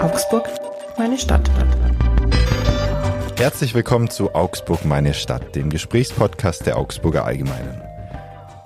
Augsburg, 0.00 0.48
meine 0.96 1.18
Stadt. 1.18 1.50
Herzlich 3.36 3.74
willkommen 3.74 4.08
zu 4.08 4.32
Augsburg, 4.32 4.84
meine 4.84 5.12
Stadt, 5.12 5.56
dem 5.56 5.70
Gesprächspodcast 5.70 6.66
der 6.66 6.78
Augsburger 6.78 7.24
Allgemeinen. 7.24 7.82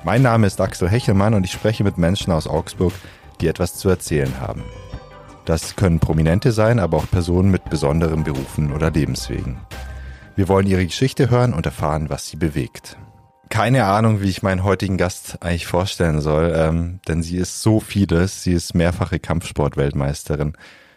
Mein 0.04 0.20
Name 0.20 0.46
ist 0.46 0.60
Axel 0.60 0.90
Hechelmann 0.90 1.32
und 1.32 1.44
ich 1.44 1.52
spreche 1.52 1.84
mit 1.84 1.96
Menschen 1.96 2.34
aus 2.34 2.46
Augsburg, 2.46 2.92
die 3.40 3.48
etwas 3.48 3.76
zu 3.76 3.88
erzählen 3.88 4.40
haben. 4.40 4.62
Das 5.46 5.74
können 5.74 6.00
Prominente 6.00 6.52
sein, 6.52 6.78
aber 6.78 6.98
auch 6.98 7.10
Personen 7.10 7.50
mit 7.50 7.64
besonderen 7.70 8.24
Berufen 8.24 8.70
oder 8.70 8.90
Lebenswegen. 8.90 9.56
Wir 10.36 10.48
wollen 10.48 10.66
ihre 10.66 10.84
Geschichte 10.84 11.30
hören 11.30 11.54
und 11.54 11.64
erfahren, 11.64 12.10
was 12.10 12.26
sie 12.26 12.36
bewegt. 12.36 12.98
Keine 13.48 13.84
Ahnung, 13.84 14.20
wie 14.20 14.28
ich 14.28 14.42
meinen 14.42 14.64
heutigen 14.64 14.98
Gast 14.98 15.38
eigentlich 15.40 15.66
vorstellen 15.66 16.20
soll, 16.20 16.52
ähm, 16.54 17.00
denn 17.08 17.22
sie 17.22 17.38
ist 17.38 17.62
so 17.62 17.80
vieles. 17.80 18.42
Sie 18.42 18.52
ist 18.52 18.74
mehrfache 18.74 19.18
Kampfsportweltmeisterin, 19.18 20.56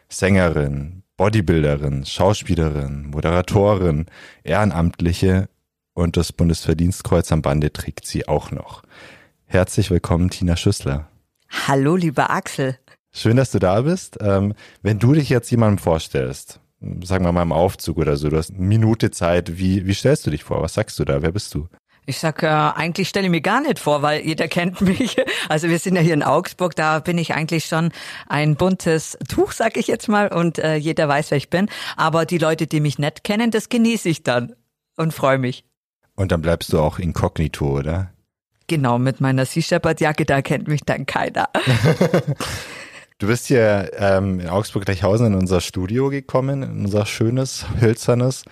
Sängerin, 0.09 1.03
Bodybuilderin, 1.17 2.05
Schauspielerin, 2.05 3.07
Moderatorin, 3.07 4.05
Ehrenamtliche 4.43 5.49
und 5.93 6.17
das 6.17 6.33
Bundesverdienstkreuz 6.33 7.31
am 7.31 7.41
Bande 7.41 7.71
trägt 7.71 8.05
sie 8.05 8.27
auch 8.27 8.51
noch. 8.51 8.83
Herzlich 9.45 9.91
willkommen, 9.91 10.29
Tina 10.29 10.57
Schüssler. 10.57 11.07
Hallo, 11.67 11.95
lieber 11.95 12.29
Axel. 12.29 12.77
Schön, 13.13 13.37
dass 13.37 13.51
du 13.51 13.59
da 13.59 13.81
bist. 13.81 14.17
Ähm, 14.19 14.53
wenn 14.81 14.99
du 14.99 15.13
dich 15.13 15.29
jetzt 15.29 15.49
jemandem 15.49 15.77
vorstellst, 15.77 16.59
sagen 17.03 17.23
wir 17.23 17.31
mal 17.31 17.43
im 17.43 17.53
Aufzug 17.53 17.97
oder 17.97 18.17
so, 18.17 18.29
du 18.29 18.37
hast 18.37 18.51
eine 18.51 18.59
Minute 18.59 19.11
Zeit, 19.11 19.57
wie, 19.57 19.85
wie 19.85 19.93
stellst 19.93 20.27
du 20.27 20.31
dich 20.31 20.43
vor? 20.43 20.61
Was 20.61 20.73
sagst 20.73 20.99
du 20.99 21.05
da? 21.05 21.21
Wer 21.21 21.31
bist 21.31 21.53
du? 21.53 21.67
Ich 22.07 22.19
sag, 22.19 22.43
äh, 22.43 22.47
eigentlich 22.47 23.09
stelle 23.09 23.25
ich 23.25 23.31
mir 23.31 23.41
gar 23.41 23.61
nicht 23.61 23.79
vor, 23.79 24.03
weil 24.03 24.21
jeder 24.21 24.47
kennt 24.47 24.81
mich. 24.81 25.17
Also 25.47 25.69
wir 25.69 25.77
sind 25.77 25.95
ja 25.95 26.01
hier 26.01 26.15
in 26.15 26.23
Augsburg, 26.23 26.75
da 26.75 26.99
bin 26.99 27.19
ich 27.19 27.35
eigentlich 27.35 27.65
schon 27.65 27.91
ein 28.27 28.55
buntes 28.55 29.15
Tuch, 29.29 29.51
sag 29.51 29.77
ich 29.77 29.85
jetzt 29.85 30.07
mal, 30.07 30.33
und 30.33 30.57
äh, 30.57 30.75
jeder 30.75 31.07
weiß, 31.07 31.29
wer 31.29 31.37
ich 31.37 31.51
bin. 31.51 31.69
Aber 31.97 32.25
die 32.25 32.39
Leute, 32.39 32.65
die 32.65 32.79
mich 32.79 32.97
nicht 32.97 33.23
kennen, 33.23 33.51
das 33.51 33.69
genieße 33.69 34.09
ich 34.09 34.23
dann 34.23 34.55
und 34.97 35.13
freue 35.13 35.37
mich. 35.37 35.63
Und 36.15 36.31
dann 36.31 36.41
bleibst 36.41 36.73
du 36.73 36.79
auch 36.79 36.97
inkognito, 36.97 37.77
oder? 37.77 38.11
Genau, 38.67 38.97
mit 38.97 39.21
meiner 39.21 39.45
Sea 39.45 39.61
Shepherd 39.61 40.01
Jacke, 40.01 40.25
da 40.25 40.41
kennt 40.41 40.67
mich 40.67 40.81
dann 40.83 41.05
keiner. 41.05 41.49
du 43.19 43.27
bist 43.27 43.45
hier 43.45 43.91
ähm, 43.97 44.39
in 44.39 44.49
Augsburg-Gleichhausen 44.49 45.27
in 45.27 45.35
unser 45.35 45.61
Studio 45.61 46.09
gekommen, 46.09 46.63
in 46.63 46.85
unser 46.85 47.05
schönes, 47.05 47.65
hölzernes, 47.79 48.45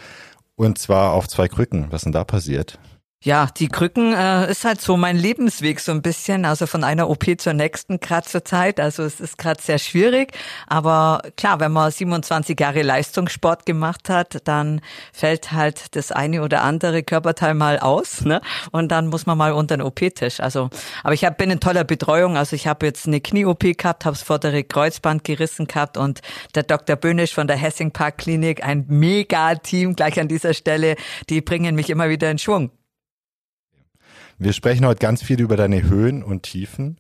und 0.55 0.77
zwar 0.77 1.13
auf 1.13 1.27
zwei 1.27 1.47
Krücken. 1.47 1.87
Was 1.89 2.01
ist 2.01 2.05
denn 2.05 2.11
da 2.11 2.23
passiert? 2.23 2.77
Ja, 3.25 3.47
die 3.57 3.69
Krücken 3.69 4.13
äh, 4.13 4.51
ist 4.51 4.65
halt 4.65 4.81
so 4.81 4.97
mein 4.97 5.15
Lebensweg 5.15 5.79
so 5.79 5.93
ein 5.93 6.01
bisschen, 6.01 6.43
also 6.43 6.67
von 6.67 6.83
einer 6.83 7.09
OP 7.09 7.23
zur 7.37 7.53
nächsten 7.53 8.01
gerade 8.01 8.27
zur 8.27 8.43
Zeit. 8.43 8.81
Also 8.81 9.03
es 9.03 9.21
ist 9.21 9.37
gerade 9.37 9.61
sehr 9.61 9.79
schwierig, 9.79 10.33
aber 10.67 11.21
klar, 11.37 11.61
wenn 11.61 11.71
man 11.71 11.89
27 11.89 12.59
Jahre 12.59 12.81
Leistungssport 12.81 13.65
gemacht 13.65 14.09
hat, 14.09 14.45
dann 14.45 14.81
fällt 15.13 15.53
halt 15.53 15.95
das 15.95 16.11
eine 16.11 16.41
oder 16.43 16.63
andere 16.63 17.01
Körperteil 17.01 17.53
mal 17.53 17.79
aus, 17.79 18.25
ne? 18.25 18.41
Und 18.71 18.91
dann 18.91 19.07
muss 19.07 19.25
man 19.25 19.37
mal 19.37 19.53
unter 19.53 19.77
den 19.77 19.83
OP-Tisch. 19.83 20.41
Also, 20.41 20.69
aber 21.01 21.13
ich 21.13 21.23
hab, 21.23 21.37
bin 21.37 21.49
in 21.49 21.61
toller 21.61 21.85
Betreuung. 21.85 22.35
Also 22.35 22.57
ich 22.57 22.67
habe 22.67 22.85
jetzt 22.85 23.07
eine 23.07 23.21
Knie-OP 23.21 23.77
gehabt, 23.77 24.03
habe 24.03 24.17
das 24.17 24.23
vordere 24.23 24.65
Kreuzband 24.65 25.23
gerissen 25.23 25.67
gehabt 25.67 25.95
und 25.95 26.19
der 26.55 26.63
Dr. 26.63 26.97
Böhnisch 26.97 27.33
von 27.33 27.47
der 27.47 27.55
Hessing 27.55 27.91
Park 27.91 28.17
Klinik, 28.17 28.65
ein 28.65 28.83
Mega-Team 28.89 29.95
gleich 29.95 30.19
an 30.19 30.27
dieser 30.27 30.53
Stelle, 30.53 30.97
die 31.29 31.39
bringen 31.39 31.73
mich 31.73 31.89
immer 31.89 32.09
wieder 32.09 32.29
in 32.29 32.37
Schwung. 32.37 32.71
Wir 34.43 34.51
sprechen 34.51 34.85
heute 34.85 34.99
ganz 34.99 35.23
viel 35.23 35.39
über 35.39 35.55
deine 35.55 35.83
Höhen 35.83 36.21
und 36.21 36.43
Tiefen. 36.43 36.97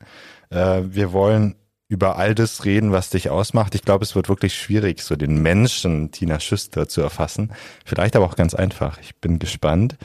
Äh, 0.49 0.83
wir 0.85 1.11
wollen 1.11 1.55
über 1.89 2.17
all 2.17 2.33
das 2.33 2.63
reden, 2.63 2.93
was 2.93 3.09
dich 3.09 3.29
ausmacht. 3.29 3.75
Ich 3.75 3.81
glaube, 3.81 4.05
es 4.05 4.15
wird 4.15 4.29
wirklich 4.29 4.55
schwierig, 4.55 5.01
so 5.01 5.17
den 5.17 5.41
Menschen 5.41 6.11
Tina 6.11 6.39
Schüster 6.39 6.87
zu 6.87 7.01
erfassen. 7.01 7.51
Vielleicht 7.83 8.15
aber 8.15 8.25
auch 8.25 8.37
ganz 8.37 8.53
einfach. 8.53 8.97
Ich 9.01 9.17
bin 9.17 9.39
gespannt. 9.39 9.97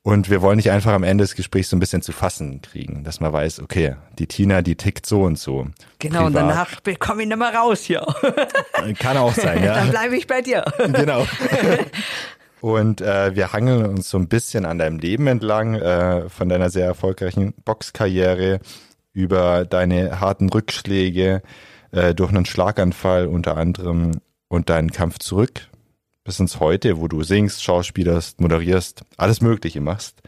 Und 0.00 0.30
wir 0.30 0.40
wollen 0.40 0.56
dich 0.56 0.70
einfach 0.70 0.92
am 0.94 1.04
Ende 1.04 1.22
des 1.22 1.34
Gesprächs 1.34 1.68
so 1.68 1.76
ein 1.76 1.80
bisschen 1.80 2.00
zu 2.00 2.10
fassen 2.10 2.62
kriegen, 2.62 3.04
dass 3.04 3.20
man 3.20 3.32
weiß, 3.32 3.60
okay, 3.60 3.96
die 4.18 4.26
Tina, 4.26 4.62
die 4.62 4.74
tickt 4.74 5.04
so 5.04 5.22
und 5.22 5.38
so. 5.38 5.68
Genau, 5.98 6.24
Privat. 6.24 6.26
und 6.26 6.34
danach 6.34 6.70
komme 6.98 7.22
ich 7.22 7.28
nicht 7.28 7.36
mehr 7.38 7.54
raus 7.54 7.82
hier. 7.82 8.04
Kann 8.98 9.18
auch 9.18 9.34
sein, 9.34 9.62
ja. 9.64 9.74
Dann 9.74 9.90
bleibe 9.90 10.16
ich 10.16 10.26
bei 10.26 10.40
dir. 10.40 10.64
Genau. 10.78 11.26
Und 12.62 13.00
äh, 13.00 13.34
wir 13.34 13.52
hangeln 13.52 13.84
uns 13.86 14.08
so 14.08 14.16
ein 14.18 14.28
bisschen 14.28 14.66
an 14.66 14.78
deinem 14.78 15.00
Leben 15.00 15.26
entlang, 15.26 15.74
äh, 15.74 16.28
von 16.28 16.48
deiner 16.48 16.70
sehr 16.70 16.86
erfolgreichen 16.86 17.54
Boxkarriere 17.64 18.60
über 19.12 19.64
deine 19.64 20.20
harten 20.20 20.48
Rückschläge 20.48 21.42
äh, 21.90 22.14
durch 22.14 22.30
einen 22.30 22.46
Schlaganfall 22.46 23.26
unter 23.26 23.56
anderem 23.56 24.20
und 24.46 24.70
deinen 24.70 24.92
Kampf 24.92 25.18
zurück 25.18 25.68
bis 26.22 26.38
ins 26.38 26.60
Heute, 26.60 27.00
wo 27.00 27.08
du 27.08 27.24
singst, 27.24 27.64
schauspielerst, 27.64 28.40
moderierst, 28.40 29.02
alles 29.16 29.40
Mögliche 29.40 29.80
machst. 29.80 30.22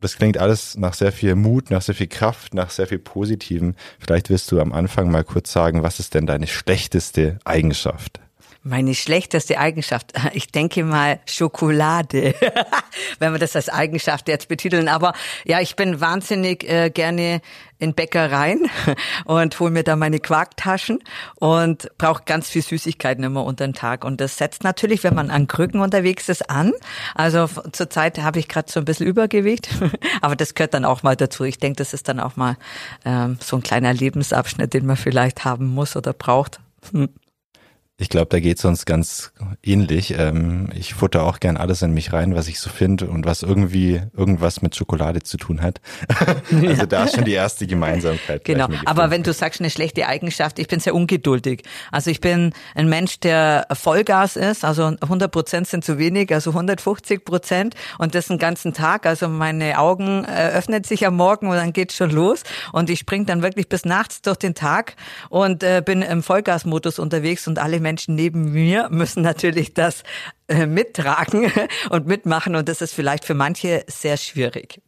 Das 0.00 0.16
klingt 0.16 0.38
alles 0.38 0.76
nach 0.76 0.94
sehr 0.94 1.12
viel 1.12 1.36
Mut, 1.36 1.70
nach 1.70 1.82
sehr 1.82 1.94
viel 1.94 2.08
Kraft, 2.08 2.52
nach 2.52 2.70
sehr 2.70 2.88
viel 2.88 2.98
Positivem. 2.98 3.76
Vielleicht 4.00 4.28
willst 4.28 4.50
du 4.50 4.58
am 4.58 4.72
Anfang 4.72 5.08
mal 5.08 5.22
kurz 5.22 5.52
sagen, 5.52 5.84
was 5.84 6.00
ist 6.00 6.14
denn 6.14 6.26
deine 6.26 6.48
schlechteste 6.48 7.38
Eigenschaft? 7.44 8.18
Meine 8.68 8.96
schlechteste 8.96 9.58
Eigenschaft, 9.60 10.12
ich 10.32 10.48
denke 10.50 10.82
mal 10.82 11.20
Schokolade, 11.24 12.34
wenn 13.20 13.30
wir 13.30 13.38
das 13.38 13.54
als 13.54 13.68
Eigenschaft 13.68 14.26
jetzt 14.26 14.48
betiteln. 14.48 14.88
Aber 14.88 15.12
ja, 15.44 15.60
ich 15.60 15.76
bin 15.76 16.00
wahnsinnig 16.00 16.68
äh, 16.68 16.90
gerne 16.90 17.42
in 17.78 17.94
Bäckereien 17.94 18.68
und 19.24 19.60
hole 19.60 19.70
mir 19.70 19.84
da 19.84 19.94
meine 19.94 20.18
Quarktaschen 20.18 20.98
und 21.36 21.88
brauche 21.96 22.24
ganz 22.24 22.48
viel 22.48 22.62
Süßigkeiten 22.62 23.22
immer 23.22 23.44
unter 23.44 23.64
den 23.68 23.74
Tag. 23.74 24.04
Und 24.04 24.20
das 24.20 24.36
setzt 24.36 24.64
natürlich, 24.64 25.04
wenn 25.04 25.14
man 25.14 25.30
an 25.30 25.46
Krücken 25.46 25.80
unterwegs 25.80 26.28
ist, 26.28 26.50
an. 26.50 26.72
Also 27.14 27.48
zurzeit 27.70 28.18
habe 28.18 28.40
ich 28.40 28.48
gerade 28.48 28.68
so 28.68 28.80
ein 28.80 28.84
bisschen 28.84 29.06
Übergewicht, 29.06 29.68
aber 30.22 30.34
das 30.34 30.54
gehört 30.54 30.74
dann 30.74 30.84
auch 30.84 31.04
mal 31.04 31.14
dazu. 31.14 31.44
Ich 31.44 31.58
denke, 31.58 31.76
das 31.76 31.92
ist 31.92 32.08
dann 32.08 32.18
auch 32.18 32.34
mal 32.34 32.56
ähm, 33.04 33.38
so 33.40 33.54
ein 33.54 33.62
kleiner 33.62 33.94
Lebensabschnitt, 33.94 34.74
den 34.74 34.86
man 34.86 34.96
vielleicht 34.96 35.44
haben 35.44 35.66
muss 35.66 35.94
oder 35.94 36.12
braucht. 36.12 36.58
Hm. 36.90 37.10
Ich 37.98 38.10
glaube, 38.10 38.26
da 38.28 38.40
geht's 38.40 38.62
uns 38.66 38.84
ganz 38.84 39.32
ähnlich. 39.62 40.18
Ähm, 40.18 40.68
ich 40.74 40.92
futter 40.92 41.22
auch 41.22 41.40
gern 41.40 41.56
alles 41.56 41.80
in 41.80 41.94
mich 41.94 42.12
rein, 42.12 42.34
was 42.34 42.46
ich 42.46 42.60
so 42.60 42.68
finde 42.68 43.08
und 43.08 43.24
was 43.24 43.42
irgendwie 43.42 44.02
irgendwas 44.14 44.60
mit 44.60 44.76
Schokolade 44.76 45.22
zu 45.22 45.38
tun 45.38 45.62
hat. 45.62 45.80
also 46.50 46.66
ja. 46.66 46.84
da 46.84 47.04
ist 47.04 47.14
schon 47.14 47.24
die 47.24 47.32
erste 47.32 47.66
Gemeinsamkeit. 47.66 48.44
Genau. 48.44 48.68
Aber 48.84 49.10
wenn 49.10 49.22
du 49.22 49.32
sagst, 49.32 49.62
eine 49.62 49.70
schlechte 49.70 50.06
Eigenschaft, 50.06 50.58
ich 50.58 50.68
bin 50.68 50.78
sehr 50.78 50.94
ungeduldig. 50.94 51.62
Also 51.90 52.10
ich 52.10 52.20
bin 52.20 52.52
ein 52.74 52.86
Mensch, 52.90 53.18
der 53.20 53.66
Vollgas 53.72 54.36
ist. 54.36 54.66
Also 54.66 54.94
100 55.00 55.32
Prozent 55.32 55.66
sind 55.66 55.82
zu 55.82 55.96
wenig, 55.96 56.34
also 56.34 56.50
150 56.50 57.24
Prozent 57.24 57.76
und 57.98 58.14
das 58.14 58.26
den 58.26 58.36
ganzen 58.36 58.74
Tag. 58.74 59.06
Also 59.06 59.26
meine 59.28 59.78
Augen 59.78 60.26
äh, 60.26 60.50
öffnen 60.50 60.84
sich 60.84 61.06
am 61.06 61.16
Morgen 61.16 61.48
und 61.48 61.56
dann 61.56 61.72
geht's 61.72 61.96
schon 61.96 62.10
los 62.10 62.42
und 62.74 62.90
ich 62.90 62.98
spring 62.98 63.24
dann 63.24 63.40
wirklich 63.40 63.70
bis 63.70 63.86
nachts 63.86 64.20
durch 64.20 64.36
den 64.36 64.54
Tag 64.54 64.96
und 65.30 65.62
äh, 65.62 65.82
bin 65.82 66.02
im 66.02 66.22
Vollgasmodus 66.22 66.98
unterwegs 66.98 67.48
und 67.48 67.58
alle 67.58 67.85
Menschen 67.86 68.16
neben 68.16 68.52
mir 68.52 68.88
müssen 68.90 69.22
natürlich 69.22 69.72
das 69.72 70.02
äh, 70.48 70.66
mittragen 70.66 71.52
und 71.90 72.08
mitmachen 72.08 72.56
und 72.56 72.68
das 72.68 72.82
ist 72.82 72.92
vielleicht 72.92 73.24
für 73.24 73.34
manche 73.34 73.84
sehr 73.86 74.16
schwierig. 74.16 74.80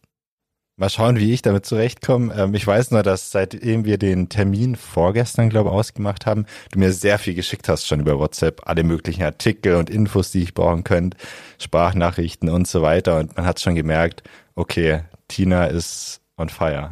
Mal 0.76 0.90
schauen, 0.90 1.16
wie 1.16 1.32
ich 1.32 1.42
damit 1.42 1.64
zurechtkomme. 1.64 2.34
Ähm, 2.34 2.54
ich 2.54 2.66
weiß 2.66 2.90
nur, 2.90 3.04
dass 3.04 3.30
seitdem 3.30 3.84
wir 3.84 3.98
den 3.98 4.28
Termin 4.28 4.74
vorgestern, 4.74 5.48
glaube 5.48 5.70
ich, 5.70 5.74
ausgemacht 5.74 6.26
haben, 6.26 6.44
du 6.72 6.80
mir 6.80 6.92
sehr 6.92 7.20
viel 7.20 7.34
geschickt 7.34 7.68
hast 7.68 7.86
schon 7.86 8.00
über 8.00 8.18
WhatsApp, 8.18 8.62
alle 8.64 8.82
möglichen 8.82 9.22
Artikel 9.22 9.76
und 9.76 9.90
Infos, 9.90 10.32
die 10.32 10.42
ich 10.42 10.54
brauchen 10.54 10.82
könnte, 10.82 11.16
Sprachnachrichten 11.60 12.48
und 12.48 12.66
so 12.66 12.82
weiter. 12.82 13.18
Und 13.18 13.36
man 13.36 13.46
hat 13.46 13.60
schon 13.60 13.76
gemerkt, 13.76 14.24
okay, 14.56 15.02
Tina 15.28 15.66
ist 15.66 16.20
on 16.38 16.48
fire. 16.48 16.90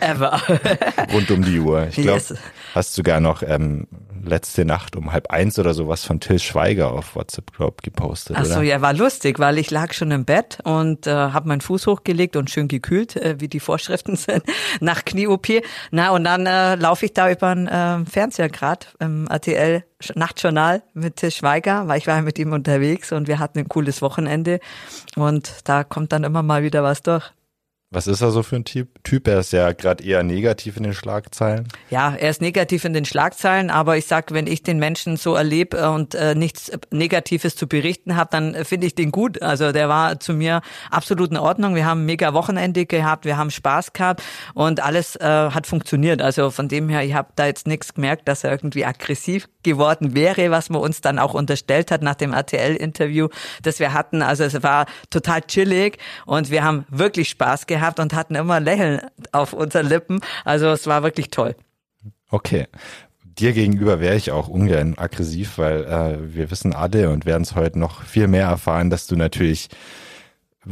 Ever. 0.00 0.40
Rund 1.12 1.30
um 1.30 1.44
die 1.44 1.60
Uhr. 1.60 1.86
Ich 1.88 1.96
glaube, 1.96 2.18
yes. 2.18 2.34
hast 2.74 2.94
sogar 2.94 3.20
noch 3.20 3.42
ähm, 3.42 3.86
letzte 4.24 4.64
Nacht 4.64 4.96
um 4.96 5.12
halb 5.12 5.30
eins 5.30 5.58
oder 5.58 5.74
sowas 5.74 6.04
von 6.04 6.20
Till 6.20 6.38
Schweiger 6.38 6.92
auf 6.92 7.16
WhatsApp, 7.16 7.52
glaub, 7.52 7.82
gepostet. 7.82 8.36
Ach 8.38 8.44
so, 8.44 8.60
ja, 8.60 8.80
war 8.80 8.92
lustig, 8.92 9.38
weil 9.38 9.58
ich 9.58 9.70
lag 9.70 9.92
schon 9.92 10.10
im 10.10 10.24
Bett 10.24 10.58
und 10.64 11.06
äh, 11.06 11.10
habe 11.10 11.48
meinen 11.48 11.60
Fuß 11.60 11.86
hochgelegt 11.86 12.36
und 12.36 12.50
schön 12.50 12.68
gekühlt, 12.68 13.16
äh, 13.16 13.36
wie 13.38 13.48
die 13.48 13.60
Vorschriften 13.60 14.16
sind, 14.16 14.42
nach 14.80 15.04
Knie-OP. 15.04 15.48
Na, 15.90 16.10
und 16.10 16.24
dann 16.24 16.46
äh, 16.46 16.74
laufe 16.74 17.06
ich 17.06 17.12
da 17.12 17.30
über 17.30 17.54
den 17.54 17.66
äh, 17.66 18.04
Fernseher 18.04 18.48
grad 18.48 18.94
im 19.00 19.26
RTL 19.28 19.84
Nachtjournal 20.14 20.82
mit 20.94 21.16
Till 21.16 21.30
Schweiger, 21.30 21.88
weil 21.88 21.98
ich 21.98 22.06
war 22.06 22.20
mit 22.22 22.38
ihm 22.38 22.52
unterwegs 22.52 23.10
und 23.10 23.26
wir 23.26 23.40
hatten 23.40 23.58
ein 23.58 23.68
cooles 23.68 24.00
Wochenende 24.00 24.60
und 25.16 25.52
da 25.64 25.82
kommt 25.82 26.12
dann 26.12 26.22
immer 26.22 26.42
mal 26.42 26.62
wieder 26.62 26.84
was 26.84 27.02
durch. 27.02 27.32
Was 27.90 28.06
ist 28.06 28.20
er 28.20 28.32
so 28.32 28.42
für 28.42 28.56
ein 28.56 28.66
Typ? 28.66 29.02
Typ, 29.02 29.26
er 29.28 29.38
ist 29.38 29.50
ja 29.54 29.72
gerade 29.72 30.04
eher 30.04 30.22
negativ 30.22 30.76
in 30.76 30.82
den 30.82 30.92
Schlagzeilen. 30.92 31.68
Ja, 31.88 32.14
er 32.14 32.28
ist 32.28 32.42
negativ 32.42 32.84
in 32.84 32.92
den 32.92 33.06
Schlagzeilen, 33.06 33.70
aber 33.70 33.96
ich 33.96 34.04
sag, 34.04 34.34
wenn 34.34 34.46
ich 34.46 34.62
den 34.62 34.78
Menschen 34.78 35.16
so 35.16 35.34
erlebe 35.34 35.78
äh, 35.78 35.86
und 35.86 36.14
äh, 36.14 36.34
nichts 36.34 36.70
Negatives 36.90 37.56
zu 37.56 37.66
berichten 37.66 38.14
habe, 38.14 38.28
dann 38.30 38.54
äh, 38.54 38.66
finde 38.66 38.86
ich 38.86 38.94
den 38.94 39.10
gut. 39.10 39.40
Also 39.40 39.72
der 39.72 39.88
war 39.88 40.20
zu 40.20 40.34
mir 40.34 40.60
absolut 40.90 41.30
in 41.30 41.38
Ordnung. 41.38 41.74
Wir 41.74 41.86
haben 41.86 42.02
ein 42.02 42.04
mega 42.04 42.34
Wochenende 42.34 42.84
gehabt, 42.84 43.24
wir 43.24 43.38
haben 43.38 43.50
Spaß 43.50 43.94
gehabt 43.94 44.22
und 44.52 44.84
alles 44.84 45.16
äh, 45.16 45.24
hat 45.24 45.66
funktioniert. 45.66 46.20
Also 46.20 46.50
von 46.50 46.68
dem 46.68 46.90
her, 46.90 47.04
ich 47.04 47.14
habe 47.14 47.30
da 47.36 47.46
jetzt 47.46 47.66
nichts 47.66 47.94
gemerkt, 47.94 48.28
dass 48.28 48.44
er 48.44 48.50
irgendwie 48.50 48.84
aggressiv 48.84 49.48
geworden 49.62 50.14
wäre, 50.14 50.50
was 50.50 50.68
man 50.68 50.82
uns 50.82 51.00
dann 51.00 51.18
auch 51.18 51.32
unterstellt 51.32 51.90
hat 51.90 52.02
nach 52.02 52.16
dem 52.16 52.34
RTL-Interview, 52.34 53.28
das 53.62 53.80
wir 53.80 53.94
hatten. 53.94 54.20
Also 54.20 54.44
es 54.44 54.62
war 54.62 54.84
total 55.08 55.40
chillig 55.40 55.96
und 56.26 56.50
wir 56.50 56.62
haben 56.62 56.84
wirklich 56.90 57.30
Spaß 57.30 57.66
gehabt 57.66 57.77
gehabt 57.78 58.00
und 58.00 58.14
hatten 58.14 58.34
immer 58.34 58.54
ein 58.54 58.64
Lächeln 58.64 59.00
auf 59.32 59.52
unseren 59.52 59.86
Lippen. 59.86 60.20
Also 60.44 60.68
es 60.68 60.86
war 60.86 61.02
wirklich 61.02 61.30
toll. 61.30 61.54
Okay. 62.30 62.66
Dir 63.24 63.52
gegenüber 63.52 64.00
wäre 64.00 64.16
ich 64.16 64.32
auch 64.32 64.48
ungern 64.48 64.94
aggressiv, 64.96 65.58
weil 65.58 65.84
äh, 65.84 66.34
wir 66.34 66.50
wissen 66.50 66.74
alle 66.74 67.08
und 67.10 67.24
werden 67.24 67.44
es 67.44 67.54
heute 67.54 67.78
noch 67.78 68.02
viel 68.02 68.26
mehr 68.26 68.46
erfahren, 68.46 68.90
dass 68.90 69.06
du 69.06 69.14
natürlich 69.14 69.68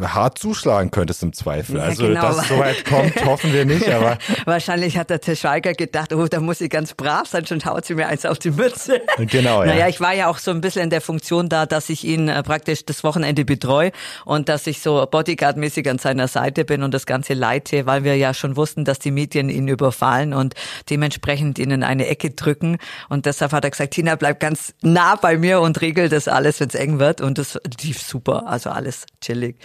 hart 0.00 0.38
zuschlagen 0.38 0.90
könntest 0.90 1.22
im 1.22 1.32
Zweifel. 1.32 1.76
Ja, 1.76 1.82
also, 1.82 2.06
genau. 2.06 2.20
dass 2.22 2.42
es 2.42 2.48
so 2.48 2.58
weit 2.58 2.84
kommt, 2.84 3.16
hoffen 3.24 3.52
wir 3.52 3.64
nicht, 3.64 3.88
aber. 3.88 4.18
Wahrscheinlich 4.44 4.98
hat 4.98 5.10
der 5.10 5.20
Tischweiger 5.20 5.72
gedacht, 5.72 6.12
oh, 6.12 6.26
da 6.26 6.40
muss 6.40 6.60
ich 6.60 6.70
ganz 6.70 6.94
brav 6.94 7.26
sein, 7.26 7.46
schon 7.46 7.64
haut 7.64 7.84
sie 7.84 7.94
mir 7.94 8.06
eins 8.06 8.24
auf 8.24 8.38
die 8.38 8.50
Mütze. 8.50 9.00
Genau, 9.18 9.62
ja. 9.62 9.72
Naja, 9.72 9.88
ich 9.88 10.00
war 10.00 10.14
ja 10.14 10.28
auch 10.28 10.38
so 10.38 10.50
ein 10.50 10.60
bisschen 10.60 10.82
in 10.82 10.90
der 10.90 11.00
Funktion 11.00 11.48
da, 11.48 11.66
dass 11.66 11.88
ich 11.88 12.04
ihn 12.04 12.28
äh, 12.28 12.42
praktisch 12.42 12.84
das 12.84 13.04
Wochenende 13.04 13.44
betreue 13.44 13.92
und 14.24 14.48
dass 14.48 14.66
ich 14.66 14.80
so 14.80 15.06
Bodyguard-mäßig 15.06 15.88
an 15.88 15.98
seiner 15.98 16.28
Seite 16.28 16.64
bin 16.64 16.82
und 16.82 16.92
das 16.92 17.06
Ganze 17.06 17.34
leite, 17.34 17.86
weil 17.86 18.04
wir 18.04 18.16
ja 18.16 18.34
schon 18.34 18.56
wussten, 18.56 18.84
dass 18.84 18.98
die 18.98 19.10
Medien 19.10 19.48
ihn 19.48 19.68
überfallen 19.68 20.34
und 20.34 20.54
dementsprechend 20.90 21.58
ihn 21.58 21.70
in 21.70 21.82
eine 21.82 22.06
Ecke 22.06 22.30
drücken. 22.30 22.78
Und 23.08 23.26
deshalb 23.26 23.52
hat 23.52 23.64
er 23.64 23.70
gesagt, 23.70 23.94
Tina, 23.94 24.16
bleib 24.16 24.40
ganz 24.40 24.74
nah 24.82 25.16
bei 25.16 25.36
mir 25.38 25.60
und 25.60 25.80
regel 25.80 26.08
das 26.08 26.28
alles, 26.28 26.60
wenn 26.60 26.68
es 26.68 26.74
eng 26.74 26.98
wird. 26.98 27.20
Und 27.20 27.38
das 27.38 27.58
lief 27.82 28.00
super, 28.02 28.46
also 28.46 28.70
alles 28.70 29.06
chillig. 29.20 29.56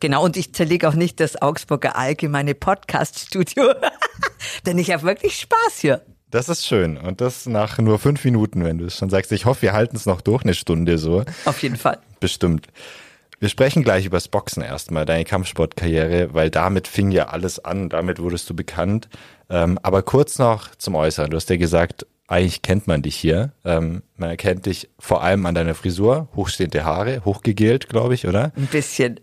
Genau, 0.00 0.24
und 0.24 0.36
ich 0.36 0.52
zerlege 0.54 0.88
auch 0.88 0.94
nicht 0.94 1.20
das 1.20 1.40
Augsburger 1.40 1.96
Allgemeine 1.96 2.54
Podcast-Studio, 2.54 3.74
denn 4.66 4.78
ich 4.78 4.92
habe 4.92 5.02
wirklich 5.04 5.38
Spaß 5.38 5.78
hier. 5.80 6.02
Das 6.30 6.48
ist 6.48 6.66
schön. 6.66 6.96
Und 6.96 7.20
das 7.20 7.46
nach 7.46 7.78
nur 7.78 7.98
fünf 7.98 8.24
Minuten, 8.24 8.64
wenn 8.64 8.78
du 8.78 8.86
es 8.86 8.96
schon 8.96 9.08
sagst. 9.08 9.30
Ich 9.30 9.44
hoffe, 9.44 9.62
wir 9.62 9.72
halten 9.72 9.94
es 9.94 10.04
noch 10.04 10.20
durch 10.20 10.42
eine 10.42 10.54
Stunde 10.54 10.98
so. 10.98 11.24
Auf 11.44 11.62
jeden 11.62 11.76
Fall. 11.76 11.98
Bestimmt. 12.18 12.66
Wir 13.38 13.48
sprechen 13.48 13.84
gleich 13.84 14.06
übers 14.06 14.28
Boxen 14.28 14.62
erstmal, 14.62 15.04
deine 15.06 15.24
Kampfsportkarriere, 15.24 16.34
weil 16.34 16.50
damit 16.50 16.88
fing 16.88 17.10
ja 17.10 17.26
alles 17.28 17.64
an, 17.64 17.88
damit 17.88 18.18
wurdest 18.18 18.48
du 18.50 18.54
bekannt. 18.54 19.08
Ähm, 19.50 19.78
aber 19.82 20.02
kurz 20.02 20.38
noch 20.38 20.74
zum 20.76 20.94
Äußeren. 20.94 21.30
Du 21.30 21.36
hast 21.36 21.50
ja 21.50 21.56
gesagt, 21.56 22.06
eigentlich 22.26 22.62
kennt 22.62 22.86
man 22.86 23.02
dich 23.02 23.16
hier. 23.16 23.52
Ähm, 23.64 24.02
man 24.16 24.30
erkennt 24.30 24.66
dich 24.66 24.88
vor 24.98 25.22
allem 25.22 25.46
an 25.46 25.54
deiner 25.54 25.74
Frisur, 25.74 26.28
hochstehende 26.34 26.84
Haare, 26.84 27.24
hochgegelt, 27.24 27.88
glaube 27.88 28.14
ich, 28.14 28.26
oder? 28.26 28.52
Ein 28.56 28.66
bisschen. 28.66 29.20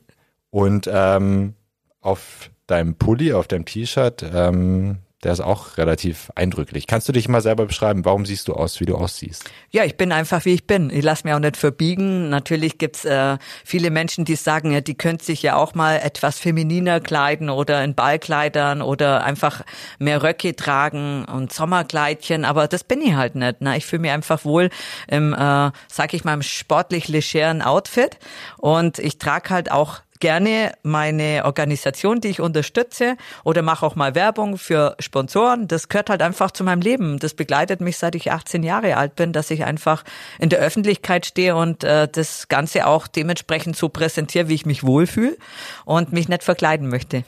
Und 0.51 0.89
ähm, 0.92 1.56
auf 2.01 2.51
deinem 2.68 2.95
Pulli, 2.95 3.33
auf 3.33 3.48
deinem 3.48 3.65
T-Shirt, 3.65 4.24
ähm, 4.33 5.00
der 5.24 5.33
ist 5.33 5.39
auch 5.39 5.77
relativ 5.77 6.31
eindrücklich. 6.33 6.88
Kannst 6.88 7.07
du 7.07 7.12
dich 7.12 7.27
mal 7.27 7.42
selber 7.42 7.68
beschreiben, 7.68 8.06
warum 8.06 8.25
siehst 8.25 8.48
du 8.48 8.53
aus, 8.53 8.80
wie 8.80 8.86
du 8.86 8.95
aussiehst? 8.95 9.51
Ja, 9.69 9.83
ich 9.83 9.95
bin 9.95 10.12
einfach, 10.12 10.45
wie 10.45 10.53
ich 10.53 10.65
bin. 10.65 10.89
Ich 10.89 11.03
lasse 11.03 11.27
mir 11.27 11.36
auch 11.36 11.39
nicht 11.39 11.57
verbiegen. 11.57 12.30
Natürlich 12.30 12.80
gibt's 12.80 13.06
äh, 13.06 13.38
viele 13.63 13.92
Menschen, 13.92 14.25
die 14.25 14.36
sagen, 14.36 14.71
ja, 14.71 14.81
die 14.81 14.95
könnte 14.95 15.24
sich 15.24 15.44
ja 15.44 15.57
auch 15.57 15.75
mal 15.75 15.98
etwas 15.98 16.39
femininer 16.39 17.00
kleiden 17.00 17.51
oder 17.51 17.83
in 17.83 17.94
Ballkleidern 17.94 18.81
oder 18.81 19.24
einfach 19.24 19.62
mehr 20.00 20.24
Röcke 20.24 20.56
tragen 20.56 21.25
und 21.25 21.53
Sommerkleidchen. 21.53 22.44
Aber 22.44 22.68
das 22.68 22.83
bin 22.83 23.01
ich 23.01 23.13
halt 23.13 23.36
nicht. 23.36 23.62
Ne? 23.62 23.77
Ich 23.77 23.86
fühle 23.86 24.01
mich 24.01 24.12
einfach 24.12 24.44
wohl 24.44 24.69
im, 25.07 25.33
äh, 25.33 25.71
sag 25.88 26.15
ich 26.15 26.24
mal, 26.24 26.33
im 26.33 26.42
sportlich 26.42 27.07
legeren 27.07 27.62
Outfit. 27.62 28.18
Und 28.57 28.98
ich 28.98 29.19
trage 29.19 29.51
halt 29.51 29.71
auch 29.71 30.01
gerne 30.21 30.71
meine 30.83 31.44
Organisation, 31.44 32.21
die 32.21 32.29
ich 32.29 32.39
unterstütze 32.39 33.18
oder 33.44 33.62
mache 33.62 33.85
auch 33.85 33.95
mal 33.95 34.15
Werbung 34.15 34.57
für 34.57 34.95
Sponsoren. 35.00 35.68
Das 35.68 35.89
gehört 35.89 36.09
halt 36.09 36.21
einfach 36.21 36.51
zu 36.51 36.63
meinem 36.63 36.81
Leben. 36.81 37.19
Das 37.19 37.33
begleitet 37.33 37.81
mich, 37.81 37.97
seit 37.97 38.15
ich 38.15 38.31
18 38.31 38.63
Jahre 38.63 38.95
alt 38.95 39.18
bin, 39.18 39.33
dass 39.33 39.51
ich 39.51 39.65
einfach 39.65 40.03
in 40.39 40.47
der 40.47 40.59
Öffentlichkeit 40.59 41.25
stehe 41.25 41.57
und 41.57 41.83
äh, 41.83 42.07
das 42.07 42.47
Ganze 42.47 42.88
auch 42.88 43.07
dementsprechend 43.07 43.75
so 43.75 43.89
präsentiere, 43.89 44.47
wie 44.47 44.56
ich 44.56 44.65
mich 44.65 44.83
wohlfühle 44.85 45.35
und 45.83 46.13
mich 46.13 46.29
nicht 46.29 46.44
verkleiden 46.44 46.88
möchte. 46.88 47.25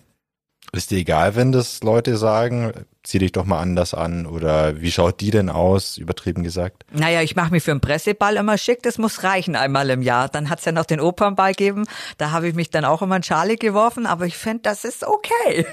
Ist 0.76 0.90
dir 0.90 0.98
egal, 0.98 1.36
wenn 1.36 1.52
das 1.52 1.84
Leute 1.84 2.18
sagen, 2.18 2.74
zieh 3.04 3.20
dich 3.20 3.32
doch 3.32 3.46
mal 3.46 3.60
anders 3.60 3.94
an 3.94 4.26
oder 4.26 4.82
wie 4.82 4.92
schaut 4.92 5.22
die 5.22 5.30
denn 5.30 5.50
aus, 5.50 5.98
übertrieben 6.00 6.42
gesagt? 6.42 6.84
Naja, 6.92 7.22
ich 7.22 7.36
mache 7.36 7.52
mich 7.52 7.62
für 7.62 7.70
einen 7.70 7.80
Presseball 7.80 8.38
immer 8.38 8.58
schick, 8.58 8.82
das 8.82 8.98
muss 8.98 9.24
reichen 9.24 9.56
einmal 9.56 9.92
im 9.92 10.02
Jahr. 10.02 10.30
Dann 10.30 10.50
hat's 10.50 10.66
ja 10.66 10.72
noch 10.72 10.86
den 10.86 11.00
Opernball 11.00 11.52
gegeben, 11.52 11.86
da 12.18 12.32
habe 12.32 12.48
ich 12.48 12.56
mich 12.56 12.72
dann 12.72 12.86
auch 12.86 13.04
immer 13.04 13.18
in 13.18 13.24
Schale 13.24 13.58
geworfen, 13.58 14.08
aber 14.08 14.26
ich 14.26 14.36
finde, 14.36 14.62
das 14.64 14.84
ist 14.84 15.06
okay. 15.06 15.66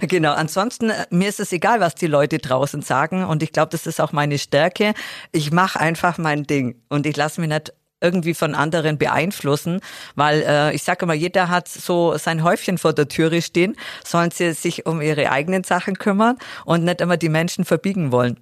genau, 0.02 0.34
ansonsten, 0.34 0.90
äh, 0.90 1.06
mir 1.08 1.30
ist 1.30 1.40
es 1.40 1.50
egal, 1.52 1.80
was 1.80 1.94
die 1.94 2.06
Leute 2.06 2.38
draußen 2.38 2.82
sagen 2.82 3.24
und 3.24 3.42
ich 3.42 3.52
glaube, 3.52 3.70
das 3.70 3.86
ist 3.86 3.98
auch 3.98 4.12
meine 4.12 4.36
Stärke. 4.36 4.92
Ich 5.32 5.52
mache 5.52 5.80
einfach 5.80 6.18
mein 6.18 6.42
Ding 6.44 6.82
und 6.90 7.06
ich 7.06 7.16
lasse 7.16 7.40
mich 7.40 7.48
nicht 7.48 7.72
irgendwie 8.00 8.34
von 8.34 8.54
anderen 8.54 8.98
beeinflussen, 8.98 9.80
weil 10.14 10.42
äh, 10.46 10.74
ich 10.74 10.82
sage 10.82 11.04
immer, 11.04 11.14
jeder 11.14 11.48
hat 11.48 11.68
so 11.68 12.16
sein 12.16 12.42
Häufchen 12.42 12.78
vor 12.78 12.92
der 12.92 13.08
Türe 13.08 13.42
stehen, 13.42 13.76
sollen 14.04 14.30
sie 14.30 14.52
sich 14.52 14.86
um 14.86 15.00
ihre 15.00 15.30
eigenen 15.30 15.64
Sachen 15.64 15.98
kümmern 15.98 16.36
und 16.64 16.84
nicht 16.84 17.00
immer 17.00 17.16
die 17.16 17.28
Menschen 17.28 17.64
verbiegen 17.64 18.12
wollen. 18.12 18.38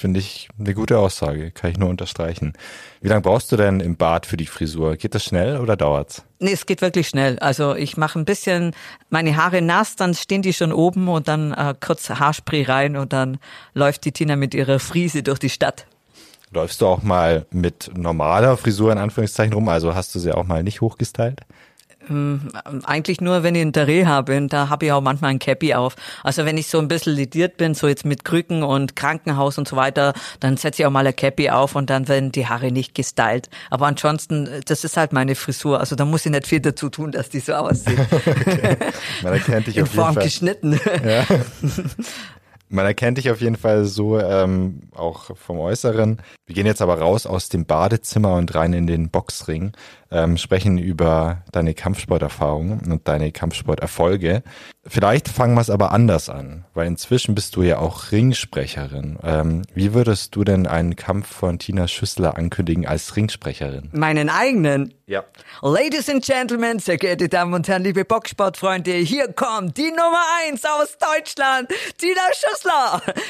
Finde 0.00 0.20
ich 0.20 0.48
eine 0.56 0.74
gute 0.74 0.96
Aussage, 0.98 1.50
kann 1.50 1.72
ich 1.72 1.76
nur 1.76 1.88
unterstreichen. 1.88 2.52
Wie 3.00 3.08
lange 3.08 3.22
brauchst 3.22 3.50
du 3.50 3.56
denn 3.56 3.80
im 3.80 3.96
Bad 3.96 4.26
für 4.26 4.36
die 4.36 4.46
Frisur? 4.46 4.96
Geht 4.96 5.16
das 5.16 5.24
schnell 5.24 5.58
oder 5.58 5.76
dauert's? 5.76 6.22
Nee, 6.38 6.52
es 6.52 6.66
geht 6.66 6.82
wirklich 6.82 7.08
schnell. 7.08 7.36
Also 7.40 7.74
ich 7.74 7.96
mache 7.96 8.16
ein 8.16 8.24
bisschen 8.24 8.76
meine 9.10 9.36
Haare 9.36 9.60
nass, 9.60 9.96
dann 9.96 10.14
stehen 10.14 10.42
die 10.42 10.52
schon 10.52 10.72
oben 10.72 11.08
und 11.08 11.26
dann 11.26 11.52
äh, 11.52 11.74
kurz 11.80 12.08
Haarspray 12.10 12.62
rein 12.62 12.96
und 12.96 13.12
dann 13.12 13.38
läuft 13.74 14.04
die 14.04 14.12
Tina 14.12 14.36
mit 14.36 14.54
ihrer 14.54 14.78
Frise 14.78 15.24
durch 15.24 15.40
die 15.40 15.50
Stadt. 15.50 15.88
Läufst 16.52 16.80
du 16.80 16.86
auch 16.86 17.02
mal 17.02 17.46
mit 17.50 17.90
normaler 17.96 18.56
Frisur 18.56 18.90
in 18.92 18.98
Anführungszeichen 18.98 19.52
rum? 19.52 19.68
Also 19.68 19.94
hast 19.94 20.14
du 20.14 20.18
sie 20.18 20.32
auch 20.32 20.44
mal 20.44 20.62
nicht 20.62 20.80
hochgestylt? 20.80 21.42
Ähm, 22.08 22.50
eigentlich 22.84 23.20
nur, 23.20 23.42
wenn 23.42 23.54
ich 23.54 23.62
in 23.62 23.72
der 23.72 23.86
Reha 23.86 24.22
bin, 24.22 24.48
da 24.48 24.68
habe 24.68 24.86
ich 24.86 24.92
auch 24.92 25.00
manchmal 25.00 25.30
ein 25.30 25.38
Cappy 25.38 25.74
auf. 25.74 25.96
Also 26.22 26.44
wenn 26.44 26.56
ich 26.56 26.68
so 26.68 26.78
ein 26.78 26.88
bisschen 26.88 27.14
lidiert 27.14 27.56
bin, 27.56 27.74
so 27.74 27.88
jetzt 27.88 28.04
mit 28.04 28.24
Krücken 28.24 28.62
und 28.62 28.96
Krankenhaus 28.96 29.58
und 29.58 29.68
so 29.68 29.76
weiter, 29.76 30.14
dann 30.40 30.56
setze 30.56 30.82
ich 30.82 30.86
auch 30.86 30.90
mal 30.90 31.06
ein 31.06 31.14
Cappy 31.14 31.50
auf 31.50 31.74
und 31.74 31.90
dann 31.90 32.08
werden 32.08 32.32
die 32.32 32.46
Haare 32.46 32.72
nicht 32.72 32.94
gestylt. 32.94 33.48
Aber 33.70 33.86
ansonsten, 33.86 34.48
das 34.66 34.84
ist 34.84 34.96
halt 34.96 35.12
meine 35.12 35.34
Frisur. 35.34 35.80
Also 35.80 35.96
da 35.96 36.04
muss 36.04 36.24
ich 36.24 36.32
nicht 36.32 36.46
viel 36.46 36.60
dazu 36.60 36.88
tun, 36.88 37.12
dass 37.12 37.28
die 37.28 37.40
so 37.40 37.54
aussieht. 37.54 37.98
okay. 38.26 38.76
Man 39.22 39.32
erkennt 39.32 39.66
dich 39.66 39.76
in 39.76 39.82
auf 39.82 39.88
jeden 39.90 40.02
Form 40.02 40.14
Fall. 40.14 40.24
geschnitten. 40.24 40.80
Ja. 41.04 41.26
Man 42.68 42.84
erkennt 42.84 43.18
dich 43.18 43.30
auf 43.30 43.40
jeden 43.40 43.56
Fall 43.56 43.84
so 43.84 44.18
ähm, 44.18 44.82
auch 44.94 45.36
vom 45.36 45.58
Äußeren. 45.58 46.20
Wir 46.46 46.54
gehen 46.54 46.66
jetzt 46.66 46.82
aber 46.82 46.98
raus 46.98 47.26
aus 47.26 47.48
dem 47.48 47.64
Badezimmer 47.64 48.34
und 48.34 48.54
rein 48.54 48.72
in 48.72 48.86
den 48.86 49.10
Boxring, 49.10 49.72
ähm, 50.10 50.36
sprechen 50.36 50.78
über 50.78 51.42
deine 51.52 51.74
Kampfsporterfahrungen 51.74 52.92
und 52.92 53.08
deine 53.08 53.32
Kampfsporterfolge. 53.32 54.42
Vielleicht 54.86 55.28
fangen 55.28 55.54
wir 55.54 55.60
es 55.60 55.70
aber 55.70 55.92
anders 55.92 56.30
an, 56.30 56.64
weil 56.72 56.86
inzwischen 56.86 57.34
bist 57.34 57.56
du 57.56 57.62
ja 57.62 57.78
auch 57.78 58.10
Ringsprecherin. 58.10 59.18
Ähm, 59.22 59.62
wie 59.74 59.92
würdest 59.92 60.34
du 60.34 60.44
denn 60.44 60.66
einen 60.66 60.96
Kampf 60.96 61.26
von 61.26 61.58
Tina 61.58 61.88
Schüssler 61.88 62.36
ankündigen 62.36 62.86
als 62.86 63.14
Ringsprecherin? 63.16 63.90
Meinen 63.92 64.30
eigenen. 64.30 64.94
Ja. 65.06 65.24
Ladies 65.62 66.08
and 66.08 66.24
Gentlemen, 66.24 66.78
sehr 66.78 66.98
geehrte 66.98 67.28
Damen 67.28 67.54
und 67.54 67.68
Herren, 67.68 67.82
liebe 67.82 68.04
Boxsportfreunde, 68.04 68.92
hier 68.92 69.32
kommt 69.32 69.76
die 69.76 69.90
Nummer 69.90 70.22
eins 70.46 70.64
aus 70.64 70.96
Deutschland, 70.98 71.68
Tina 71.98 72.20
Schüssler. 72.32 72.57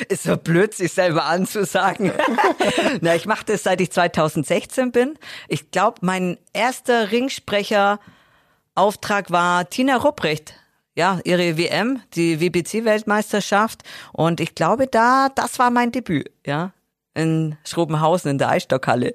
Ist 0.08 0.24
so 0.24 0.36
blöd, 0.36 0.74
sich 0.74 0.92
selber 0.92 1.24
anzusagen. 1.24 2.12
Na, 3.00 3.14
ich 3.14 3.24
mache 3.26 3.44
das 3.46 3.62
seit 3.62 3.80
ich 3.80 3.90
2016 3.92 4.90
bin. 4.92 5.16
Ich 5.48 5.70
glaube, 5.70 5.98
mein 6.02 6.36
erster 6.52 7.10
Ringsprecher-Auftrag 7.12 9.30
war 9.30 9.70
Tina 9.70 9.96
Rupprecht. 9.96 10.54
Ja, 10.94 11.20
ihre 11.24 11.56
WM, 11.56 12.02
die 12.14 12.40
WBC-Weltmeisterschaft. 12.40 13.84
Und 14.12 14.40
ich 14.40 14.54
glaube, 14.56 14.88
da, 14.88 15.28
das 15.34 15.58
war 15.60 15.70
mein 15.70 15.92
Debüt, 15.92 16.30
ja. 16.44 16.72
In 17.14 17.56
Schrobenhausen 17.64 18.32
in 18.32 18.38
der 18.38 18.48
Eisstockhalle. 18.50 19.14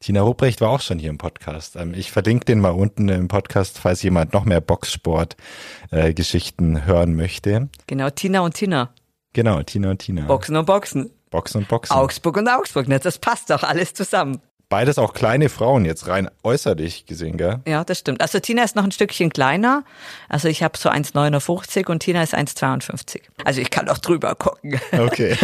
Tina 0.00 0.20
Rupprecht 0.22 0.60
war 0.60 0.70
auch 0.70 0.80
schon 0.82 0.98
hier 0.98 1.10
im 1.10 1.18
Podcast. 1.18 1.76
Ähm, 1.76 1.94
Ich 1.94 2.10
verlinke 2.12 2.44
den 2.44 2.60
mal 2.60 2.70
unten 2.72 3.08
im 3.08 3.28
Podcast, 3.28 3.78
falls 3.78 4.02
jemand 4.02 4.32
noch 4.34 4.44
mehr 4.44 4.60
Boxsport-Geschichten 4.60 6.84
hören 6.84 7.14
möchte. 7.16 7.70
Genau, 7.86 8.10
Tina 8.10 8.40
und 8.40 8.52
Tina. 8.54 8.90
Genau, 9.34 9.62
Tina 9.62 9.90
und 9.90 9.98
Tina. 9.98 10.22
Boxen 10.22 10.56
und 10.56 10.64
Boxen. 10.64 11.10
Boxen 11.30 11.58
und 11.58 11.68
Boxen. 11.68 11.94
Augsburg 11.94 12.36
und 12.38 12.48
Augsburg, 12.48 12.88
ne? 12.88 12.98
Das 13.00 13.18
passt 13.18 13.50
doch 13.50 13.64
alles 13.64 13.92
zusammen. 13.92 14.40
Beides 14.68 14.98
auch 14.98 15.12
kleine 15.12 15.50
Frauen, 15.50 15.84
jetzt 15.84 16.08
rein 16.08 16.30
äußerlich 16.42 17.06
gesehen, 17.06 17.36
gell? 17.36 17.60
Ja, 17.66 17.84
das 17.84 17.98
stimmt. 17.98 18.22
Also 18.22 18.40
Tina 18.40 18.64
ist 18.64 18.76
noch 18.76 18.84
ein 18.84 18.92
Stückchen 18.92 19.30
kleiner. 19.30 19.84
Also 20.28 20.48
ich 20.48 20.62
habe 20.62 20.78
so 20.78 20.88
1,59 20.88 21.88
und 21.90 22.00
Tina 22.00 22.22
ist 22.22 22.34
1,52. 22.34 23.20
Also 23.44 23.60
ich 23.60 23.70
kann 23.70 23.88
auch 23.88 23.98
drüber 23.98 24.34
gucken. 24.34 24.80
Okay. 24.92 25.36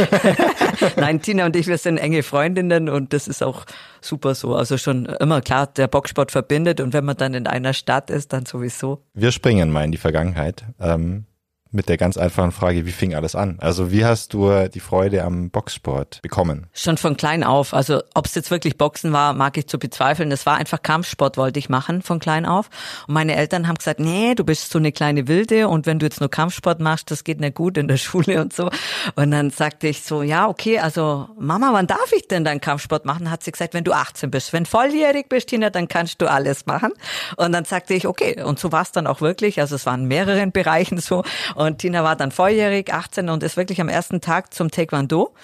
Nein, 0.97 1.21
Tina 1.21 1.47
und 1.47 1.55
ich, 1.55 1.67
wir 1.67 1.79
sind 1.79 1.99
enge 1.99 2.23
Freundinnen 2.23 2.89
und 2.89 3.13
das 3.13 3.29
ist 3.29 3.43
auch 3.43 3.67
super 4.01 4.35
so. 4.35 4.55
Also 4.55 4.79
schon 4.79 5.07
immer 5.07 5.43
klar, 5.43 5.67
der 5.67 5.87
Boxsport 5.87 6.33
verbindet 6.33 6.81
und 6.81 6.93
wenn 6.93 7.05
man 7.05 7.17
dann 7.17 7.35
in 7.35 7.47
einer 7.47 7.75
Stadt 7.75 8.11
ist, 8.11 8.33
dann 8.33 8.47
sowieso. 8.47 9.03
Wir 9.15 9.33
springen 9.33 9.71
mal 9.71 9.85
in 9.85 9.93
die 9.93 9.99
Vergangenheit. 9.99 10.65
Ähm, 10.81 11.27
mit 11.73 11.89
der 11.89 11.97
ganz 11.97 12.17
einfachen 12.17 12.53
Frage, 12.53 12.87
wie 12.87 12.93
fing 12.93 13.15
alles 13.15 13.35
an? 13.35 13.59
Also 13.61 13.93
wie 13.93 14.05
hast 14.05 14.35
du 14.35 14.69
die 14.69 14.81
Freude 14.81 15.25
am 15.25 15.51
Boxsport 15.51 16.21
bekommen? 16.23 16.67
Schon 16.73 16.97
von 16.97 17.17
klein 17.17 17.45
auf. 17.45 17.75
Also 17.75 18.03
ob 18.15 18.27
es 18.27 18.35
jetzt 18.35 18.51
wirklich 18.51 18.77
Boxen 18.77 19.13
war, 19.13 19.35
mag 19.35 19.57
ich 19.57 19.69
zu 19.69 19.79
bezweifeln. 19.79 20.33
Es 20.33 20.47
war 20.47 20.57
einfach 20.57 20.83
Kampfsport, 20.83 21.37
wollte 21.37 21.59
ich 21.59 21.69
machen 21.69 22.03
von 22.03 22.19
klein 22.19 22.47
auf. 22.47 22.71
Und 23.07 23.15
meine 23.15 23.37
Eltern 23.37 23.69
haben 23.69 23.77
gesagt, 23.77 24.01
nee, 24.01 24.35
du 24.35 24.45
bist 24.45 24.71
so 24.71 24.79
eine 24.79 24.93
kleine 24.93 25.29
Wilde 25.29 25.69
und 25.69 25.87
wenn 25.87 25.99
du 25.99 26.07
jetzt 26.07 26.21
nur 26.21 26.31
Kampfsport 26.31 26.81
machst, 26.81 27.11
das 27.11 27.25
geht 27.25 27.41
nicht 27.41 27.55
gut 27.55 27.79
in 27.79 27.89
der 27.89 27.97
Schule 27.99 28.41
und 28.41 28.53
so. 28.53 28.71
Und 29.15 29.31
dann 29.31 29.51
sagte 29.51 29.89
ich 29.89 30.03
so, 30.03 30.23
ja, 30.23 30.49
okay, 30.49 30.79
also 30.79 31.29
Mama, 31.39 31.73
wann 31.73 31.87
darf 31.87 32.13
ich 32.13 32.27
denn 32.27 32.45
dann 32.45 32.61
Kampfsport 32.61 33.05
machen? 33.05 33.31
Hat 33.31 33.45
sie 33.45 33.53
gesagt, 33.53 33.75
wenn 33.75 33.85
du 33.85 33.93
18 33.93 34.31
bist. 34.31 34.53
Wenn 34.53 34.67
volljährig 34.67 35.29
bist, 35.29 35.49
Tina, 35.49 35.71
dann 35.71 35.89
kannst 35.89 36.21
du 36.21 36.31
alles 36.31 36.67
machen. 36.67 36.93
Und 37.37 37.53
dann 37.53 37.65
sagte 37.65 37.95
ich, 37.95 38.07
okay. 38.07 38.43
Und 38.43 38.59
so 38.59 38.73
war 38.73 38.83
es 38.83 38.93
dann 38.93 39.07
auch 39.07 39.21
wirklich. 39.21 39.61
Also 39.61 39.77
es 39.77 39.87
waren 39.87 40.07
mehreren 40.07 40.53
Bereichen 40.61 40.99
so. 40.99 41.23
Und 41.61 41.77
Tina 41.77 42.03
war 42.03 42.17
dann 42.17 42.33
volljährig, 42.33 42.91
18 42.91 43.29
und 43.29 43.43
ist 43.43 43.59
wirklich 43.59 43.83
am 43.83 43.91
ersten 43.91 44.23
Tag 44.23 44.55
zum 44.55 44.71
Taekwondo. 44.71 45.35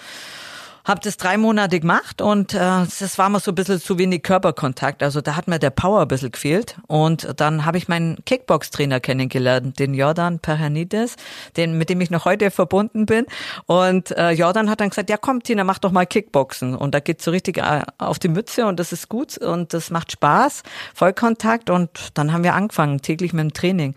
Hab 0.83 1.01
das 1.01 1.17
drei 1.17 1.37
Monate 1.37 1.79
gemacht 1.79 2.21
und 2.23 2.55
äh, 2.55 2.57
das 2.57 3.19
war 3.19 3.29
mir 3.29 3.39
so 3.39 3.51
ein 3.51 3.55
bisschen 3.55 3.79
zu 3.79 3.99
wenig 3.99 4.23
Körperkontakt. 4.23 5.03
Also 5.03 5.21
da 5.21 5.35
hat 5.35 5.47
mir 5.47 5.59
der 5.59 5.69
Power 5.69 6.01
ein 6.01 6.07
bisschen 6.07 6.31
gefehlt. 6.31 6.77
Und 6.87 7.39
dann 7.39 7.65
habe 7.65 7.77
ich 7.77 7.87
meinen 7.87 8.23
Kickbox-Trainer 8.25 8.99
kennengelernt, 8.99 9.77
den 9.77 9.93
Jordan 9.93 10.39
Perhanides, 10.39 11.17
den, 11.55 11.77
mit 11.77 11.89
dem 11.89 12.01
ich 12.01 12.09
noch 12.09 12.25
heute 12.25 12.49
verbunden 12.49 13.05
bin. 13.05 13.25
Und 13.67 14.09
äh, 14.17 14.31
Jordan 14.31 14.71
hat 14.71 14.79
dann 14.79 14.89
gesagt, 14.89 15.11
ja 15.11 15.17
komm 15.17 15.43
Tina, 15.43 15.63
mach 15.65 15.77
doch 15.77 15.91
mal 15.91 16.07
Kickboxen. 16.07 16.73
Und 16.73 16.95
da 16.95 16.99
geht's 16.99 17.25
so 17.25 17.29
richtig 17.31 17.57
äh, 17.57 17.83
auf 17.99 18.17
die 18.17 18.29
Mütze 18.29 18.65
und 18.65 18.79
das 18.79 18.91
ist 18.91 19.07
gut 19.07 19.37
und 19.37 19.73
das 19.73 19.91
macht 19.91 20.13
Spaß, 20.13 20.63
Vollkontakt. 20.95 21.69
Und 21.69 21.89
dann 22.15 22.33
haben 22.33 22.43
wir 22.43 22.55
angefangen, 22.55 23.03
täglich 23.03 23.33
mit 23.33 23.43
dem 23.43 23.53
Training. 23.53 23.93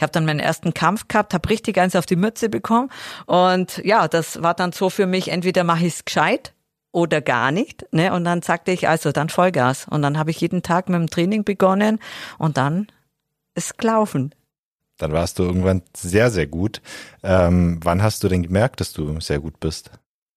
Ich 0.00 0.02
habe 0.02 0.12
dann 0.12 0.24
meinen 0.24 0.40
ersten 0.40 0.72
Kampf 0.72 1.08
gehabt, 1.08 1.34
habe 1.34 1.50
richtig 1.50 1.76
eins 1.76 1.94
auf 1.94 2.06
die 2.06 2.16
Mütze 2.16 2.48
bekommen. 2.48 2.88
Und 3.26 3.82
ja, 3.84 4.08
das 4.08 4.42
war 4.42 4.54
dann 4.54 4.72
so 4.72 4.88
für 4.88 5.04
mich, 5.04 5.28
entweder 5.28 5.62
mache 5.62 5.84
ich 5.84 5.92
es 5.92 6.04
gescheit 6.06 6.54
oder 6.90 7.20
gar 7.20 7.52
nicht. 7.52 7.84
Ne? 7.92 8.10
Und 8.14 8.24
dann 8.24 8.40
sagte 8.40 8.72
ich, 8.72 8.88
also 8.88 9.12
dann 9.12 9.28
Vollgas. 9.28 9.86
Und 9.90 10.00
dann 10.00 10.18
habe 10.18 10.30
ich 10.30 10.40
jeden 10.40 10.62
Tag 10.62 10.88
mit 10.88 10.98
dem 10.98 11.10
Training 11.10 11.44
begonnen 11.44 11.98
und 12.38 12.56
dann 12.56 12.86
ist 13.54 13.76
gelaufen. 13.76 14.34
Dann 14.96 15.12
warst 15.12 15.38
du 15.38 15.42
irgendwann 15.42 15.82
sehr, 15.94 16.30
sehr 16.30 16.46
gut. 16.46 16.80
Ähm, 17.22 17.78
wann 17.82 18.02
hast 18.02 18.24
du 18.24 18.28
denn 18.28 18.42
gemerkt, 18.42 18.80
dass 18.80 18.94
du 18.94 19.20
sehr 19.20 19.40
gut 19.40 19.60
bist? 19.60 19.90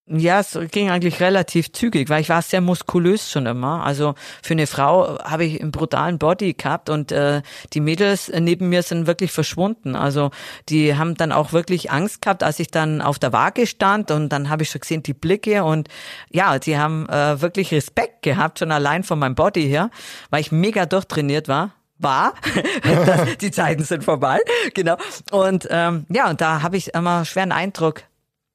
Ja, 0.05 0.41
es 0.41 0.60
ging 0.72 0.89
eigentlich 0.89 1.22
relativ 1.22 1.72
zügig, 1.72 2.10
weil 2.10 2.19
ich 2.19 2.27
war 2.27 2.41
sehr 2.41 2.60
muskulös 2.60 3.31
schon 3.31 3.45
immer. 3.45 3.86
Also 3.86 4.15
für 4.41 4.53
eine 4.53 4.67
Frau 4.67 5.17
habe 5.19 5.45
ich 5.45 5.62
einen 5.62 5.72
brutalen 5.72 6.19
Body 6.19 6.55
gehabt 6.55 6.89
und 6.89 7.13
äh, 7.13 7.41
die 7.72 7.79
Mädels 7.79 8.29
neben 8.38 8.67
mir 8.67 8.83
sind 8.83 9.07
wirklich 9.07 9.31
verschwunden. 9.31 9.95
Also 9.95 10.31
die 10.67 10.98
haben 10.98 11.15
dann 11.15 11.31
auch 11.31 11.53
wirklich 11.53 11.89
Angst 11.89 12.22
gehabt, 12.22 12.43
als 12.43 12.60
ich 12.60 12.67
dann 12.67 13.01
auf 13.01 13.17
der 13.17 13.31
Waage 13.31 13.65
stand 13.65 14.12
und 14.12 14.27
dann 14.27 14.50
habe 14.50 14.63
ich 14.63 14.72
schon 14.72 14.81
gesehen 14.81 15.03
die 15.03 15.13
Blicke 15.13 15.63
und 15.63 15.88
ja, 16.29 16.60
die 16.60 16.77
haben 16.77 17.07
äh, 17.07 17.39
wirklich 17.41 17.72
Respekt 17.72 18.24
gehabt, 18.24 18.60
schon 18.60 18.74
allein 18.74 19.03
von 19.05 19.19
meinem 19.19 19.36
Body 19.36 19.69
her, 19.69 19.89
weil 20.31 20.41
ich 20.41 20.51
mega 20.51 20.86
durchtrainiert 20.86 21.48
war 21.48 21.75
war. 22.00 22.33
die 23.41 23.51
Zeiten 23.51 23.83
sind 23.83 24.03
vorbei, 24.03 24.39
genau. 24.74 24.98
Und 25.31 25.67
ähm, 25.69 26.05
ja, 26.10 26.29
und 26.29 26.41
da 26.41 26.62
habe 26.62 26.75
ich 26.75 26.93
immer 26.93 27.24
schweren 27.24 27.53
Eindruck 27.53 28.03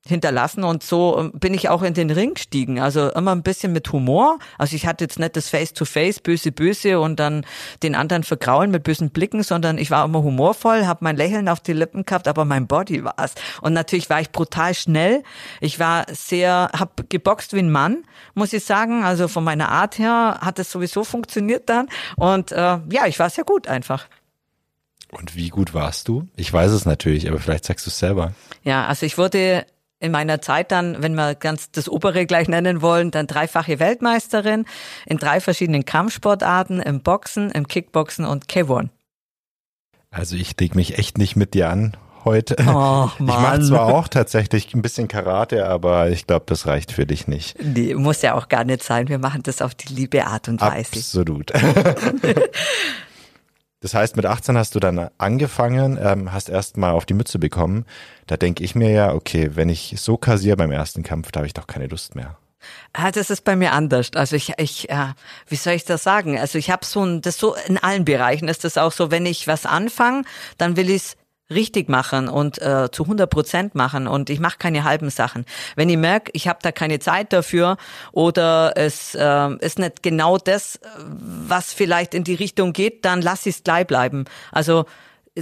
hinterlassen 0.09 0.65
und 0.65 0.83
so 0.83 1.19
ähm, 1.19 1.33
bin 1.33 1.55
ich 1.55 1.69
auch 1.69 1.83
in 1.83 1.95
den 1.95 2.11
Ring 2.11 2.35
gestiegen. 2.35 2.81
Also 2.81 3.11
immer 3.11 3.33
ein 3.33 3.43
bisschen 3.43 3.73
mit 3.73 3.93
Humor. 3.93 4.39
Also 4.57 4.75
ich 4.75 4.87
hatte 4.87 5.05
jetzt 5.05 5.19
nicht 5.19 5.37
das 5.37 5.49
Face-to-Face, 5.49 6.21
böse, 6.21 6.51
böse 6.51 6.99
und 6.99 7.21
dann 7.21 7.45
den 7.83 7.95
anderen 7.95 8.25
vergraulen 8.25 8.71
mit 8.71 8.83
bösen 8.85 9.11
Blicken, 9.11 9.43
sondern 9.43 9.79
ich 9.79 9.91
war 9.91 10.05
immer 10.05 10.23
humorvoll, 10.23 10.87
habe 10.87 11.01
mein 11.03 11.17
Lächeln 11.17 11.49
auf 11.49 11.61
die 11.61 11.75
Lippen 11.75 12.07
gehabt, 12.07 12.27
aber 12.27 12.45
mein 12.45 12.67
Body 12.67 13.05
war 13.05 13.17
es. 13.19 13.35
Und 13.61 13.75
natürlich 13.75 14.09
war 14.09 14.21
ich 14.21 14.31
brutal 14.31 14.75
schnell. 14.75 15.23
Ich 15.61 15.79
war 15.79 16.07
sehr, 16.11 16.71
habe 16.77 17.05
geboxt 17.09 17.53
wie 17.53 17.61
ein 17.61 17.71
Mann, 17.71 18.05
muss 18.35 18.53
ich 18.53 18.65
sagen. 18.65 19.05
Also 19.05 19.29
von 19.29 19.45
meiner 19.45 19.69
Art 19.69 19.99
her 19.99 20.39
hat 20.41 20.59
es 20.59 20.71
sowieso 20.71 21.05
funktioniert 21.05 21.69
dann. 21.69 21.89
Und 22.17 22.53
äh, 22.53 22.57
ja, 22.91 23.07
ich 23.07 23.19
war 23.19 23.29
sehr 23.29 23.45
gut 23.45 23.69
einfach. 23.69 24.07
Und 25.11 25.37
wie 25.37 25.49
gut 25.49 25.73
warst 25.73 26.09
du? 26.09 26.29
Ich 26.37 26.53
weiß 26.53 26.71
es 26.71 26.85
natürlich, 26.85 27.29
aber 27.29 27.39
vielleicht 27.39 27.65
sagst 27.65 27.87
du 27.87 27.91
es 27.91 27.99
selber. 27.99 28.35
Ja, 28.63 28.87
also 28.87 29.07
ich 29.07 29.17
wurde 29.17 29.65
in 30.01 30.13
meiner 30.13 30.41
Zeit 30.41 30.71
dann, 30.71 31.03
wenn 31.03 31.15
wir 31.15 31.35
ganz 31.35 31.71
das 31.71 31.89
obere 31.89 32.27
gleich 32.27 32.49
nennen 32.49 32.83
wollen, 32.83 33.11
dann 33.11 33.27
dreifache 33.27 33.79
Weltmeisterin 33.79 34.65
in 35.07 35.19
drei 35.19 35.41
verschiedenen 35.41 35.85
Kampfsportarten, 35.85 36.81
im 36.81 37.01
Boxen, 37.01 37.51
im 37.51 37.67
Kickboxen 37.67 38.25
und 38.25 38.47
K1. 38.47 38.89
Also 40.11 40.37
ich 40.37 40.59
leg 40.59 40.75
mich 40.75 40.99
echt 40.99 41.19
nicht 41.19 41.37
mit 41.37 41.55
dir 41.55 41.69
an 41.69 41.97
heute. 42.25 42.57
Oh, 42.67 43.09
ich 43.15 43.25
mache 43.25 43.61
zwar 43.63 43.87
auch 43.87 44.09
tatsächlich 44.09 44.75
ein 44.75 44.83
bisschen 44.83 45.09
Karate, 45.09 45.67
aber 45.67 46.11
ich 46.11 46.27
glaube, 46.27 46.45
das 46.47 46.67
reicht 46.67 46.93
für 46.93 47.07
dich 47.07 47.27
nicht. 47.27 47.57
Nee, 47.63 47.95
muss 47.95 48.23
ja 48.23 48.35
auch 48.35 48.49
gar 48.49 48.65
nicht 48.65 48.83
sein. 48.83 49.09
Wir 49.09 49.19
machen 49.19 49.43
das 49.43 49.63
auf 49.63 49.75
die 49.75 49.93
liebe 49.93 50.27
Art 50.27 50.49
und 50.49 50.61
Weise. 50.61 50.97
Absolut. 50.97 51.53
Das 53.81 53.95
heißt, 53.95 54.17
mit 54.17 54.27
18 54.27 54.57
hast 54.57 54.75
du 54.75 54.81
dann 54.81 55.09
angefangen, 55.19 55.99
ähm, 56.03 56.33
hast 56.33 56.49
erst 56.49 56.77
mal 56.77 56.91
auf 56.91 57.07
die 57.07 57.15
Mütze 57.15 57.39
bekommen. 57.39 57.85
Da 58.27 58.37
denke 58.37 58.65
ich 58.65 58.75
mir 58.75 58.91
ja, 58.91 59.13
okay, 59.13 59.51
wenn 59.55 59.69
ich 59.69 59.95
so 59.99 60.17
kassiere 60.17 60.57
beim 60.57 60.73
ersten 60.73 61.05
Kampf, 61.05 61.31
da 61.31 61.39
habe 61.39 61.47
ich 61.47 61.55
doch 61.55 61.69
keine 61.69 61.87
Lust 61.87 62.17
mehr. 62.17 62.39
Ah, 62.93 63.13
das 63.13 63.31
ist 63.31 63.45
bei 63.45 63.55
mir 63.55 63.73
anders. 63.73 64.11
Also 64.15 64.35
ich, 64.35 64.55
ich, 64.59 64.91
äh, 64.91 65.13
wie 65.47 65.57
soll 65.57 65.75
ich 65.75 65.85
das 65.85 66.03
sagen? 66.03 66.39
Also 66.39 66.59
ich 66.59 66.71
habe 66.71 66.85
so 66.85 67.05
ein, 67.05 67.23
das 67.23 67.39
so 67.39 67.55
in 67.67 67.79
allen 67.79 68.05
Bereichen 68.05 68.49
ist 68.49 68.65
das 68.65 68.79
auch 68.79 68.93
so, 68.93 69.13
wenn 69.13 69.27
ich 69.27 69.47
was 69.47 69.65
anfange, 69.65 70.23
dann 70.57 70.77
will 70.77 70.91
ich 70.91 71.17
richtig 71.51 71.89
machen 71.89 72.29
und 72.29 72.61
äh, 72.61 72.91
zu 72.91 73.05
100 73.05 73.29
Prozent 73.31 73.75
machen 73.75 74.07
und 74.07 74.31
ich 74.31 74.41
mache 74.41 74.59
keine 74.59 74.85
halben 74.85 75.11
Sachen. 75.11 75.47
Wenn 75.77 75.89
ich 75.89 75.97
merke, 75.97 76.31
ich 76.35 76.47
habe 76.47 76.59
da 76.63 76.73
keine 76.73 76.99
Zeit 76.99 77.33
dafür 77.33 77.77
oder 78.13 78.73
es 78.77 79.15
äh, 79.15 79.57
ist 79.61 79.79
nicht 79.79 80.03
genau 80.03 80.39
das, 80.39 80.79
was 81.07 81.73
vielleicht 81.73 82.15
in 82.15 82.25
die 82.25 82.35
Richtung 82.35 82.73
geht, 82.73 83.05
dann 83.05 83.23
lass 83.23 83.47
ich 83.47 83.57
es 83.57 83.63
gleich 83.63 83.87
bleiben. 83.87 84.27
Also 84.53 84.85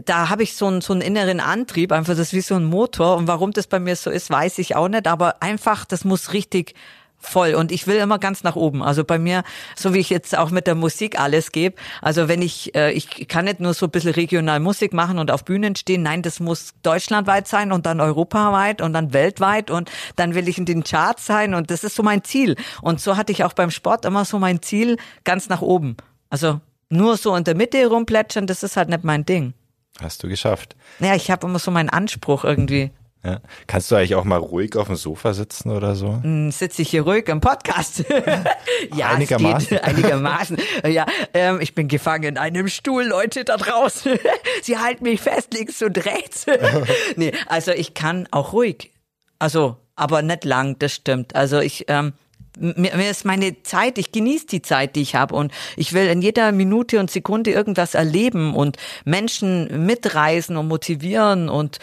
da 0.05 0.29
habe 0.29 0.43
ich 0.43 0.55
so 0.57 0.67
einen, 0.67 0.81
so 0.81 0.93
einen 0.93 1.03
inneren 1.03 1.41
Antrieb, 1.41 1.91
einfach 1.91 2.13
das 2.13 2.29
ist 2.29 2.33
wie 2.35 2.41
so 2.41 2.55
ein 2.55 2.65
Motor 2.65 3.17
und 3.17 3.27
warum 3.27 3.53
das 3.53 3.67
bei 3.67 3.81
mir 3.81 3.97
so 3.97 4.11
ist, 4.11 4.31
weiß 4.31 4.59
ich 4.59 4.77
auch 4.77 4.89
nicht, 4.89 5.07
aber 5.07 5.43
einfach, 5.43 5.85
das 5.85 6.05
muss 6.05 6.33
richtig 6.33 6.75
voll 7.19 7.55
und 7.55 7.73
ich 7.73 7.87
will 7.87 7.97
immer 7.97 8.19
ganz 8.19 8.43
nach 8.43 8.57
oben. 8.57 8.83
Also 8.83 9.05
bei 9.05 9.19
mir, 9.19 9.43
so 9.75 9.95
wie 9.95 9.99
ich 9.99 10.11
jetzt 10.11 10.37
auch 10.37 10.51
mit 10.51 10.67
der 10.67 10.75
Musik 10.75 11.19
alles 11.21 11.53
gebe, 11.53 11.77
also 12.03 12.29
wenn 12.29 12.43
ich, 12.43 12.75
äh, 12.75 12.93
ich 12.93 13.29
kann 13.29 13.47
nicht 13.47 13.61
nur 13.61 13.75
so 13.75 13.87
ein 13.87 13.91
bisschen 13.91 14.13
regional 14.13 14.61
Musik 14.61 14.93
machen 14.93 15.19
und 15.19 15.31
auf 15.31 15.45
Bühnen 15.45 15.77
stehen, 15.77 16.03
nein, 16.03 16.23
das 16.23 16.41
muss 16.41 16.75
deutschlandweit 16.83 17.49
sein 17.49 17.73
und 17.73 17.87
dann 17.87 18.01
europaweit 18.01 18.81
und 18.81 18.93
dann 18.93 19.13
weltweit 19.13 19.71
und 19.71 19.91
dann 20.17 20.35
will 20.35 20.49
ich 20.49 20.59
in 20.59 20.65
den 20.65 20.85
Charts 20.85 21.27
sein 21.27 21.55
und 21.55 21.71
das 21.71 21.85
ist 21.85 21.97
so 21.97 22.03
mein 22.03 22.25
Ziel. 22.25 22.57
Und 22.83 23.01
so 23.01 23.17
hatte 23.17 23.33
ich 23.33 23.45
auch 23.45 23.53
beim 23.53 23.71
Sport 23.71 24.05
immer 24.05 24.25
so 24.25 24.39
mein 24.39 24.63
Ziel 24.63 24.97
ganz 25.25 25.49
nach 25.49 25.63
oben. 25.63 25.97
Also 26.31 26.61
nur 26.89 27.17
so 27.17 27.35
in 27.35 27.45
der 27.45 27.57
Mitte 27.57 27.85
rumplätschern, 27.87 28.47
das 28.47 28.63
ist 28.63 28.77
halt 28.77 28.89
nicht 28.89 29.05
mein 29.05 29.25
Ding. 29.25 29.55
Hast 30.01 30.23
du 30.23 30.29
geschafft. 30.29 30.77
Ja, 31.01 31.15
ich 31.15 31.31
habe 31.31 31.47
immer 31.47 31.59
so 31.59 31.71
meinen 31.71 31.89
Anspruch 31.89 32.45
irgendwie. 32.45 32.91
Ja. 33.27 33.41
Kannst 33.67 33.91
du 33.91 33.97
eigentlich 33.97 34.15
auch 34.15 34.23
mal 34.23 34.37
ruhig 34.37 34.77
auf 34.77 34.87
dem 34.87 34.95
Sofa 34.95 35.33
sitzen 35.33 35.71
oder 35.71 35.97
so? 35.97 36.23
Hm, 36.23 36.53
Sitze 36.53 36.83
ich 36.83 36.91
hier 36.91 37.03
ruhig 37.03 37.27
im 37.27 37.41
Podcast? 37.41 38.05
ja, 38.95 39.09
einigermaßen. 39.09 39.69
Geht, 39.69 39.83
einigermaßen. 39.83 40.57
Ja, 40.89 41.07
ähm, 41.35 41.61
ich 41.61 41.75
bin 41.75 41.89
gefangen 41.89 42.23
in 42.23 42.39
einem 42.39 42.69
Stuhl, 42.69 43.03
Leute 43.03 43.45
da 43.45 43.57
draußen. 43.57 44.17
Sie 44.63 44.79
halten 44.79 45.03
mich 45.03 45.21
fest 45.21 45.53
links 45.55 45.83
und 45.83 46.07
rechts. 46.07 46.47
nee, 47.17 47.33
also 47.49 47.73
ich 47.73 47.95
kann 47.95 48.29
auch 48.31 48.53
ruhig. 48.53 48.93
Also, 49.41 49.77
aber 49.97 50.23
nicht 50.23 50.45
lang, 50.45 50.79
das 50.79 50.95
stimmt. 50.95 51.35
Also 51.35 51.59
ich, 51.59 51.87
ähm, 51.89 52.13
mir, 52.61 52.95
mir 52.97 53.11
ist 53.11 53.25
meine 53.25 53.61
Zeit, 53.65 53.99
ich 53.99 54.13
genieße 54.13 54.47
die 54.47 54.63
Zeit, 54.63 54.95
die 54.95 55.03
ich 55.03 55.17
habe 55.17 55.35
und 55.35 55.53
ich 55.77 55.93
will 55.95 56.07
in 56.07 56.23
jeder 56.23 56.53
Minute 56.53 57.01
und 57.01 57.11
Sekunde 57.11 57.51
irgendwas 57.51 57.95
erleben 57.95 58.55
und 58.55 58.77
Menschen 59.05 59.85
mitreisen 59.85 60.57
und 60.57 60.69
motivieren 60.69 61.49
und 61.49 61.81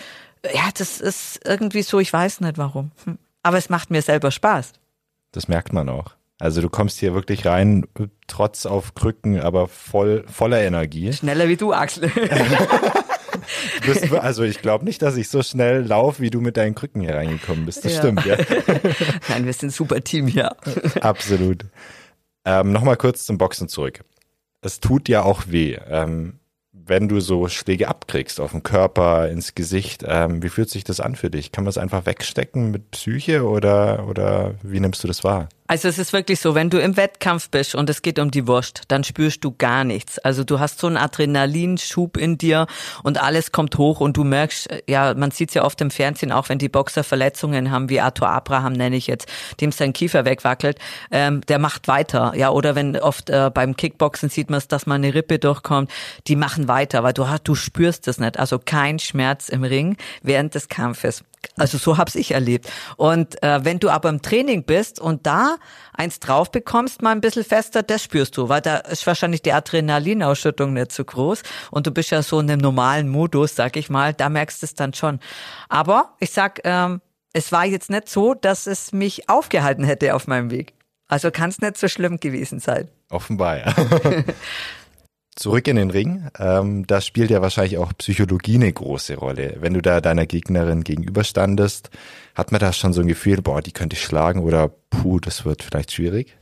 ja, 0.54 0.70
das 0.78 1.00
ist 1.02 1.40
irgendwie 1.46 1.84
so, 1.84 2.00
ich 2.00 2.12
weiß 2.12 2.42
nicht 2.42 2.58
warum. 2.58 2.92
Hm. 3.06 3.18
Aber 3.44 3.58
es 3.58 3.70
macht 3.70 3.92
mir 3.92 4.02
selber 4.02 4.32
Spaß. 4.32 4.74
Das 5.32 5.48
merkt 5.48 5.74
man 5.74 5.90
auch. 5.90 6.16
Also 6.40 6.62
du 6.62 6.70
kommst 6.70 7.00
hier 7.00 7.14
wirklich 7.14 7.46
rein, 7.46 7.86
trotz 8.28 8.66
auf 8.66 8.96
Krücken, 8.96 9.40
aber 9.40 9.68
voll 9.68 10.26
voller 10.28 10.62
Energie. 10.62 11.14
Schneller 11.14 11.48
wie 11.48 11.58
du, 11.58 11.74
Axel. 11.74 12.12
bist, 13.86 14.12
also 14.12 14.44
ich 14.44 14.62
glaube 14.62 14.86
nicht, 14.86 15.02
dass 15.02 15.16
ich 15.18 15.30
so 15.30 15.44
schnell 15.44 15.84
laufe, 15.86 16.22
wie 16.22 16.30
du 16.30 16.42
mit 16.42 16.58
deinen 16.58 16.76
Krücken 16.76 17.02
hier 17.02 17.16
reingekommen 17.16 17.66
bist. 17.66 17.86
Das 17.86 17.94
Ja. 17.94 18.00
stimmt, 18.00 18.26
ja. 18.26 18.38
Nein, 19.30 19.46
wir 19.46 19.54
sind 19.54 19.70
ein 19.70 19.72
super 19.72 20.02
Team 20.04 20.28
hier. 20.28 20.56
Absolut. 21.02 21.66
Ähm, 22.46 22.72
Nochmal 22.72 22.98
kurz 22.98 23.26
zum 23.26 23.38
Boxen 23.38 23.68
zurück. 23.68 24.04
Es 24.62 24.80
tut 24.80 25.10
ja 25.10 25.24
auch 25.24 25.44
weh. 25.48 25.78
Ähm, 25.88 26.40
wenn 26.86 27.08
du 27.08 27.20
so 27.20 27.48
Schläge 27.48 27.88
abkriegst 27.88 28.40
auf 28.40 28.52
den 28.52 28.64
Körper, 28.64 29.30
ins 29.30 29.56
Gesicht, 29.56 30.04
ähm, 30.08 30.44
wie 30.44 30.50
fühlt 30.50 30.70
sich 30.70 30.84
das 30.84 31.00
an 31.00 31.16
für 31.16 31.30
dich? 31.30 31.52
Kann 31.52 31.64
man 31.64 31.70
es 31.70 31.78
einfach 31.78 32.06
wegstecken 32.06 32.72
mit 32.72 32.92
Psyche 32.92 33.46
oder, 33.46 34.08
oder 34.08 34.56
wie 34.64 34.80
nimmst 34.80 35.04
du 35.04 35.08
das 35.08 35.24
wahr? 35.24 35.50
Also 35.74 35.88
es 35.88 35.98
ist 35.98 36.14
wirklich 36.14 36.40
so, 36.40 36.54
wenn 36.54 36.70
du 36.70 36.80
im 36.80 36.98
Wettkampf 36.98 37.50
bist 37.50 37.74
und 37.74 37.90
es 37.90 38.04
geht 38.04 38.20
um 38.20 38.30
die 38.30 38.46
Wurst, 38.46 38.84
dann 38.90 39.04
spürst 39.04 39.44
du 39.44 39.56
gar 39.58 39.84
nichts. 39.84 40.20
Also 40.20 40.44
du 40.44 40.60
hast 40.60 40.78
so 40.78 40.86
einen 40.86 40.98
Adrenalinschub 40.98 42.16
in 42.16 42.38
dir 42.38 42.68
und 43.02 43.20
alles 43.20 43.52
kommt 43.52 43.80
hoch 43.80 44.00
und 44.00 44.16
du 44.16 44.24
merkst, 44.24 44.70
ja, 44.88 45.16
man 45.16 45.32
sieht 45.32 45.52
ja 45.56 45.64
oft 45.64 45.82
im 45.82 45.90
Fernsehen, 45.90 46.32
auch 46.32 46.50
wenn 46.50 46.60
die 46.60 46.70
Boxer 46.70 47.04
Verletzungen 47.04 47.72
haben, 47.72 47.90
wie 47.90 48.00
Arthur 48.00 48.30
Abraham 48.30 48.74
nenne 48.74 48.98
ich 48.98 49.08
jetzt, 49.08 49.28
dem 49.62 49.72
sein 49.72 49.94
Kiefer 49.94 50.26
wegwackelt, 50.26 50.78
ähm, 51.10 51.42
der 51.48 51.58
macht 51.58 51.88
weiter. 51.88 52.34
Ja, 52.36 52.52
oder 52.52 52.76
wenn 52.76 52.96
oft 52.96 53.32
äh, 53.32 53.50
beim 53.52 53.76
Kickboxen 53.76 54.30
sieht 54.30 54.52
man 54.52 54.60
es, 54.60 54.68
dass 54.68 54.86
mal 54.86 54.94
eine 54.94 55.16
Rippe 55.16 55.40
durchkommt, 55.40 55.90
die 56.28 56.36
machen 56.36 56.68
weiter, 56.68 57.02
weil 57.02 57.14
du, 57.14 57.26
du 57.44 57.56
spürst 57.56 58.08
es 58.08 58.20
nicht. 58.20 58.38
Also 58.38 58.60
kein 58.60 59.00
Schmerz 59.00 59.50
im 59.50 59.64
Ring 59.64 59.98
während 60.22 60.54
des 60.54 60.68
Kampfes. 60.68 61.24
Also 61.58 61.78
so 61.78 61.98
hab's 61.98 62.16
ich 62.16 62.32
erlebt. 62.32 62.72
Und 62.98 63.42
äh, 63.44 63.64
wenn 63.64 63.80
du 63.80 63.90
aber 63.90 64.10
im 64.10 64.22
Training 64.22 64.64
bist 64.64 65.00
und 65.00 65.26
da 65.26 65.58
eins 65.94 66.20
drauf 66.20 66.52
bekommst, 66.52 67.02
mal 67.02 67.12
ein 67.12 67.22
bisschen 67.22 67.44
fester, 67.44 67.84
das 67.84 68.04
spürst 68.04 68.38
du, 68.38 68.50
weil 68.50 68.62
da 68.62 68.78
ist 68.78 69.06
wahrscheinlich 69.06 69.42
die 69.42 69.54
Adrenalinausschüttung 69.54 70.74
nicht 70.74 70.92
so 70.92 71.04
groß 71.04 71.44
und 71.72 71.88
du 71.88 71.92
bist 71.92 72.12
ja 72.12 72.24
so 72.24 72.40
in 72.40 72.50
einem 72.50 72.62
normalen 72.62 73.10
Modus, 73.10 73.56
sag 73.56 73.78
ich 73.78 73.90
mal, 73.90 74.14
da 74.14 74.30
merkst 74.30 74.62
du 74.62 74.66
es 74.66 74.76
dann 74.76 74.94
schon. 74.94 75.20
Aber 75.70 76.16
ich 76.20 76.32
sag, 76.32 76.62
ähm, 76.64 77.02
es 77.34 77.52
war 77.52 77.66
jetzt 77.66 77.90
nicht 77.90 78.10
so, 78.10 78.34
dass 78.34 78.68
es 78.68 78.92
mich 78.92 79.30
aufgehalten 79.30 79.84
hätte 79.84 80.16
auf 80.16 80.28
meinem 80.28 80.52
Weg. 80.52 80.74
Also 81.08 81.32
kann 81.32 81.50
es 81.50 81.60
nicht 81.60 81.78
so 81.78 81.88
schlimm 81.88 82.20
gewesen 82.20 82.60
sein. 82.60 82.90
Offenbar, 83.10 83.58
ja. 83.58 83.74
Zurück 85.36 85.68
in 85.68 85.78
den 85.78 85.90
Ring. 85.90 86.30
Ähm, 86.38 86.86
da 86.86 87.02
spielt 87.02 87.32
ja 87.32 87.42
wahrscheinlich 87.42 87.78
auch 87.80 87.92
Psychologie 87.98 88.56
eine 88.56 88.72
große 88.72 89.16
Rolle. 89.16 89.58
Wenn 89.60 89.74
du 89.74 89.82
da 89.82 90.00
deiner 90.00 90.28
Gegnerin 90.28 90.84
gegenüberstandest, 90.84 91.90
hat 92.36 92.52
man 92.52 92.60
da 92.60 92.72
schon 92.72 92.94
so 92.94 93.02
ein 93.02 93.08
Gefühl, 93.08 93.42
boah, 93.42 93.62
die 93.62 93.72
könnte 93.72 93.96
ich 93.96 94.04
schlagen 94.04 94.42
oder 94.42 94.70
puh, 94.90 95.20
das 95.20 95.44
wird 95.44 95.64
vielleicht 95.64 95.92
schwierig? 95.92 96.36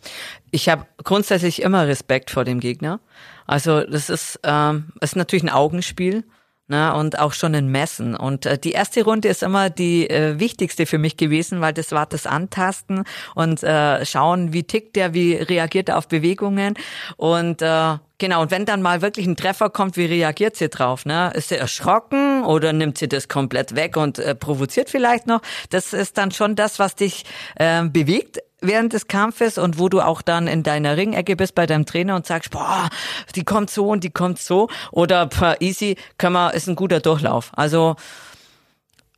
Ich 0.51 0.67
habe 0.67 0.85
grundsätzlich 1.03 1.61
immer 1.61 1.87
Respekt 1.87 2.31
vor 2.31 2.43
dem 2.43 2.59
Gegner. 2.59 2.99
Also 3.47 3.81
das 3.81 4.09
ist, 4.09 4.39
ähm, 4.43 4.91
ist 4.99 5.15
natürlich 5.15 5.43
ein 5.43 5.49
Augenspiel 5.49 6.25
ne, 6.71 6.95
und 6.95 7.19
auch 7.19 7.33
schon 7.33 7.53
ein 7.53 7.67
Messen. 7.67 8.15
Und 8.15 8.47
äh, 8.47 8.57
die 8.57 8.71
erste 8.71 9.03
Runde 9.03 9.27
ist 9.27 9.43
immer 9.43 9.69
die 9.69 10.09
äh, 10.09 10.39
wichtigste 10.39 10.87
für 10.87 10.97
mich 10.97 11.17
gewesen, 11.17 11.61
weil 11.61 11.73
das 11.73 11.91
war 11.91 12.07
das 12.07 12.25
Antasten 12.25 13.03
und 13.35 13.61
äh, 13.61 14.03
schauen, 14.05 14.53
wie 14.53 14.63
tickt 14.63 14.95
der, 14.95 15.13
wie 15.13 15.35
reagiert 15.35 15.89
er 15.89 15.99
auf 15.99 16.07
Bewegungen 16.07 16.73
und 17.17 17.61
äh, 17.61 17.97
Genau, 18.21 18.43
und 18.43 18.51
wenn 18.51 18.65
dann 18.65 18.83
mal 18.83 19.01
wirklich 19.01 19.25
ein 19.25 19.35
Treffer 19.35 19.71
kommt, 19.71 19.97
wie 19.97 20.05
reagiert 20.05 20.55
sie 20.55 20.69
drauf? 20.69 21.07
Ne? 21.07 21.31
Ist 21.33 21.49
sie 21.49 21.55
erschrocken 21.55 22.43
oder 22.43 22.71
nimmt 22.71 22.99
sie 22.99 23.07
das 23.07 23.27
komplett 23.27 23.75
weg 23.75 23.97
und 23.97 24.19
äh, 24.19 24.35
provoziert 24.35 24.91
vielleicht 24.91 25.25
noch? 25.25 25.41
Das 25.71 25.91
ist 25.91 26.19
dann 26.19 26.29
schon 26.29 26.55
das, 26.55 26.77
was 26.77 26.93
dich 26.93 27.25
äh, 27.55 27.83
bewegt 27.83 28.37
während 28.61 28.93
des 28.93 29.07
Kampfes 29.07 29.57
und 29.57 29.79
wo 29.79 29.89
du 29.89 30.01
auch 30.01 30.21
dann 30.21 30.47
in 30.47 30.63
deiner 30.63 30.95
Ringecke 30.95 31.35
bist 31.35 31.55
bei 31.55 31.65
deinem 31.65 31.85
Trainer 31.85 32.15
und 32.15 32.25
sagst, 32.25 32.51
boah, 32.51 32.89
die 33.35 33.43
kommt 33.43 33.69
so 33.69 33.89
und 33.89 34.03
die 34.03 34.11
kommt 34.11 34.39
so 34.39 34.69
oder 34.91 35.29
easy 35.59 35.97
können 36.17 36.33
wir, 36.33 36.53
ist 36.53 36.67
ein 36.67 36.75
guter 36.75 36.99
Durchlauf. 36.99 37.51
Also 37.55 37.95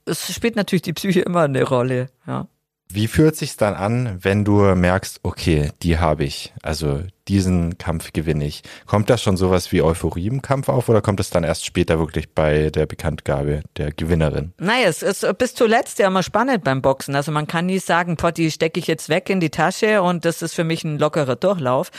es 0.06 0.34
spielt 0.34 0.56
natürlich 0.56 0.82
die 0.82 0.94
Psyche 0.94 1.22
immer 1.22 1.42
eine 1.42 1.64
Rolle, 1.64 2.10
ja. 2.26 2.48
Wie 2.90 3.08
fühlt 3.08 3.36
sich's 3.36 3.58
dann 3.58 3.74
an, 3.74 4.20
wenn 4.22 4.46
du 4.46 4.76
merkst, 4.76 5.22
okay, 5.24 5.72
die 5.82 5.98
habe 5.98 6.26
ich, 6.26 6.54
also 6.62 7.02
diesen 7.28 7.78
Kampf 7.78 8.14
gewinne 8.14 8.46
ich? 8.46 8.64
Kommt 8.86 9.10
da 9.10 9.18
schon 9.18 9.38
sowas 9.38 9.72
wie 9.72 9.82
Euphorie 9.82 10.28
im 10.28 10.42
Kampf 10.42 10.70
auf 10.70 10.90
oder 10.90 11.02
kommt 11.02 11.20
es 11.20 11.30
dann 11.30 11.44
erst 11.44 11.66
später 11.66 12.00
wirklich 12.00 12.32
bei 12.32 12.70
der 12.70 12.86
Bekanntgabe 12.86 13.64
der 13.78 13.92
Gewinnerin? 13.92 14.54
Naja, 14.58 14.88
es 14.88 15.02
ist 15.02 15.26
bis 15.38 15.56
zuletzt 15.56 16.00
ja 16.00 16.08
immer 16.08 16.24
spannend 16.24 16.64
beim 16.64 16.82
Boxen. 16.82 17.16
Also 17.16 17.32
man 17.32 17.48
kann 17.48 17.66
nie 17.66 17.80
sagen, 17.80 18.18
die 18.38 18.52
stecke 18.52 18.80
ich 18.80 18.88
jetzt 18.88 19.10
weg 19.10 19.30
in 19.30 19.40
die 19.40 19.50
Tasche 19.50 20.02
und 20.02 20.26
das 20.26 20.42
ist 20.42 20.54
für 20.54 20.64
mich 20.64 20.84
ein 20.84 21.00
lockerer 21.00 21.36
Durchlauf. 21.36 21.92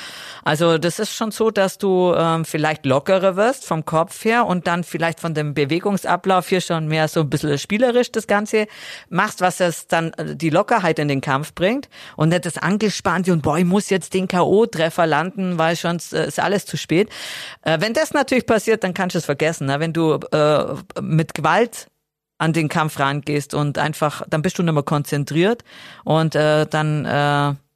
Also 0.45 0.79
das 0.79 0.99
ist 0.99 1.15
schon 1.15 1.31
so, 1.31 1.51
dass 1.51 1.79
du 1.79 2.15
ähm, 2.17 2.45
vielleicht 2.45 2.87
lockerer 2.87 3.37
wirst 3.37 3.65
vom 3.65 3.85
Kopf 3.85 4.25
her 4.25 4.47
und 4.47 4.67
dann 4.67 4.85
vielleicht 4.85 5.21
von 5.21 5.35
dem 5.35 5.55
Bewegungsablauf 5.55 6.49
hier 6.49 6.61
schon 6.61 6.89
mehr 6.89 7.09
so 7.09 7.21
ein 7.21 7.31
bisschen 7.31 7.59
spielerisch 7.59 8.13
das 8.13 8.27
Ganze 8.27 8.67
machst, 9.09 9.41
was 9.41 9.61
es 9.61 9.87
dann 9.87 10.13
äh, 10.15 10.37
die 10.37 10.51
Lockerheit 10.51 10.85
Lockerheit 10.85 10.99
in 10.99 11.09
den 11.09 11.21
Kampf 11.21 11.55
bringt 11.55 11.89
und 12.17 12.31
nicht 12.31 12.47
das 12.47 12.59
Angespannte 12.59 13.33
und 13.33 13.43
boah, 13.43 13.59
ich 13.59 13.65
muss 13.65 13.91
jetzt 13.91 14.15
den 14.15 14.29
K.O.-Treffer 14.29 15.07
landen, 15.15 15.59
weil 15.59 15.77
schon 15.77 15.99
äh, 16.13 16.27
ist 16.27 16.41
alles 16.41 16.67
zu 16.67 16.77
spät. 16.77 17.09
Äh, 17.63 17.81
wenn 17.81 17.95
das 17.95 18.13
natürlich 18.13 18.47
passiert, 18.47 18.83
dann 18.83 18.95
kannst 18.95 19.15
du 19.15 19.19
es 19.19 19.25
vergessen. 19.25 19.67
Ne? 19.67 19.79
Wenn 19.79 19.93
du 19.93 20.15
äh, 20.33 20.75
mit 21.01 21.35
Gewalt 21.35 21.87
an 22.39 22.53
den 22.53 22.69
Kampf 22.69 22.99
rangehst 22.99 23.55
und 23.55 23.79
einfach, 23.79 24.23
dann 24.29 24.43
bist 24.43 24.59
du 24.59 24.63
nicht 24.65 24.75
mehr 24.75 24.83
konzentriert 24.83 25.63
und 26.03 26.35
dann, 26.35 27.05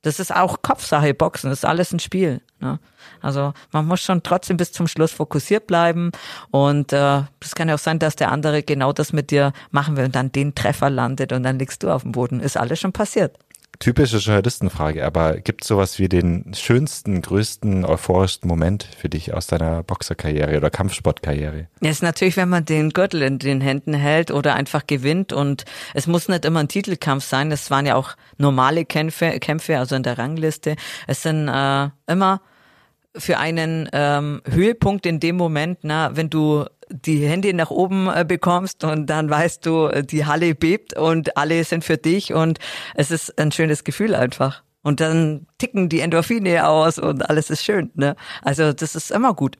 das 0.03 0.18
ist 0.18 0.35
auch 0.35 0.62
Kopfsache, 0.62 1.14
Boxen, 1.14 1.48
das 1.48 1.61
ist 1.61 1.64
alles 1.64 1.92
ein 1.92 2.01
Spiel. 2.01 2.42
Ne? 2.61 2.81
Also 3.22 3.53
man 3.70 3.87
muss 3.87 4.01
schon 4.01 4.24
trotzdem 4.24 4.57
bis 4.57 4.72
zum 4.72 4.88
Schluss 4.88 5.12
fokussiert 5.12 5.68
bleiben 5.68 6.11
und 6.51 6.92
es 6.92 7.55
kann 7.55 7.68
ja 7.68 7.77
auch 7.77 7.79
sein, 7.79 8.01
dass 8.01 8.16
der 8.16 8.33
andere 8.33 8.64
genau 8.64 8.92
das 8.92 9.12
mit 9.12 9.31
dir 9.31 9.53
machen 9.70 9.96
will 9.96 10.07
und 10.07 10.16
dann 10.16 10.33
den 10.33 10.57
Treffer 10.57 10.90
landet 10.90 11.33
und 11.33 11.44
dann 11.44 11.61
liegst 11.61 11.85
du 11.85 11.90
auf 11.90 12.03
dem 12.03 12.11
Boden. 12.11 12.40
Ist 12.40 12.57
alles 12.57 12.81
schon 12.81 12.92
passiert. 12.92 13.38
Typische 13.78 14.16
Journalistenfrage, 14.16 15.06
aber 15.06 15.38
gibt 15.38 15.62
es 15.62 15.68
sowas 15.68 16.00
wie 16.00 16.08
den 16.08 16.52
schönsten, 16.52 17.22
größten, 17.22 17.84
euphorischsten 17.84 18.48
Moment 18.48 18.82
für 18.82 19.08
dich 19.08 19.32
aus 19.34 19.46
deiner 19.46 19.84
Boxerkarriere 19.84 20.56
oder 20.56 20.68
Kampfsportkarriere? 20.68 21.68
Ja, 21.80 21.90
ist 21.90 22.02
natürlich, 22.02 22.36
wenn 22.36 22.48
man 22.48 22.64
den 22.64 22.90
Gürtel 22.90 23.22
in 23.22 23.38
den 23.38 23.60
Händen 23.60 23.94
hält 23.94 24.32
oder 24.32 24.54
einfach 24.54 24.86
gewinnt 24.88 25.32
und 25.32 25.64
es 25.94 26.08
muss 26.08 26.28
nicht 26.28 26.44
immer 26.44 26.60
ein 26.60 26.68
Titelkampf 26.68 27.24
sein, 27.24 27.52
es 27.52 27.70
waren 27.70 27.86
ja 27.86 27.94
auch 27.94 28.16
normale 28.36 28.84
Kämpfe, 28.84 29.38
Kämpfe 29.38 29.78
also 29.78 29.94
in 29.94 30.02
der 30.02 30.18
Rangliste. 30.18 30.74
Es 31.06 31.22
sind 31.22 31.46
äh, 31.46 31.88
immer 32.08 32.40
für 33.16 33.38
einen 33.38 33.88
ähm, 33.92 34.42
Höhepunkt 34.44 35.06
in 35.06 35.20
dem 35.20 35.36
Moment, 35.36 35.78
na, 35.82 36.16
wenn 36.16 36.30
du 36.30 36.64
die 36.90 37.27
Hände 37.27 37.53
nach 37.55 37.70
oben 37.70 38.09
äh, 38.09 38.24
bekommst 38.27 38.85
und 38.85 39.07
dann 39.07 39.31
weißt 39.31 39.64
du, 39.64 39.87
äh, 39.87 40.03
die 40.03 40.27
Halle 40.27 40.55
bebt 40.55 40.96
und 40.96 41.37
alle 41.37 41.62
sind 41.64 41.85
für 41.85 41.96
dich 41.96 42.33
und 42.33 42.59
es 42.94 43.11
ist 43.11 43.38
ein 43.38 43.53
schönes 43.53 43.85
Gefühl 43.85 44.14
einfach. 44.14 44.62
Und 44.83 45.01
dann 45.01 45.46
ticken 45.59 45.88
die 45.88 46.01
Endorphine 46.01 46.66
aus 46.66 46.98
und 46.98 47.29
alles 47.29 47.51
ist 47.51 47.64
schön. 47.64 47.90
Ne? 47.94 48.16
Also 48.42 48.72
das 48.72 48.94
ist 48.94 49.11
immer 49.11 49.35
gut. 49.35 49.59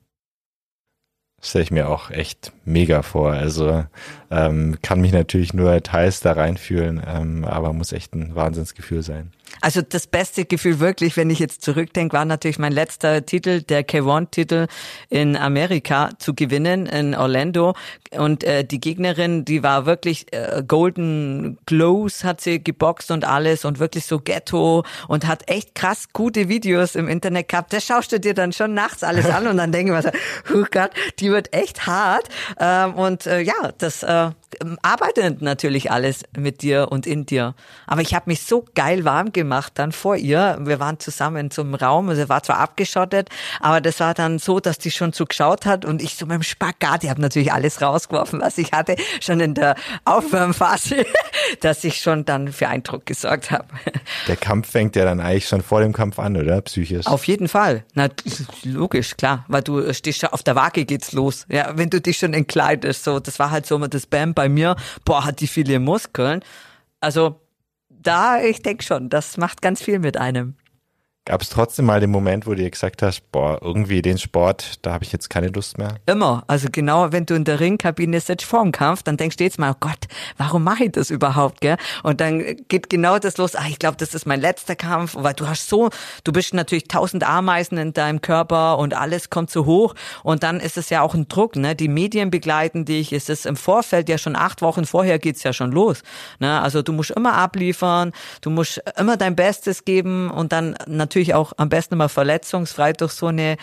Stelle 1.41 1.65
ich 1.65 1.71
mir 1.71 1.89
auch 1.89 2.11
echt 2.11 2.53
mega 2.65 3.03
vor. 3.03 3.33
Also 3.33 3.85
ähm, 4.31 4.79
kann 4.83 5.01
mich 5.01 5.13
natürlich 5.13 5.55
nur 5.55 5.83
teils 5.83 6.21
da 6.21 6.33
reinfühlen, 6.33 7.01
ähm, 7.07 7.45
aber 7.45 7.73
muss 7.73 7.93
echt 7.93 8.15
ein 8.15 8.35
Wahnsinnsgefühl 8.35 9.03
sein. 9.03 9.33
Also 9.61 9.83
das 9.83 10.07
beste 10.07 10.45
Gefühl 10.45 10.81
wirklich, 10.81 11.17
wenn 11.17 11.31
ich 11.31 11.39
jetzt 11.39 11.63
zurückdenke, 11.63 12.17
war 12.17 12.25
natürlich 12.25 12.59
mein 12.59 12.73
letzter 12.73 13.25
Titel, 13.25 13.63
der 13.63 13.87
K1-Titel 13.87 14.67
in 15.09 15.37
Amerika 15.37 16.11
zu 16.19 16.35
gewinnen 16.35 16.87
in 16.87 17.15
Orlando. 17.15 17.75
Und 18.17 18.45
äh, 18.45 18.65
die 18.65 18.81
Gegnerin, 18.81 19.45
die 19.45 19.63
war 19.63 19.87
wirklich 19.87 20.33
äh, 20.33 20.63
Golden 20.67 21.59
Glows, 21.67 22.25
hat 22.25 22.41
sie 22.41 22.63
geboxt 22.63 23.11
und 23.11 23.25
alles 23.25 23.65
und 23.65 23.79
wirklich 23.79 24.07
so 24.07 24.19
Ghetto 24.19 24.85
und 25.09 25.27
hat 25.27 25.49
echt 25.51 25.75
krass 25.75 26.09
gute 26.13 26.49
Videos 26.49 26.95
im 26.95 27.09
Internet 27.09 27.49
gehabt. 27.49 27.73
Das 27.73 27.85
schaust 27.85 28.13
du 28.13 28.21
dir 28.21 28.35
dann 28.35 28.53
schon 28.53 28.75
nachts 28.75 29.03
alles 29.03 29.27
an 29.27 29.47
und 29.47 29.57
dann 29.57 29.73
denke 29.73 29.93
ich 29.93 29.97
mir 29.97 30.03
so, 30.03 30.55
oh 30.55 30.65
Gott, 30.71 30.91
die 31.19 31.31
wird 31.31 31.53
echt 31.53 31.87
hart. 31.87 32.29
Ähm, 32.59 32.95
und 32.95 33.27
äh, 33.27 33.41
ja, 33.41 33.73
das 33.79 34.03
äh, 34.03 34.31
arbeitet 34.83 35.43
natürlich 35.43 35.91
alles 35.91 36.25
mit 36.37 36.63
dir 36.63 36.89
und 36.91 37.07
in 37.07 37.27
dir. 37.27 37.55
Aber 37.87 38.01
ich 38.01 38.15
habe 38.15 38.31
mich 38.31 38.43
so 38.43 38.65
geil 38.75 39.05
warm 39.05 39.33
gemacht 39.33 39.73
dann 39.77 39.93
vor 39.93 40.17
ihr. 40.17 40.59
Wir 40.61 40.81
waren 40.81 40.99
zusammen 40.99 41.37
in 41.37 41.51
so 41.51 41.63
einem 41.63 41.75
Raum, 41.75 42.09
also 42.09 42.29
war 42.29 42.43
zwar 42.43 42.59
abgeschottet, 42.59 43.29
aber 43.61 43.81
das 43.81 44.01
war 44.01 44.15
dann 44.15 44.39
so, 44.39 44.61
dass 44.61 44.79
die 44.79 44.91
schon 44.91 45.13
so 45.13 45.27
geschaut 45.27 45.67
hat 45.67 45.85
und 45.85 46.03
ich 46.03 46.17
so 46.17 46.27
mit 46.27 46.37
dem 46.37 46.43
Spagat, 46.43 47.05
ich 47.05 47.11
habe 47.11 47.21
natürlich 47.21 47.53
alles 47.53 47.83
rausgeworfen, 47.83 48.41
was 48.41 48.59
ich 48.59 48.73
hatte, 48.73 48.97
schon 49.21 49.41
in 49.41 49.55
der 49.55 49.77
Aufwärmphase, 50.05 51.05
dass 51.61 51.85
ich 51.85 52.01
schon 52.01 52.25
dann 52.25 52.53
für 52.53 52.69
Eindruck 52.69 53.07
gesorgt 53.07 53.51
habe. 53.51 53.67
Der 54.27 54.37
Kampf 54.37 54.71
fängt 54.71 54.97
ja 54.97 55.05
dann 55.05 55.21
eigentlich 55.21 55.49
schon 55.49 55.63
vor 55.63 55.81
dem 55.81 55.93
Kampf 55.93 56.19
an, 56.19 56.37
oder? 56.37 56.61
Psychisch. 56.63 57.07
Auf 57.07 57.25
jeden 57.25 57.49
Fall. 57.49 57.85
Na, 57.95 58.09
logisch, 58.65 59.17
klar, 59.17 59.45
weil 59.49 59.63
du 59.63 59.93
stehst 59.93 60.21
schon 60.21 60.31
auf 60.31 60.43
der 60.43 60.57
Waage 60.57 60.85
geht's 60.85 61.13
los. 61.13 61.47
Ja, 61.49 61.73
wenn 61.77 61.91
du 61.91 62.01
dich 62.01 62.19
schon 62.19 62.35
entkleidest, 62.35 63.05
so, 63.05 63.21
das 63.21 63.39
war 63.39 63.51
halt 63.51 63.67
so 63.67 63.77
immer 63.77 63.89
das 63.89 64.07
Bam 64.07 64.35
bei 64.39 64.49
mir. 64.49 64.77
Boah, 65.05 65.25
hat 65.25 65.41
die 65.41 65.49
viele 65.49 65.81
Muskeln. 65.81 66.45
Also, 67.01 67.41
da, 67.89 68.41
ich 68.41 68.63
denke 68.63 68.85
schon, 68.85 69.09
das 69.09 69.37
macht 69.37 69.63
ganz 69.63 69.83
viel 69.83 69.99
mit 69.99 70.17
einem. 70.17 70.55
Gab 71.29 71.43
es 71.43 71.51
trotzdem 71.51 71.85
mal 71.85 72.01
den 72.01 72.11
Moment, 72.11 72.47
wo 72.47 72.53
du 72.53 72.63
dir 72.63 72.71
gesagt 72.71 73.03
hast, 73.03 73.31
boah, 73.33 73.59
irgendwie 73.61 74.01
den 74.01 74.17
Sport, 74.17 74.77
da 74.81 74.95
habe 74.95 75.05
ich 75.05 75.13
jetzt 75.13 75.29
keine 75.29 75.49
Lust 75.49 75.77
mehr? 75.77 75.97
Immer. 76.07 76.43
Also 76.47 76.69
genau, 76.73 77.13
wenn 77.13 77.27
du 77.27 77.35
in 77.35 77.45
der 77.45 77.61
Ringkabine 77.61 78.19
sitzt 78.21 78.47
vor 78.47 78.63
dem 78.63 78.73
Kampf, 78.73 79.03
dann 79.03 79.19
denkst 79.19 79.37
du 79.37 79.45
jetzt 79.45 79.59
mal, 79.59 79.73
oh 79.73 79.77
Gott, 79.79 80.07
warum 80.39 80.65
mache 80.65 80.85
ich 80.85 80.93
das 80.93 81.11
überhaupt, 81.11 81.61
gell? 81.61 81.77
Und 82.03 82.23
dann 82.23 82.57
geht 82.69 82.89
genau 82.89 83.19
das 83.19 83.37
los, 83.37 83.57
ah, 83.57 83.67
ich 83.69 83.79
glaube, 83.79 83.99
das 83.99 84.15
ist 84.15 84.25
mein 84.25 84.41
letzter 84.41 84.75
Kampf, 84.75 85.17
weil 85.19 85.35
du 85.35 85.47
hast 85.47 85.69
so, 85.69 85.91
du 86.25 86.33
bist 86.33 86.55
natürlich 86.55 86.89
tausend 86.89 87.25
Ameisen 87.25 87.77
in 87.77 87.93
deinem 87.93 88.23
Körper 88.23 88.79
und 88.79 88.95
alles 88.95 89.29
kommt 89.29 89.51
so 89.51 89.67
hoch 89.67 89.95
und 90.23 90.43
dann 90.43 90.61
ist 90.61 90.79
es 90.79 90.89
ja 90.89 91.03
auch 91.03 91.13
ein 91.13 91.29
Druck, 91.29 91.57
ne? 91.57 91.75
Die 91.75 91.89
Medien 91.89 92.31
begleiten 92.31 92.87
dich, 92.87 93.13
es 93.13 93.29
ist 93.29 93.45
im 93.45 93.57
Vorfeld 93.57 94.09
ja 94.09 94.17
schon 94.17 94.35
acht 94.35 94.63
Wochen 94.63 94.87
vorher 94.87 95.19
geht's 95.19 95.43
ja 95.43 95.53
schon 95.53 95.73
los, 95.73 96.03
ne? 96.39 96.63
Also 96.63 96.81
du 96.81 96.95
musst 96.95 97.11
immer 97.11 97.35
abliefern, 97.35 98.13
du 98.41 98.49
musst 98.49 98.83
immer 98.97 99.19
dein 99.19 99.37
Bestes 99.37 99.85
geben 99.85 100.31
und 100.31 100.53
dann 100.53 100.75
natürlich 100.87 101.18
natürlich 101.19 101.35
auch 101.35 101.53
am 101.57 101.69
besten 101.69 101.95
immer 101.95 102.09
verletzungsfrei 102.09 102.93
durch 102.93 103.13
so 103.13 103.27
eine 103.27 103.57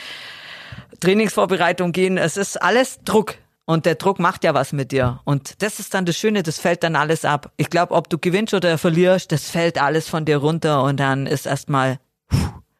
Trainingsvorbereitung 1.00 1.94
gehen. 1.94 2.18
Es 2.18 2.36
ist 2.36 2.62
alles 2.62 3.00
Druck. 3.06 3.36
Und 3.68 3.88
der 3.88 3.96
Druck 3.96 4.20
macht 4.20 4.44
ja 4.44 4.54
was 4.54 4.74
mit 4.74 4.92
dir. 4.92 5.22
Und 5.24 5.64
das 5.64 5.80
ist 5.80 5.94
dann 5.96 6.06
das 6.06 6.16
Schöne, 6.18 6.44
das 6.44 6.60
fällt 6.60 6.84
dann 6.84 6.96
alles 6.96 7.26
ab. 7.26 7.52
Ich 7.58 7.72
glaube, 7.72 7.96
ob 7.96 8.10
du 8.10 8.20
gewinnst 8.20 8.54
oder 8.54 8.78
verlierst, 8.78 9.32
das 9.32 9.50
fällt 9.50 9.82
alles 9.82 10.08
von 10.08 10.24
dir 10.24 10.38
runter 10.38 10.84
und 10.84 11.00
dann 11.00 11.26
ist 11.26 11.48
erstmal 11.48 11.98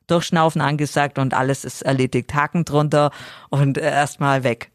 Durchschnaufen 0.06 0.62
angesagt 0.62 1.18
und 1.18 1.34
alles 1.34 1.66
ist 1.66 1.82
erledigt. 1.82 2.36
Haken 2.36 2.66
drunter 2.66 3.10
und 3.50 3.80
erstmal 3.80 4.44
weg. 4.44 4.72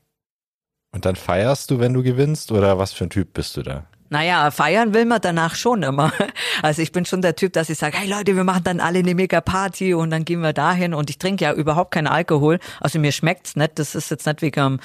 Und 0.92 1.04
dann 1.04 1.14
feierst 1.14 1.70
du, 1.70 1.78
wenn 1.78 1.92
du 1.92 2.02
gewinnst 2.02 2.50
oder 2.50 2.78
was 2.78 2.92
für 2.92 3.04
ein 3.04 3.10
Typ 3.10 3.32
bist 3.32 3.56
du 3.56 3.62
da? 3.62 3.86
Naja, 4.10 4.50
feiern 4.50 4.92
will 4.92 5.04
man 5.04 5.20
danach 5.20 5.54
schon 5.54 5.82
immer. 5.82 6.12
Also 6.62 6.82
ich 6.82 6.92
bin 6.92 7.06
schon 7.06 7.22
der 7.22 7.36
Typ, 7.36 7.54
dass 7.54 7.70
ich 7.70 7.78
sage, 7.78 7.96
hey 7.96 8.08
Leute, 8.08 8.36
wir 8.36 8.44
machen 8.44 8.64
dann 8.64 8.80
alle 8.80 8.98
eine 8.98 9.14
mega 9.14 9.40
Party 9.40 9.94
und 9.94 10.10
dann 10.10 10.26
gehen 10.26 10.40
wir 10.42 10.52
dahin 10.52 10.92
und 10.92 11.08
ich 11.08 11.16
trinke 11.16 11.44
ja 11.44 11.54
überhaupt 11.54 11.92
keinen 11.92 12.06
Alkohol. 12.06 12.58
Also 12.80 12.98
mir 12.98 13.12
schmeckt's 13.12 13.56
nicht, 13.56 13.78
das 13.78 13.94
ist 13.94 14.10
jetzt 14.10 14.26
nicht 14.26 14.42
wegen 14.42 14.78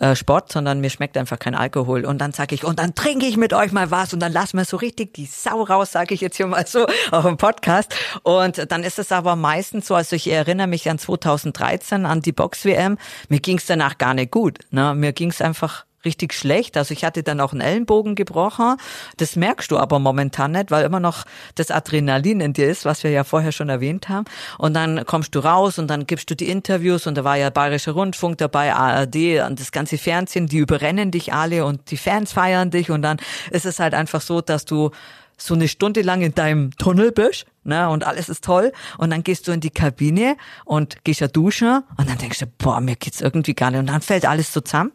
äh, 0.00 0.16
Sport, 0.16 0.50
sondern 0.50 0.80
mir 0.80 0.90
schmeckt 0.90 1.16
einfach 1.16 1.38
kein 1.38 1.54
Alkohol. 1.54 2.04
Und 2.04 2.18
dann 2.18 2.32
sage 2.32 2.56
ich, 2.56 2.64
und 2.64 2.80
dann 2.80 2.96
trinke 2.96 3.26
ich 3.26 3.36
mit 3.36 3.52
euch 3.52 3.70
mal 3.70 3.92
was 3.92 4.12
und 4.12 4.20
dann 4.20 4.32
lassen 4.32 4.56
wir 4.56 4.64
so 4.64 4.78
richtig 4.78 5.14
die 5.14 5.26
Sau 5.26 5.62
raus, 5.62 5.92
sage 5.92 6.14
ich 6.14 6.20
jetzt 6.20 6.36
hier 6.36 6.48
mal 6.48 6.66
so 6.66 6.86
auf 7.12 7.24
dem 7.24 7.36
Podcast. 7.36 7.94
Und 8.24 8.72
dann 8.72 8.82
ist 8.82 8.98
es 8.98 9.12
aber 9.12 9.36
meistens 9.36 9.86
so, 9.86 9.94
also 9.94 10.16
ich 10.16 10.28
erinnere 10.28 10.66
mich 10.66 10.90
an 10.90 10.98
2013, 10.98 12.04
an 12.04 12.20
die 12.20 12.32
Box-WM, 12.32 12.98
mir 13.28 13.40
ging's 13.40 13.66
danach 13.66 13.98
gar 13.98 14.14
nicht 14.14 14.32
gut. 14.32 14.58
Ne? 14.70 14.94
Mir 14.96 15.12
ging's 15.12 15.40
einfach 15.40 15.84
richtig 16.04 16.34
schlecht. 16.34 16.76
Also 16.76 16.92
ich 16.92 17.04
hatte 17.04 17.22
dann 17.22 17.40
auch 17.40 17.52
einen 17.52 17.60
Ellenbogen 17.60 18.14
gebrochen. 18.14 18.76
Das 19.16 19.36
merkst 19.36 19.70
du 19.70 19.78
aber 19.78 19.98
momentan 19.98 20.52
nicht, 20.52 20.70
weil 20.70 20.84
immer 20.84 21.00
noch 21.00 21.24
das 21.54 21.70
Adrenalin 21.70 22.40
in 22.40 22.52
dir 22.52 22.68
ist, 22.68 22.84
was 22.84 23.02
wir 23.04 23.10
ja 23.10 23.24
vorher 23.24 23.52
schon 23.52 23.68
erwähnt 23.68 24.08
haben. 24.08 24.24
Und 24.58 24.74
dann 24.74 25.04
kommst 25.06 25.34
du 25.34 25.40
raus 25.40 25.78
und 25.78 25.88
dann 25.88 26.06
gibst 26.06 26.30
du 26.30 26.36
die 26.36 26.48
Interviews 26.48 27.06
und 27.06 27.16
da 27.16 27.24
war 27.24 27.36
ja 27.36 27.50
Bayerischer 27.50 27.92
Rundfunk 27.92 28.38
dabei, 28.38 28.74
ARD 28.74 29.46
und 29.46 29.60
das 29.60 29.72
ganze 29.72 29.98
Fernsehen, 29.98 30.46
die 30.46 30.58
überrennen 30.58 31.10
dich 31.10 31.32
alle 31.32 31.64
und 31.64 31.90
die 31.90 31.96
Fans 31.96 32.32
feiern 32.32 32.70
dich 32.70 32.90
und 32.90 33.02
dann 33.02 33.18
ist 33.50 33.66
es 33.66 33.78
halt 33.78 33.94
einfach 33.94 34.20
so, 34.20 34.40
dass 34.40 34.64
du 34.64 34.90
so 35.36 35.54
eine 35.54 35.68
Stunde 35.68 36.02
lang 36.02 36.22
in 36.22 36.34
deinem 36.34 36.76
Tunnel 36.76 37.12
bist, 37.12 37.46
ne, 37.64 37.88
und 37.88 38.04
alles 38.04 38.28
ist 38.28 38.44
toll. 38.44 38.72
Und 38.98 39.10
dann 39.10 39.22
gehst 39.24 39.48
du 39.48 39.52
in 39.52 39.60
die 39.60 39.70
Kabine 39.70 40.36
und 40.64 41.04
gehst 41.04 41.20
ja 41.20 41.28
duschen 41.28 41.82
und 41.96 42.08
dann 42.08 42.18
denkst 42.18 42.40
du, 42.40 42.46
boah, 42.46 42.80
mir 42.80 42.96
geht's 42.96 43.20
irgendwie 43.20 43.54
gar 43.54 43.70
nicht. 43.70 43.80
Und 43.80 43.86
dann 43.86 44.02
fällt 44.02 44.26
alles 44.26 44.52
so 44.52 44.60
zusammen. 44.60 44.92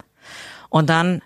Und 0.69 0.89
dann 0.89 1.21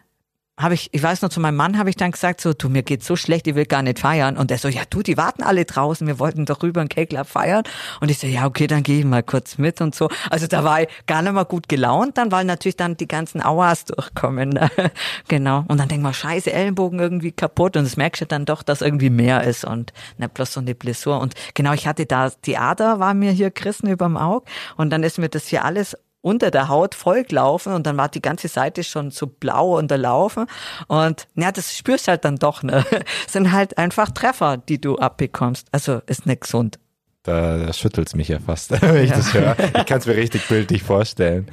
habe 0.61 0.73
ich, 0.73 0.89
ich 0.91 1.01
weiß 1.01 1.21
noch, 1.21 1.29
zu 1.29 1.39
meinem 1.39 1.55
Mann 1.55 1.77
habe 1.77 1.89
ich 1.89 1.95
dann 1.95 2.11
gesagt, 2.11 2.41
so, 2.41 2.53
du, 2.53 2.69
mir 2.69 2.83
geht's 2.83 3.07
so 3.07 3.15
schlecht, 3.15 3.47
ich 3.47 3.55
will 3.55 3.65
gar 3.65 3.81
nicht 3.81 3.99
feiern. 3.99 4.37
Und 4.37 4.51
der 4.51 4.57
so, 4.57 4.67
ja, 4.67 4.83
du, 4.89 5.01
die 5.01 5.17
warten 5.17 5.43
alle 5.43 5.65
draußen, 5.65 6.05
wir 6.05 6.19
wollten 6.19 6.45
doch 6.45 6.61
rüber 6.61 6.85
Cake 6.87 7.07
Club 7.07 7.27
feiern. 7.27 7.63
Und 7.99 8.11
ich 8.11 8.19
so, 8.19 8.27
ja, 8.27 8.45
okay, 8.45 8.67
dann 8.67 8.83
gehe 8.83 8.99
ich 8.99 9.05
mal 9.05 9.23
kurz 9.23 9.57
mit 9.57 9.81
und 9.81 9.95
so. 9.95 10.09
Also 10.29 10.47
da 10.47 10.63
war 10.63 10.81
ich 10.81 10.87
gar 11.07 11.21
nicht 11.21 11.33
mal 11.33 11.45
gut 11.45 11.67
gelaunt 11.69 12.17
dann, 12.17 12.31
weil 12.31 12.45
natürlich 12.45 12.75
dann 12.75 12.97
die 12.97 13.07
ganzen 13.07 13.41
Auas 13.41 13.85
durchkommen. 13.85 14.49
Ne? 14.49 14.69
genau. 15.27 15.65
Und 15.67 15.79
dann 15.79 15.87
denk 15.87 16.03
mal, 16.03 16.13
scheiße, 16.13 16.51
Ellenbogen 16.51 16.99
irgendwie 16.99 17.31
kaputt. 17.31 17.77
Und 17.77 17.85
das 17.85 17.97
merkst 17.97 18.21
du 18.21 18.25
dann 18.25 18.45
doch, 18.45 18.63
dass 18.63 18.81
irgendwie 18.81 19.09
mehr 19.09 19.43
ist 19.43 19.65
und 19.65 19.93
nicht 20.17 20.33
bloß 20.33 20.53
so 20.53 20.59
eine 20.59 20.75
Blessur. 20.75 21.19
Und 21.19 21.33
genau, 21.53 21.73
ich 21.73 21.87
hatte 21.87 22.05
da, 22.05 22.31
die 22.45 22.57
Ader 22.57 22.99
war 22.99 23.13
mir 23.13 23.31
hier 23.31 23.51
gerissen 23.51 23.87
überm 23.87 24.17
Auge. 24.17 24.45
Und 24.77 24.91
dann 24.91 25.03
ist 25.03 25.17
mir 25.17 25.29
das 25.29 25.47
hier 25.47 25.65
alles 25.65 25.97
unter 26.21 26.51
der 26.51 26.69
Haut 26.69 26.95
vollgelaufen 26.95 27.73
und 27.73 27.85
dann 27.85 27.97
war 27.97 28.09
die 28.09 28.21
ganze 28.21 28.47
Seite 28.47 28.83
schon 28.83 29.11
so 29.11 29.27
blau 29.27 29.77
unterlaufen 29.77 30.45
und 30.87 31.27
ja, 31.35 31.51
das 31.51 31.75
spürst 31.75 32.07
halt 32.07 32.25
dann 32.25 32.37
doch, 32.37 32.63
ne? 32.63 32.85
Das 32.91 33.01
sind 33.33 33.51
halt 33.51 33.77
einfach 33.77 34.11
Treffer, 34.11 34.57
die 34.57 34.79
du 34.79 34.97
abbekommst. 34.97 35.67
Also 35.71 36.01
ist 36.05 36.25
nicht 36.25 36.41
gesund. 36.41 36.79
Da, 37.23 37.57
da 37.57 37.73
schüttelt 37.73 38.15
mich 38.15 38.29
ja 38.29 38.39
fast, 38.39 38.71
wenn 38.81 39.03
ich 39.03 39.09
ja. 39.09 39.17
das 39.17 39.33
höre. 39.33 39.55
Ich 39.77 39.85
kann 39.85 39.99
es 39.99 40.05
mir 40.05 40.15
richtig 40.17 40.47
bildlich 40.47 40.83
vorstellen. 40.83 41.47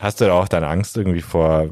Hast 0.00 0.20
du 0.20 0.24
da 0.24 0.32
auch 0.32 0.48
dann 0.48 0.64
Angst 0.64 0.96
irgendwie 0.96 1.22
vor, 1.22 1.68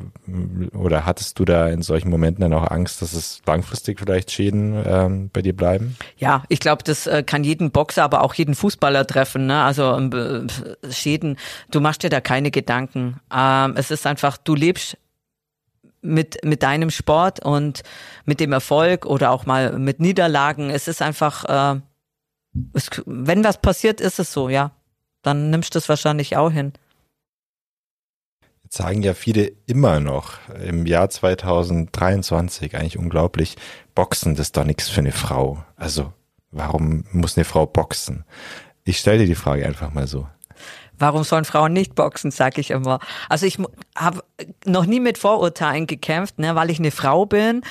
oder 0.75 1.05
hattest 1.05 1.41
du 1.41 1.45
da 1.45 1.67
in 1.69 1.83
solchen 1.83 2.09
Momenten 2.09 2.43
dann 2.43 2.53
auch 2.53 2.71
Angst, 2.71 3.03
dass 3.03 3.15
es 3.15 3.43
langfristig 3.47 3.99
vielleicht 3.99 4.31
Schäden 4.31 4.81
ähm, 4.87 5.31
bei 5.33 5.43
dir 5.43 5.57
bleiben? 5.57 5.97
Ja, 6.19 6.45
ich 6.49 6.61
glaube, 6.61 6.85
das 6.85 7.09
äh, 7.09 7.25
kann 7.25 7.43
jeden 7.43 7.73
Boxer, 7.73 8.05
aber 8.05 8.23
auch 8.23 8.35
jeden 8.35 8.55
Fußballer 8.55 9.09
treffen. 9.09 9.47
Ne? 9.47 9.61
Also 9.65 9.99
äh, 9.99 10.47
Schäden, 10.91 11.37
du 11.73 11.81
machst 11.81 12.05
dir 12.05 12.11
da 12.11 12.21
keine 12.21 12.53
Gedanken. 12.53 13.19
Ähm, 13.35 13.75
es 13.77 13.91
ist 13.91 14.07
einfach, 14.07 14.37
du 14.37 14.55
lebst 14.55 14.97
mit, 16.01 16.45
mit 16.45 16.63
deinem 16.63 16.91
Sport 16.91 17.45
und 17.45 17.83
mit 18.25 18.39
dem 18.39 18.53
Erfolg 18.53 19.05
oder 19.05 19.33
auch 19.33 19.47
mal 19.47 19.79
mit 19.81 19.99
Niederlagen. 19.99 20.71
Es 20.71 20.87
ist 20.87 21.03
einfach, 21.03 21.75
äh, 21.75 21.81
es, 22.73 22.89
wenn 23.05 23.43
was 23.43 23.61
passiert, 23.61 24.01
ist 24.01 24.21
es 24.21 24.33
so, 24.33 24.49
ja. 24.49 24.71
Dann 25.23 25.51
nimmst 25.51 25.75
du 25.75 25.79
es 25.79 25.89
wahrscheinlich 25.89 26.37
auch 26.37 26.51
hin 26.53 26.73
sagen 28.73 29.03
ja 29.03 29.13
viele 29.13 29.53
immer 29.67 30.01
noch 30.01 30.39
im 30.65 30.87
Jahr 30.87 31.11
2023, 31.11 32.75
eigentlich 32.75 32.99
unglaublich, 32.99 33.57
Boxen, 33.95 34.35
das 34.35 34.47
ist 34.47 34.57
doch 34.57 34.65
nichts 34.65 34.89
für 34.89 35.01
eine 35.01 35.13
Frau. 35.13 35.63
Also, 35.77 36.15
warum 36.51 37.05
muss 37.13 37.37
eine 37.37 37.45
Frau 37.45 37.67
boxen? 37.67 38.25
Ich 38.85 38.99
stelle 38.99 39.19
dir 39.19 39.27
die 39.27 39.35
Frage 39.35 39.67
einfach 39.67 39.93
mal 39.93 40.07
so. 40.07 40.27
Warum 40.99 41.23
sollen 41.23 41.45
Frauen 41.45 41.75
nicht 41.75 41.95
boxen, 41.95 42.31
sage 42.31 42.61
ich 42.63 42.71
immer. 42.71 42.99
Also 43.29 43.45
ich 43.45 43.59
habe 43.97 44.23
noch 44.65 44.87
nie 44.87 45.01
mit 45.01 45.19
Vorurteilen 45.19 45.87
gekämpft, 45.87 46.39
ne, 46.39 46.55
weil 46.55 46.71
ich 46.71 46.79
eine 46.79 46.93
Frau 46.93 47.27
bin 47.27 47.63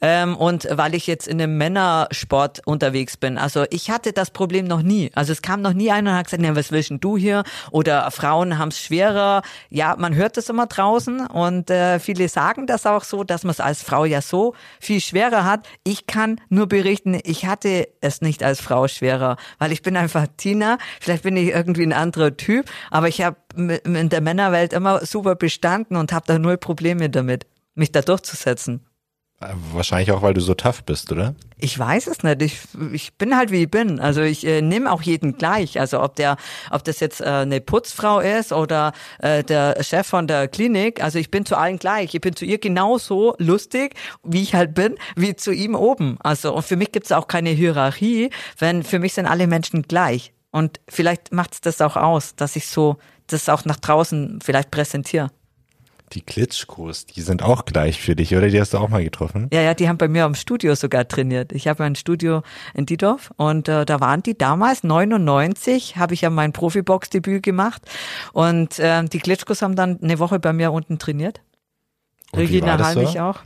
ähm, 0.00 0.36
und 0.36 0.68
weil 0.70 0.94
ich 0.94 1.06
jetzt 1.06 1.26
in 1.26 1.40
einem 1.40 1.56
Männersport 1.56 2.60
unterwegs 2.66 3.16
bin. 3.16 3.38
Also 3.38 3.64
ich 3.70 3.90
hatte 3.90 4.12
das 4.12 4.30
Problem 4.30 4.66
noch 4.66 4.82
nie. 4.82 5.10
Also 5.14 5.32
es 5.32 5.42
kam 5.42 5.62
noch 5.62 5.72
nie 5.72 5.90
einer 5.90 6.12
und 6.12 6.16
hat 6.16 6.26
gesagt, 6.26 6.42
ne, 6.42 6.54
was 6.54 6.70
willst 6.70 6.90
denn 6.90 7.00
du 7.00 7.16
hier? 7.16 7.42
Oder 7.70 8.10
Frauen 8.10 8.58
haben 8.58 8.68
es 8.68 8.80
schwerer. 8.80 9.42
Ja, 9.70 9.96
man 9.98 10.14
hört 10.14 10.36
das 10.36 10.48
immer 10.48 10.66
draußen 10.66 11.26
und 11.26 11.70
äh, 11.70 11.98
viele 11.98 12.28
sagen 12.28 12.66
das 12.66 12.86
auch 12.86 13.04
so, 13.04 13.24
dass 13.24 13.44
man 13.44 13.50
es 13.50 13.60
als 13.60 13.82
Frau 13.82 14.04
ja 14.04 14.22
so 14.22 14.54
viel 14.80 15.00
schwerer 15.00 15.44
hat. 15.44 15.68
Ich 15.84 16.06
kann 16.06 16.40
nur 16.48 16.66
berichten, 16.66 17.18
ich 17.24 17.46
hatte 17.46 17.88
es 18.00 18.20
nicht 18.20 18.42
als 18.42 18.60
Frau 18.60 18.88
schwerer, 18.88 19.36
weil 19.58 19.72
ich 19.72 19.82
bin 19.82 19.96
einfach 19.96 20.26
Tina. 20.36 20.78
Vielleicht 21.00 21.24
bin 21.24 21.36
ich 21.36 21.48
irgendwie 21.48 21.82
ein 21.82 21.92
anderer 21.92 22.36
Typ, 22.36 22.70
aber 22.90 23.08
ich 23.08 23.22
habe 23.22 23.36
in 23.56 24.08
der 24.08 24.20
Männerwelt 24.20 24.72
immer 24.72 25.04
super 25.04 25.34
bestanden 25.34 25.96
und 25.96 26.12
habe 26.12 26.26
da 26.26 26.38
null 26.38 26.58
Probleme 26.58 27.10
damit, 27.10 27.46
mich 27.74 27.90
da 27.90 28.02
durchzusetzen. 28.02 28.84
Wahrscheinlich 29.40 30.10
auch, 30.10 30.22
weil 30.22 30.34
du 30.34 30.40
so 30.40 30.54
tough 30.54 30.82
bist, 30.82 31.12
oder? 31.12 31.36
Ich 31.58 31.78
weiß 31.78 32.08
es 32.08 32.24
nicht. 32.24 32.42
Ich, 32.42 32.58
ich 32.92 33.14
bin 33.14 33.36
halt 33.36 33.52
wie 33.52 33.62
ich 33.62 33.70
bin. 33.70 34.00
Also 34.00 34.20
ich 34.20 34.44
äh, 34.44 34.62
nehme 34.62 34.90
auch 34.90 35.00
jeden 35.00 35.38
gleich. 35.38 35.78
Also 35.78 36.02
ob 36.02 36.16
der, 36.16 36.36
ob 36.72 36.82
das 36.82 36.98
jetzt 36.98 37.20
äh, 37.20 37.24
eine 37.24 37.60
Putzfrau 37.60 38.18
ist 38.18 38.52
oder 38.52 38.92
äh, 39.20 39.44
der 39.44 39.80
Chef 39.84 40.08
von 40.08 40.26
der 40.26 40.48
Klinik. 40.48 41.00
Also 41.04 41.20
ich 41.20 41.30
bin 41.30 41.46
zu 41.46 41.56
allen 41.56 41.78
gleich. 41.78 42.16
Ich 42.16 42.20
bin 42.20 42.34
zu 42.34 42.44
ihr 42.44 42.58
genauso 42.58 43.36
lustig, 43.38 43.94
wie 44.24 44.42
ich 44.42 44.56
halt 44.56 44.74
bin, 44.74 44.96
wie 45.14 45.36
zu 45.36 45.52
ihm 45.52 45.76
oben. 45.76 46.18
Also 46.20 46.52
und 46.52 46.64
für 46.64 46.76
mich 46.76 46.90
gibt 46.90 47.06
es 47.06 47.12
auch 47.12 47.28
keine 47.28 47.50
Hierarchie, 47.50 48.30
wenn 48.58 48.82
für 48.82 48.98
mich 48.98 49.14
sind 49.14 49.26
alle 49.26 49.46
Menschen 49.46 49.82
gleich. 49.82 50.32
Und 50.50 50.80
vielleicht 50.88 51.32
macht 51.32 51.54
es 51.54 51.60
das 51.60 51.80
auch 51.80 51.96
aus, 51.96 52.34
dass 52.34 52.56
ich 52.56 52.66
so 52.66 52.96
das 53.28 53.48
auch 53.48 53.64
nach 53.64 53.76
draußen 53.76 54.40
vielleicht 54.42 54.72
präsentiere. 54.72 55.30
Die 56.12 56.22
Klitschkos, 56.22 57.06
die 57.06 57.20
sind 57.20 57.42
auch 57.42 57.64
gleich 57.64 58.00
für 58.00 58.16
dich, 58.16 58.34
oder? 58.34 58.48
Die 58.48 58.60
hast 58.60 58.72
du 58.72 58.78
auch 58.78 58.88
mal 58.88 59.04
getroffen? 59.04 59.48
Ja, 59.52 59.60
ja, 59.60 59.74
die 59.74 59.88
haben 59.88 59.98
bei 59.98 60.08
mir 60.08 60.24
im 60.24 60.34
Studio 60.34 60.74
sogar 60.74 61.06
trainiert. 61.06 61.52
Ich 61.52 61.68
habe 61.68 61.84
ein 61.84 61.96
Studio 61.96 62.42
in 62.74 62.86
Diedorf 62.86 63.30
und 63.36 63.68
äh, 63.68 63.84
da 63.84 64.00
waren 64.00 64.22
die 64.22 64.36
damals, 64.36 64.84
99, 64.84 65.96
habe 65.96 66.14
ich 66.14 66.22
ja 66.22 66.30
mein 66.30 66.52
Profibox-Debüt 66.52 67.42
gemacht 67.42 67.82
und 68.32 68.78
äh, 68.78 69.04
die 69.04 69.18
Klitschkos 69.18 69.62
haben 69.62 69.76
dann 69.76 69.98
eine 70.02 70.18
Woche 70.18 70.38
bei 70.38 70.52
mir 70.52 70.72
unten 70.72 70.98
trainiert. 70.98 71.42
Und 72.32 72.40
Regina 72.40 72.78
Halmich 72.78 73.12
so? 73.12 73.20
auch. 73.20 73.40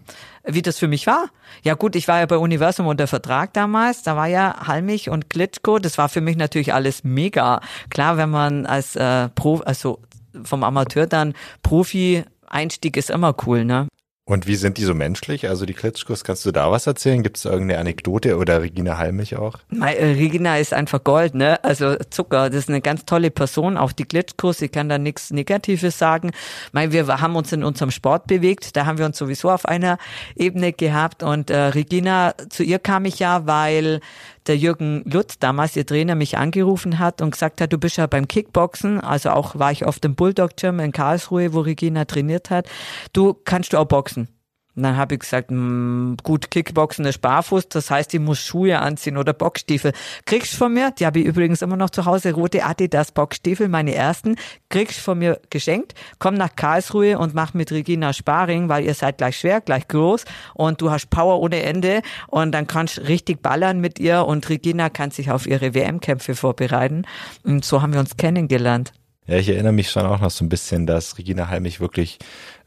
Wie 0.45 0.63
das 0.63 0.79
für 0.79 0.89
mich 0.89 1.07
war? 1.07 1.27
Ja 1.63 1.75
gut, 1.75 1.95
ich 1.95 2.09
war 2.09 2.19
ja 2.19 2.27
bei 2.27 2.37
Universum 2.37 2.87
unter 2.89 3.07
Vertrag 3.07 3.53
damals. 3.53 4.03
Da 4.03 4.17
war 4.17 4.27
ja 4.27 4.67
Halmich 4.67 5.09
und 5.09 5.31
Klitschko. 5.31 5.79
Das 5.79 5.99
war 5.99 6.09
für 6.09 6.21
mich 6.21 6.37
natürlich 6.37 6.75
alles 6.75 7.05
mega. 7.05 7.61
Klar, 7.91 8.17
wenn 8.17 8.31
man 8.31 8.67
als 8.67 8.97
äh, 8.97 9.29
Pro, 9.29 9.59
also 9.59 10.01
vom 10.43 10.65
Amateur 10.65 11.07
dann 11.07 11.35
Profi 11.63 12.25
Einstieg 12.53 12.97
ist 12.97 13.11
immer 13.11 13.35
cool, 13.47 13.65
ne? 13.65 13.89
Und 14.25 14.47
wie 14.47 14.55
sind 14.55 14.79
die 14.79 14.85
so 14.85 14.95
menschlich? 14.95 15.49
Also 15.49 15.67
die 15.67 15.75
Klitschkos, 15.75 16.23
kannst 16.23 16.47
du 16.47 16.53
da 16.53 16.71
was 16.71 16.87
erzählen? 16.87 17.25
Gibt 17.25 17.39
es 17.39 17.45
irgendeine 17.45 17.81
Anekdote 17.81 18.37
oder 18.37 18.63
Regina 18.63 18.97
Halmich 18.97 19.37
auch? 19.37 19.59
Meine, 19.69 19.97
äh, 19.97 20.13
Regina 20.13 20.59
ist 20.59 20.73
einfach 20.73 21.03
Gold, 21.03 21.35
ne? 21.35 21.63
Also 21.65 21.97
Zucker, 22.09 22.49
das 22.49 22.61
ist 22.61 22.69
eine 22.69 22.81
ganz 22.81 23.05
tolle 23.05 23.33
Person, 23.33 23.77
auch 23.77 23.91
die 23.91 24.05
Klitschkos, 24.05 24.63
ich 24.63 24.71
kann 24.71 24.89
da 24.89 24.97
nichts 24.97 25.33
Negatives 25.33 25.99
sagen. 25.99 26.31
Meine, 26.71 26.93
wir 26.93 27.09
haben 27.09 27.35
uns 27.35 27.53
in 27.53 27.65
unserem 27.65 27.91
Sport 27.91 28.29
bewegt, 28.29 28.77
da 28.77 28.87
haben 28.87 28.97
wir 28.97 29.07
uns 29.07 29.19
sowieso 29.19 29.51
auf 29.51 29.67
einer 29.67 29.99
Ebene 30.37 30.73
gehabt 30.73 31.25
und 31.25 31.51
äh, 31.51 31.57
Regina, 31.57 32.35
zu 32.49 32.63
ihr 32.63 32.79
kam 32.79 33.07
ich 33.07 33.19
ja, 33.19 33.45
weil 33.49 33.99
der 34.47 34.57
Jürgen 34.57 35.03
Lutz, 35.05 35.39
damals 35.39 35.77
ihr 35.77 35.87
Trainer, 35.87 36.15
mich 36.15 36.39
angerufen 36.39 36.99
hat 36.99 37.23
und 37.23 37.31
gesagt 37.31 37.61
hat, 37.61 37.73
du 37.73 37.79
bist 37.79 37.97
ja 37.97 38.07
beim 38.07 38.29
Kickboxen, 38.29 39.01
also 39.01 39.31
auch 39.31 39.59
war 39.59 39.73
ich 39.73 39.85
auf 39.85 40.01
dem 40.01 40.15
Bulldog 40.15 40.57
Gym 40.57 40.81
in 40.81 40.93
Karlsruhe, 40.93 41.53
wo 41.53 41.61
Regina 41.61 42.05
trainiert 42.05 42.51
hat. 42.51 42.69
Du 43.13 43.35
kannst 43.35 43.73
du 43.73 43.79
auch 43.79 43.87
boxen. 43.87 44.29
Und 44.75 44.85
dann 44.85 44.97
habe 44.97 45.15
ich 45.15 45.21
gesagt, 45.21 45.51
mh, 45.51 46.17
gut, 46.23 46.51
Kickboxen 46.51 47.05
ist 47.05 47.21
barfuß, 47.21 47.69
das 47.69 47.91
heißt, 47.91 48.15
ich 48.15 48.21
muss 48.21 48.41
Schuhe 48.41 48.79
anziehen 48.79 49.19
oder 49.19 49.35
Boxstiefel. 49.35 49.93
Kriegst 50.25 50.55
du 50.55 50.57
von 50.57 50.73
mir, 50.73 50.93
die 50.93 51.05
habe 51.05 51.21
ich 51.21 51.27
übrigens 51.27 51.61
immer 51.61 51.77
noch 51.77 51.91
zu 51.91 52.07
Hause, 52.07 52.33
rote 52.33 52.65
Adidas 52.65 53.13
Boxstiefel, 53.13 53.69
meine 53.69 53.95
ersten, 53.95 54.37
kriegst 54.71 54.99
du 54.99 55.03
von 55.03 55.19
mir 55.19 55.41
geschenkt, 55.51 55.95
komm 56.19 56.35
nach 56.35 56.57
Karlsruhe 56.57 57.19
und 57.19 57.35
mach 57.35 57.53
mit 57.53 57.71
Regina 57.71 58.15
Sparring, 58.15 58.71
weil 58.71 58.85
ihr 58.85 58.95
seid 58.95 59.19
gleich 59.19 59.39
schwer, 59.39 59.61
gleich 59.61 59.89
groß 59.89 60.25
und 60.55 60.81
du 60.81 60.91
hast 60.91 61.11
Power 61.11 61.41
ohne 61.41 61.63
Ende 61.63 62.01
und 62.29 62.53
dann 62.53 62.67
kannst 62.67 63.07
richtig 63.09 63.43
ballern 63.43 63.81
mit 63.81 63.99
ihr 63.99 64.25
und 64.25 64.49
Regina 64.49 64.89
kann 64.89 65.11
sich 65.11 65.31
auf 65.31 65.47
ihre 65.47 65.75
WM-Kämpfe 65.75 66.35
vorbereiten. 66.35 67.03
Und 67.45 67.65
so 67.65 67.83
haben 67.83 67.93
wir 67.93 68.01
uns 68.01 68.17
kennengelernt. 68.17 68.93
Ja, 69.27 69.37
ich 69.37 69.49
erinnere 69.49 69.73
mich 69.73 69.91
schon 69.91 70.05
auch 70.05 70.21
noch 70.21 70.31
so 70.31 70.45
ein 70.45 70.49
bisschen, 70.49 70.87
dass 70.87 71.17
Regina 71.17 71.49
Halmich 71.49 71.81
wirklich 71.81 72.19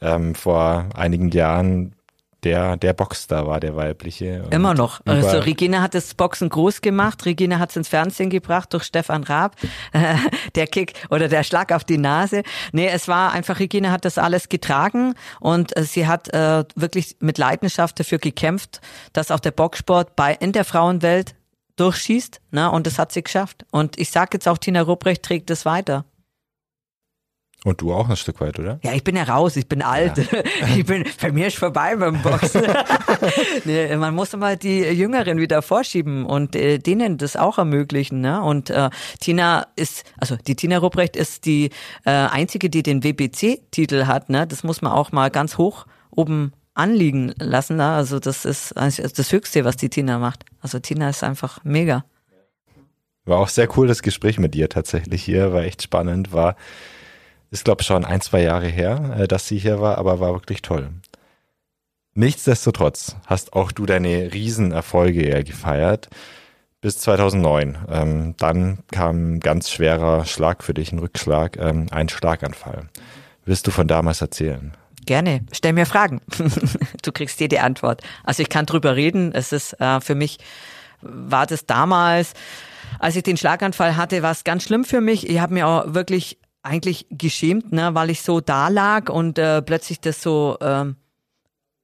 ähm, 0.02 0.36
vor 0.36 0.90
einigen 0.96 1.30
Jahren 1.32 1.94
der, 2.46 2.78
der 2.78 2.94
Boxstar 2.94 3.48
war, 3.48 3.60
der 3.60 3.76
weibliche. 3.76 4.44
Immer 4.52 4.74
noch. 4.74 5.02
Also 5.06 5.40
Regina 5.40 5.82
hat 5.82 5.96
das 5.96 6.14
Boxen 6.14 6.48
groß 6.50 6.82
gemacht. 6.82 7.26
Regina 7.26 7.60
hat 7.60 7.72
es 7.72 7.76
ins 7.76 7.88
Fernsehen 7.90 8.30
gebracht 8.30 8.72
durch 8.72 8.84
Stefan 8.84 9.24
Raab. 9.24 9.56
der 10.56 10.68
Kick 10.68 10.94
oder 11.10 11.28
der 11.28 11.44
Schlag 11.44 11.72
auf 11.74 11.84
die 11.84 11.98
Nase. 11.98 12.44
Nee, 12.72 12.88
es 12.88 13.08
war 13.08 13.34
einfach, 13.34 13.60
Regina 13.60 13.92
hat 13.92 14.06
das 14.06 14.18
alles 14.18 14.48
getragen 14.48 15.16
und 15.40 15.76
äh, 15.76 15.84
sie 15.84 16.08
hat 16.08 16.34
äh, 16.34 16.64
wirklich 16.76 17.18
mit 17.20 17.38
Leidenschaft 17.38 18.00
dafür 18.00 18.20
gekämpft, 18.20 18.80
dass 19.12 19.32
auch 19.32 19.40
der 19.40 19.52
Boxsport 19.52 20.16
bei, 20.16 20.34
in 20.34 20.52
der 20.52 20.66
Frauenwelt 20.66 21.34
durchschießt. 21.78 22.42
Ne? 22.52 22.72
Und 22.72 22.86
das 22.86 23.00
hat 23.00 23.12
sie 23.12 23.24
geschafft. 23.24 23.66
Und 23.72 24.00
ich 24.00 24.12
sage 24.12 24.32
jetzt 24.34 24.48
auch, 24.48 24.60
Tina 24.60 24.82
Ruprecht 24.82 25.24
trägt 25.24 25.50
das 25.50 25.66
weiter. 25.66 26.06
Und 27.66 27.82
du 27.82 27.92
auch 27.92 28.08
ein 28.10 28.16
Stück 28.16 28.42
weit, 28.42 28.60
oder? 28.60 28.80
Ja, 28.84 28.94
ich 28.94 29.04
bin 29.04 29.16
ja 29.16 29.24
raus, 29.24 29.56
ich 29.56 29.68
bin 29.68 29.82
alt. 29.82 30.18
Ja. 30.18 30.44
Ich 30.76 30.86
bin, 30.86 31.04
bei 31.20 31.32
mir 31.32 31.48
ist 31.48 31.58
vorbei 31.58 31.96
beim 31.96 32.22
Boxen. 32.22 32.62
nee, 33.66 33.96
man 33.96 34.14
muss 34.14 34.36
mal 34.36 34.56
die 34.56 34.82
Jüngeren 34.82 35.40
wieder 35.40 35.64
vorschieben 35.64 36.26
und 36.26 36.56
äh, 36.56 36.78
denen 36.78 37.18
das 37.18 37.36
auch 37.36 37.58
ermöglichen. 37.58 38.22
Ne? 38.22 38.42
Und 38.42 38.70
äh, 38.70 38.92
Tina 39.20 39.66
ist, 39.76 40.04
also 40.18 40.36
die 40.36 40.56
Tina 40.56 40.78
Rupprecht 40.78 41.16
ist 41.16 41.46
die 41.46 41.72
äh, 42.06 42.12
einzige, 42.12 42.70
die 42.70 42.84
den 42.84 43.04
WBC-Titel 43.04 44.06
hat. 44.06 44.30
Ne? 44.30 44.46
Das 44.46 44.64
muss 44.64 44.84
man 44.84 44.92
auch 44.92 45.12
mal 45.12 45.32
ganz 45.32 45.58
hoch 45.58 45.88
oben 46.12 46.52
anliegen 46.76 47.34
lassen. 47.40 47.78
Ne? 47.78 47.90
Also 47.90 48.20
das 48.20 48.46
ist 48.46 48.76
das 48.76 49.32
Höchste, 49.32 49.66
was 49.66 49.76
die 49.76 49.90
Tina 49.90 50.20
macht. 50.20 50.46
Also 50.62 50.78
Tina 50.78 51.10
ist 51.10 51.24
einfach 51.24 51.64
mega. 51.64 52.06
War 53.26 53.40
auch 53.40 53.50
sehr 53.50 53.68
cool 53.76 53.88
das 53.88 54.04
Gespräch 54.04 54.38
mit 54.38 54.54
dir 54.54 54.70
tatsächlich 54.70 55.24
hier, 55.24 55.52
war 55.52 55.64
echt 55.64 55.82
spannend, 55.82 56.32
war 56.32 56.56
ist, 57.52 57.66
glaube 57.66 57.82
ich, 57.82 57.88
schon 57.88 58.06
ein, 58.06 58.22
zwei 58.22 58.42
Jahre 58.42 58.68
her, 58.68 59.18
äh, 59.20 59.28
dass 59.28 59.48
sie 59.48 59.58
hier 59.58 59.80
war, 59.80 59.98
aber 59.98 60.20
war 60.20 60.34
wirklich 60.34 60.62
toll. 60.62 60.90
Nichtsdestotrotz 62.14 63.18
hast 63.26 63.54
auch 63.54 63.72
du 63.72 63.86
deine 63.86 64.34
Riesenerfolge 64.34 65.30
ja 65.30 65.44
gefeiert 65.44 66.10
bis 66.80 67.00
2009. 67.00 67.78
Ähm, 67.90 68.36
dann 68.38 68.80
kam 68.92 69.34
ein 69.34 69.40
ganz 69.40 69.70
schwerer 69.70 70.26
Schlag 70.26 70.64
für 70.64 70.74
dich, 70.74 70.94
ein 70.94 71.00
Rückschlag, 71.00 71.58
ähm, 71.58 71.88
ein 71.92 72.08
Schlaganfall. 72.08 72.90
Willst 73.44 73.68
du 73.68 73.72
von 73.72 73.88
damals 73.88 74.22
erzählen? 74.22 74.74
Gerne. 75.06 75.42
Stell 75.52 75.74
mir 75.74 75.86
Fragen. 75.86 76.22
du 77.04 77.12
kriegst 77.12 77.40
die 77.40 77.60
Antwort. 77.60 78.02
Also 78.24 78.42
ich 78.44 78.50
kann 78.50 78.66
drüber 78.66 78.96
reden. 78.96 79.34
Es 79.34 79.52
ist 79.52 79.74
äh, 79.82 80.00
für 80.00 80.16
mich 80.16 80.38
war 81.02 81.46
das 81.46 81.66
damals, 81.66 82.34
als 83.00 83.16
ich 83.16 83.24
den 83.24 83.38
Schlaganfall 83.38 83.98
hatte, 83.98 84.22
war 84.24 84.32
es 84.32 84.44
ganz 84.44 84.64
schlimm 84.64 84.86
für 84.86 85.02
mich. 85.02 85.30
Ich 85.30 85.40
habe 85.40 85.54
mir 85.54 85.68
auch 85.68 85.94
wirklich 85.94 86.38
eigentlich 86.66 87.06
geschämt, 87.10 87.72
ne, 87.72 87.94
weil 87.94 88.10
ich 88.10 88.22
so 88.22 88.42
da 88.42 88.68
lag 88.70 89.10
und 89.10 89.38
äh, 89.38 89.62
plötzlich 89.62 90.00
das 90.00 90.22
so 90.22 90.58
ähm, 90.62 90.96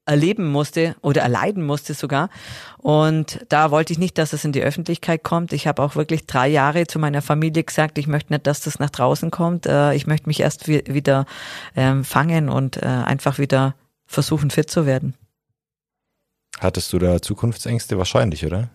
erleben 0.06 0.52
musste 0.52 0.96
oder 1.02 1.22
erleiden 1.22 1.64
musste 1.64 1.94
sogar. 1.94 2.30
Und 2.78 3.46
da 3.50 3.72
wollte 3.72 3.94
ich 3.94 4.00
nicht, 4.00 4.18
dass 4.18 4.34
es 4.34 4.44
in 4.44 4.52
die 4.52 4.64
Öffentlichkeit 4.64 5.24
kommt. 5.24 5.54
Ich 5.54 5.68
habe 5.68 5.82
auch 5.84 5.96
wirklich 5.96 6.26
drei 6.26 6.48
Jahre 6.48 6.88
zu 6.88 6.98
meiner 6.98 7.22
Familie 7.22 7.64
gesagt, 7.64 7.98
ich 7.98 8.08
möchte 8.08 8.34
nicht, 8.34 8.48
dass 8.48 8.62
das 8.62 8.80
nach 8.80 8.90
draußen 8.90 9.30
kommt. 9.30 9.68
Äh, 9.68 9.94
ich 9.94 10.08
möchte 10.08 10.28
mich 10.28 10.40
erst 10.40 10.68
wieder 10.68 11.26
ähm, 11.76 12.04
fangen 12.04 12.50
und 12.50 12.78
äh, 12.78 12.86
einfach 12.86 13.38
wieder 13.38 13.76
versuchen, 14.08 14.50
fit 14.50 14.70
zu 14.70 14.86
werden. 14.86 15.14
Hattest 16.60 16.92
du 16.92 17.00
da 17.00 17.22
Zukunftsängste? 17.22 17.98
Wahrscheinlich, 17.98 18.46
oder? 18.46 18.70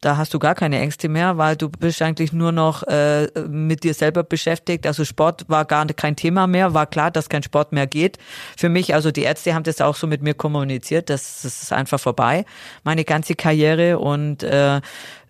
Da 0.00 0.16
hast 0.16 0.32
du 0.32 0.38
gar 0.38 0.54
keine 0.54 0.78
Ängste 0.78 1.08
mehr, 1.08 1.36
weil 1.36 1.56
du 1.56 1.68
bist 1.68 2.00
eigentlich 2.00 2.32
nur 2.32 2.52
noch 2.52 2.82
äh, 2.84 3.28
mit 3.48 3.84
dir 3.84 3.92
selber 3.92 4.22
beschäftigt. 4.22 4.86
Also 4.86 5.04
Sport 5.04 5.44
war 5.48 5.64
gar 5.66 5.86
kein 5.86 6.16
Thema 6.16 6.46
mehr, 6.46 6.72
war 6.72 6.86
klar, 6.86 7.10
dass 7.10 7.28
kein 7.28 7.42
Sport 7.42 7.72
mehr 7.72 7.86
geht. 7.86 8.18
Für 8.56 8.68
mich, 8.68 8.94
also 8.94 9.10
die 9.10 9.22
Ärzte 9.22 9.54
haben 9.54 9.64
das 9.64 9.80
auch 9.80 9.96
so 9.96 10.06
mit 10.06 10.22
mir 10.22 10.34
kommuniziert, 10.34 11.10
das, 11.10 11.42
das 11.42 11.62
ist 11.62 11.72
einfach 11.72 12.00
vorbei, 12.00 12.46
meine 12.82 13.04
ganze 13.04 13.34
Karriere 13.34 13.98
und 13.98 14.42
äh, 14.42 14.80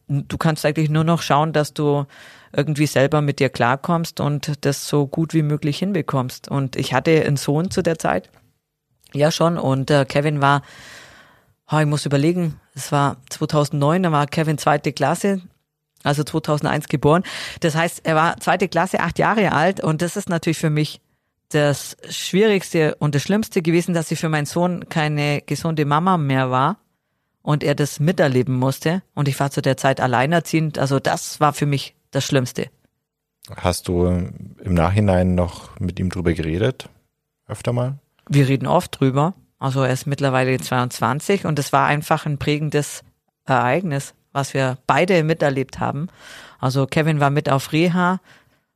du 0.09 0.39
kannst 0.39 0.65
eigentlich 0.65 0.91
nur 0.91 1.05
noch 1.05 1.23
schauen, 1.23 1.53
dass 1.53 1.75
du 1.75 2.07
irgendwie 2.53 2.87
selber 2.87 3.21
mit 3.23 3.39
dir 3.39 3.49
klarkommst 3.49 4.21
und 4.21 4.65
das 4.65 4.89
so 4.89 5.07
gut 5.07 5.35
wie 5.35 5.43
möglich 5.43 5.79
hinbekommst. 5.79 6.49
Und 6.49 6.77
ich 6.77 6.93
hatte 6.95 7.25
einen 7.25 7.37
Sohn 7.37 7.71
zu 7.71 7.83
der 7.83 7.99
Zeit, 7.99 8.29
ja 9.13 9.31
schon, 9.31 9.59
und 9.59 9.91
äh, 9.91 10.05
Kevin 10.05 10.41
war 10.41 10.63
ich 11.79 11.87
muss 11.87 12.07
überlegen, 12.07 12.59
es 12.75 12.91
war 12.91 13.19
2009, 13.31 14.03
da 14.03 14.13
war 14.13 14.27
Kevin 14.27 14.59
zweite 14.59 14.93
Klasse, 14.93 15.41
also 16.03 16.25
2001 16.25 16.89
geboren. 16.89 17.23
Das 17.61 17.77
heißt, 17.77 18.01
er 18.05 18.17
war 18.17 18.39
zweite 18.41 18.69
Klasse, 18.69 19.01
acht 19.01 19.19
Jahre 19.19 19.53
alt 19.53 19.83
und 19.83 20.03
das 20.03 20.17
ist 20.17 20.29
natürlich 20.29 20.59
für 20.59 20.71
mich 20.71 21.01
das 21.51 21.97
Schwierigste 22.09 22.95
und 22.97 23.15
das 23.15 23.23
Schlimmste 23.23 23.63
gewesen, 23.63 23.95
dass 23.95 24.11
ich 24.11 24.19
für 24.19 24.29
meinen 24.29 24.47
Sohn 24.47 24.89
keine 24.89 25.43
gesunde 25.43 25.85
Mama 25.85 26.17
mehr 26.17 26.51
war 26.51 26.79
und 27.43 27.65
er 27.65 27.75
das 27.75 28.01
miterleben 28.01 28.57
musste 28.57 29.03
und 29.15 29.29
ich 29.29 29.39
war 29.41 29.51
zu 29.51 29.61
der 29.63 29.77
Zeit 29.77 30.01
alleinerziehend. 30.01 30.79
Also 30.79 30.99
das 31.01 31.41
war 31.41 31.53
für 31.53 31.67
mich 31.67 31.95
das 32.11 32.25
Schlimmste. 32.25 32.71
Hast 33.57 33.89
du 33.89 34.07
im 34.07 34.75
Nachhinein 34.75 35.35
noch 35.35 35.79
mit 35.81 35.99
ihm 35.99 36.11
drüber 36.11 36.33
geredet? 36.35 36.89
Öfter 37.47 37.73
mal? 37.73 37.99
Wir 38.29 38.47
reden 38.49 38.67
oft 38.67 39.01
drüber. 39.01 39.35
Also 39.61 39.83
er 39.83 39.93
ist 39.93 40.07
mittlerweile 40.07 40.59
22 40.59 41.45
und 41.45 41.59
es 41.59 41.73
war 41.73 41.87
einfach 41.87 42.27
ein 42.27 42.39
prägendes 42.39 43.05
Ereignis, 43.45 44.15
was 44.33 44.55
wir 44.55 44.79
beide 44.87 45.23
miterlebt 45.23 45.79
haben. 45.79 46.09
Also 46.59 46.87
Kevin 46.87 47.21
war 47.21 47.31
mit 47.31 47.51
auf 47.51 47.73
Reha, 47.73 48.21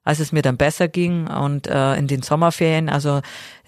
als 0.04 0.20
es 0.20 0.30
mir 0.30 0.42
dann 0.42 0.58
besser 0.58 0.86
ging 0.86 1.26
und 1.26 1.66
äh, 1.66 1.96
in 1.96 2.06
den 2.06 2.22
Sommerferien, 2.22 2.90
also 2.90 3.22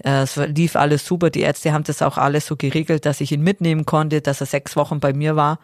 äh, 0.04 0.22
es 0.22 0.36
lief 0.36 0.76
alles 0.76 1.06
super. 1.06 1.30
Die 1.30 1.40
Ärzte 1.40 1.72
haben 1.72 1.84
das 1.84 2.02
auch 2.02 2.18
alles 2.18 2.46
so 2.46 2.56
geregelt, 2.56 3.06
dass 3.06 3.22
ich 3.22 3.32
ihn 3.32 3.40
mitnehmen 3.40 3.86
konnte, 3.86 4.20
dass 4.20 4.42
er 4.42 4.46
sechs 4.46 4.76
Wochen 4.76 5.00
bei 5.00 5.14
mir 5.14 5.34
war. 5.36 5.58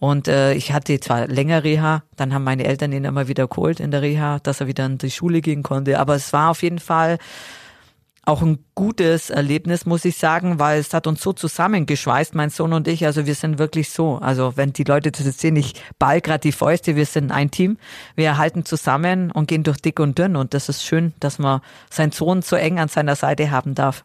Und 0.00 0.26
äh, 0.26 0.54
ich 0.54 0.72
hatte 0.72 0.98
zwar 0.98 1.28
länger 1.28 1.62
Reha, 1.62 2.02
dann 2.16 2.34
haben 2.34 2.42
meine 2.42 2.64
Eltern 2.64 2.90
ihn 2.90 3.04
immer 3.04 3.28
wieder 3.28 3.46
geholt 3.46 3.78
in 3.78 3.92
der 3.92 4.02
Reha, 4.02 4.40
dass 4.40 4.60
er 4.60 4.66
wieder 4.66 4.84
in 4.84 4.98
die 4.98 5.12
Schule 5.12 5.40
gehen 5.40 5.62
konnte. 5.62 6.00
Aber 6.00 6.16
es 6.16 6.32
war 6.32 6.50
auf 6.50 6.64
jeden 6.64 6.80
Fall 6.80 7.18
auch 8.24 8.40
ein 8.40 8.64
gutes 8.76 9.30
Erlebnis, 9.30 9.84
muss 9.84 10.04
ich 10.04 10.16
sagen, 10.16 10.60
weil 10.60 10.78
es 10.78 10.94
hat 10.94 11.08
uns 11.08 11.22
so 11.22 11.32
zusammengeschweißt, 11.32 12.36
mein 12.36 12.50
Sohn 12.50 12.72
und 12.72 12.86
ich. 12.86 13.04
Also 13.04 13.26
wir 13.26 13.34
sind 13.34 13.58
wirklich 13.58 13.90
so. 13.90 14.18
Also 14.18 14.56
wenn 14.56 14.72
die 14.72 14.84
Leute 14.84 15.10
das 15.10 15.26
jetzt 15.26 15.40
sehen, 15.40 15.56
ich 15.56 15.74
ball 15.98 16.20
gerade 16.20 16.40
die 16.40 16.52
Fäuste, 16.52 16.94
wir 16.94 17.06
sind 17.06 17.32
ein 17.32 17.50
Team. 17.50 17.78
Wir 18.14 18.38
halten 18.38 18.64
zusammen 18.64 19.32
und 19.32 19.48
gehen 19.48 19.64
durch 19.64 19.78
dick 19.78 19.98
und 19.98 20.18
dünn. 20.18 20.36
Und 20.36 20.54
das 20.54 20.68
ist 20.68 20.84
schön, 20.84 21.14
dass 21.18 21.40
man 21.40 21.62
seinen 21.90 22.12
Sohn 22.12 22.42
so 22.42 22.54
eng 22.54 22.78
an 22.78 22.88
seiner 22.88 23.16
Seite 23.16 23.50
haben 23.50 23.74
darf. 23.74 24.04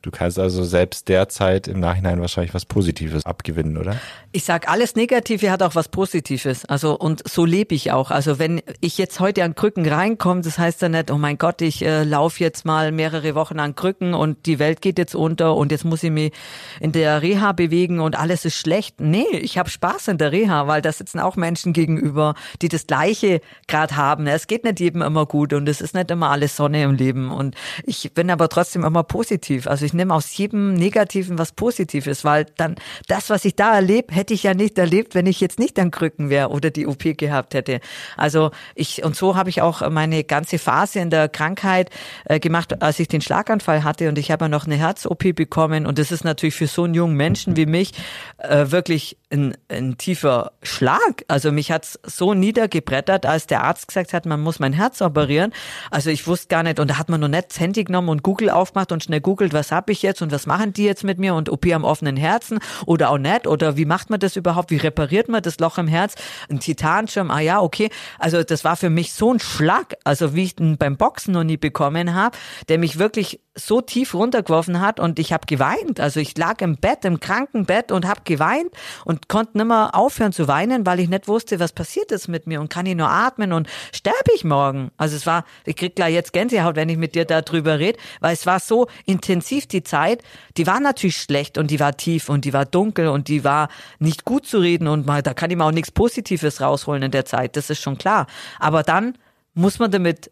Du 0.00 0.12
kannst 0.12 0.38
also 0.38 0.62
selbst 0.62 1.08
derzeit 1.08 1.66
im 1.66 1.80
Nachhinein 1.80 2.20
wahrscheinlich 2.20 2.54
was 2.54 2.64
Positives 2.64 3.26
abgewinnen, 3.26 3.76
oder? 3.76 3.96
Ich 4.30 4.44
sag, 4.44 4.68
alles 4.68 4.94
Negative 4.94 5.50
hat 5.50 5.60
auch 5.60 5.74
was 5.74 5.88
Positives. 5.88 6.64
Also 6.64 6.96
und 6.96 7.28
so 7.28 7.44
lebe 7.44 7.74
ich 7.74 7.90
auch. 7.90 8.12
Also 8.12 8.38
wenn 8.38 8.62
ich 8.80 8.96
jetzt 8.96 9.18
heute 9.18 9.42
an 9.42 9.56
Krücken 9.56 9.84
reinkomme, 9.88 10.42
das 10.42 10.56
heißt 10.56 10.82
ja 10.82 10.88
nicht, 10.88 11.10
oh 11.10 11.18
mein 11.18 11.36
Gott, 11.36 11.62
ich 11.62 11.84
äh, 11.84 12.04
laufe 12.04 12.44
jetzt 12.44 12.64
mal 12.64 12.92
mehrere 12.92 13.34
Wochen 13.34 13.58
an 13.58 13.74
Krücken 13.74 14.14
und 14.14 14.46
die 14.46 14.60
Welt 14.60 14.82
geht 14.82 14.98
jetzt 14.98 15.16
unter 15.16 15.56
und 15.56 15.72
jetzt 15.72 15.84
muss 15.84 16.04
ich 16.04 16.12
mich 16.12 16.32
in 16.78 16.92
der 16.92 17.20
Reha 17.20 17.50
bewegen 17.50 17.98
und 17.98 18.16
alles 18.16 18.44
ist 18.44 18.54
schlecht. 18.54 19.00
Nee, 19.00 19.26
ich 19.32 19.58
habe 19.58 19.68
Spaß 19.68 20.06
in 20.08 20.18
der 20.18 20.30
Reha, 20.30 20.68
weil 20.68 20.80
da 20.80 20.92
sitzen 20.92 21.18
auch 21.18 21.34
Menschen 21.34 21.72
gegenüber, 21.72 22.34
die 22.62 22.68
das 22.68 22.86
Gleiche 22.86 23.40
gerade 23.66 23.96
haben. 23.96 24.28
Es 24.28 24.46
geht 24.46 24.62
nicht 24.62 24.78
jedem 24.78 25.02
immer 25.02 25.26
gut 25.26 25.52
und 25.52 25.68
es 25.68 25.80
ist 25.80 25.94
nicht 25.94 26.12
immer 26.12 26.30
alles 26.30 26.54
Sonne 26.54 26.84
im 26.84 26.94
Leben. 26.94 27.32
Und 27.32 27.56
ich 27.82 28.14
bin 28.14 28.30
aber 28.30 28.48
trotzdem 28.48 28.84
immer 28.84 29.02
positiv. 29.02 29.66
Also 29.66 29.87
ich 29.88 29.94
nehme 29.94 30.14
aus 30.14 30.36
jedem 30.36 30.74
Negativen 30.74 31.38
was 31.38 31.52
Positives, 31.52 32.22
weil 32.24 32.44
dann 32.56 32.76
das, 33.06 33.30
was 33.30 33.46
ich 33.46 33.56
da 33.56 33.74
erlebe, 33.74 34.14
hätte 34.14 34.34
ich 34.34 34.42
ja 34.42 34.52
nicht 34.52 34.76
erlebt, 34.76 35.14
wenn 35.14 35.26
ich 35.26 35.40
jetzt 35.40 35.58
nicht 35.58 35.78
an 35.78 35.90
Krücken 35.90 36.28
wäre 36.28 36.50
oder 36.50 36.70
die 36.70 36.86
OP 36.86 37.16
gehabt 37.16 37.54
hätte. 37.54 37.80
Also 38.16 38.50
ich, 38.74 39.02
und 39.02 39.16
so 39.16 39.34
habe 39.34 39.48
ich 39.48 39.62
auch 39.62 39.88
meine 39.90 40.24
ganze 40.24 40.58
Phase 40.58 41.00
in 41.00 41.08
der 41.08 41.30
Krankheit 41.30 41.88
äh, 42.26 42.38
gemacht, 42.38 42.82
als 42.82 43.00
ich 43.00 43.08
den 43.08 43.22
Schlaganfall 43.22 43.82
hatte 43.82 44.10
und 44.10 44.18
ich 44.18 44.30
habe 44.30 44.44
ja 44.44 44.48
noch 44.48 44.66
eine 44.66 44.76
Herz-OP 44.76 45.34
bekommen 45.34 45.86
und 45.86 45.98
das 45.98 46.12
ist 46.12 46.22
natürlich 46.22 46.54
für 46.54 46.66
so 46.66 46.84
einen 46.84 46.92
jungen 46.92 47.16
Menschen 47.16 47.56
wie 47.56 47.66
mich 47.66 47.92
äh, 48.36 48.70
wirklich 48.70 49.16
ein, 49.30 49.56
ein 49.68 49.98
tiefer 49.98 50.52
Schlag. 50.62 51.24
Also 51.28 51.52
mich 51.52 51.70
hat's 51.70 51.98
so 52.04 52.34
niedergebrettert, 52.34 53.26
als 53.26 53.46
der 53.46 53.64
Arzt 53.64 53.88
gesagt 53.88 54.12
hat, 54.12 54.26
man 54.26 54.40
muss 54.40 54.58
mein 54.58 54.72
Herz 54.72 55.02
operieren. 55.02 55.52
Also 55.90 56.10
ich 56.10 56.26
wusste 56.26 56.48
gar 56.48 56.62
nicht, 56.62 56.80
und 56.80 56.90
da 56.90 56.98
hat 56.98 57.08
man 57.08 57.20
nur 57.20 57.28
nicht 57.28 57.50
das 57.50 57.60
Handy 57.60 57.84
genommen 57.84 58.08
und 58.08 58.22
Google 58.22 58.50
aufgemacht 58.50 58.92
und 58.92 59.04
schnell 59.04 59.20
googelt, 59.20 59.52
was 59.52 59.70
habe 59.70 59.92
ich 59.92 60.02
jetzt 60.02 60.22
und 60.22 60.32
was 60.32 60.46
machen 60.46 60.72
die 60.72 60.84
jetzt 60.84 61.04
mit 61.04 61.18
mir 61.18 61.34
und 61.34 61.50
OP 61.50 61.66
am 61.72 61.84
offenen 61.84 62.16
Herzen 62.16 62.58
oder 62.86 63.10
auch 63.10 63.18
nicht 63.18 63.46
oder 63.46 63.76
wie 63.76 63.84
macht 63.84 64.10
man 64.10 64.20
das 64.20 64.36
überhaupt, 64.36 64.70
wie 64.70 64.76
repariert 64.76 65.28
man 65.28 65.42
das 65.42 65.58
Loch 65.58 65.78
im 65.78 65.88
Herz, 65.88 66.14
ein 66.50 66.60
Titanschirm, 66.60 67.30
ah 67.30 67.40
ja, 67.40 67.60
okay. 67.60 67.90
Also 68.18 68.42
das 68.42 68.64
war 68.64 68.76
für 68.76 68.90
mich 68.90 69.12
so 69.12 69.32
ein 69.32 69.40
Schlag, 69.40 69.96
also 70.04 70.34
wie 70.34 70.44
ich 70.44 70.58
ihn 70.58 70.78
beim 70.78 70.96
Boxen 70.96 71.32
noch 71.32 71.44
nie 71.44 71.56
bekommen 71.56 72.14
habe, 72.14 72.36
der 72.68 72.78
mich 72.78 72.98
wirklich 72.98 73.40
so 73.58 73.80
tief 73.80 74.14
runtergeworfen 74.14 74.80
hat 74.80 75.00
und 75.00 75.18
ich 75.18 75.32
habe 75.32 75.46
geweint. 75.46 76.00
Also 76.00 76.20
ich 76.20 76.36
lag 76.38 76.60
im 76.60 76.76
Bett, 76.76 77.04
im 77.04 77.20
Krankenbett 77.20 77.92
und 77.92 78.06
habe 78.06 78.20
geweint 78.24 78.70
und 79.04 79.17
konnte 79.26 79.56
nicht 79.58 79.66
mehr 79.66 79.94
aufhören 79.94 80.32
zu 80.32 80.46
weinen, 80.46 80.86
weil 80.86 81.00
ich 81.00 81.08
nicht 81.08 81.26
wusste, 81.26 81.58
was 81.58 81.72
passiert 81.72 82.12
ist 82.12 82.28
mit 82.28 82.46
mir 82.46 82.60
und 82.60 82.70
kann 82.70 82.86
ich 82.86 82.94
nur 82.94 83.08
atmen 83.08 83.52
und 83.52 83.68
sterbe 83.92 84.30
ich 84.34 84.44
morgen. 84.44 84.90
Also 84.96 85.16
es 85.16 85.26
war, 85.26 85.44
ich 85.64 85.76
krieg 85.76 85.96
gleich 85.96 86.14
jetzt 86.14 86.32
Gänsehaut, 86.32 86.76
wenn 86.76 86.88
ich 86.88 86.96
mit 86.96 87.14
dir 87.14 87.24
darüber 87.24 87.78
rede, 87.78 87.98
weil 88.20 88.34
es 88.34 88.46
war 88.46 88.60
so 88.60 88.86
intensiv 89.06 89.66
die 89.66 89.82
Zeit. 89.82 90.22
Die 90.56 90.66
war 90.66 90.78
natürlich 90.78 91.16
schlecht 91.16 91.58
und 91.58 91.70
die 91.70 91.80
war 91.80 91.96
tief 91.96 92.28
und 92.28 92.44
die 92.44 92.52
war 92.52 92.64
dunkel 92.64 93.08
und 93.08 93.28
die 93.28 93.42
war 93.44 93.68
nicht 93.98 94.24
gut 94.24 94.46
zu 94.46 94.58
reden 94.58 94.86
und 94.86 95.06
mal, 95.06 95.22
da 95.22 95.34
kann 95.34 95.50
ich 95.50 95.56
mir 95.56 95.64
auch 95.64 95.72
nichts 95.72 95.90
Positives 95.90 96.60
rausholen 96.60 97.02
in 97.02 97.10
der 97.10 97.24
Zeit. 97.24 97.56
Das 97.56 97.70
ist 97.70 97.80
schon 97.80 97.98
klar. 97.98 98.26
Aber 98.58 98.82
dann 98.82 99.16
muss 99.54 99.78
man 99.78 99.90
damit 99.90 100.30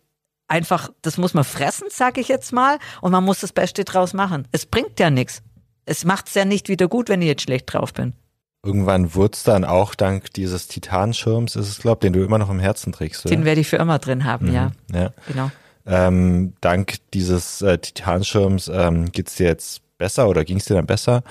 einfach, 0.48 0.90
das 1.02 1.18
muss 1.18 1.34
man 1.34 1.44
fressen, 1.44 1.88
sage 1.90 2.20
ich 2.20 2.28
jetzt 2.28 2.52
mal, 2.52 2.78
und 3.00 3.12
man 3.12 3.24
muss 3.24 3.40
das 3.40 3.52
Beste 3.52 3.84
draus 3.84 4.12
machen. 4.12 4.46
Es 4.52 4.66
bringt 4.66 5.00
ja 5.00 5.10
nichts. 5.10 5.42
Es 5.84 6.04
macht's 6.04 6.34
ja 6.34 6.44
nicht 6.44 6.68
wieder 6.68 6.88
gut, 6.88 7.08
wenn 7.08 7.22
ich 7.22 7.28
jetzt 7.28 7.42
schlecht 7.42 7.72
drauf 7.72 7.92
bin. 7.94 8.14
Irgendwann 8.66 9.14
wurde 9.14 9.34
es 9.34 9.44
dann 9.44 9.64
auch 9.64 9.94
dank 9.94 10.32
dieses 10.32 10.66
Titanschirms, 10.66 11.54
ist 11.54 11.68
es 11.68 11.78
glaube, 11.78 12.00
den 12.00 12.12
du 12.12 12.24
immer 12.24 12.38
noch 12.38 12.50
im 12.50 12.58
Herzen 12.58 12.92
trägst. 12.92 13.24
Oder? 13.24 13.34
Den 13.34 13.44
werde 13.44 13.60
ich 13.60 13.68
für 13.68 13.76
immer 13.76 13.98
drin 13.98 14.24
haben, 14.24 14.48
Mhm, 14.48 14.52
ja. 14.54 14.72
ja. 14.92 15.10
Genau. 15.28 15.50
Ähm, 15.86 16.54
dank 16.60 16.96
dieses 17.14 17.62
äh, 17.62 17.78
Titanschirms 17.78 18.68
ähm, 18.68 19.12
geht's 19.12 19.36
dir 19.36 19.46
jetzt 19.46 19.82
besser 19.98 20.28
oder 20.28 20.44
ging's 20.44 20.64
dir 20.64 20.74
dann 20.74 20.86
besser? 20.86 21.22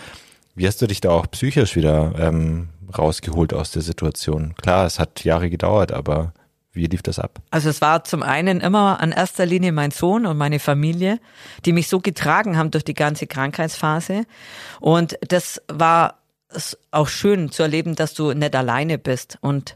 Wie 0.56 0.66
hast 0.66 0.82
du 0.82 0.88
dich 0.88 1.02
da 1.02 1.10
auch 1.10 1.30
psychisch 1.30 1.76
wieder 1.76 2.14
ähm, 2.18 2.70
rausgeholt 2.98 3.54
aus 3.54 3.72
der 3.72 3.82
Situation? 3.82 4.56
Klar, 4.62 4.86
es 4.86 4.98
hat 4.98 5.26
Jahre 5.26 5.50
gedauert, 5.50 5.92
aber 5.92 6.32
wie 6.72 6.88
lief 6.88 7.04
das 7.04 7.20
ab? 7.20 7.40
Also 7.52 7.70
es 7.70 7.82
war 7.82 8.04
zum 8.06 8.24
einen 8.24 8.62
immer 8.62 9.02
an 9.02 9.12
erster 9.12 9.46
Linie 9.46 9.72
mein 9.72 9.92
Sohn 9.92 10.26
und 10.26 10.38
meine 10.38 10.60
Familie, 10.60 11.20
die 11.66 11.74
mich 11.74 11.88
so 11.88 12.00
getragen 12.00 12.58
haben 12.58 12.72
durch 12.72 12.84
die 12.84 12.94
ganze 12.94 13.28
Krankheitsphase. 13.28 14.24
Und 14.80 15.18
das 15.28 15.62
war 15.68 16.16
es 16.56 16.78
auch 16.92 17.08
schön 17.08 17.52
zu 17.52 17.64
erleben, 17.64 17.96
dass 17.96 18.14
du 18.14 18.34
nicht 18.34 18.56
alleine 18.56 18.98
bist. 18.98 19.38
Und 19.42 19.76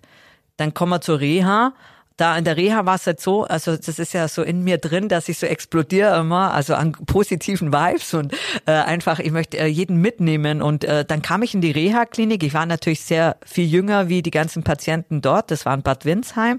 dann 0.58 0.74
kommen 0.74 0.92
wir 0.92 1.02
zur 1.02 1.20
Reha. 1.20 1.74
Da 2.20 2.38
in 2.38 2.44
der 2.44 2.58
Reha 2.58 2.86
war 2.86 2.96
es 2.96 3.08
halt 3.08 3.22
so, 3.22 3.46
also 3.46 3.78
das 3.78 3.98
ist 3.98 4.14
ja 4.14 4.28
so 4.28 4.44
in 4.44 4.62
mir 4.62 4.78
drin, 4.78 5.08
dass 5.08 5.30
ich 5.30 5.40
so 5.40 5.46
explodiere 5.46 6.20
immer, 6.20 6.54
also 6.54 6.76
an 6.76 6.92
positiven 6.92 7.72
Vibes 7.72 8.14
und 8.14 8.34
äh, 8.66 8.72
einfach, 8.72 9.20
ich 9.20 9.32
möchte 9.32 9.58
äh, 9.58 9.68
jeden 9.68 10.02
mitnehmen. 10.02 10.62
Und 10.62 10.84
äh, 10.84 11.06
dann 11.06 11.22
kam 11.22 11.44
ich 11.44 11.54
in 11.54 11.62
die 11.62 11.72
Reha-Klinik. 11.72 12.44
Ich 12.44 12.54
war 12.54 12.66
natürlich 12.66 13.06
sehr 13.06 13.38
viel 13.46 13.66
jünger 13.66 14.10
wie 14.10 14.22
die 14.22 14.32
ganzen 14.32 14.64
Patienten 14.64 15.22
dort. 15.22 15.50
Das 15.50 15.66
war 15.66 15.74
in 15.74 15.82
Bad 15.82 16.04
Windsheim. 16.04 16.58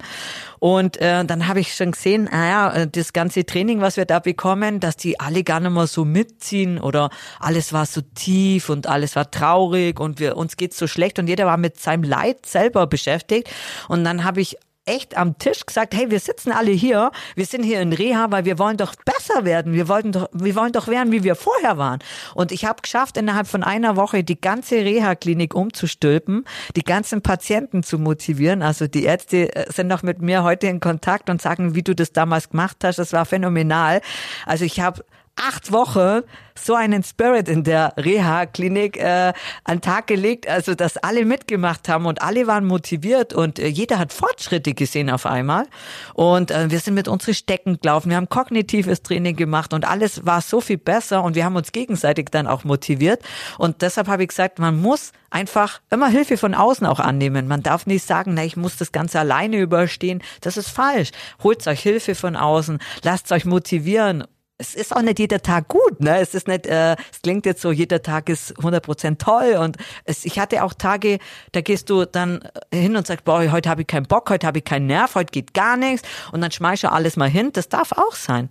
Und 0.60 0.96
äh, 0.96 1.26
dann 1.26 1.46
habe 1.46 1.60
ich 1.60 1.74
schon 1.74 1.90
gesehen, 1.90 2.30
naja, 2.32 2.72
äh, 2.72 2.86
das 2.86 3.12
ganze 3.12 3.44
Training, 3.44 3.82
was 3.82 3.98
wir 3.98 4.06
da 4.06 4.18
bekommen, 4.18 4.80
dass 4.80 4.96
die 4.96 5.20
alle 5.20 5.44
gar 5.44 5.60
nicht 5.60 5.72
mehr 5.72 5.86
so 5.86 6.06
mitziehen 6.06 6.78
oder 6.78 7.10
alles 7.38 7.74
war 7.74 7.84
so 7.84 8.00
tief 8.00 8.70
und 8.70 8.86
alles 8.86 9.14
war 9.14 9.30
traurig 9.30 10.00
und 10.00 10.20
wir 10.20 10.38
uns 10.38 10.56
geht's 10.56 10.78
so 10.78 10.86
schlecht 10.86 11.18
und 11.18 11.26
jeder 11.26 11.44
war 11.44 11.58
mit 11.58 11.78
seinem 11.78 12.04
Leid 12.04 12.46
selber 12.46 12.86
beschäftigt. 12.86 13.50
Und 13.88 14.04
dann 14.04 14.24
habe 14.24 14.40
ich 14.40 14.56
echt 14.86 15.16
am 15.16 15.38
Tisch 15.38 15.66
gesagt, 15.66 15.94
hey, 15.94 16.10
wir 16.10 16.20
sitzen 16.20 16.52
alle 16.52 16.70
hier, 16.70 17.10
wir 17.34 17.46
sind 17.46 17.62
hier 17.62 17.80
in 17.80 17.92
Reha, 17.92 18.30
weil 18.30 18.44
wir 18.44 18.58
wollen 18.58 18.76
doch 18.76 18.94
besser 18.96 19.44
werden, 19.44 19.72
wir 19.72 19.88
wollten 19.88 20.12
doch, 20.12 20.28
wir 20.32 20.54
wollen 20.56 20.72
doch 20.72 20.88
werden, 20.88 21.12
wie 21.12 21.22
wir 21.22 21.34
vorher 21.34 21.78
waren. 21.78 22.00
Und 22.34 22.50
ich 22.50 22.64
habe 22.64 22.82
geschafft, 22.82 23.16
innerhalb 23.16 23.46
von 23.46 23.62
einer 23.62 23.96
Woche 23.96 24.24
die 24.24 24.40
ganze 24.40 24.76
Reha-Klinik 24.76 25.54
umzustülpen, 25.54 26.44
die 26.76 26.82
ganzen 26.82 27.22
Patienten 27.22 27.82
zu 27.82 27.98
motivieren. 27.98 28.62
Also 28.62 28.86
die 28.86 29.04
Ärzte 29.04 29.54
äh, 29.54 29.70
sind 29.72 29.86
noch 29.86 30.02
mit 30.02 30.22
mir 30.22 30.42
heute 30.42 30.66
in 30.66 30.80
Kontakt 30.80 31.30
und 31.30 31.40
sagen, 31.40 31.74
wie 31.74 31.82
du 31.82 31.94
das 31.94 32.12
damals 32.12 32.50
gemacht 32.50 32.78
hast, 32.82 32.98
das 32.98 33.12
war 33.12 33.26
phänomenal. 33.26 34.00
Also 34.46 34.64
ich 34.64 34.80
habe 34.80 35.04
acht 35.40 35.72
Wochen 35.72 36.22
so 36.54 36.74
einen 36.74 37.02
Spirit 37.02 37.48
in 37.48 37.64
der 37.64 37.94
Reha-Klinik 37.96 38.98
äh, 38.98 39.32
an 39.64 39.80
Tag 39.80 40.06
gelegt, 40.06 40.48
also 40.48 40.74
dass 40.74 40.96
alle 40.98 41.24
mitgemacht 41.24 41.88
haben 41.88 42.06
und 42.06 42.22
alle 42.22 42.46
waren 42.46 42.66
motiviert 42.66 43.32
und 43.32 43.58
äh, 43.58 43.66
jeder 43.66 43.98
hat 43.98 44.12
Fortschritte 44.12 44.74
gesehen 44.74 45.10
auf 45.10 45.26
einmal. 45.26 45.66
Und 46.14 46.50
äh, 46.50 46.70
wir 46.70 46.78
sind 46.80 46.94
mit 46.94 47.08
unseren 47.08 47.34
Stecken 47.34 47.80
gelaufen, 47.80 48.10
wir 48.10 48.16
haben 48.16 48.28
kognitives 48.28 49.02
Training 49.02 49.36
gemacht 49.36 49.72
und 49.72 49.86
alles 49.86 50.26
war 50.26 50.42
so 50.42 50.60
viel 50.60 50.78
besser 50.78 51.22
und 51.22 51.34
wir 51.34 51.44
haben 51.44 51.56
uns 51.56 51.72
gegenseitig 51.72 52.28
dann 52.30 52.46
auch 52.46 52.64
motiviert. 52.64 53.22
Und 53.58 53.82
deshalb 53.82 54.08
habe 54.08 54.22
ich 54.22 54.28
gesagt, 54.28 54.58
man 54.58 54.80
muss 54.80 55.12
einfach 55.30 55.80
immer 55.90 56.08
Hilfe 56.08 56.36
von 56.36 56.54
außen 56.54 56.86
auch 56.86 57.00
annehmen. 57.00 57.48
Man 57.48 57.62
darf 57.62 57.86
nicht 57.86 58.04
sagen, 58.04 58.34
na, 58.34 58.44
ich 58.44 58.56
muss 58.56 58.76
das 58.76 58.92
Ganze 58.92 59.20
alleine 59.20 59.58
überstehen. 59.58 60.22
Das 60.42 60.56
ist 60.56 60.68
falsch. 60.68 61.10
Holt 61.42 61.66
euch 61.66 61.80
Hilfe 61.80 62.14
von 62.14 62.36
außen, 62.36 62.80
lasst 63.02 63.32
euch 63.32 63.44
motivieren 63.44 64.24
es 64.60 64.74
ist 64.74 64.94
auch 64.94 65.00
nicht 65.00 65.18
jeder 65.18 65.40
Tag 65.40 65.68
gut, 65.68 66.00
ne? 66.00 66.18
Es 66.18 66.34
ist 66.34 66.46
nicht, 66.46 66.66
äh, 66.66 66.94
es 67.10 67.22
klingt 67.22 67.46
jetzt 67.46 67.62
so, 67.62 67.72
jeder 67.72 68.02
Tag 68.02 68.28
ist 68.28 68.56
100% 68.58 69.16
toll 69.16 69.56
und 69.58 69.78
es, 70.04 70.26
ich 70.26 70.38
hatte 70.38 70.62
auch 70.62 70.74
Tage, 70.74 71.18
da 71.52 71.62
gehst 71.62 71.88
du 71.88 72.04
dann 72.04 72.40
hin 72.72 72.94
und 72.94 73.06
sagst, 73.06 73.24
boah, 73.24 73.50
heute 73.50 73.70
habe 73.70 73.80
ich 73.80 73.86
keinen 73.86 74.06
Bock, 74.06 74.28
heute 74.28 74.46
habe 74.46 74.58
ich 74.58 74.64
keinen 74.64 74.86
Nerv, 74.86 75.14
heute 75.14 75.32
geht 75.32 75.54
gar 75.54 75.78
nichts 75.78 76.06
und 76.30 76.42
dann 76.42 76.50
schmeißt 76.50 76.84
du 76.84 76.92
alles 76.92 77.16
mal 77.16 77.30
hin. 77.30 77.50
Das 77.54 77.70
darf 77.70 77.92
auch 77.92 78.14
sein. 78.14 78.50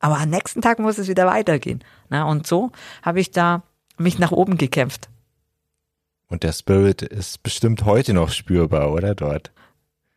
Aber 0.00 0.18
am 0.18 0.28
nächsten 0.28 0.60
Tag 0.60 0.78
muss 0.78 0.98
es 0.98 1.08
wieder 1.08 1.26
weitergehen. 1.26 1.82
Ne? 2.10 2.26
Und 2.26 2.46
so 2.46 2.70
habe 3.02 3.20
ich 3.20 3.30
da 3.30 3.62
mich 3.96 4.18
nach 4.18 4.32
oben 4.32 4.58
gekämpft. 4.58 5.08
Und 6.28 6.42
der 6.42 6.52
Spirit 6.52 7.00
ist 7.02 7.42
bestimmt 7.42 7.84
heute 7.84 8.12
noch 8.12 8.30
spürbar, 8.30 8.92
oder 8.92 9.14
dort? 9.14 9.50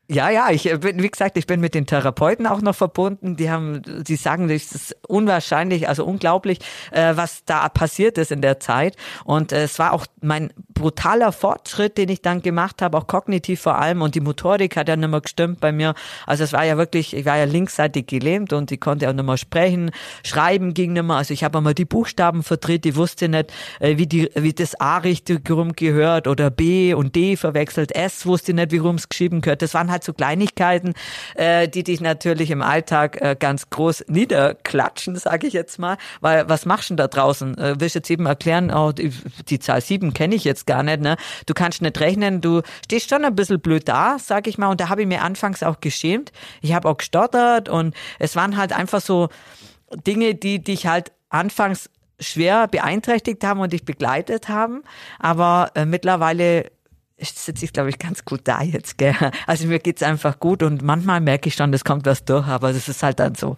Ja, 0.07 0.29
ja, 0.29 0.51
ich 0.51 0.63
bin, 0.81 1.01
wie 1.01 1.09
gesagt, 1.09 1.35
ich 1.35 1.47
bin 1.47 1.59
mit 1.59 1.73
den 1.73 1.87
Therapeuten 1.87 2.45
auch 2.45 2.61
noch 2.61 2.75
verbunden. 2.75 3.37
Die 3.37 3.49
haben, 3.49 3.81
die 4.03 4.15
sagen, 4.15 4.47
das 4.47 4.71
ist 4.71 4.95
unwahrscheinlich, 5.07 5.89
also 5.89 6.05
unglaublich, 6.05 6.59
äh, 6.91 7.15
was 7.15 7.43
da 7.45 7.67
passiert 7.69 8.19
ist 8.19 8.31
in 8.31 8.41
der 8.41 8.59
Zeit. 8.59 8.95
Und 9.23 9.51
äh, 9.51 9.63
es 9.63 9.79
war 9.79 9.93
auch 9.93 10.05
mein 10.21 10.53
brutaler 10.75 11.31
Fortschritt, 11.31 11.97
den 11.97 12.09
ich 12.09 12.21
dann 12.21 12.41
gemacht 12.41 12.81
habe, 12.81 12.97
auch 12.97 13.07
kognitiv 13.07 13.61
vor 13.61 13.79
allem. 13.79 14.03
Und 14.03 14.13
die 14.13 14.19
Motorik 14.19 14.75
hat 14.77 14.87
ja 14.87 14.95
nicht 14.95 15.09
mehr 15.09 15.21
gestimmt 15.21 15.59
bei 15.59 15.71
mir. 15.71 15.95
Also 16.27 16.43
es 16.43 16.53
war 16.53 16.63
ja 16.63 16.77
wirklich, 16.77 17.15
ich 17.15 17.25
war 17.25 17.37
ja 17.37 17.45
linksseitig 17.45 18.05
gelähmt 18.05 18.53
und 18.53 18.71
ich 18.71 18.79
konnte 18.79 19.09
auch 19.09 19.13
nicht 19.13 19.25
mehr 19.25 19.37
sprechen. 19.37 19.91
Schreiben 20.23 20.73
ging 20.73 20.93
nicht 20.93 21.03
mehr. 21.03 21.15
Also 21.15 21.33
ich 21.33 21.43
habe 21.43 21.57
einmal 21.57 21.73
die 21.73 21.85
Buchstaben 21.85 22.43
verdreht. 22.43 22.85
Ich 22.85 22.95
wusste 22.95 23.29
nicht, 23.29 23.51
äh, 23.79 23.97
wie 23.97 24.05
die, 24.05 24.29
wie 24.35 24.53
das 24.53 24.79
A 24.79 24.97
richtig 24.97 25.49
rum 25.49 25.73
gehört 25.73 26.27
oder 26.27 26.51
B 26.51 26.93
und 26.93 27.15
D 27.15 27.37
verwechselt. 27.37 27.95
S 27.95 28.25
wusste 28.25 28.53
nicht, 28.53 28.71
wie 28.71 28.77
rum 28.77 28.95
es 28.95 29.09
geschrieben 29.09 29.41
gehört. 29.41 29.61
Das 29.61 29.73
waren 29.73 29.89
halt 29.89 30.03
so 30.03 30.13
Kleinigkeiten, 30.13 30.93
äh, 31.35 31.67
die 31.69 31.83
dich 31.83 32.01
natürlich 32.01 32.51
im 32.51 32.61
Alltag 32.61 33.21
äh, 33.21 33.35
ganz 33.39 33.69
groß 33.69 34.05
niederklatschen, 34.07 35.15
sage 35.15 35.47
ich 35.47 35.53
jetzt 35.53 35.79
mal. 35.79 35.97
Weil 36.19 36.49
was 36.49 36.65
machst 36.65 36.89
du 36.89 36.93
denn 36.93 36.97
da 36.97 37.07
draußen? 37.07 37.57
Äh, 37.57 37.75
willst 37.79 37.95
jetzt 37.95 38.11
eben 38.11 38.25
erklären, 38.25 38.71
oh, 38.71 38.91
die, 38.91 39.59
Zahl 39.59 39.79
sieben 39.79 40.13
kenne 40.13 40.35
ich 40.35 40.43
jetzt 40.43 40.64
gar 40.65 40.83
nicht. 40.83 41.01
Ne? 41.01 41.17
Du 41.45 41.53
kannst 41.53 41.81
nicht 41.81 41.99
rechnen, 41.99 42.41
du 42.41 42.61
stehst 42.83 43.09
schon 43.09 43.25
ein 43.25 43.35
bisschen 43.35 43.59
blöd 43.59 43.87
da, 43.87 44.17
sage 44.19 44.49
ich 44.49 44.57
mal. 44.57 44.69
Und 44.69 44.81
da 44.81 44.89
habe 44.89 45.01
ich 45.01 45.07
mir 45.07 45.21
anfangs 45.21 45.63
auch 45.63 45.79
geschämt. 45.81 46.31
Ich 46.61 46.73
habe 46.73 46.89
auch 46.89 46.97
gestottert 46.97 47.69
und 47.69 47.95
es 48.19 48.35
waren 48.35 48.57
halt 48.57 48.73
einfach 48.73 49.01
so 49.01 49.29
Dinge, 50.05 50.35
die 50.35 50.59
dich 50.63 50.87
halt 50.87 51.11
anfangs 51.29 51.89
schwer 52.19 52.67
beeinträchtigt 52.67 53.43
haben 53.43 53.59
und 53.59 53.73
dich 53.73 53.85
begleitet 53.85 54.49
haben. 54.49 54.83
Aber 55.19 55.71
äh, 55.75 55.85
mittlerweile 55.85 56.71
sitze 57.17 57.65
ich, 57.65 57.73
glaube 57.73 57.89
ich, 57.89 57.99
ganz 57.99 58.25
gut 58.25 58.41
da 58.45 58.61
jetzt. 58.61 58.97
Gell? 58.97 59.15
Also 59.47 59.67
mir 59.67 59.79
geht's 59.79 60.03
einfach 60.03 60.39
gut 60.39 60.63
und 60.63 60.81
manchmal 60.81 61.21
merke 61.21 61.47
ich 61.47 61.55
schon, 61.55 61.73
es 61.73 61.83
kommt 61.83 62.05
was 62.05 62.25
durch, 62.25 62.47
aber 62.47 62.73
das 62.73 62.87
ist 62.87 63.03
halt 63.03 63.19
dann 63.19 63.35
so. 63.35 63.57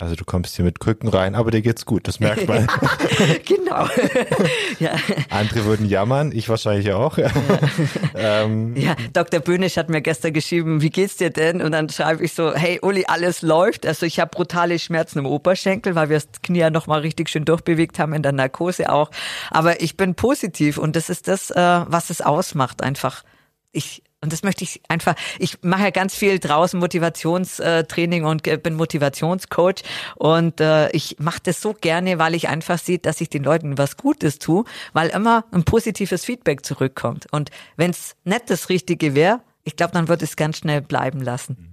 Also 0.00 0.14
du 0.14 0.24
kommst 0.24 0.54
hier 0.54 0.64
mit 0.64 0.78
Krücken 0.78 1.08
rein, 1.08 1.34
aber 1.34 1.50
dir 1.50 1.60
geht's 1.60 1.84
gut, 1.84 2.06
das 2.06 2.20
merkt 2.20 2.46
man. 2.46 2.68
genau. 3.44 3.88
ja. 4.78 4.92
Andere 5.28 5.64
würden 5.64 5.86
jammern, 5.86 6.30
ich 6.30 6.48
wahrscheinlich 6.48 6.92
auch. 6.92 7.18
Ja. 7.18 7.30
ähm. 8.14 8.76
ja, 8.76 8.94
Dr. 9.12 9.40
Böhnisch 9.40 9.76
hat 9.76 9.88
mir 9.88 10.00
gestern 10.00 10.32
geschrieben, 10.32 10.82
wie 10.82 10.90
geht's 10.90 11.16
dir 11.16 11.30
denn? 11.30 11.60
Und 11.60 11.72
dann 11.72 11.88
schreibe 11.88 12.24
ich 12.24 12.32
so, 12.32 12.54
hey 12.54 12.78
Uli, 12.80 13.06
alles 13.08 13.42
läuft. 13.42 13.86
Also 13.86 14.06
ich 14.06 14.20
habe 14.20 14.30
brutale 14.30 14.78
Schmerzen 14.78 15.18
im 15.18 15.26
Oberschenkel, 15.26 15.96
weil 15.96 16.10
wir 16.10 16.16
das 16.18 16.28
Knie 16.42 16.60
ja 16.60 16.70
nochmal 16.70 17.00
richtig 17.00 17.28
schön 17.28 17.44
durchbewegt 17.44 17.98
haben, 17.98 18.12
in 18.12 18.22
der 18.22 18.32
Narkose 18.32 18.92
auch. 18.92 19.10
Aber 19.50 19.82
ich 19.82 19.96
bin 19.96 20.14
positiv 20.14 20.78
und 20.78 20.94
das 20.94 21.10
ist 21.10 21.26
das, 21.26 21.50
äh, 21.50 21.56
was 21.56 22.10
es 22.10 22.20
ausmacht 22.20 22.84
einfach. 22.84 23.24
Ich 23.72 24.04
und 24.20 24.32
das 24.32 24.42
möchte 24.42 24.64
ich 24.64 24.80
einfach, 24.88 25.14
ich 25.38 25.62
mache 25.62 25.84
ja 25.84 25.90
ganz 25.90 26.14
viel 26.14 26.38
draußen 26.40 26.78
Motivationstraining 26.80 28.24
und 28.24 28.42
bin 28.62 28.74
Motivationscoach 28.74 29.82
und 30.16 30.60
äh, 30.60 30.90
ich 30.90 31.16
mache 31.20 31.38
das 31.44 31.60
so 31.60 31.72
gerne, 31.72 32.18
weil 32.18 32.34
ich 32.34 32.48
einfach 32.48 32.78
sehe, 32.78 32.98
dass 32.98 33.20
ich 33.20 33.28
den 33.28 33.44
Leuten 33.44 33.78
was 33.78 33.96
Gutes 33.96 34.38
tue, 34.38 34.64
weil 34.92 35.10
immer 35.10 35.44
ein 35.52 35.64
positives 35.64 36.24
Feedback 36.24 36.66
zurückkommt. 36.66 37.26
Und 37.30 37.50
wenn 37.76 37.90
es 37.90 38.16
nicht 38.24 38.50
das 38.50 38.68
Richtige 38.68 39.14
wäre, 39.14 39.40
ich 39.62 39.76
glaube, 39.76 39.92
dann 39.92 40.08
wird 40.08 40.22
es 40.22 40.34
ganz 40.34 40.58
schnell 40.58 40.80
bleiben 40.80 41.20
lassen. 41.20 41.67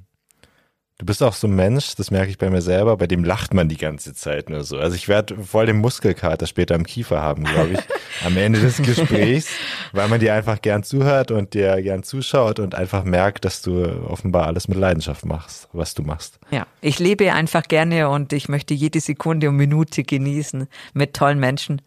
Du 0.98 1.06
bist 1.06 1.22
auch 1.22 1.34
so 1.34 1.48
ein 1.48 1.56
Mensch, 1.56 1.96
das 1.96 2.10
merke 2.10 2.30
ich 2.30 2.38
bei 2.38 2.50
mir 2.50 2.62
selber, 2.62 2.96
bei 2.96 3.06
dem 3.06 3.26
lacht 3.26 3.54
man 3.54 3.68
die 3.68 3.76
ganze 3.76 4.14
Zeit 4.14 4.50
nur 4.50 4.64
so. 4.64 4.78
Also 4.78 4.96
ich 4.96 5.10
werde 5.10 5.36
voll 5.44 5.66
den 5.66 5.76
Muskelkater 5.76 6.48
später 6.48 6.74
im 6.74 6.86
Kiefer 6.86 7.22
haben, 7.22 7.44
glaube 7.44 7.74
ich, 7.74 7.80
am 8.26 8.38
Ende 8.38 8.62
des 8.62 8.78
Gesprächs, 8.78 9.50
weil 9.92 10.08
man 10.08 10.22
dir 10.22 10.34
einfach 10.34 10.62
gern 10.62 10.84
zuhört 10.84 11.32
und 11.32 11.54
dir 11.54 11.82
gern 11.82 12.04
zuschaut 12.04 12.60
und 12.60 12.76
einfach 12.76 13.04
merkt, 13.04 13.44
dass 13.44 13.62
du 13.62 13.84
offenbar 14.08 14.48
alles 14.48 14.70
mit 14.70 14.78
Leidenschaft 14.78 15.26
machst, 15.26 15.68
was 15.74 15.96
du 15.96 16.04
machst. 16.04 16.40
Ja, 16.50 16.66
ich 16.80 16.98
lebe 17.00 17.34
einfach 17.34 17.64
gerne 17.64 18.08
und 18.08 18.32
ich 18.32 18.48
möchte 18.48 18.74
jede 18.74 19.02
Sekunde 19.02 19.50
und 19.50 19.58
Minute 19.58 20.04
genießen 20.04 20.70
mit 20.94 21.14
tollen 21.14 21.40
Menschen. 21.40 21.82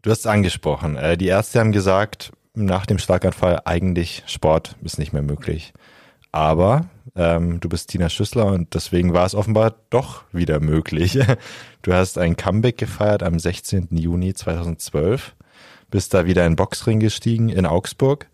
Du 0.00 0.10
hast 0.10 0.20
es 0.20 0.26
angesprochen. 0.26 0.96
Äh, 0.96 1.18
die 1.18 1.26
Ärzte 1.26 1.60
haben 1.60 1.72
gesagt, 1.72 2.32
nach 2.54 2.86
dem 2.86 2.98
Schlaganfall 2.98 3.60
eigentlich 3.66 4.22
Sport 4.26 4.76
ist 4.82 4.98
nicht 4.98 5.12
mehr 5.12 5.20
möglich. 5.20 5.74
Aber 6.32 6.86
ähm, 7.16 7.60
du 7.60 7.68
bist 7.68 7.88
Tina 7.88 8.08
Schüssler 8.08 8.46
und 8.46 8.74
deswegen 8.74 9.12
war 9.12 9.26
es 9.26 9.34
offenbar 9.34 9.74
doch 9.90 10.24
wieder 10.32 10.60
möglich. 10.60 11.18
Du 11.82 11.94
hast 11.94 12.18
ein 12.18 12.36
Comeback 12.36 12.76
gefeiert 12.76 13.22
am 13.22 13.38
16. 13.38 13.88
Juni 13.92 14.34
2012, 14.34 15.34
bist 15.90 16.12
da 16.12 16.26
wieder 16.26 16.44
in 16.44 16.54
Boxring 16.54 17.00
gestiegen 17.00 17.48
in 17.48 17.64
Augsburg 17.64 18.26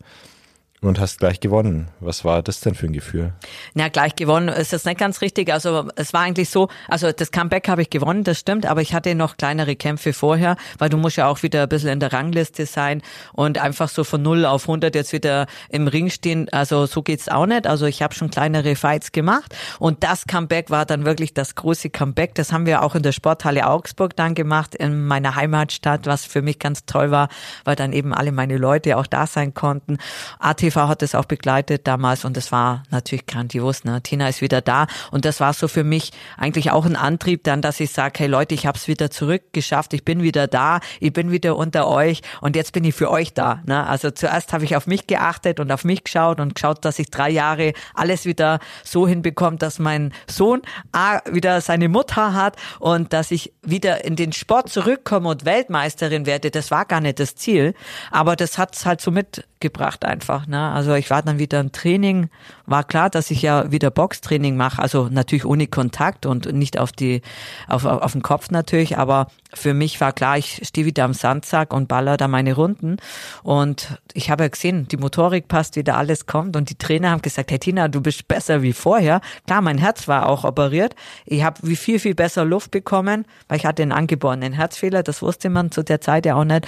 und 0.81 0.99
hast 0.99 1.19
gleich 1.19 1.39
gewonnen. 1.39 1.87
Was 1.99 2.23
war 2.23 2.43
das 2.43 2.59
denn 2.59 2.75
für 2.75 2.85
ein 2.85 2.93
Gefühl? 2.93 3.33
Na, 3.73 3.87
gleich 3.87 4.15
gewonnen 4.15 4.47
ist 4.49 4.73
das 4.73 4.85
nicht 4.85 4.99
ganz 4.99 5.21
richtig. 5.21 5.51
Also 5.51 5.89
es 5.95 6.13
war 6.13 6.21
eigentlich 6.21 6.51
so, 6.51 6.69
also 6.87 7.11
das 7.11 7.31
Comeback 7.31 7.67
habe 7.67 7.81
ich 7.81 7.89
gewonnen, 7.89 8.23
das 8.23 8.37
stimmt, 8.37 8.67
aber 8.67 8.81
ich 8.81 8.93
hatte 8.93 9.15
noch 9.15 9.37
kleinere 9.37 9.75
Kämpfe 9.75 10.13
vorher, 10.13 10.55
weil 10.77 10.89
du 10.89 10.97
musst 10.97 11.17
ja 11.17 11.27
auch 11.27 11.41
wieder 11.41 11.63
ein 11.63 11.69
bisschen 11.69 11.89
in 11.89 11.99
der 11.99 12.13
Rangliste 12.13 12.67
sein 12.67 13.01
und 13.33 13.57
einfach 13.57 13.89
so 13.89 14.03
von 14.03 14.21
0 14.21 14.45
auf 14.45 14.63
100 14.63 14.93
jetzt 14.93 15.13
wieder 15.13 15.47
im 15.69 15.87
Ring 15.87 16.11
stehen. 16.11 16.47
Also 16.51 16.85
so 16.85 17.01
geht's 17.01 17.27
auch 17.27 17.47
nicht. 17.47 17.65
Also 17.65 17.87
ich 17.87 18.03
habe 18.03 18.13
schon 18.13 18.29
kleinere 18.29 18.75
Fights 18.75 19.11
gemacht 19.11 19.55
und 19.79 20.03
das 20.03 20.27
Comeback 20.27 20.69
war 20.69 20.85
dann 20.85 21.05
wirklich 21.05 21.33
das 21.33 21.55
große 21.55 21.89
Comeback. 21.89 22.35
Das 22.35 22.51
haben 22.51 22.67
wir 22.67 22.83
auch 22.83 22.93
in 22.93 23.01
der 23.01 23.13
Sporthalle 23.13 23.67
Augsburg 23.67 24.15
dann 24.15 24.35
gemacht, 24.35 24.75
in 24.75 25.07
meiner 25.07 25.35
Heimatstadt, 25.35 26.05
was 26.05 26.25
für 26.25 26.43
mich 26.43 26.59
ganz 26.59 26.85
toll 26.85 27.09
war, 27.09 27.29
weil 27.63 27.75
dann 27.75 27.93
eben 27.93 28.13
alle 28.13 28.31
meine 28.31 28.57
Leute 28.57 28.97
auch 28.97 29.07
da 29.07 29.25
sein 29.25 29.55
konnten. 29.55 29.97
AT 30.37 30.66
TV 30.67 30.87
hat 30.87 31.01
das 31.01 31.15
auch 31.15 31.25
begleitet 31.25 31.87
damals 31.87 32.25
und 32.25 32.35
das 32.35 32.51
war 32.51 32.83
natürlich 32.89 33.25
grandios. 33.25 33.85
Ne? 33.85 34.01
Tina 34.01 34.27
ist 34.27 34.41
wieder 34.41 34.61
da 34.61 34.87
und 35.11 35.23
das 35.23 35.39
war 35.39 35.53
so 35.53 35.67
für 35.67 35.83
mich 35.83 36.11
eigentlich 36.37 36.71
auch 36.71 36.85
ein 36.85 36.97
Antrieb 36.97 37.43
dann, 37.45 37.61
dass 37.61 37.79
ich 37.79 37.91
sage, 37.91 38.19
hey 38.19 38.27
Leute, 38.27 38.53
ich 38.53 38.67
habe 38.67 38.77
es 38.77 38.87
wieder 38.87 39.09
zurückgeschafft, 39.09 39.93
ich 39.93 40.03
bin 40.03 40.21
wieder 40.21 40.47
da, 40.47 40.79
ich 40.99 41.13
bin 41.13 41.31
wieder 41.31 41.55
unter 41.55 41.87
euch 41.87 42.21
und 42.41 42.55
jetzt 42.55 42.73
bin 42.73 42.83
ich 42.83 42.95
für 42.95 43.09
euch 43.09 43.33
da. 43.33 43.61
Ne? 43.65 43.87
Also 43.87 44.11
zuerst 44.11 44.51
habe 44.51 44.65
ich 44.65 44.75
auf 44.75 44.87
mich 44.87 45.07
geachtet 45.07 45.59
und 45.59 45.71
auf 45.71 45.85
mich 45.85 46.03
geschaut 46.03 46.39
und 46.41 46.55
geschaut, 46.55 46.83
dass 46.83 46.99
ich 46.99 47.09
drei 47.09 47.29
Jahre 47.29 47.73
alles 47.93 48.25
wieder 48.25 48.59
so 48.83 49.07
hinbekomme, 49.07 49.57
dass 49.57 49.79
mein 49.79 50.13
Sohn 50.29 50.61
A, 50.91 51.19
wieder 51.31 51.61
seine 51.61 51.87
Mutter 51.87 52.33
hat 52.33 52.57
und 52.79 53.13
dass 53.13 53.31
ich 53.31 53.53
wieder 53.61 54.03
in 54.03 54.17
den 54.17 54.33
Sport 54.33 54.69
zurückkomme 54.69 55.29
und 55.29 55.45
Weltmeisterin 55.45 56.25
werde. 56.25 56.51
Das 56.51 56.71
war 56.71 56.85
gar 56.85 56.99
nicht 56.99 57.19
das 57.19 57.35
Ziel, 57.35 57.73
aber 58.11 58.35
das 58.35 58.57
hat's 58.57 58.85
halt 58.85 58.99
so 58.99 59.11
mitgebracht 59.11 60.03
einfach. 60.03 60.45
Ne? 60.47 60.56
Ne? 60.57 60.71
Also 60.71 60.95
ich 60.95 61.09
war 61.09 61.21
dann 61.21 61.37
wieder 61.37 61.59
im 61.59 61.71
Training, 61.71 62.29
war 62.65 62.83
klar, 62.83 63.09
dass 63.09 63.29
ich 63.29 63.43
ja 63.43 63.71
wieder 63.71 63.91
Boxtraining 63.91 64.57
mache, 64.57 64.81
also 64.81 65.07
natürlich 65.09 65.45
ohne 65.45 65.67
Kontakt 65.67 66.25
und 66.25 66.51
nicht 66.51 66.79
auf 66.79 66.91
die, 66.91 67.21
auf, 67.67 67.85
auf, 67.85 68.01
auf 68.01 68.11
den 68.13 68.23
Kopf 68.23 68.49
natürlich, 68.49 68.97
aber 68.97 69.27
für 69.53 69.73
mich 69.73 70.01
war 70.01 70.11
klar, 70.13 70.37
ich 70.37 70.61
stehe 70.63 70.85
wieder 70.85 71.03
am 71.03 71.13
Sandsack 71.13 71.73
und 71.73 71.87
baller 71.87 72.17
da 72.17 72.27
meine 72.27 72.55
Runden. 72.55 72.97
Und 73.43 73.99
ich 74.13 74.29
habe 74.29 74.43
ja 74.43 74.49
gesehen, 74.49 74.87
die 74.87 74.97
Motorik 74.97 75.47
passt 75.47 75.75
wieder, 75.75 75.95
alles 75.95 76.25
kommt. 76.25 76.55
Und 76.55 76.69
die 76.69 76.77
Trainer 76.77 77.11
haben 77.11 77.21
gesagt, 77.21 77.51
hey 77.51 77.59
Tina, 77.59 77.87
du 77.87 78.01
bist 78.01 78.27
besser 78.27 78.61
wie 78.61 78.73
vorher. 78.73 79.21
Klar, 79.45 79.61
mein 79.61 79.77
Herz 79.77 80.07
war 80.07 80.27
auch 80.27 80.43
operiert. 80.43 80.95
Ich 81.25 81.43
habe 81.43 81.59
wie 81.63 81.77
viel, 81.77 81.99
viel 81.99 82.15
besser 82.15 82.43
Luft 82.43 82.71
bekommen, 82.71 83.25
weil 83.47 83.57
ich 83.57 83.65
hatte 83.65 83.83
einen 83.83 83.93
angeborenen 83.93 84.53
Herzfehler, 84.53 85.01
das 85.01 85.21
wusste 85.21 85.49
man 85.49 85.71
zu 85.71 85.83
der 85.83 86.01
Zeit 86.01 86.25
ja 86.25 86.35
auch 86.35 86.43
nicht 86.43 86.67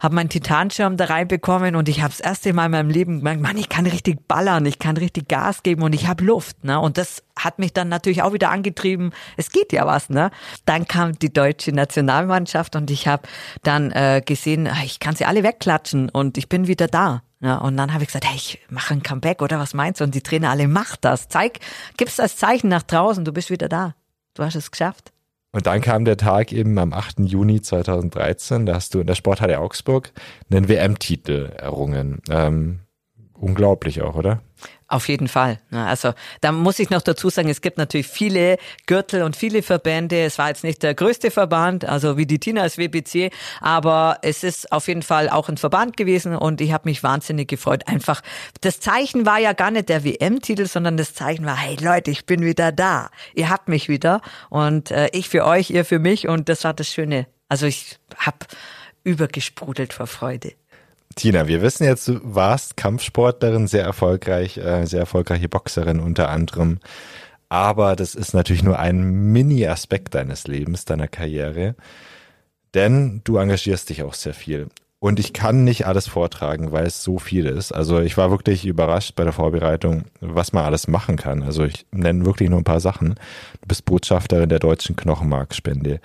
habe 0.00 0.14
meinen 0.14 0.28
Titanschirm 0.28 0.96
da 0.96 1.06
reinbekommen 1.06 1.76
und 1.76 1.88
ich 1.88 2.00
habe 2.00 2.10
das 2.10 2.20
erste 2.20 2.52
Mal 2.52 2.66
in 2.66 2.72
meinem 2.72 2.90
Leben 2.90 3.18
gemerkt, 3.18 3.40
Mann, 3.40 3.56
ich 3.56 3.68
kann 3.68 3.86
richtig 3.86 4.26
ballern, 4.28 4.66
ich 4.66 4.78
kann 4.78 4.96
richtig 4.96 5.28
Gas 5.28 5.62
geben 5.62 5.82
und 5.82 5.94
ich 5.94 6.06
habe 6.06 6.24
Luft. 6.24 6.64
Ne? 6.64 6.78
Und 6.78 6.98
das 6.98 7.22
hat 7.36 7.58
mich 7.58 7.72
dann 7.72 7.88
natürlich 7.88 8.22
auch 8.22 8.32
wieder 8.32 8.50
angetrieben, 8.50 9.12
es 9.36 9.50
geht 9.50 9.72
ja 9.72 9.86
was. 9.86 10.10
Ne? 10.10 10.30
Dann 10.64 10.86
kam 10.86 11.18
die 11.18 11.32
deutsche 11.32 11.72
Nationalmannschaft 11.72 12.76
und 12.76 12.90
ich 12.90 13.08
habe 13.08 13.28
dann 13.62 13.90
äh, 13.92 14.22
gesehen, 14.24 14.66
ah, 14.66 14.82
ich 14.84 15.00
kann 15.00 15.16
sie 15.16 15.24
alle 15.24 15.42
wegklatschen 15.42 16.08
und 16.08 16.38
ich 16.38 16.48
bin 16.48 16.66
wieder 16.66 16.86
da. 16.86 17.22
Ja, 17.40 17.58
und 17.58 17.76
dann 17.76 17.92
habe 17.92 18.02
ich 18.02 18.08
gesagt, 18.08 18.26
hey, 18.26 18.34
ich 18.34 18.58
mache 18.68 18.94
ein 18.94 19.02
Comeback 19.02 19.42
oder 19.42 19.60
was 19.60 19.72
meinst 19.72 20.00
du? 20.00 20.04
Und 20.04 20.14
die 20.14 20.22
Trainer 20.22 20.50
alle, 20.50 20.66
mach 20.66 20.96
das, 20.96 21.28
zeig, 21.28 21.60
gib's 21.96 22.18
als 22.18 22.36
Zeichen 22.36 22.68
nach 22.68 22.82
draußen, 22.82 23.24
du 23.24 23.32
bist 23.32 23.50
wieder 23.50 23.68
da. 23.68 23.94
Du 24.34 24.42
hast 24.42 24.56
es 24.56 24.72
geschafft. 24.72 25.12
Und 25.52 25.66
dann 25.66 25.80
kam 25.80 26.04
der 26.04 26.16
Tag 26.16 26.52
eben 26.52 26.78
am 26.78 26.92
8. 26.92 27.20
Juni 27.20 27.62
2013, 27.62 28.66
da 28.66 28.74
hast 28.74 28.94
du 28.94 29.00
in 29.00 29.06
der 29.06 29.14
Sporthalle 29.14 29.58
Augsburg 29.60 30.12
einen 30.50 30.68
WM-Titel 30.68 31.50
errungen. 31.56 32.20
Ähm, 32.30 32.80
unglaublich 33.32 34.02
auch, 34.02 34.14
oder? 34.14 34.42
Auf 34.90 35.06
jeden 35.08 35.28
Fall. 35.28 35.60
Also 35.70 36.14
da 36.40 36.50
muss 36.50 36.78
ich 36.78 36.88
noch 36.88 37.02
dazu 37.02 37.28
sagen, 37.28 37.50
es 37.50 37.60
gibt 37.60 37.76
natürlich 37.76 38.06
viele 38.06 38.56
Gürtel 38.86 39.22
und 39.22 39.36
viele 39.36 39.62
Verbände. 39.62 40.24
Es 40.24 40.38
war 40.38 40.48
jetzt 40.48 40.64
nicht 40.64 40.82
der 40.82 40.94
größte 40.94 41.30
Verband, 41.30 41.84
also 41.84 42.16
wie 42.16 42.24
die 42.24 42.38
Tina 42.38 42.62
als 42.62 42.78
WBC, 42.78 43.30
aber 43.60 44.16
es 44.22 44.44
ist 44.44 44.72
auf 44.72 44.88
jeden 44.88 45.02
Fall 45.02 45.28
auch 45.28 45.50
ein 45.50 45.58
Verband 45.58 45.98
gewesen 45.98 46.34
und 46.34 46.62
ich 46.62 46.72
habe 46.72 46.88
mich 46.88 47.02
wahnsinnig 47.02 47.48
gefreut. 47.48 47.86
Einfach, 47.86 48.22
das 48.62 48.80
Zeichen 48.80 49.26
war 49.26 49.38
ja 49.38 49.52
gar 49.52 49.70
nicht 49.70 49.90
der 49.90 50.04
WM-Titel, 50.04 50.64
sondern 50.64 50.96
das 50.96 51.12
Zeichen 51.12 51.44
war, 51.44 51.56
hey 51.56 51.76
Leute, 51.78 52.10
ich 52.10 52.24
bin 52.24 52.40
wieder 52.40 52.72
da. 52.72 53.10
Ihr 53.34 53.50
habt 53.50 53.68
mich 53.68 53.90
wieder 53.90 54.22
und 54.48 54.90
äh, 54.90 55.10
ich 55.12 55.28
für 55.28 55.44
euch, 55.44 55.68
ihr 55.68 55.84
für 55.84 55.98
mich 55.98 56.28
und 56.28 56.48
das 56.48 56.64
war 56.64 56.72
das 56.72 56.88
Schöne. 56.88 57.26
Also 57.50 57.66
ich 57.66 57.98
habe 58.16 58.38
übergesprudelt 59.04 59.92
vor 59.92 60.06
Freude. 60.06 60.54
Tina, 61.18 61.48
wir 61.48 61.62
wissen 61.62 61.82
jetzt, 61.82 62.06
du 62.06 62.20
warst 62.22 62.76
Kampfsportlerin, 62.76 63.66
sehr 63.66 63.82
erfolgreich, 63.82 64.56
äh, 64.56 64.86
sehr 64.86 65.00
erfolgreiche 65.00 65.48
Boxerin 65.48 65.98
unter 65.98 66.28
anderem. 66.28 66.78
Aber 67.48 67.96
das 67.96 68.14
ist 68.14 68.34
natürlich 68.34 68.62
nur 68.62 68.78
ein 68.78 69.32
Mini-Aspekt 69.32 70.14
deines 70.14 70.46
Lebens, 70.46 70.84
deiner 70.84 71.08
Karriere. 71.08 71.74
Denn 72.72 73.20
du 73.24 73.36
engagierst 73.36 73.90
dich 73.90 74.04
auch 74.04 74.14
sehr 74.14 74.32
viel. 74.32 74.68
Und 75.00 75.18
ich 75.18 75.32
kann 75.32 75.64
nicht 75.64 75.88
alles 75.88 76.06
vortragen, 76.06 76.70
weil 76.70 76.86
es 76.86 77.02
so 77.02 77.18
viel 77.18 77.46
ist. 77.46 77.72
Also 77.72 77.98
ich 77.98 78.16
war 78.16 78.30
wirklich 78.30 78.64
überrascht 78.64 79.16
bei 79.16 79.24
der 79.24 79.32
Vorbereitung, 79.32 80.04
was 80.20 80.52
man 80.52 80.66
alles 80.66 80.86
machen 80.86 81.16
kann. 81.16 81.42
Also 81.42 81.64
ich 81.64 81.84
nenne 81.90 82.26
wirklich 82.26 82.48
nur 82.48 82.60
ein 82.60 82.64
paar 82.64 82.78
Sachen. 82.78 83.16
Du 83.60 83.66
bist 83.66 83.84
Botschafterin 83.84 84.50
der 84.50 84.60
Deutschen 84.60 84.94
Knochenmarkspende, 84.94 86.00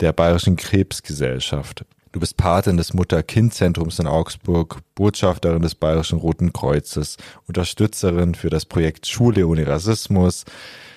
der 0.00 0.12
Bayerischen 0.12 0.56
Krebsgesellschaft, 0.56 1.84
Du 2.12 2.20
bist 2.20 2.36
Patin 2.36 2.76
des 2.76 2.94
Mutter-Kind-Zentrums 2.94 3.98
in 3.98 4.06
Augsburg, 4.06 4.78
Botschafterin 4.94 5.60
des 5.60 5.74
Bayerischen 5.74 6.18
Roten 6.18 6.52
Kreuzes, 6.52 7.18
Unterstützerin 7.46 8.34
für 8.34 8.48
das 8.48 8.64
Projekt 8.64 9.06
Schule 9.06 9.46
ohne 9.46 9.66
Rassismus, 9.66 10.44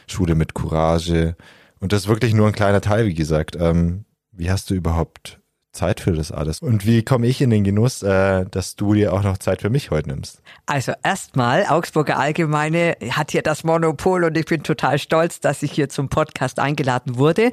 Schule 0.07 0.35
mit 0.35 0.53
Courage. 0.53 1.35
Und 1.79 1.91
das 1.91 2.03
ist 2.03 2.07
wirklich 2.07 2.33
nur 2.33 2.47
ein 2.47 2.53
kleiner 2.53 2.81
Teil, 2.81 3.07
wie 3.07 3.13
gesagt. 3.13 3.57
Ähm, 3.59 4.05
wie 4.31 4.49
hast 4.49 4.69
du 4.69 4.73
überhaupt 4.73 5.40
Zeit 5.71 6.01
für 6.01 6.11
das 6.11 6.31
alles. 6.31 6.59
Und 6.59 6.85
wie 6.85 7.03
komme 7.03 7.27
ich 7.27 7.41
in 7.41 7.49
den 7.49 7.63
Genuss, 7.63 8.03
äh, 8.03 8.45
dass 8.49 8.75
du 8.75 8.93
dir 8.93 9.13
auch 9.13 9.23
noch 9.23 9.37
Zeit 9.37 9.61
für 9.61 9.69
mich 9.69 9.89
heute 9.89 10.09
nimmst? 10.09 10.41
Also 10.65 10.93
erstmal, 11.03 11.65
Augsburger 11.67 12.19
Allgemeine 12.19 12.97
hat 13.11 13.31
hier 13.31 13.41
das 13.41 13.63
Monopol 13.63 14.25
und 14.25 14.37
ich 14.37 14.45
bin 14.45 14.63
total 14.63 14.99
stolz, 14.99 15.39
dass 15.39 15.63
ich 15.63 15.71
hier 15.71 15.89
zum 15.89 16.09
Podcast 16.09 16.59
eingeladen 16.59 17.17
wurde. 17.17 17.51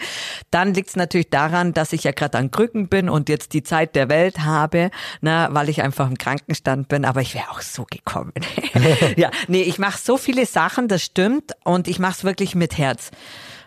Dann 0.51 0.75
liegt 0.75 0.91
es 0.91 0.97
natürlich 0.97 1.31
daran, 1.31 1.73
dass 1.73 1.93
ich 1.93 2.05
ja 2.05 2.13
gerade 2.13 2.39
an 2.39 2.51
Krücken 2.51 2.89
bin 2.89 3.09
und 3.09 3.29
jetzt 3.29 3.53
die 3.53 3.63
Zeit 3.63 3.95
der 3.95 4.09
Welt 4.09 4.41
habe, 4.41 4.91
na, 5.21 5.49
weil 5.53 5.69
ich 5.69 5.83
einfach 5.83 6.09
im 6.09 6.19
Krankenstand 6.19 6.89
bin, 6.89 7.05
aber 7.05 7.21
ich 7.21 7.35
wäre 7.35 7.51
auch 7.51 7.61
so 7.61 7.87
gekommen. 7.89 8.33
ja, 9.17 9.31
nee, 9.47 9.63
ich 9.63 9.79
mache 9.79 9.99
so 9.99 10.17
viele 10.17 10.45
Sachen, 10.47 10.89
das 10.89 11.03
stimmt 11.03 11.53
und 11.65 11.87
ich 11.87 11.99
mache 11.99 12.13
es 12.13 12.25
wirklich 12.25 12.55
mit 12.55 12.79
Herz. 12.79 13.11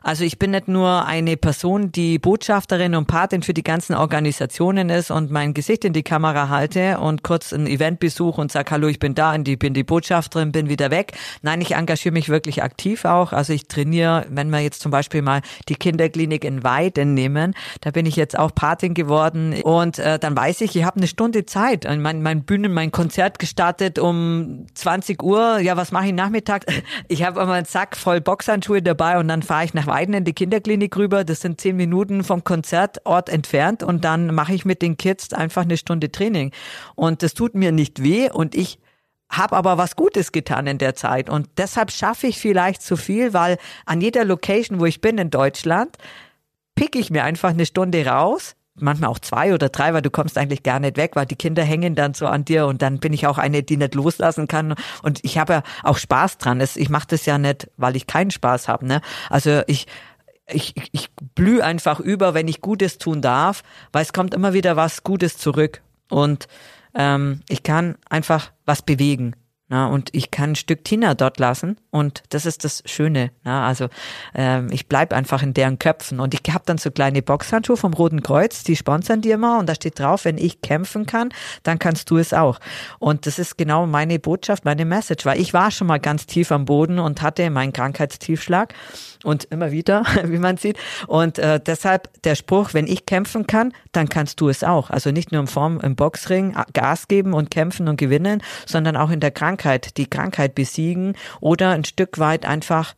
Also 0.04 0.24
ich 0.24 0.40
bin 0.40 0.50
nicht 0.50 0.68
nur 0.68 1.06
eine 1.06 1.38
Person, 1.38 1.92
die 1.92 2.18
Botschafterin 2.18 2.96
und 2.96 3.06
Patin 3.06 3.44
für 3.44 3.54
die 3.54 3.62
ganzen 3.62 3.94
Organisationen 3.94 4.90
ist 4.90 5.12
und 5.12 5.30
mein 5.30 5.54
Gesicht 5.54 5.86
in 5.86 5.94
die 5.94 6.02
Kamera 6.02 6.50
halte 6.50 6.98
und 6.98 7.22
kurz 7.22 7.54
ein 7.54 7.68
Event 7.68 8.00
besuche 8.00 8.42
und 8.42 8.52
sage, 8.52 8.72
hallo, 8.72 8.88
ich 8.88 8.98
bin 8.98 9.14
da 9.14 9.36
und 9.36 9.48
ich 9.48 9.60
bin 9.60 9.76
die 9.76 9.84
Botschafterin, 9.84 10.52
bin 10.52 10.70
wieder 10.70 10.90
weg. 10.90 11.14
Nein, 11.44 11.62
ich 11.62 11.76
engagiere 11.76 12.14
mich 12.14 12.30
wirklich 12.30 12.64
aktiv 12.64 13.06
auch. 13.06 13.32
Also 13.32 13.54
ich 13.54 13.68
trainiere, 13.68 14.26
wenn 14.30 14.50
wir 14.50 14.60
jetzt 14.62 14.82
zum 14.82 14.90
Beispiel 14.90 15.22
mal 15.22 15.42
die 15.70 15.76
Kinderklinik 15.76 16.46
in 16.46 16.64
Weiden 16.64 17.14
nehmen, 17.14 17.54
da 17.82 17.92
bin 17.92 18.08
ich 18.08 18.16
jetzt 18.16 18.40
auch 18.40 18.56
Patin 18.56 18.96
geworden 18.96 19.62
und 19.62 20.00
äh, 20.00 20.18
dann 20.18 20.36
weiß 20.36 20.62
ich, 20.62 20.76
ich 20.76 20.84
habe 20.84 20.98
eine 20.98 21.08
Stunde 21.08 21.46
Zeit. 21.46 21.86
Mein, 22.00 22.24
mein 22.24 22.44
Bühnen, 22.44 22.74
mein 22.74 22.92
Konzert 22.92 23.38
gestartet 23.38 24.00
um 24.00 24.66
20 24.74 25.22
Uhr. 25.22 25.60
Ja, 25.60 25.78
was 25.78 25.92
mache 25.92 26.08
ich 26.08 26.14
nachmittags? 26.14 26.66
Ich 27.08 27.24
habe 27.24 27.42
immer 27.42 27.54
einen 27.54 27.66
Sack 27.66 27.98
voll 27.98 28.22
Boxhandschuhe 28.22 28.82
dabei 28.82 29.20
und 29.20 29.28
dann 29.28 29.44
fahre 29.44 29.66
ich 29.66 29.74
nach 29.74 29.88
Weiden 29.92 30.14
in 30.14 30.24
die 30.24 30.32
Kinderklinik 30.32 30.96
rüber. 30.96 31.26
Das 31.26 31.42
sind 31.42 31.60
zehn 31.60 31.76
Minuten 31.76 32.24
vom 32.24 32.46
Konzertort 32.46 33.28
entfernt 33.28 33.84
und 33.84 34.06
dann 34.06 34.34
mache 34.34 34.54
ich 34.54 34.64
mit 34.64 34.82
den 34.82 34.96
Kids 34.96 35.34
einfach 35.34 35.64
eine 35.64 35.76
Stunde 35.76 36.12
Training. 36.12 36.52
Und 36.96 37.24
das 37.24 37.34
tut 37.34 37.56
mir 37.56 37.74
nicht 37.74 38.02
weh 38.02 38.30
und 38.32 38.56
ich 38.56 38.80
habe 39.30 39.56
aber 39.58 39.78
was 39.78 39.98
Gutes 39.98 40.32
getan 40.32 40.66
in 40.66 40.78
der 40.78 40.96
Zeit. 40.96 41.30
Und 41.30 41.50
deshalb 41.58 41.92
schaffe 41.92 42.28
ich 42.28 42.40
vielleicht 42.40 42.82
zu 42.82 42.96
viel, 42.96 43.34
weil 43.34 43.58
an 43.86 44.00
jeder 44.00 44.24
Location, 44.24 44.80
wo 44.80 44.86
ich 44.86 45.02
bin 45.02 45.18
in 45.18 45.30
Deutschland, 45.30 45.98
pick 46.76 46.96
ich 46.96 47.10
mir 47.10 47.26
einfach 47.26 47.50
eine 47.50 47.66
Stunde 47.66 48.06
raus, 48.06 48.56
manchmal 48.76 49.10
auch 49.10 49.20
zwei 49.20 49.54
oder 49.54 49.70
drei, 49.70 49.94
weil 49.94 50.02
du 50.02 50.10
kommst 50.10 50.38
eigentlich 50.38 50.64
gar 50.64 50.80
nicht 50.80 50.98
weg, 50.98 51.12
weil 51.16 51.26
die 51.26 51.36
Kinder 51.36 51.64
hängen 51.64 51.96
dann 51.96 52.14
so 52.14 52.28
an 52.28 52.46
dir 52.46 52.68
und 52.68 52.82
dann 52.82 53.00
bin 53.00 53.14
ich 53.14 53.28
auch 53.28 53.38
eine, 53.38 53.64
die 53.64 53.78
nicht 53.78 53.96
loslassen 53.96 54.48
kann 54.48 54.76
und 55.04 55.20
ich 55.24 55.38
habe 55.38 55.54
ja 55.54 55.64
auch 55.84 55.98
Spaß 55.98 56.38
dran. 56.38 56.62
Ich 56.62 56.90
mache 56.90 57.08
das 57.08 57.26
ja 57.26 57.38
nicht, 57.38 57.70
weil 57.78 57.96
ich 57.96 58.08
keinen 58.08 58.32
Spaß 58.32 58.68
habe. 58.68 58.86
Ne? 58.86 59.02
Also 59.30 59.62
ich 59.68 59.88
ich, 60.54 60.74
ich 60.92 61.10
blühe 61.36 61.64
einfach 61.64 62.00
über, 62.00 62.34
wenn 62.34 62.48
ich 62.48 62.62
Gutes 62.62 62.98
tun 62.98 63.22
darf, 63.22 63.64
weil 63.92 64.02
es 64.02 64.12
kommt 64.12 64.34
immer 64.34 64.54
wieder 64.54 64.76
was 64.76 65.04
Gutes 65.04 65.38
zurück 65.38 65.82
und 66.10 66.48
ähm, 66.94 67.42
ich 67.48 67.64
kann 67.64 67.96
einfach 68.10 68.52
was 68.66 68.82
bewegen. 68.82 69.36
Na, 69.72 69.88
und 69.88 70.10
ich 70.12 70.32
kann 70.32 70.50
ein 70.50 70.56
Stück 70.56 70.84
Tina 70.84 71.14
dort 71.14 71.40
lassen 71.40 71.78
und 71.92 72.24
das 72.28 72.46
ist 72.46 72.66
das 72.66 72.84
Schöne. 72.86 73.32
Na, 73.46 73.66
also 73.66 73.88
ähm, 74.36 74.68
ich 74.70 74.90
bleib 74.90 75.14
einfach 75.14 75.44
in 75.44 75.54
deren 75.54 75.80
Köpfen 75.80 76.20
und 76.20 76.34
ich 76.34 76.54
habe 76.54 76.66
dann 76.66 76.78
so 76.78 76.92
kleine 76.92 77.22
Boxhandschuhe 77.22 77.78
vom 77.78 77.94
Roten 77.94 78.22
Kreuz, 78.22 78.66
die 78.66 78.76
sponsern 78.76 79.22
die 79.22 79.32
immer 79.32 79.60
und 79.60 79.70
da 79.70 79.76
steht 79.76 79.98
drauf, 79.98 80.26
wenn 80.26 80.38
ich 80.38 80.60
kämpfen 80.60 81.06
kann, 81.06 81.30
dann 81.64 81.80
kannst 81.80 82.10
du 82.10 82.18
es 82.18 82.34
auch. 82.34 82.60
Und 83.00 83.26
das 83.26 83.40
ist 83.40 83.58
genau 83.58 83.88
meine 83.88 84.20
Botschaft, 84.20 84.66
meine 84.66 84.84
Message, 84.84 85.26
weil 85.26 85.40
ich 85.40 85.54
war 85.54 85.72
schon 85.72 85.88
mal 85.88 86.02
ganz 86.02 86.26
tief 86.26 86.52
am 86.52 86.66
Boden 86.66 87.00
und 87.00 87.22
hatte 87.22 87.50
meinen 87.50 87.72
Krankheitstiefschlag 87.72 88.74
und 89.24 89.46
immer 89.46 89.72
wieder, 89.72 90.04
wie 90.24 90.38
man 90.38 90.58
sieht. 90.58 90.78
Und 91.08 91.40
äh, 91.40 91.60
deshalb 91.60 92.10
der 92.24 92.36
Spruch, 92.36 92.74
wenn 92.74 92.88
ich 92.88 93.06
kämpfen 93.06 93.48
kann, 93.48 93.74
dann 93.92 94.10
kannst 94.10 94.42
du 94.42 94.50
es 94.50 94.64
auch. 94.64 94.90
Also 94.90 95.12
nicht 95.12 95.32
nur 95.32 95.42
in 95.42 95.48
Form 95.48 95.80
im 95.82 95.96
Boxring 95.96 96.56
Gas 96.74 97.08
geben 97.08 97.34
und 97.34 97.52
kämpfen 97.52 97.88
und 97.88 97.98
gewinnen, 97.98 98.42
sondern 98.66 98.96
auch 98.98 99.10
in 99.10 99.20
der 99.20 99.32
Krankheit, 99.32 99.98
die 99.98 100.08
Krankheit 100.08 100.56
besiegen 100.56 101.16
oder 101.40 101.72
ein 101.72 101.86
Stück 101.86 102.20
weit 102.20 102.46
einfach 102.46 102.96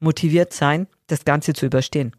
motiviert 0.00 0.52
sein, 0.52 0.86
das 1.06 1.24
Ganze 1.24 1.52
zu 1.52 1.66
überstehen. 1.66 2.12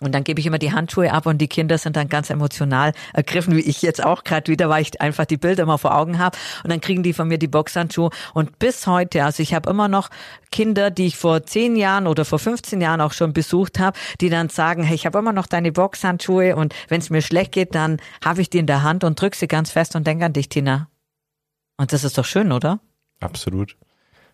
Und 0.00 0.14
dann 0.14 0.24
gebe 0.24 0.40
ich 0.40 0.46
immer 0.46 0.58
die 0.58 0.72
Handschuhe 0.72 1.10
ab 1.10 1.24
und 1.24 1.38
die 1.38 1.48
Kinder 1.48 1.78
sind 1.78 1.96
dann 1.96 2.08
ganz 2.08 2.28
emotional 2.28 2.92
ergriffen, 3.14 3.56
wie 3.56 3.60
ich 3.60 3.80
jetzt 3.80 4.04
auch 4.04 4.24
gerade 4.24 4.52
wieder, 4.52 4.68
weil 4.68 4.82
ich 4.82 5.00
einfach 5.00 5.24
die 5.24 5.38
Bilder 5.38 5.62
immer 5.62 5.78
vor 5.78 5.96
Augen 5.96 6.18
habe. 6.18 6.36
Und 6.64 6.70
dann 6.70 6.82
kriegen 6.82 7.02
die 7.02 7.14
von 7.14 7.28
mir 7.28 7.38
die 7.38 7.48
Boxhandschuhe. 7.48 8.10
Und 8.34 8.58
bis 8.58 8.86
heute, 8.86 9.24
also 9.24 9.42
ich 9.42 9.54
habe 9.54 9.70
immer 9.70 9.88
noch 9.88 10.10
Kinder, 10.52 10.90
die 10.90 11.06
ich 11.06 11.16
vor 11.16 11.44
zehn 11.44 11.76
Jahren 11.76 12.06
oder 12.06 12.26
vor 12.26 12.38
15 12.38 12.80
Jahren 12.80 13.00
auch 13.00 13.12
schon 13.12 13.32
besucht 13.32 13.78
habe, 13.78 13.98
die 14.20 14.28
dann 14.28 14.50
sagen, 14.50 14.82
hey, 14.82 14.94
ich 14.94 15.06
habe 15.06 15.18
immer 15.18 15.32
noch 15.32 15.46
deine 15.46 15.72
Boxhandschuhe 15.72 16.56
und 16.56 16.74
wenn 16.88 17.00
es 17.00 17.08
mir 17.08 17.22
schlecht 17.22 17.52
geht, 17.52 17.74
dann 17.74 17.96
habe 18.22 18.42
ich 18.42 18.50
die 18.50 18.58
in 18.58 18.66
der 18.66 18.82
Hand 18.82 19.02
und 19.02 19.18
drück 19.18 19.34
sie 19.34 19.48
ganz 19.48 19.70
fest 19.70 19.96
und 19.96 20.06
denke 20.06 20.26
an 20.26 20.34
dich, 20.34 20.50
Tina. 20.50 20.90
Und 21.78 21.92
das 21.94 22.04
ist 22.04 22.18
doch 22.18 22.24
schön, 22.24 22.52
oder? 22.52 22.80
Absolut. 23.20 23.76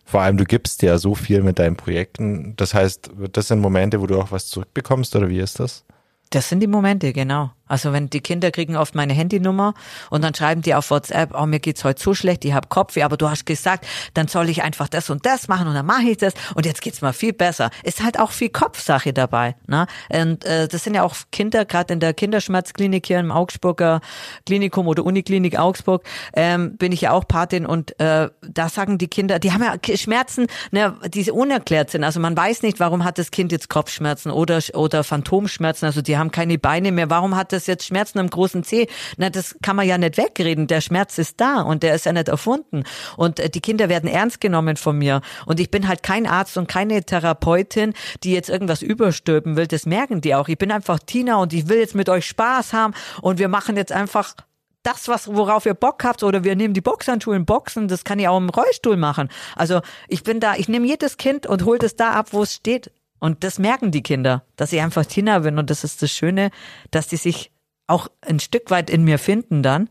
Vor 0.05 0.21
allem, 0.21 0.37
du 0.37 0.43
gibst 0.43 0.81
ja 0.81 0.97
so 0.97 1.15
viel 1.15 1.41
mit 1.43 1.59
deinen 1.59 1.75
Projekten. 1.75 2.55
Das 2.57 2.73
heißt, 2.73 3.11
das 3.31 3.47
sind 3.47 3.59
Momente, 3.59 4.01
wo 4.01 4.07
du 4.07 4.19
auch 4.19 4.31
was 4.31 4.47
zurückbekommst, 4.47 5.15
oder 5.15 5.29
wie 5.29 5.39
ist 5.39 5.59
das? 5.59 5.85
Das 6.29 6.49
sind 6.49 6.59
die 6.59 6.67
Momente, 6.67 7.13
genau. 7.13 7.51
Also 7.67 7.93
wenn 7.93 8.09
die 8.09 8.21
Kinder 8.21 8.51
kriegen 8.51 8.75
oft 8.75 8.95
meine 8.95 9.13
Handynummer 9.13 9.73
und 10.09 10.23
dann 10.23 10.35
schreiben 10.35 10.61
die 10.61 10.75
auf 10.75 10.91
WhatsApp, 10.91 11.33
oh 11.33 11.45
mir 11.45 11.59
geht's 11.59 11.83
heute 11.83 12.01
so 12.01 12.13
schlecht, 12.13 12.45
ich 12.45 12.53
habe 12.53 12.67
Kopfweh, 12.67 13.03
aber 13.03 13.17
du 13.17 13.29
hast 13.29 13.45
gesagt, 13.45 13.87
dann 14.13 14.27
soll 14.27 14.49
ich 14.49 14.63
einfach 14.63 14.87
das 14.87 15.09
und 15.09 15.25
das 15.25 15.47
machen 15.47 15.67
und 15.67 15.73
dann 15.73 15.85
mache 15.85 16.03
ich 16.03 16.17
das 16.17 16.33
und 16.55 16.65
jetzt 16.65 16.81
geht's 16.81 17.01
mal 17.01 17.13
viel 17.13 17.33
besser. 17.33 17.69
Ist 17.83 18.03
halt 18.03 18.19
auch 18.19 18.31
viel 18.31 18.49
Kopfsache 18.49 19.13
dabei. 19.13 19.55
Ne? 19.67 19.87
Und 20.09 20.45
äh, 20.45 20.67
das 20.67 20.83
sind 20.83 20.95
ja 20.95 21.03
auch 21.03 21.15
Kinder, 21.31 21.65
gerade 21.65 21.93
in 21.93 21.99
der 21.99 22.13
Kinderschmerzklinik 22.13 23.05
hier 23.07 23.19
im 23.19 23.31
Augsburger 23.31 24.01
Klinikum 24.45 24.87
oder 24.87 25.05
Uniklinik 25.05 25.57
Augsburg 25.57 26.03
ähm, 26.33 26.77
bin 26.77 26.91
ich 26.91 27.01
ja 27.01 27.11
auch 27.11 27.27
Patin 27.27 27.65
und 27.65 27.99
äh, 27.99 28.29
da 28.41 28.69
sagen 28.69 28.97
die 28.97 29.07
Kinder, 29.07 29.39
die 29.39 29.51
haben 29.51 29.63
ja 29.63 29.97
Schmerzen, 29.97 30.47
ne, 30.71 30.95
die 31.07 31.31
unerklärt 31.31 31.91
sind. 31.91 32.03
Also 32.03 32.19
man 32.19 32.35
weiß 32.35 32.61
nicht, 32.63 32.79
warum 32.79 33.03
hat 33.03 33.17
das 33.17 33.31
Kind 33.31 33.51
jetzt 33.51 33.69
Kopfschmerzen 33.69 34.31
oder 34.31 34.59
oder 34.73 35.03
Phantomschmerzen. 35.03 35.85
Also 35.85 36.01
die 36.01 36.17
haben 36.17 36.31
keine 36.31 36.57
Beine 36.57 36.91
mehr. 36.91 37.09
Warum 37.09 37.35
hat 37.35 37.52
das 37.53 37.67
jetzt 37.67 37.85
Schmerzen 37.85 38.19
am 38.19 38.29
großen 38.29 38.63
Zeh? 38.63 38.87
Na, 39.17 39.29
das 39.29 39.55
kann 39.61 39.75
man 39.75 39.87
ja 39.87 39.97
nicht 39.97 40.17
wegreden. 40.17 40.67
Der 40.67 40.81
Schmerz 40.81 41.17
ist 41.17 41.39
da 41.39 41.61
und 41.61 41.83
der 41.83 41.95
ist 41.95 42.05
ja 42.05 42.13
nicht 42.13 42.27
erfunden. 42.27 42.83
Und 43.15 43.39
äh, 43.39 43.49
die 43.49 43.61
Kinder 43.61 43.89
werden 43.89 44.09
ernst 44.09 44.41
genommen 44.41 44.75
von 44.75 44.97
mir. 44.97 45.21
Und 45.45 45.59
ich 45.59 45.71
bin 45.71 45.87
halt 45.87 46.03
kein 46.03 46.27
Arzt 46.27 46.57
und 46.57 46.67
keine 46.67 47.03
Therapeutin, 47.03 47.93
die 48.23 48.33
jetzt 48.33 48.49
irgendwas 48.49 48.81
überstülpen 48.81 49.55
will. 49.55 49.67
Das 49.67 49.85
merken 49.85 50.21
die 50.21 50.35
auch. 50.35 50.47
Ich 50.47 50.57
bin 50.57 50.71
einfach 50.71 50.99
Tina 50.99 51.37
und 51.37 51.53
ich 51.53 51.69
will 51.69 51.77
jetzt 51.77 51.95
mit 51.95 52.09
euch 52.09 52.25
Spaß 52.25 52.73
haben 52.73 52.93
und 53.21 53.39
wir 53.39 53.47
machen 53.47 53.77
jetzt 53.77 53.91
einfach 53.91 54.35
das, 54.83 55.07
was, 55.07 55.33
worauf 55.33 55.65
ihr 55.65 55.73
Bock 55.73 56.03
habt, 56.03 56.23
oder 56.23 56.43
wir 56.43 56.55
nehmen 56.55 56.73
die 56.73 56.81
Boxhandschuhe 56.81 57.35
in 57.35 57.45
Boxen, 57.45 57.87
das 57.87 58.03
kann 58.03 58.19
ich 58.19 58.27
auch 58.27 58.37
im 58.37 58.49
Rollstuhl 58.49 58.97
machen. 58.97 59.29
Also 59.55 59.81
ich 60.07 60.23
bin 60.23 60.39
da, 60.39 60.55
ich 60.55 60.67
nehme 60.67 60.85
jedes 60.85 61.17
Kind 61.17 61.47
und 61.47 61.65
hol 61.65 61.79
das 61.79 61.95
da 61.95 62.11
ab, 62.11 62.27
wo 62.31 62.43
es 62.43 62.53
steht. 62.53 62.91
Und 63.23 63.45
das 63.45 63.57
merken 63.57 63.91
die 63.91 64.03
Kinder, 64.03 64.43
dass 64.57 64.73
ich 64.73 64.81
einfach 64.81 65.05
Tina 65.05 65.39
bin. 65.39 65.57
Und 65.57 65.69
das 65.69 65.85
ist 65.85 66.01
das 66.01 66.11
Schöne, 66.11 66.51
dass 66.91 67.07
die 67.07 67.15
sich 67.15 67.53
auch 67.87 68.09
ein 68.19 68.41
Stück 68.41 68.69
weit 68.69 68.89
in 68.89 69.05
mir 69.05 69.17
finden 69.17 69.63
dann 69.63 69.89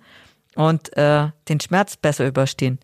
und 0.54 0.94
äh, 0.98 1.28
den 1.48 1.58
Schmerz 1.58 1.96
besser 1.96 2.26
überstehen. 2.26 2.78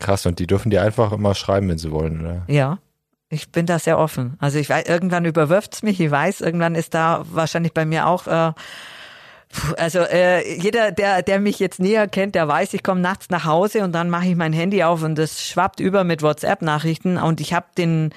Krass, 0.00 0.26
und 0.26 0.40
die 0.40 0.48
dürfen 0.48 0.70
dir 0.70 0.82
einfach 0.82 1.12
immer 1.12 1.36
schreiben, 1.36 1.68
wenn 1.68 1.78
sie 1.78 1.92
wollen, 1.92 2.20
oder? 2.20 2.42
Ja, 2.48 2.80
ich 3.28 3.52
bin 3.52 3.64
da 3.64 3.78
sehr 3.78 3.96
offen. 3.96 4.34
Also 4.40 4.58
ich 4.58 4.68
weiß, 4.68 4.88
irgendwann 4.88 5.24
überwirft 5.24 5.74
es 5.74 5.82
mich, 5.84 6.00
ich 6.00 6.10
weiß, 6.10 6.40
irgendwann 6.40 6.74
ist 6.74 6.92
da 6.92 7.24
wahrscheinlich 7.30 7.74
bei 7.74 7.84
mir 7.84 8.08
auch 8.08 8.26
äh, 8.26 8.52
also 9.76 10.00
äh, 10.00 10.60
jeder, 10.60 10.90
der, 10.90 11.22
der 11.22 11.38
mich 11.38 11.60
jetzt 11.60 11.78
näher 11.78 12.08
kennt, 12.08 12.34
der 12.34 12.48
weiß, 12.48 12.74
ich 12.74 12.82
komme 12.82 13.00
nachts 13.00 13.30
nach 13.30 13.44
Hause 13.44 13.84
und 13.84 13.92
dann 13.92 14.10
mache 14.10 14.26
ich 14.26 14.34
mein 14.34 14.52
Handy 14.52 14.82
auf 14.82 15.04
und 15.04 15.16
das 15.16 15.46
schwappt 15.46 15.78
über 15.78 16.02
mit 16.02 16.22
WhatsApp-Nachrichten 16.22 17.18
und 17.18 17.40
ich 17.40 17.54
habe 17.54 17.66
den 17.78 18.12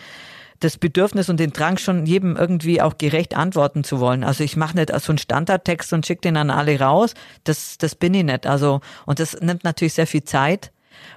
das 0.60 0.78
Bedürfnis 0.78 1.30
und 1.30 1.40
den 1.40 1.52
Drang 1.52 1.78
schon 1.78 2.06
jedem 2.06 2.36
irgendwie 2.36 2.82
auch 2.82 2.98
gerecht 2.98 3.36
antworten 3.36 3.84
zu 3.84 4.00
wollen. 4.00 4.24
Also 4.24 4.44
ich 4.44 4.56
mache 4.56 4.78
nicht 4.78 4.92
so 5.00 5.12
einen 5.12 5.18
Standardtext 5.18 5.94
und 5.94 6.06
schicke 6.06 6.22
den 6.22 6.38
an 6.38 6.50
alle 6.50 6.80
raus. 6.80 7.14
Das, 7.44 7.78
das 7.78 7.96
bin 7.96 8.14
ich 8.14 8.24
nicht. 8.24 8.48
Also 8.48 8.82
und 9.06 9.20
das 9.20 9.40
nimmt 9.42 9.64
natürlich 9.64 9.94
sehr 9.94 10.08
viel 10.08 10.24
Zeit. 10.24 10.72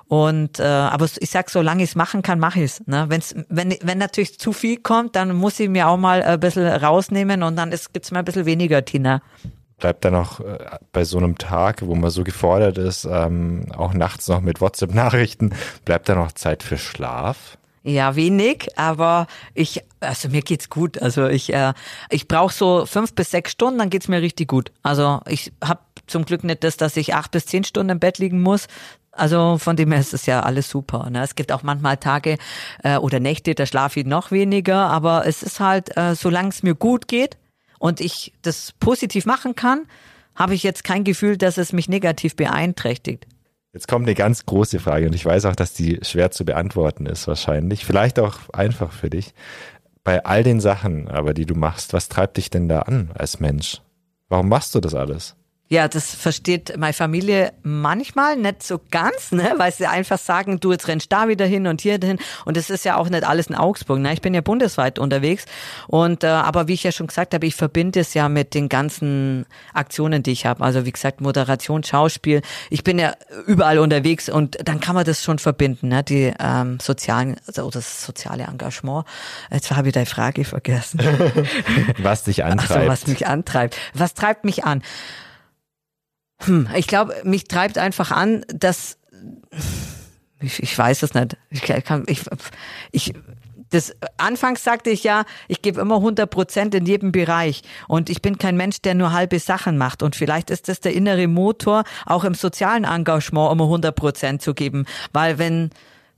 Und 0.09 0.59
äh, 0.59 0.65
aber 0.65 1.07
ich 1.19 1.31
sag, 1.31 1.51
solange 1.51 1.83
ich 1.85 1.91
es 1.91 1.97
machen 1.97 2.23
kann, 2.23 2.39
mache 2.39 2.59
ich 2.59 2.65
es. 2.65 2.87
Ne? 2.87 3.07
Wenn's, 3.09 3.35
wenn, 3.49 3.75
wenn 3.83 3.99
natürlich 3.99 4.39
zu 4.39 4.53
viel 4.53 4.79
kommt, 4.79 5.15
dann 5.15 5.35
muss 5.37 5.61
ich 5.61 5.69
mir 5.69 5.89
auch 5.89 5.97
mal 5.97 6.23
ein 6.23 6.41
bisschen 6.41 6.67
rausnehmen 6.67 7.43
und 7.43 7.57
dann 7.57 7.71
gibt 7.71 8.05
es 8.05 8.11
mal 8.11 8.21
ein 8.21 8.25
bisschen 8.25 8.47
weniger, 8.47 8.85
Tina 8.85 9.23
bleibt 9.79 10.05
dann 10.05 10.15
auch 10.15 10.41
äh, 10.41 10.59
bei 10.93 11.05
so 11.05 11.19
einem 11.19 11.39
Tag, 11.39 11.83
wo 11.83 11.95
man 11.95 12.11
so 12.11 12.25
gefordert 12.25 12.79
ist, 12.79 13.05
ähm, 13.05 13.67
auch 13.77 13.95
nachts 13.95 14.29
noch 14.29 14.41
mit 14.41 14.61
WhatsApp-Nachrichten, 14.61 15.55
bleibt 15.85 16.09
da 16.09 16.15
noch 16.15 16.33
Zeit 16.33 16.63
für 16.63 16.79
Schlaf? 16.79 17.59
Ja, 17.89 18.17
wenig, 18.17 18.69
aber 18.77 19.27
ich, 19.55 19.83
also 20.01 20.29
mir 20.29 20.43
geht's 20.43 20.69
gut. 20.69 21.01
Also 21.01 21.27
ich, 21.27 21.53
äh, 21.55 21.73
ich 22.11 22.29
brauche 22.29 22.53
so 22.53 22.85
fünf 22.85 23.15
bis 23.15 23.31
sechs 23.31 23.53
Stunden, 23.53 23.79
dann 23.79 23.89
geht's 23.89 24.09
mir 24.09 24.21
richtig 24.21 24.49
gut. 24.49 24.73
Also 24.83 25.21
ich 25.27 25.53
habe 25.65 25.81
zum 26.07 26.27
Glück 26.27 26.45
nicht 26.45 26.65
das, 26.65 26.77
dass 26.77 26.99
ich 26.99 27.15
acht 27.15 27.31
bis 27.31 27.47
zehn 27.47 27.65
Stunden 27.65 27.91
im 27.91 27.99
Bett 27.99 28.19
liegen 28.19 28.43
muss. 28.43 28.69
Also 29.13 29.57
von 29.57 29.77
dem 29.77 29.91
her 29.91 30.01
ist 30.01 30.13
es 30.13 30.27
ja 30.27 30.41
alles 30.41 30.69
super. 30.69 31.09
Ne? 31.09 31.23
Es 31.23 31.35
gibt 31.35 31.51
auch 31.51 31.63
manchmal 31.63 31.97
Tage 31.97 32.37
äh, 32.83 32.99
oder 32.99 33.21
Nächte, 33.21 33.55
da 33.55 33.65
schlafe 33.65 34.01
ich 34.01 34.07
noch 34.07 34.33
weniger, 34.33 34.91
aber 34.91 35.27
es 35.27 35.43
ist 35.43 35.59
halt, 35.59 35.97
äh, 35.97 36.15
solange 36.15 36.51
es 36.51 36.63
mir 36.63 36.75
gut 36.75 37.09
geht, 37.09 37.39
und 37.79 38.01
ich 38.01 38.33
das 38.43 38.73
positiv 38.81 39.25
machen 39.25 39.55
kann, 39.55 39.87
habe 40.35 40.55
ich 40.55 40.63
jetzt 40.63 40.85
kein 40.85 41.05
Gefühl, 41.05 41.37
dass 41.37 41.59
es 41.59 41.73
mich 41.73 41.89
negativ 41.89 42.37
beeinträchtigt. 42.37 43.27
Jetzt 43.73 43.87
kommt 43.87 44.07
eine 44.07 44.15
ganz 44.15 44.47
große 44.47 44.81
Frage 44.81 45.07
und 45.07 45.15
ich 45.15 45.25
weiß 45.25 45.45
auch, 45.45 45.57
dass 45.57 45.75
die 45.75 46.01
schwer 46.03 46.31
zu 46.31 46.45
beantworten 46.45 47.07
ist 47.07 47.29
wahrscheinlich. 47.29 47.85
Vielleicht 47.85 48.19
auch 48.19 48.49
einfach 48.53 48.93
für 48.93 49.11
dich. 49.11 49.35
Bei 50.05 50.25
all 50.25 50.43
den 50.43 50.61
Sachen 50.61 51.09
aber, 51.09 51.35
die 51.35 51.45
du 51.45 51.55
machst, 51.55 51.93
was 51.93 52.09
treibt 52.09 52.39
dich 52.39 52.49
denn 52.49 52.69
da 52.69 52.81
an 52.81 53.11
als 53.15 53.41
Mensch? 53.41 53.83
Warum 54.29 54.49
machst 54.49 54.75
du 54.75 54.81
das 54.81 54.95
alles? 54.95 55.38
Ja, 55.71 55.87
das 55.87 56.15
versteht 56.15 56.79
meine 56.79 56.95
Familie 56.95 57.53
manchmal 57.63 58.37
nicht 58.37 58.63
so 58.63 58.81
ganz, 58.91 59.33
ne, 59.33 59.53
weil 59.59 59.71
sie 59.71 59.87
einfach 59.87 60.19
sagen, 60.19 60.61
du 60.61 60.73
jetzt 60.73 60.89
rennst 60.89 61.13
da 61.13 61.29
wieder 61.29 61.45
hin 61.45 61.67
und 61.67 61.83
hier 61.83 61.99
hin 62.03 62.19
und 62.47 62.57
das 62.57 62.71
ist 62.71 62.87
ja 62.87 62.97
auch 62.97 63.11
nicht 63.11 63.25
alles 63.25 63.49
in 63.49 63.55
Augsburg, 63.55 63.99
ne? 63.99 64.15
Ich 64.15 64.23
bin 64.23 64.33
ja 64.33 64.41
bundesweit 64.41 64.99
unterwegs 64.99 65.45
und 65.87 66.25
äh, 66.25 66.29
aber 66.29 66.69
wie 66.69 66.73
ich 66.73 66.85
ja 66.85 66.93
schon 66.93 67.07
gesagt 67.07 67.35
habe, 67.35 67.45
ich 67.47 67.55
verbinde 67.55 68.01
es 68.01 68.15
ja 68.15 68.31
mit 68.31 68.55
den 68.55 68.71
ganzen 68.71 69.45
Aktionen, 69.75 70.23
die 70.23 70.33
ich 70.33 70.47
habe. 70.47 70.65
Also 70.65 70.87
wie 70.87 70.93
gesagt, 70.93 71.21
Moderation, 71.21 71.85
Schauspiel. 71.85 72.41
Ich 72.71 72.83
bin 72.83 72.99
ja 72.99 73.13
überall 73.47 73.79
unterwegs 73.79 74.31
und 74.31 74.57
dann 74.67 74.81
kann 74.81 74.95
man 74.95 75.05
das 75.05 75.23
schon 75.23 75.39
verbinden, 75.39 75.89
ne? 75.89 76.03
Die 76.03 76.33
ähm, 76.41 76.79
sozialen 76.81 77.37
also 77.47 77.69
das 77.71 78.05
soziale 78.05 78.45
Engagement. 78.45 79.05
Jetzt 79.51 79.71
habe 79.71 79.89
ich 79.89 79.95
deine 79.95 80.07
Frage 80.07 80.45
vergessen. 80.45 81.01
was 81.99 82.25
dich 82.25 82.45
antreibt. 82.45 82.71
Also, 82.71 82.89
was 82.89 83.07
mich 83.07 83.27
antreibt. 83.27 83.77
Was 83.93 84.15
treibt 84.15 84.47
mich 84.47 84.65
an? 84.65 84.83
Hm, 86.41 86.69
ich 86.77 86.87
glaube, 86.87 87.15
mich 87.25 87.45
treibt 87.45 87.79
einfach 87.79 88.11
an, 88.11 88.45
dass 88.49 88.99
ich, 90.41 90.63
ich 90.63 90.79
weiß 90.79 91.03
es 91.03 91.15
nicht. 91.15 91.37
Ich 91.51 91.63
kann, 91.63 92.05
ich, 92.07 92.23
ich, 92.93 93.13
das 93.71 93.95
anfangs 94.17 94.63
sagte 94.65 94.91
ich 94.91 95.05
ja, 95.05 95.25
ich 95.49 95.63
gebe 95.63 95.81
immer 95.81 95.97
100 95.97 96.31
Prozent 96.31 96.75
in 96.75 96.87
jedem 96.87 97.13
Bereich. 97.13 97.63
Und 97.89 98.09
ich 98.09 98.23
bin 98.23 98.39
kein 98.39 98.57
Mensch, 98.57 98.81
der 98.81 98.95
nur 98.95 99.13
halbe 99.13 99.39
Sachen 99.41 99.77
macht. 99.79 100.03
Und 100.03 100.17
vielleicht 100.17 100.51
ist 100.51 100.69
das 100.69 100.81
der 100.81 100.95
innere 100.95 101.27
Motor, 101.27 101.85
auch 102.07 102.25
im 102.25 102.35
sozialen 102.35 102.85
Engagement 102.85 103.53
immer 103.53 103.65
100 103.65 103.95
Prozent 103.95 104.43
zu 104.43 104.55
geben, 104.55 104.87
weil 105.13 105.39
wenn 105.39 105.71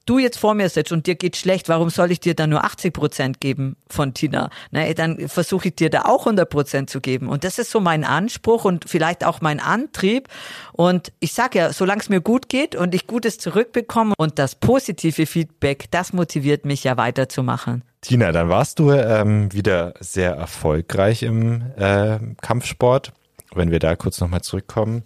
du 0.06 0.18
jetzt 0.18 0.38
vor 0.38 0.54
mir 0.54 0.68
sitzt 0.68 0.92
und 0.92 1.06
dir 1.06 1.14
geht 1.14 1.36
schlecht, 1.36 1.68
warum 1.68 1.90
soll 1.90 2.10
ich 2.10 2.20
dir 2.20 2.34
dann 2.34 2.50
nur 2.50 2.64
80 2.64 2.92
Prozent 2.92 3.40
geben 3.40 3.76
von 3.88 4.14
Tina? 4.14 4.50
Na, 4.70 4.92
dann 4.92 5.28
versuche 5.28 5.68
ich 5.68 5.76
dir 5.76 5.90
da 5.90 6.02
auch 6.02 6.20
100 6.20 6.48
Prozent 6.48 6.90
zu 6.90 7.00
geben. 7.00 7.28
Und 7.28 7.44
das 7.44 7.58
ist 7.58 7.70
so 7.70 7.80
mein 7.80 8.04
Anspruch 8.04 8.64
und 8.64 8.88
vielleicht 8.88 9.24
auch 9.24 9.40
mein 9.40 9.60
Antrieb. 9.60 10.28
Und 10.72 11.12
ich 11.20 11.32
sage 11.32 11.58
ja, 11.58 11.72
solange 11.72 12.00
es 12.00 12.08
mir 12.08 12.20
gut 12.20 12.48
geht 12.48 12.74
und 12.74 12.94
ich 12.94 13.06
Gutes 13.06 13.38
zurückbekomme 13.38 14.14
und 14.18 14.38
das 14.38 14.54
positive 14.54 15.26
Feedback, 15.26 15.90
das 15.90 16.12
motiviert 16.12 16.64
mich 16.64 16.84
ja 16.84 16.96
weiterzumachen. 16.96 17.82
Tina, 18.00 18.32
dann 18.32 18.48
warst 18.48 18.78
du 18.78 18.92
ähm, 18.92 19.52
wieder 19.52 19.94
sehr 20.00 20.32
erfolgreich 20.32 21.22
im 21.22 21.62
äh, 21.76 22.18
Kampfsport. 22.40 23.12
Wenn 23.52 23.70
wir 23.70 23.80
da 23.80 23.96
kurz 23.96 24.20
nochmal 24.20 24.42
zurückkommen. 24.42 25.02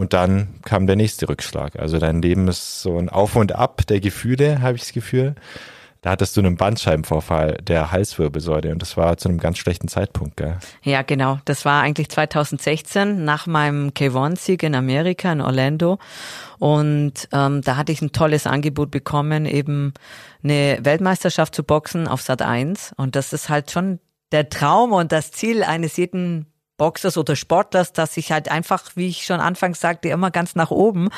Und 0.00 0.14
dann 0.14 0.48
kam 0.62 0.86
der 0.86 0.96
nächste 0.96 1.28
Rückschlag. 1.28 1.78
Also 1.78 1.98
dein 1.98 2.22
Leben 2.22 2.48
ist 2.48 2.80
so 2.80 2.96
ein 2.96 3.10
Auf 3.10 3.36
und 3.36 3.52
Ab 3.52 3.86
der 3.86 4.00
Gefühle, 4.00 4.62
habe 4.62 4.76
ich 4.76 4.80
das 4.80 4.92
Gefühl. 4.94 5.34
Da 6.00 6.08
hattest 6.08 6.34
du 6.38 6.40
einen 6.40 6.56
Bandscheibenvorfall 6.56 7.58
der 7.62 7.92
Halswirbelsäule 7.92 8.72
und 8.72 8.80
das 8.80 8.96
war 8.96 9.18
zu 9.18 9.28
einem 9.28 9.36
ganz 9.36 9.58
schlechten 9.58 9.88
Zeitpunkt, 9.88 10.38
gell? 10.38 10.56
Ja, 10.82 11.02
genau. 11.02 11.38
Das 11.44 11.66
war 11.66 11.82
eigentlich 11.82 12.08
2016 12.08 13.26
nach 13.26 13.46
meinem 13.46 13.90
K1-Sieg 13.90 14.62
in 14.62 14.74
Amerika, 14.74 15.30
in 15.30 15.42
Orlando. 15.42 15.98
Und 16.58 17.28
ähm, 17.32 17.60
da 17.60 17.76
hatte 17.76 17.92
ich 17.92 18.00
ein 18.00 18.12
tolles 18.12 18.46
Angebot 18.46 18.90
bekommen, 18.90 19.44
eben 19.44 19.92
eine 20.42 20.78
Weltmeisterschaft 20.80 21.54
zu 21.54 21.62
boxen 21.62 22.08
auf 22.08 22.22
Sat 22.22 22.40
1. 22.40 22.94
Und 22.96 23.16
das 23.16 23.34
ist 23.34 23.50
halt 23.50 23.70
schon 23.70 24.00
der 24.32 24.48
Traum 24.48 24.92
und 24.92 25.12
das 25.12 25.30
Ziel 25.30 25.62
eines 25.62 25.98
jeden 25.98 26.46
Boxers 26.80 27.18
oder 27.18 27.36
Sportlers, 27.36 27.92
dass 27.92 28.16
ich 28.16 28.32
halt 28.32 28.50
einfach, 28.50 28.92
wie 28.94 29.08
ich 29.08 29.26
schon 29.26 29.38
anfangs 29.38 29.80
sagte, 29.80 30.08
immer 30.08 30.30
ganz 30.30 30.54
nach 30.54 30.70
oben. 30.70 31.10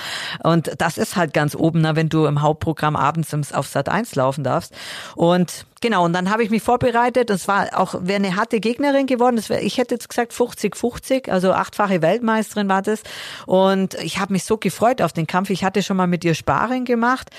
Und 0.43 0.73
das 0.79 0.99
ist 0.99 1.15
halt 1.15 1.33
ganz 1.33 1.55
oben, 1.55 1.85
wenn 1.95 2.09
du 2.09 2.27
im 2.27 2.43
Hauptprogramm 2.43 2.97
abends 2.97 3.33
auf 3.53 3.69
Sat 3.69 3.89
1 3.89 4.17
laufen 4.17 4.43
darfst. 4.43 4.75
Und 5.15 5.67
Genau, 5.83 6.05
und 6.05 6.13
dann 6.13 6.31
habe 6.31 6.45
ich 6.45 6.51
mich 6.51 6.63
vorbereitet. 6.63 7.29
Das 7.29 7.49
war 7.49 7.77
auch 7.77 7.95
wäre 8.03 8.15
eine 8.15 8.37
harte 8.37 8.61
Gegnerin 8.61 9.07
geworden. 9.07 9.35
Das 9.35 9.51
wär, 9.51 9.63
ich 9.65 9.79
hätte 9.79 9.97
jetzt 9.97 10.09
gesagt 10.09 10.33
50-50, 10.33 11.29
also 11.29 11.53
achtfache 11.53 12.01
Weltmeisterin 12.01 12.69
war 12.69 12.83
das. 12.83 13.03
Und 13.47 13.95
ich 13.95 14.21
habe 14.21 14.33
mich 14.33 14.45
so 14.45 14.59
gefreut 14.59 15.03
auf 15.03 15.13
den 15.13 15.27
Kampf. 15.27 15.51
Ich 15.51 15.65
hatte 15.65 15.83
schon 15.83 15.97
mal 15.97 16.07
mit 16.07 16.25
ihr 16.25 16.35
Sparring 16.35 16.85
gemacht, 16.85 17.31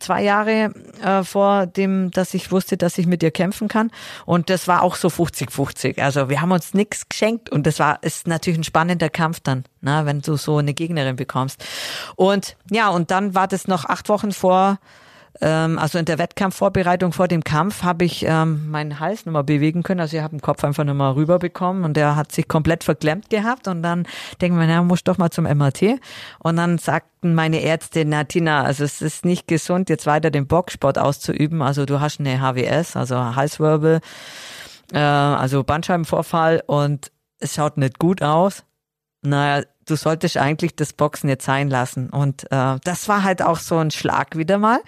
zwei 0.00 0.22
Jahre 0.22 0.72
äh, 1.04 1.22
vor 1.22 1.66
dem, 1.66 2.10
dass 2.12 2.32
ich 2.32 2.50
wusste, 2.50 2.78
dass 2.78 2.96
ich 2.96 3.06
mit 3.06 3.22
ihr 3.22 3.30
kämpfen 3.30 3.68
kann. 3.68 3.90
Und 4.24 4.48
das 4.48 4.68
war 4.68 4.82
auch 4.82 4.96
so 4.96 5.08
50-50. 5.08 6.00
Also 6.00 6.30
wir 6.30 6.40
haben 6.40 6.50
uns 6.50 6.72
nichts 6.72 7.10
geschenkt. 7.10 7.50
Und 7.50 7.66
das 7.66 7.78
war 7.78 8.02
ist 8.02 8.26
natürlich 8.26 8.58
ein 8.58 8.64
spannender 8.64 9.10
Kampf 9.10 9.40
dann, 9.40 9.64
na, 9.82 10.06
wenn 10.06 10.22
du 10.22 10.36
so 10.36 10.56
eine 10.56 10.72
Gegnerin 10.72 11.16
bekommst. 11.16 11.62
Und 12.16 12.56
ja, 12.70 12.88
und 12.88 13.10
dann 13.10 13.34
war 13.34 13.48
das 13.48 13.68
noch 13.68 13.84
acht 13.84 14.08
Wochen 14.08 14.32
vor 14.32 14.78
ähm, 15.40 15.78
also 15.78 15.98
in 15.98 16.04
der 16.04 16.18
Wettkampfvorbereitung 16.18 17.12
vor 17.12 17.26
dem 17.26 17.42
Kampf 17.42 17.82
habe 17.82 18.04
ich 18.04 18.24
ähm, 18.26 18.70
meinen 18.70 19.00
Hals 19.00 19.24
nochmal 19.24 19.44
bewegen 19.44 19.82
können. 19.82 20.00
Also 20.00 20.16
ich 20.16 20.22
habe 20.22 20.36
den 20.36 20.42
Kopf 20.42 20.62
einfach 20.62 20.84
nochmal 20.84 21.12
rüberbekommen 21.12 21.84
und 21.84 21.96
der 21.96 22.16
hat 22.16 22.32
sich 22.32 22.48
komplett 22.48 22.84
verklemmt 22.84 23.30
gehabt. 23.30 23.66
Und 23.68 23.82
dann 23.82 24.06
denken 24.40 24.58
wir, 24.58 24.66
na, 24.66 24.82
muss 24.82 25.04
doch 25.04 25.18
mal 25.18 25.30
zum 25.30 25.44
MRT. 25.44 26.00
Und 26.38 26.56
dann 26.56 26.78
sagten 26.78 27.34
meine 27.34 27.60
Ärzte, 27.60 28.04
na 28.04 28.24
Tina, 28.24 28.62
also 28.62 28.84
es 28.84 29.00
ist 29.00 29.24
nicht 29.24 29.48
gesund, 29.48 29.88
jetzt 29.88 30.06
weiter 30.06 30.30
den 30.30 30.46
Boxsport 30.46 30.98
auszuüben. 30.98 31.62
Also 31.62 31.86
du 31.86 32.00
hast 32.00 32.20
eine 32.20 32.40
HWS, 32.40 32.96
also 32.96 33.16
Halswirbel, 33.34 34.00
äh, 34.92 34.98
also 34.98 35.64
Bandscheibenvorfall 35.64 36.62
und 36.66 37.10
es 37.38 37.54
schaut 37.54 37.78
nicht 37.78 37.98
gut 37.98 38.22
aus. 38.22 38.64
Naja, 39.22 39.64
du 39.86 39.96
solltest 39.96 40.36
eigentlich 40.36 40.76
das 40.76 40.92
Boxen 40.92 41.28
jetzt 41.28 41.44
sein 41.44 41.68
lassen. 41.68 42.10
Und 42.10 42.44
äh, 42.50 42.76
das 42.84 43.08
war 43.08 43.22
halt 43.24 43.42
auch 43.42 43.58
so 43.58 43.78
ein 43.78 43.90
Schlag 43.90 44.36
wieder 44.36 44.58
mal, 44.58 44.80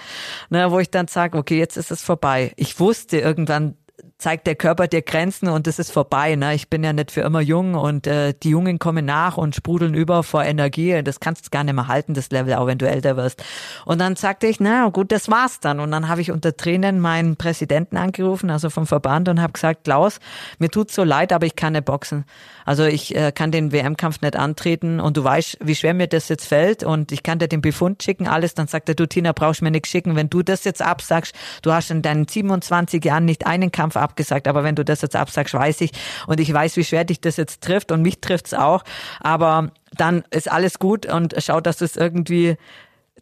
ne, 0.51 0.70
wo 0.70 0.78
ich 0.78 0.90
dann 0.90 1.09
sage, 1.09 1.38
okay, 1.38 1.59
jetzt 1.59 1.76
ist 1.76 1.90
es 1.90 2.03
vorbei. 2.03 2.53
Ich 2.57 2.78
wusste 2.80 3.18
irgendwann, 3.18 3.76
zeigt 4.18 4.47
der 4.47 4.55
Körper 4.55 4.86
dir 4.88 5.03
Grenzen 5.03 5.49
und 5.49 5.66
es 5.66 5.78
ist 5.78 5.90
vorbei. 5.90 6.36
Ne? 6.36 6.55
Ich 6.55 6.70
bin 6.70 6.82
ja 6.82 6.92
nicht 6.92 7.11
für 7.11 7.20
immer 7.22 7.40
jung 7.40 7.74
und 7.74 8.07
äh, 8.07 8.32
die 8.42 8.51
Jungen 8.51 8.78
kommen 8.78 9.05
nach 9.05 9.36
und 9.36 9.55
sprudeln 9.55 9.95
über 9.95 10.22
vor 10.22 10.45
Energie. 10.45 11.03
Das 11.03 11.20
kannst 11.20 11.47
du 11.47 11.51
gar 11.51 11.64
nicht 11.64 11.74
mehr 11.74 11.88
halten, 11.88 12.14
das 12.14 12.30
Level, 12.30 12.55
auch 12.55 12.66
wenn 12.66 12.78
du 12.78 12.88
älter 12.88 13.16
wirst. 13.16 13.45
Und 13.84 14.01
dann 14.01 14.16
sagte 14.16 14.47
ich, 14.47 14.61
na 14.61 14.88
gut, 14.88 15.12
das 15.12 15.30
war's 15.30 15.61
dann. 15.61 15.80
Und 15.80 15.90
dann 15.90 16.09
habe 16.09 16.20
ich 16.20 16.30
unter 16.30 16.57
Tränen 16.57 17.01
meinen 17.01 17.36
Präsidenten 17.36 17.97
angerufen, 17.97 18.51
also 18.51 18.70
vom 18.70 18.86
Verband, 18.86 19.28
und 19.28 19.40
habe 19.40 19.53
gesagt, 19.53 19.84
Klaus, 19.84 20.20
mir 20.59 20.70
tut's 20.70 20.95
so 20.95 21.05
leid, 21.05 21.32
aber 21.32 21.47
ich 21.47 21.57
kann 21.57 21.74
nicht 21.74 21.84
boxen. 21.84 22.24
Also 22.64 22.84
ich 22.84 23.14
äh, 23.14 23.32
kann 23.32 23.50
den 23.50 23.72
WM-Kampf 23.72 24.20
nicht 24.20 24.36
antreten 24.36 25.00
und 25.00 25.16
du 25.16 25.24
weißt, 25.24 25.58
wie 25.60 25.74
schwer 25.74 25.94
mir 25.94 26.06
das 26.06 26.28
jetzt 26.28 26.46
fällt 26.46 26.82
und 26.82 27.12
ich 27.12 27.22
kann 27.22 27.38
dir 27.38 27.48
den 27.48 27.60
Befund 27.60 28.02
schicken, 28.02 28.26
alles. 28.26 28.54
Dann 28.54 28.66
sagt 28.66 28.88
er, 28.88 28.94
du 28.94 29.06
Tina, 29.06 29.32
brauchst 29.32 29.62
mir 29.62 29.70
nichts 29.70 29.90
schicken. 29.90 30.16
Wenn 30.16 30.30
du 30.30 30.42
das 30.42 30.64
jetzt 30.64 30.82
absagst, 30.82 31.34
du 31.62 31.72
hast 31.72 31.90
in 31.90 32.02
deinen 32.02 32.26
27 32.26 33.04
Jahren 33.04 33.24
nicht 33.24 33.46
einen 33.46 33.72
Kampf 33.72 33.96
abgesagt, 33.96 34.48
aber 34.48 34.64
wenn 34.64 34.74
du 34.74 34.84
das 34.84 35.02
jetzt 35.02 35.16
absagst, 35.16 35.54
weiß 35.54 35.80
ich 35.82 35.90
und 36.26 36.40
ich 36.40 36.52
weiß, 36.52 36.76
wie 36.76 36.84
schwer 36.84 37.04
dich 37.04 37.20
das 37.20 37.36
jetzt 37.36 37.62
trifft 37.62 37.92
und 37.92 38.02
mich 38.02 38.20
trifft's 38.20 38.54
auch. 38.54 38.84
Aber 39.20 39.70
dann 39.96 40.24
ist 40.30 40.50
alles 40.50 40.78
gut 40.78 41.06
und 41.06 41.34
schau, 41.38 41.60
dass 41.60 41.78
du 41.78 41.84
es 41.84 41.96
irgendwie 41.96 42.56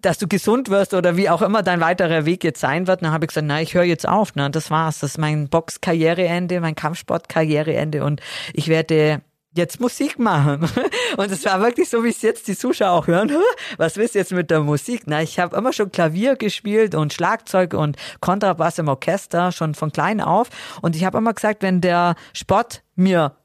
dass 0.00 0.18
du 0.18 0.26
gesund 0.26 0.68
wirst 0.68 0.94
oder 0.94 1.16
wie 1.16 1.30
auch 1.30 1.42
immer 1.42 1.62
dein 1.62 1.80
weiterer 1.80 2.26
Weg 2.26 2.42
jetzt 2.44 2.60
sein 2.60 2.88
wird. 2.88 3.02
Dann 3.02 3.12
habe 3.12 3.24
ich 3.24 3.28
gesagt, 3.28 3.46
na, 3.46 3.62
ich 3.62 3.74
höre 3.74 3.84
jetzt 3.84 4.06
auf. 4.06 4.34
Ne? 4.34 4.50
Das 4.50 4.70
war's. 4.70 4.98
Das 4.98 5.12
ist 5.12 5.18
mein 5.18 5.48
Boxkarriereende, 5.48 6.60
mein 6.60 6.74
Kampfsportkarriereende 6.74 8.04
und 8.04 8.20
ich 8.52 8.66
werde 8.66 9.22
jetzt 9.54 9.80
Musik 9.80 10.18
machen. 10.18 10.68
Und 11.16 11.30
es 11.30 11.44
war 11.44 11.60
wirklich 11.60 11.88
so, 11.88 12.04
wie 12.04 12.08
es 12.08 12.22
jetzt 12.22 12.48
die 12.48 12.56
Zuschauer 12.56 12.90
auch 12.90 13.06
hören. 13.06 13.32
Was 13.76 13.96
willst 13.96 14.14
du 14.14 14.18
jetzt 14.18 14.32
mit 14.32 14.50
der 14.50 14.60
Musik? 14.60 15.02
Na, 15.06 15.22
ich 15.22 15.38
habe 15.38 15.56
immer 15.56 15.72
schon 15.72 15.92
Klavier 15.92 16.36
gespielt 16.36 16.94
und 16.94 17.12
Schlagzeug 17.12 17.74
und 17.74 17.96
Kontrabass 18.20 18.78
im 18.78 18.88
Orchester, 18.88 19.52
schon 19.52 19.74
von 19.74 19.92
klein 19.92 20.20
auf. 20.20 20.48
Und 20.80 20.96
ich 20.96 21.04
habe 21.04 21.18
immer 21.18 21.34
gesagt, 21.34 21.62
wenn 21.62 21.80
der 21.80 22.14
Sport 22.32 22.82
mir 22.94 23.36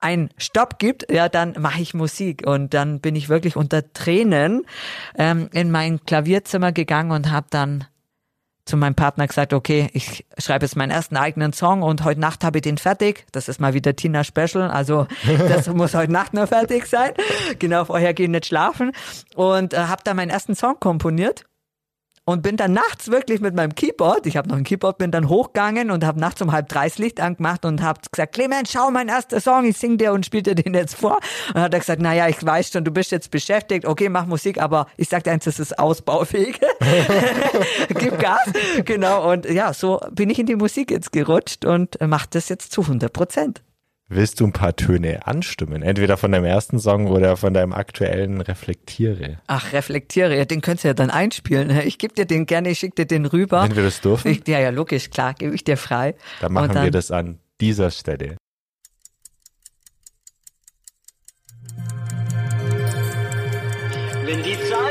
einen 0.00 0.28
Stopp 0.36 0.78
gibt, 0.78 1.10
ja, 1.10 1.30
dann 1.30 1.54
mache 1.58 1.80
ich 1.80 1.94
Musik. 1.94 2.46
Und 2.46 2.74
dann 2.74 3.00
bin 3.00 3.16
ich 3.16 3.30
wirklich 3.30 3.56
unter 3.56 3.92
Tränen 3.94 4.66
ähm, 5.16 5.48
in 5.52 5.70
mein 5.70 6.04
Klavierzimmer 6.04 6.72
gegangen 6.72 7.10
und 7.10 7.30
habe 7.30 7.46
dann 7.48 7.86
zu 8.64 8.76
meinem 8.76 8.94
Partner 8.94 9.26
gesagt, 9.26 9.52
okay, 9.52 9.88
ich 9.92 10.24
schreibe 10.38 10.64
jetzt 10.64 10.76
meinen 10.76 10.90
ersten 10.90 11.16
eigenen 11.16 11.52
Song 11.52 11.82
und 11.82 12.04
heute 12.04 12.20
Nacht 12.20 12.44
habe 12.44 12.58
ich 12.58 12.62
den 12.62 12.78
fertig. 12.78 13.26
Das 13.32 13.48
ist 13.48 13.60
mal 13.60 13.74
wieder 13.74 13.94
Tina 13.94 14.24
Special, 14.24 14.70
also 14.70 15.06
das 15.48 15.68
muss 15.68 15.94
heute 15.94 16.12
Nacht 16.12 16.34
noch 16.34 16.48
fertig 16.48 16.86
sein. 16.86 17.12
Genau, 17.58 17.84
vorher 17.84 18.14
gehen 18.14 18.30
nicht 18.30 18.46
schlafen 18.46 18.92
und 19.34 19.74
äh, 19.74 19.78
habe 19.78 20.02
da 20.04 20.14
meinen 20.14 20.30
ersten 20.30 20.54
Song 20.54 20.78
komponiert 20.80 21.44
und 22.24 22.42
bin 22.42 22.56
dann 22.56 22.72
nachts 22.72 23.10
wirklich 23.10 23.40
mit 23.40 23.54
meinem 23.54 23.74
Keyboard, 23.74 24.26
ich 24.26 24.36
habe 24.36 24.48
noch 24.48 24.56
ein 24.56 24.64
Keyboard, 24.64 24.98
bin 24.98 25.10
dann 25.10 25.28
hochgegangen 25.28 25.90
und 25.90 26.04
habe 26.04 26.18
nachts 26.18 26.40
um 26.40 26.52
halb 26.52 26.68
drei 26.68 26.88
das 26.88 26.98
Licht 26.98 27.20
angemacht 27.20 27.64
und 27.64 27.82
habe 27.82 28.00
gesagt, 28.10 28.34
Clemens, 28.34 28.72
schau, 28.72 28.90
mein 28.90 29.08
erster 29.08 29.40
Song, 29.40 29.66
ich 29.66 29.76
sing 29.76 29.98
dir 29.98 30.12
und 30.12 30.24
spiel 30.24 30.42
dir 30.42 30.54
den 30.54 30.74
jetzt 30.74 30.94
vor. 30.94 31.18
Und 31.54 31.60
hat 31.60 31.74
er 31.74 31.80
gesagt, 31.80 32.00
naja, 32.00 32.28
ich 32.28 32.44
weiß 32.44 32.70
schon, 32.70 32.84
du 32.84 32.90
bist 32.90 33.10
jetzt 33.10 33.30
beschäftigt, 33.30 33.84
okay, 33.84 34.08
mach 34.08 34.26
Musik, 34.26 34.60
aber 34.60 34.86
ich 34.96 35.08
sag 35.08 35.24
dir 35.24 35.32
eins, 35.32 35.44
das 35.44 35.58
ist 35.58 35.78
ausbaufähig. 35.78 36.60
Gib 37.88 38.18
Gas. 38.18 38.50
Genau, 38.84 39.30
und 39.30 39.46
ja, 39.46 39.72
so 39.72 40.00
bin 40.12 40.30
ich 40.30 40.38
in 40.38 40.46
die 40.46 40.56
Musik 40.56 40.90
jetzt 40.90 41.12
gerutscht 41.12 41.64
und 41.64 41.98
mache 42.00 42.28
das 42.30 42.48
jetzt 42.48 42.72
zu 42.72 42.82
100 42.82 43.12
Prozent. 43.12 43.62
Willst 44.08 44.38
du 44.38 44.46
ein 44.46 44.52
paar 44.52 44.76
Töne 44.76 45.26
anstimmen? 45.26 45.80
Entweder 45.80 46.18
von 46.18 46.30
deinem 46.30 46.44
ersten 46.44 46.78
Song 46.78 47.06
oder 47.06 47.38
von 47.38 47.54
deinem 47.54 47.72
aktuellen 47.72 48.42
Reflektiere. 48.42 49.40
Ach, 49.46 49.72
Reflektiere, 49.72 50.44
den 50.44 50.60
könntest 50.60 50.84
du 50.84 50.88
ja 50.88 50.94
dann 50.94 51.08
einspielen. 51.08 51.70
Ich 51.86 51.96
gebe 51.96 52.12
dir 52.12 52.26
den 52.26 52.44
gerne, 52.44 52.68
ich 52.68 52.80
schicke 52.80 52.96
dir 52.96 53.06
den 53.06 53.24
rüber. 53.24 53.62
Wenn 53.62 53.76
wir 53.76 53.82
das 53.82 54.02
dürfen? 54.02 54.30
Ich, 54.30 54.46
ja, 54.46 54.60
ja, 54.60 54.68
logisch, 54.68 55.08
klar, 55.08 55.32
gebe 55.32 55.54
ich 55.54 55.64
dir 55.64 55.78
frei. 55.78 56.14
Dann 56.42 56.52
machen 56.52 56.74
dann, 56.74 56.84
wir 56.84 56.90
das 56.90 57.10
an 57.10 57.38
dieser 57.62 57.90
Stelle. 57.90 58.36
Wenn 64.26 64.42
die 64.42 64.58
Zeit 64.68 64.83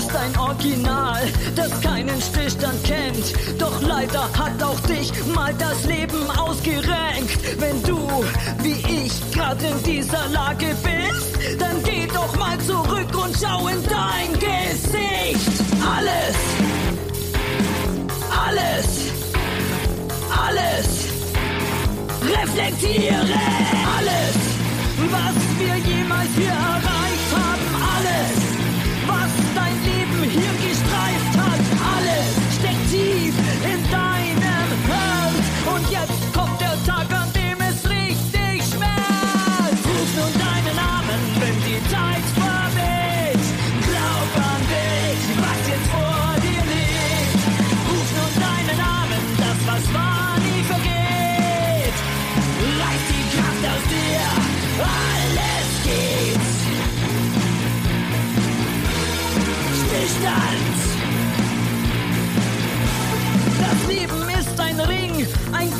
Du 0.00 0.06
bist 0.06 0.16
ein 0.16 0.38
Original, 0.38 1.20
das 1.54 1.78
keinen 1.82 2.18
Stillstand 2.22 2.82
kennt. 2.84 3.60
Doch 3.60 3.82
leider 3.82 4.22
hat 4.32 4.62
auch 4.62 4.80
dich 4.80 5.12
mal 5.34 5.52
das 5.58 5.84
Leben 5.84 6.30
ausgerenkt. 6.38 7.60
Wenn 7.60 7.82
du, 7.82 7.98
wie 8.62 8.80
ich, 9.04 9.12
gerade 9.30 9.62
in 9.66 9.82
dieser 9.82 10.26
Lage 10.28 10.74
bist, 10.82 11.60
dann 11.60 11.82
geh 11.82 12.06
doch 12.06 12.34
mal 12.38 12.58
zurück 12.60 13.14
und 13.14 13.36
schau 13.38 13.68
in 13.68 13.82
dein 13.82 14.32
Gesicht. 14.32 15.62
Alles, 15.84 16.36
alles, 18.46 18.86
alles, 20.46 20.88
reflektiere 22.22 23.38
alles, 23.98 24.36
was 25.10 25.34
wir 25.58 25.76
jemals 25.76 26.28
hier 26.38 26.48
erreicht 26.48 26.99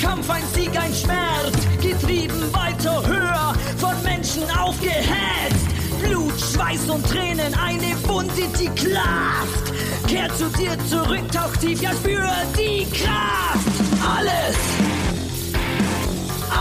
Kampf, 0.00 0.30
ein 0.30 0.42
Sieg, 0.54 0.70
ein 0.78 0.94
Schmerz. 0.94 1.56
Getrieben 1.80 2.52
weiter 2.52 3.06
höher, 3.06 3.54
von 3.76 4.02
Menschen 4.02 4.42
aufgehetzt. 4.58 5.66
Blut, 6.02 6.40
Schweiß 6.40 6.88
und 6.88 7.06
Tränen, 7.06 7.54
eine 7.54 7.96
Wunde, 8.08 8.32
die 8.58 8.68
klafft. 8.68 9.72
Kehr 10.08 10.28
zu 10.34 10.48
dir 10.58 10.76
zurück, 10.88 11.30
tauch 11.32 11.56
tief, 11.56 11.80
ja 11.82 11.90
spür 11.92 12.30
die 12.58 12.86
Kraft. 12.90 13.70
Alles, 14.16 14.56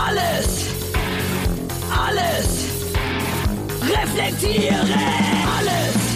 alles, 0.06 0.66
alles. 1.90 2.60
Reflektiere 3.82 4.76
alles 5.58 6.10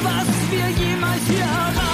was 0.00 0.26
wir 0.50 0.68
jemals 0.84 1.22
hier 1.28 1.46
haben. 1.46 1.91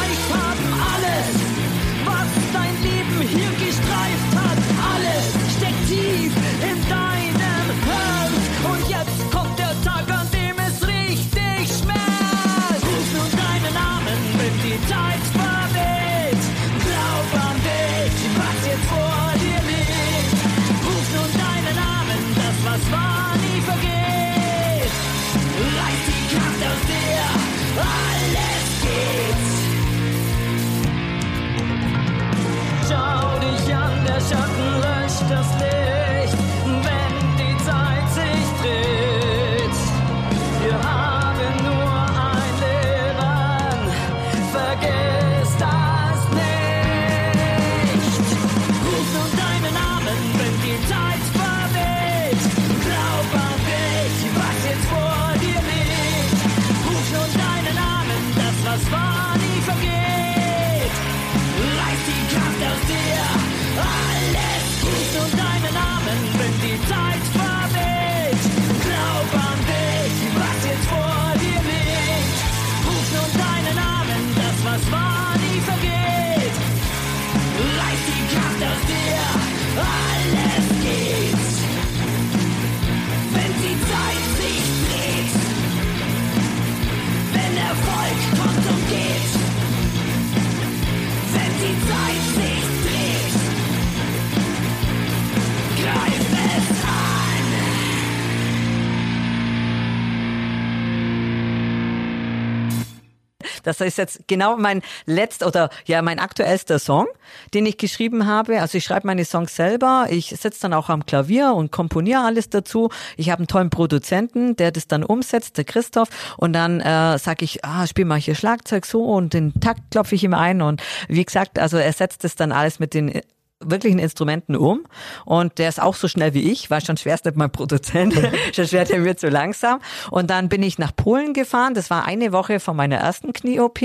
Das 103.68 103.80
ist 103.80 103.98
jetzt 103.98 104.26
genau 104.26 104.56
mein 104.56 104.82
letzter 105.06 105.46
oder 105.46 105.70
ja 105.84 106.02
mein 106.02 106.18
aktuellster 106.18 106.78
Song, 106.78 107.06
den 107.54 107.66
ich 107.66 107.76
geschrieben 107.76 108.26
habe. 108.26 108.60
Also 108.60 108.78
ich 108.78 108.84
schreibe 108.84 109.06
meine 109.06 109.24
Songs 109.24 109.54
selber, 109.54 110.06
ich 110.10 110.30
sitze 110.30 110.62
dann 110.62 110.72
auch 110.72 110.88
am 110.88 111.04
Klavier 111.04 111.52
und 111.52 111.70
komponiere 111.70 112.22
alles 112.22 112.48
dazu. 112.48 112.88
Ich 113.16 113.30
habe 113.30 113.40
einen 113.40 113.46
tollen 113.46 113.70
Produzenten, 113.70 114.56
der 114.56 114.72
das 114.72 114.88
dann 114.88 115.04
umsetzt, 115.04 115.58
der 115.58 115.64
Christoph. 115.64 116.08
Und 116.36 116.54
dann 116.54 116.80
äh, 116.80 117.18
sage 117.18 117.44
ich, 117.44 117.64
ah, 117.64 117.86
spiel 117.86 118.04
mal 118.04 118.18
hier 118.18 118.34
Schlagzeug 118.34 118.86
so 118.86 119.04
und 119.04 119.34
den 119.34 119.60
Takt 119.60 119.90
klopfe 119.90 120.14
ich 120.14 120.24
ihm 120.24 120.34
ein. 120.34 120.62
Und 120.62 120.82
wie 121.08 121.24
gesagt, 121.24 121.58
also 121.58 121.76
er 121.76 121.92
setzt 121.92 122.24
das 122.24 122.34
dann 122.34 122.52
alles 122.52 122.78
mit 122.78 122.94
den 122.94 123.20
wirklichen 123.60 123.98
Instrumenten 123.98 124.56
um. 124.56 124.84
Und 125.24 125.58
der 125.58 125.68
ist 125.68 125.80
auch 125.82 125.94
so 125.94 126.08
schnell 126.08 126.34
wie 126.34 126.50
ich, 126.50 126.70
war 126.70 126.80
schon 126.80 126.96
schwerst 126.96 127.24
nicht 127.24 127.36
mein 127.36 127.50
Produzent, 127.50 128.14
schon 128.54 128.66
schwer 128.66 128.84
der 128.84 129.00
mir 129.00 129.16
zu 129.16 129.28
langsam. 129.28 129.80
Und 130.10 130.30
dann 130.30 130.48
bin 130.48 130.62
ich 130.62 130.78
nach 130.78 130.94
Polen 130.94 131.34
gefahren, 131.34 131.74
das 131.74 131.90
war 131.90 132.04
eine 132.04 132.32
Woche 132.32 132.60
von 132.60 132.76
meiner 132.76 132.96
ersten 132.96 133.32
Knie-OP, 133.32 133.80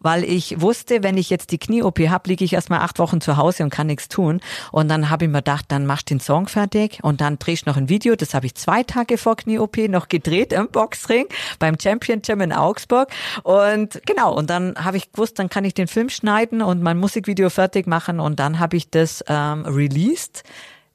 weil 0.00 0.24
ich 0.24 0.60
wusste, 0.60 1.02
wenn 1.02 1.16
ich 1.16 1.30
jetzt 1.30 1.50
die 1.50 1.58
Knie-OP 1.58 2.00
habe, 2.08 2.28
liege 2.28 2.44
ich 2.44 2.54
erstmal 2.54 2.80
acht 2.80 2.98
Wochen 2.98 3.20
zu 3.20 3.36
Hause 3.36 3.62
und 3.62 3.70
kann 3.70 3.88
nichts 3.88 4.08
tun. 4.08 4.40
Und 4.72 4.88
dann 4.88 5.10
habe 5.10 5.26
ich 5.26 5.30
mir 5.30 5.38
gedacht, 5.38 5.66
dann 5.68 5.86
machst 5.86 6.10
du 6.10 6.14
den 6.14 6.20
Song 6.20 6.48
fertig. 6.48 6.98
Und 7.02 7.20
dann 7.20 7.38
drehst 7.38 7.66
du 7.66 7.70
noch 7.70 7.76
ein 7.76 7.88
Video, 7.88 8.16
das 8.16 8.34
habe 8.34 8.46
ich 8.46 8.54
zwei 8.54 8.82
Tage 8.82 9.18
vor 9.18 9.36
Knie-OP 9.36 9.76
noch 9.88 10.08
gedreht 10.08 10.52
im 10.52 10.68
Boxring 10.68 11.26
beim 11.58 11.76
Champion 11.80 12.22
Gym 12.22 12.40
in 12.40 12.52
Augsburg. 12.52 13.10
Und 13.42 14.00
genau 14.06 14.34
und 14.34 14.48
dann 14.48 14.74
habe 14.82 14.96
ich 14.96 15.12
gewusst, 15.12 15.38
dann 15.38 15.50
kann 15.50 15.64
ich 15.64 15.74
den 15.74 15.88
Film 15.88 16.08
schneiden 16.08 16.62
und 16.62 16.82
mein 16.82 16.98
Musikvideo 16.98 17.50
fertig 17.50 17.86
machen. 17.86 18.20
Und 18.20 18.40
dann 18.40 18.58
habe 18.58 18.76
ich 18.76 18.90
das 18.90 19.09
ähm, 19.28 19.64
released 19.66 20.42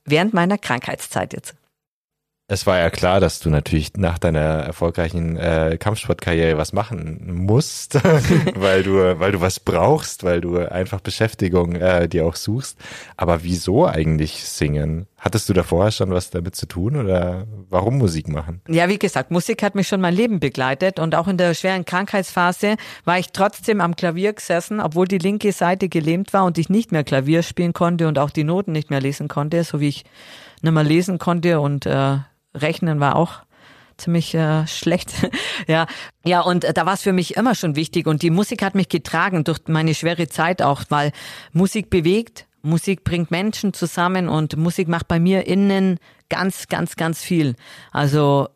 während 0.06 0.34
meiner 0.34 0.58
Krankheitszeit 0.58 1.34
jetzt. 1.34 1.56
Es 2.48 2.68
war 2.68 2.78
ja 2.78 2.92
klar, 2.92 3.20
dass 3.20 3.40
du 3.40 3.50
natürlich 3.50 3.94
nach 3.98 4.20
deiner 4.20 4.40
erfolgreichen 4.40 5.36
äh, 5.36 5.78
Kampfsportkarriere 5.80 6.60
was 6.60 6.74
machen 6.74 7.34
musst, 7.34 7.96
weil 8.56 8.84
du, 8.84 9.20
weil 9.20 9.32
du 9.32 9.42
was 9.42 9.60
brauchst, 9.60 10.24
weil 10.24 10.42
du 10.42 10.58
einfach 10.58 11.02
Beschäftigung 11.02 11.74
äh, 11.74 12.08
dir 12.08 12.24
auch 12.24 12.36
suchst. 12.36 12.78
Aber 13.18 13.44
wieso 13.44 13.88
eigentlich 13.88 14.46
singen? 14.46 15.08
Hattest 15.18 15.50
du 15.50 15.54
da 15.54 15.64
vorher 15.64 15.92
schon 15.92 16.12
was 16.12 16.30
damit 16.30 16.56
zu 16.56 16.68
tun 16.68 16.98
oder 16.98 17.48
warum 17.68 17.98
Musik 17.98 18.28
machen? 18.28 18.62
Ja, 18.68 18.90
wie 18.90 19.00
gesagt, 19.00 19.32
Musik 19.32 19.64
hat 19.64 19.74
mich 19.74 19.88
schon 19.88 20.00
mein 20.00 20.14
Leben 20.14 20.40
begleitet 20.40 21.00
und 21.00 21.16
auch 21.16 21.28
in 21.28 21.38
der 21.38 21.56
schweren 21.56 21.84
Krankheitsphase 21.84 22.76
war 23.06 23.18
ich 23.18 23.32
trotzdem 23.32 23.82
am 23.82 23.96
Klavier 23.96 24.34
gesessen, 24.34 24.80
obwohl 24.82 25.08
die 25.08 25.18
linke 25.18 25.52
Seite 25.52 25.90
gelähmt 25.90 26.32
war 26.32 26.46
und 26.46 26.60
ich 26.60 26.70
nicht 26.70 26.92
mehr 26.92 27.04
Klavier 27.04 27.42
spielen 27.42 27.74
konnte 27.74 28.08
und 28.08 28.20
auch 28.20 28.30
die 28.30 28.44
Noten 28.44 28.72
nicht 28.72 28.92
mehr 28.92 29.02
lesen 29.02 29.30
konnte, 29.30 29.64
so 29.64 29.80
wie 29.80 29.88
ich 29.88 30.06
nicht 30.62 30.74
mehr 30.74 30.84
lesen 30.84 31.18
konnte 31.18 31.60
und 31.60 31.88
äh, 31.88 32.18
Rechnen 32.56 33.00
war 33.00 33.16
auch 33.16 33.44
ziemlich 33.98 34.34
äh, 34.34 34.68
schlecht. 34.68 35.14
ja, 35.68 35.88
ja, 36.26 36.42
und 36.42 36.64
äh, 36.64 36.74
da 36.74 36.86
war 36.86 36.94
es 36.94 37.02
für 37.02 37.14
mich 37.14 37.38
immer 37.38 37.56
schon 37.56 37.76
wichtig 37.76 38.08
und 38.08 38.22
die 38.22 38.30
Musik 38.30 38.62
hat 38.62 38.76
mich 38.76 38.90
getragen 38.90 39.44
durch 39.44 39.60
meine 39.68 39.94
schwere 39.94 40.28
Zeit 40.28 40.62
auch, 40.62 40.84
weil 40.90 41.12
Musik 41.54 41.90
bewegt, 41.90 42.48
Musik 42.62 43.04
bringt 43.04 43.32
Menschen 43.32 43.74
zusammen 43.74 44.28
und 44.28 44.58
Musik 44.58 44.88
macht 44.88 45.08
bei 45.08 45.20
mir 45.20 45.48
innen 45.48 46.00
ganz, 46.30 46.68
ganz, 46.68 46.96
ganz 46.96 47.22
viel. 47.22 47.56
Also 47.92 48.50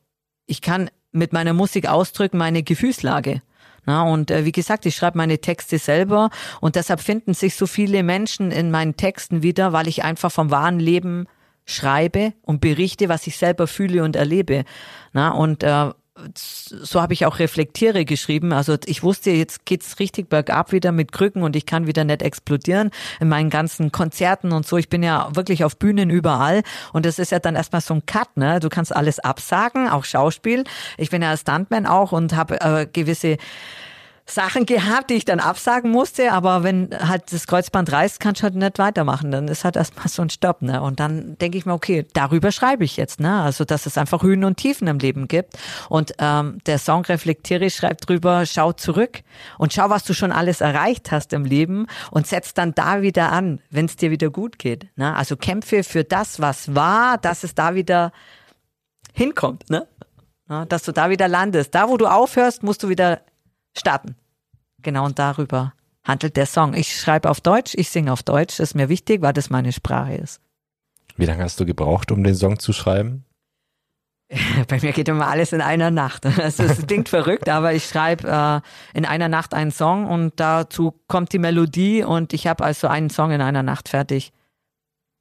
ich 0.48 0.62
kann 0.62 0.90
mit 1.12 1.32
meiner 1.32 1.54
Musik 1.54 1.88
ausdrücken 1.88 2.38
meine 2.38 2.64
Gefühlslage. 2.64 3.42
Na, 3.86 4.04
und 4.04 4.30
äh, 4.30 4.46
wie 4.46 4.52
gesagt, 4.52 4.86
ich 4.86 4.96
schreibe 4.96 5.18
meine 5.18 5.40
Texte 5.40 5.78
selber 5.78 6.30
und 6.60 6.76
deshalb 6.76 7.00
finden 7.00 7.34
sich 7.34 7.56
so 7.56 7.66
viele 7.66 8.04
Menschen 8.04 8.52
in 8.52 8.72
meinen 8.72 8.98
Texten 8.98 9.42
wieder, 9.42 9.74
weil 9.74 9.88
ich 9.88 10.04
einfach 10.04 10.32
vom 10.32 10.52
wahren 10.52 10.80
Leben 10.80 11.28
schreibe 11.70 12.34
und 12.42 12.62
berichte, 12.62 13.10
was 13.10 13.28
ich 13.28 13.38
selber 13.38 13.68
fühle 13.68 14.04
und 14.04 14.16
erlebe. 14.16 14.66
Na, 15.14 15.30
und 15.30 15.64
äh, 15.64 15.92
so 16.36 17.02
habe 17.02 17.14
ich 17.14 17.26
auch 17.26 17.40
reflektiere 17.40 18.06
geschrieben. 18.06 18.52
Also 18.54 18.78
ich 18.86 19.04
wusste, 19.04 19.32
jetzt 19.32 19.66
geht's 19.66 20.00
richtig 20.00 20.30
bergab 20.30 20.72
wieder 20.72 20.92
mit 20.92 21.12
Krücken 21.12 21.44
und 21.44 21.56
ich 21.56 21.66
kann 21.66 21.88
wieder 21.88 22.04
nicht 22.04 22.22
explodieren 22.22 22.92
in 23.20 23.30
meinen 23.30 23.50
ganzen 23.50 23.92
Konzerten 23.92 24.52
und 24.52 24.66
so. 24.68 24.78
Ich 24.78 24.90
bin 24.90 25.04
ja 25.04 25.30
wirklich 25.34 25.64
auf 25.64 25.78
Bühnen 25.78 26.10
überall 26.10 26.64
und 26.94 27.06
das 27.06 27.20
ist 27.20 27.32
ja 27.32 27.40
dann 27.40 27.56
erstmal 27.56 27.82
so 27.82 27.94
ein 27.94 28.06
Cut, 28.06 28.36
ne? 28.36 28.60
Du 28.60 28.70
kannst 28.70 28.96
alles 28.96 29.20
absagen, 29.20 29.88
auch 29.88 30.06
Schauspiel. 30.06 30.64
Ich 30.98 31.10
bin 31.10 31.22
ja 31.22 31.36
Stuntman 31.36 31.86
auch 31.86 32.12
und 32.12 32.36
habe 32.36 32.60
äh, 32.62 32.88
gewisse 32.92 33.38
Sachen 34.32 34.66
gehabt, 34.66 35.10
die 35.10 35.16
ich 35.16 35.26
dann 35.26 35.40
absagen 35.40 35.92
musste, 35.92 36.32
aber 36.32 36.64
wenn 36.64 36.90
halt 36.92 37.32
das 37.32 37.48
Kreuzband 37.48 37.92
reißt, 37.92 38.20
kannst 38.20 38.42
du 38.42 38.44
halt 38.44 38.56
nicht 38.56 38.78
weitermachen. 38.80 39.32
Dann 39.32 39.48
ist 39.48 39.66
halt 39.66 39.76
erstmal 39.76 40.08
so 40.08 40.22
ein 40.22 40.30
Stopp, 40.30 40.62
ne? 40.62 40.82
Und 40.82 41.00
dann 41.00 41.38
denke 41.40 41.58
ich 41.58 41.66
mir, 41.66 41.74
okay, 41.74 42.06
darüber 42.14 42.52
schreibe 42.52 42.84
ich 42.84 42.98
jetzt, 42.98 43.20
ne? 43.20 43.42
Also, 43.42 43.66
dass 43.66 43.86
es 43.86 43.98
einfach 43.98 44.24
Höhen 44.24 44.44
und 44.44 44.58
Tiefen 44.58 44.88
im 44.88 45.00
Leben 45.00 45.28
gibt. 45.28 45.58
Und 45.90 46.14
ähm, 46.20 46.60
der 46.66 46.80
Song 46.80 47.04
Reflektiere 47.06 47.70
schreibt 47.70 48.08
drüber, 48.08 48.46
schau 48.46 48.72
zurück 48.72 49.22
und 49.58 49.74
schau, 49.74 49.90
was 49.90 50.04
du 50.04 50.14
schon 50.14 50.32
alles 50.32 50.62
erreicht 50.62 51.12
hast 51.12 51.34
im 51.34 51.46
Leben 51.46 51.88
und 52.12 52.28
setz 52.28 52.54
dann 52.54 52.74
da 52.76 53.02
wieder 53.02 53.32
an, 53.32 53.62
wenn 53.70 53.86
es 53.86 53.96
dir 53.96 54.12
wieder 54.12 54.30
gut 54.30 54.60
geht. 54.60 54.88
Ne? 54.96 55.16
Also 55.16 55.38
kämpfe 55.38 55.84
für 55.84 56.04
das, 56.04 56.40
was 56.40 56.76
war, 56.76 57.18
dass 57.18 57.44
es 57.44 57.56
da 57.56 57.76
wieder 57.76 58.12
hinkommt, 59.14 59.70
ne? 59.70 59.88
Ja, 60.50 60.66
dass 60.66 60.82
du 60.82 60.92
da 60.92 61.12
wieder 61.12 61.28
landest. 61.28 61.76
Da, 61.76 61.90
wo 61.90 61.98
du 61.98 62.08
aufhörst, 62.08 62.64
musst 62.64 62.82
du 62.82 62.90
wieder 62.90 63.22
starten. 63.78 64.16
Genau 64.82 65.06
und 65.06 65.20
darüber 65.20 65.74
handelt 66.04 66.38
der 66.38 66.46
Song. 66.46 66.74
Ich 66.74 67.00
schreibe 67.00 67.30
auf 67.30 67.42
Deutsch, 67.42 67.74
ich 67.76 67.90
singe 67.90 68.12
auf 68.12 68.24
Deutsch, 68.24 68.58
das 68.58 68.70
ist 68.72 68.76
mir 68.76 68.90
wichtig, 68.90 69.22
weil 69.22 69.34
das 69.34 69.50
meine 69.50 69.72
Sprache 69.72 70.16
ist. 70.16 70.42
Wie 71.18 71.26
lange 71.26 71.44
hast 71.44 71.60
du 71.60 71.66
gebraucht, 71.66 72.12
um 72.12 72.24
den 72.24 72.36
Song 72.36 72.60
zu 72.60 72.72
schreiben? 72.74 73.26
Bei 74.68 74.80
mir 74.80 74.92
geht 74.92 75.10
immer 75.10 75.28
alles 75.28 75.54
in 75.54 75.62
einer 75.62 75.92
Nacht. 75.92 76.26
Also 76.26 76.64
es 76.64 76.86
klingt 76.86 77.10
verrückt, 77.10 77.50
aber 77.50 77.74
ich 77.74 77.86
schreibe 77.86 78.28
äh, 78.28 78.98
in 78.98 79.06
einer 79.06 79.28
Nacht 79.28 79.54
einen 79.54 79.72
Song 79.72 80.08
und 80.08 80.40
dazu 80.40 81.00
kommt 81.08 81.34
die 81.34 81.40
Melodie 81.40 82.04
und 82.04 82.34
ich 82.34 82.48
habe 82.48 82.64
also 82.64 82.88
einen 82.88 83.10
Song 83.10 83.32
in 83.32 83.42
einer 83.42 83.64
Nacht 83.64 83.90
fertig. 83.90 84.32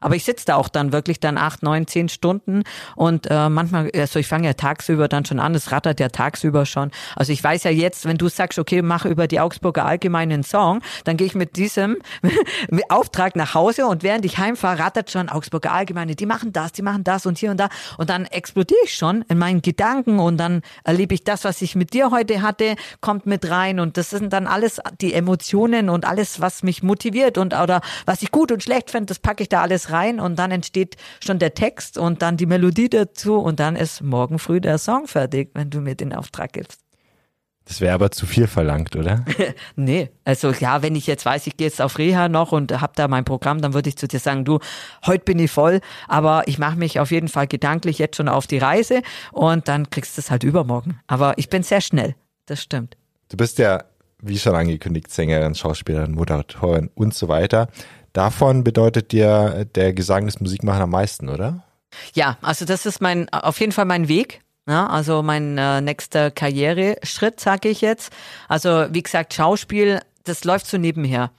Aber 0.01 0.14
ich 0.14 0.24
sitze 0.24 0.46
da 0.46 0.57
auch 0.57 0.68
dann 0.68 0.92
wirklich 0.92 1.18
dann 1.18 1.38
acht, 1.38 1.62
neun, 1.62 1.86
zehn 1.86 2.09
Stunden 2.09 2.62
und 2.94 3.26
äh, 3.30 3.49
manchmal, 3.49 3.90
also 3.94 4.20
ich 4.20 4.28
fange 4.28 4.46
ja 4.46 4.55
tagsüber 4.55 5.09
dann 5.09 5.24
schon 5.24 5.40
an, 5.40 5.55
es 5.55 5.72
rattert 5.72 5.99
ja 5.99 6.09
tagsüber 6.09 6.66
schon. 6.66 6.92
Also 7.16 7.32
ich 7.32 7.42
weiß 7.42 7.64
ja 7.64 7.72
jetzt, 7.72 8.05
wenn 8.05 8.16
du 8.16 8.28
sagst, 8.28 8.59
okay, 8.59 8.80
mach 8.82 9.05
über 9.05 9.26
die 9.26 9.40
Augsburger 9.40 9.84
Allgemeinen 9.84 10.44
Song, 10.44 10.82
dann 11.05 11.16
gehe 11.16 11.26
ich 11.26 11.34
mit 11.34 11.57
diesem 11.57 11.96
Auftrag 12.88 13.34
nach 13.34 13.55
Hause 13.55 13.86
und 13.86 14.05
während 14.05 14.24
ich 14.24 14.38
heimfahre, 14.38 14.78
rattert 14.78 15.11
schon 15.11 15.28
Augsburger 15.28 15.72
Allgemeine, 15.72 16.14
die 16.14 16.26
machen 16.26 16.53
das, 16.53 16.72
die 16.72 16.82
machen 16.82 17.03
das 17.03 17.26
und 17.26 17.38
hier 17.38 17.51
und 17.51 17.59
da 17.59 17.68
und 17.96 18.09
dann 18.09 18.24
explodiere 18.26 18.80
ich 18.84 18.94
schon 18.94 19.22
in 19.28 19.38
meinen 19.38 19.62
Gedanken 19.62 20.20
und 20.20 20.36
dann 20.36 20.62
erlebe 20.84 21.14
ich 21.14 21.24
das, 21.24 21.44
was 21.44 21.61
ich 21.61 21.74
mit 21.74 21.92
dir 21.92 22.12
heute 22.12 22.42
hatte, 22.42 22.76
kommt 23.01 23.26
mit 23.26 23.51
rein 23.51 23.80
und 23.80 23.96
das 23.96 24.11
sind 24.11 24.32
dann 24.32 24.46
alles 24.46 24.80
die 25.01 25.12
Emotionen 25.12 25.90
und 25.90 26.05
alles, 26.05 26.40
was 26.40 26.62
mich 26.62 26.84
motiviert 26.84 27.36
und 27.36 27.53
oder 27.55 27.80
was 28.07 28.22
ich 28.22 28.30
gut 28.30 28.53
und 28.53 28.62
schlecht 28.62 28.92
finde, 28.92 29.07
das 29.07 29.18
packe 29.18 29.42
ich 29.42 29.49
da 29.49 29.62
alles 29.62 29.88
rein 29.91 30.20
und 30.20 30.39
dann 30.39 30.51
entsteht 30.51 30.97
schon 31.24 31.39
der 31.39 31.55
Text 31.55 31.99
und 31.99 32.22
dann 32.22 32.36
die 32.36 32.47
Melodie 32.47 32.89
dazu 32.89 33.36
und 33.36 33.61
dann 33.61 33.76
ist 33.76 34.03
morgen 34.03 34.39
früh 34.39 34.61
der 34.61 34.78
Song 34.78 35.07
fertig, 35.07 35.51
wenn 35.55 35.70
du 35.70 35.80
mir 35.80 35.95
den 35.95 36.12
Auftrag 36.12 36.53
gibst. 36.53 36.80
Das 37.68 37.82
wäre 37.82 37.93
aber 37.93 38.11
zu 38.11 38.24
viel 38.24 38.47
verlangt, 38.47 38.97
oder? 38.97 39.26
nee, 39.76 40.09
also 40.24 40.53
ja, 40.53 40.80
wenn 40.80 40.97
ich 40.97 41.07
jetzt 41.07 41.26
weiß, 41.26 41.47
ich 41.47 41.59
gehe 41.59 41.66
jetzt 41.66 41.82
auf 41.82 41.99
Reha 41.99 42.30
noch 42.30 42.51
und 42.51 42.80
habe 42.80 42.95
da 42.97 43.09
mein 43.09 43.26
Programm, 43.26 43.61
dann 43.61 43.74
würde 43.74 43.91
ich 43.91 43.99
zu 43.99 44.09
dir 44.09 44.18
sagen, 44.18 44.47
du, 44.47 44.59
heute 45.05 45.24
bin 45.24 45.39
ich 45.39 45.51
voll, 45.51 45.82
aber 46.09 46.45
ich 46.47 46.59
mache 46.59 46.78
mich 46.78 46.99
auf 46.99 47.11
jeden 47.11 47.28
Fall 47.28 47.47
gedanklich 47.47 47.99
jetzt 47.99 48.16
schon 48.16 48.28
auf 48.28 48.47
die 48.47 48.57
Reise 48.57 49.03
und 49.32 49.68
dann 49.68 49.91
kriegst 49.91 50.16
du 50.16 50.22
es 50.22 50.30
halt 50.30 50.45
übermorgen. 50.45 50.99
Aber 51.09 51.36
ich 51.36 51.51
bin 51.51 51.62
sehr 51.62 51.82
schnell, 51.82 52.14
das 52.47 52.62
stimmt. 52.62 52.97
Du 53.28 53.36
bist 53.36 53.59
ja, 53.59 53.84
wie 54.22 54.39
schon 54.39 54.55
angekündigt, 54.55 55.11
Sängerin, 55.11 55.55
Schauspielerin, 55.55 56.12
Moderatorin 56.12 56.89
und 56.95 57.12
so 57.12 57.28
weiter. 57.28 57.68
Davon 58.19 58.64
bedeutet 58.64 59.12
dir 59.12 59.64
der 59.77 59.93
Gesang 59.93 60.27
des 60.27 60.41
Musikmachers 60.41 60.83
am 60.83 60.91
meisten, 60.91 61.29
oder? 61.29 61.62
Ja, 62.14 62.37
also 62.43 62.64
das 62.64 62.85
ist 62.85 63.01
mein 63.01 63.29
auf 63.29 63.61
jeden 63.61 63.71
Fall 63.71 63.85
mein 63.85 64.09
Weg. 64.09 64.41
Ja, 64.69 64.89
also 64.89 65.23
mein 65.23 65.57
äh, 65.57 65.81
nächster 65.81 66.33
Karriereschritt, 66.33 67.39
sage 67.39 67.69
ich 67.69 67.81
jetzt. 67.81 68.12
Also 68.49 68.87
wie 68.91 69.05
gesagt, 69.05 69.35
Schauspiel, 69.35 70.01
das 70.29 70.45
läuft 70.45 70.66
so 70.66 70.79
nebenher. 70.79 71.31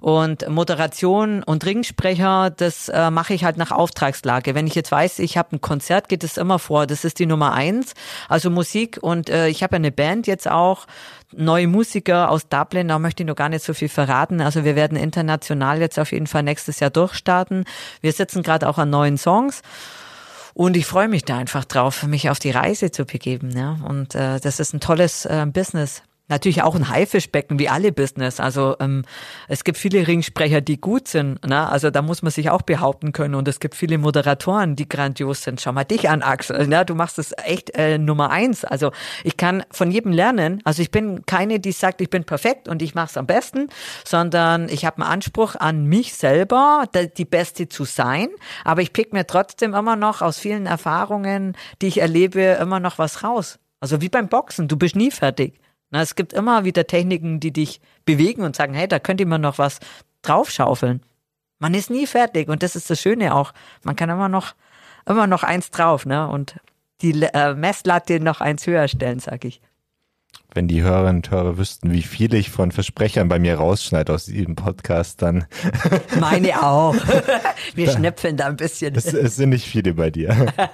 Und 0.00 0.48
Moderation 0.48 1.42
und 1.42 1.64
Ringsprecher, 1.64 2.50
das 2.50 2.88
äh, 2.88 3.10
mache 3.10 3.34
ich 3.34 3.44
halt 3.44 3.56
nach 3.56 3.70
Auftragslage. 3.70 4.54
Wenn 4.54 4.66
ich 4.66 4.74
jetzt 4.74 4.92
weiß, 4.92 5.18
ich 5.18 5.36
habe 5.36 5.56
ein 5.56 5.60
Konzert, 5.60 6.08
geht 6.08 6.24
es 6.24 6.36
immer 6.36 6.58
vor. 6.58 6.86
Das 6.86 7.04
ist 7.04 7.18
die 7.18 7.26
Nummer 7.26 7.52
eins. 7.52 7.94
Also 8.28 8.50
Musik 8.50 8.98
und 9.00 9.28
äh, 9.28 9.48
ich 9.48 9.62
habe 9.62 9.76
eine 9.76 9.92
Band 9.92 10.26
jetzt 10.26 10.48
auch 10.50 10.86
neue 11.32 11.66
Musiker 11.66 12.30
aus 12.30 12.48
Dublin, 12.48 12.88
da 12.88 12.98
möchte 12.98 13.22
ich 13.22 13.26
noch 13.26 13.36
gar 13.36 13.48
nicht 13.48 13.64
so 13.64 13.74
viel 13.74 13.88
verraten. 13.88 14.40
Also 14.40 14.64
wir 14.64 14.76
werden 14.76 14.96
international 14.96 15.80
jetzt 15.80 15.98
auf 15.98 16.12
jeden 16.12 16.26
Fall 16.26 16.42
nächstes 16.42 16.80
Jahr 16.80 16.90
durchstarten. 16.90 17.64
Wir 18.00 18.12
sitzen 18.12 18.42
gerade 18.42 18.68
auch 18.68 18.78
an 18.78 18.90
neuen 18.90 19.18
Songs. 19.18 19.62
Und 20.54 20.74
ich 20.76 20.86
freue 20.86 21.08
mich 21.08 21.24
da 21.24 21.36
einfach 21.36 21.66
drauf, 21.66 22.04
mich 22.04 22.30
auf 22.30 22.38
die 22.38 22.50
Reise 22.50 22.90
zu 22.90 23.04
begeben. 23.04 23.50
Ja. 23.50 23.76
Und 23.86 24.14
äh, 24.14 24.40
das 24.40 24.58
ist 24.58 24.72
ein 24.72 24.80
tolles 24.80 25.26
äh, 25.26 25.44
Business. 25.46 26.02
Natürlich 26.28 26.62
auch 26.62 26.74
ein 26.74 26.88
Haifischbecken 26.88 27.60
wie 27.60 27.68
alle 27.68 27.92
Business. 27.92 28.40
Also 28.40 28.74
ähm, 28.80 29.04
es 29.46 29.62
gibt 29.62 29.78
viele 29.78 30.08
Ringsprecher, 30.08 30.60
die 30.60 30.80
gut 30.80 31.06
sind. 31.06 31.46
Ne? 31.46 31.68
Also 31.68 31.90
da 31.90 32.02
muss 32.02 32.22
man 32.22 32.32
sich 32.32 32.50
auch 32.50 32.62
behaupten 32.62 33.12
können. 33.12 33.36
Und 33.36 33.46
es 33.46 33.60
gibt 33.60 33.76
viele 33.76 33.96
Moderatoren, 33.98 34.74
die 34.74 34.88
grandios 34.88 35.42
sind. 35.42 35.60
Schau 35.60 35.72
mal 35.72 35.84
dich 35.84 36.08
an, 36.08 36.22
Axel. 36.22 36.66
Ne? 36.66 36.84
Du 36.84 36.96
machst 36.96 37.18
das 37.18 37.32
echt 37.44 37.76
äh, 37.76 37.98
Nummer 37.98 38.30
eins. 38.30 38.64
Also 38.64 38.90
ich 39.22 39.36
kann 39.36 39.62
von 39.70 39.92
jedem 39.92 40.10
lernen. 40.10 40.60
Also 40.64 40.82
ich 40.82 40.90
bin 40.90 41.24
keine, 41.26 41.60
die 41.60 41.70
sagt, 41.70 42.00
ich 42.00 42.10
bin 42.10 42.24
perfekt 42.24 42.66
und 42.66 42.82
ich 42.82 42.96
mache 42.96 43.06
es 43.06 43.16
am 43.16 43.26
besten, 43.26 43.68
sondern 44.04 44.68
ich 44.68 44.84
habe 44.84 45.02
einen 45.02 45.12
Anspruch 45.12 45.54
an 45.54 45.84
mich 45.86 46.14
selber, 46.14 46.86
die 47.16 47.24
Beste 47.24 47.68
zu 47.68 47.84
sein. 47.84 48.30
Aber 48.64 48.82
ich 48.82 48.92
pick 48.92 49.12
mir 49.12 49.28
trotzdem 49.28 49.74
immer 49.74 49.94
noch 49.94 50.22
aus 50.22 50.40
vielen 50.40 50.66
Erfahrungen, 50.66 51.56
die 51.82 51.86
ich 51.86 52.00
erlebe, 52.00 52.40
immer 52.60 52.80
noch 52.80 52.98
was 52.98 53.22
raus. 53.22 53.60
Also 53.78 54.00
wie 54.00 54.08
beim 54.08 54.28
Boxen, 54.28 54.66
du 54.66 54.76
bist 54.76 54.96
nie 54.96 55.12
fertig. 55.12 55.60
Na, 55.96 56.02
es 56.02 56.14
gibt 56.14 56.34
immer 56.34 56.66
wieder 56.66 56.86
Techniken, 56.86 57.40
die 57.40 57.54
dich 57.54 57.80
bewegen 58.04 58.42
und 58.42 58.54
sagen, 58.54 58.74
hey, 58.74 58.86
da 58.86 58.98
könnte 58.98 59.24
man 59.24 59.40
noch 59.40 59.56
was 59.56 59.80
draufschaufeln. 60.20 61.00
Man 61.58 61.72
ist 61.72 61.88
nie 61.88 62.06
fertig 62.06 62.50
und 62.50 62.62
das 62.62 62.76
ist 62.76 62.90
das 62.90 63.00
Schöne 63.00 63.34
auch. 63.34 63.54
Man 63.82 63.96
kann 63.96 64.10
immer 64.10 64.28
noch, 64.28 64.54
immer 65.08 65.26
noch 65.26 65.42
eins 65.42 65.70
drauf, 65.70 66.04
ne? 66.04 66.28
Und 66.28 66.56
die 67.00 67.22
äh, 67.22 67.54
Messlatte 67.54 68.20
noch 68.20 68.42
eins 68.42 68.66
höher 68.66 68.88
stellen, 68.88 69.20
sag 69.20 69.46
ich. 69.46 69.62
Wenn 70.52 70.68
die 70.68 70.82
Hörerinnen 70.82 71.22
und 71.22 71.30
Hörer 71.30 71.56
wüssten, 71.56 71.90
wie 71.90 72.02
viel 72.02 72.34
ich 72.34 72.50
von 72.50 72.72
Versprechern 72.72 73.30
bei 73.30 73.38
mir 73.38 73.54
rausschneide 73.54 74.12
aus 74.12 74.26
diesem 74.26 74.54
Podcast, 74.54 75.22
dann. 75.22 75.46
Meine 76.20 76.62
auch. 76.62 76.94
Wir 77.74 77.90
schnäpfeln 77.90 78.36
da 78.36 78.48
ein 78.48 78.56
bisschen. 78.56 78.94
Es, 78.94 79.14
es 79.14 79.36
sind 79.36 79.48
nicht 79.48 79.66
viele 79.66 79.94
bei 79.94 80.10
dir. 80.10 80.52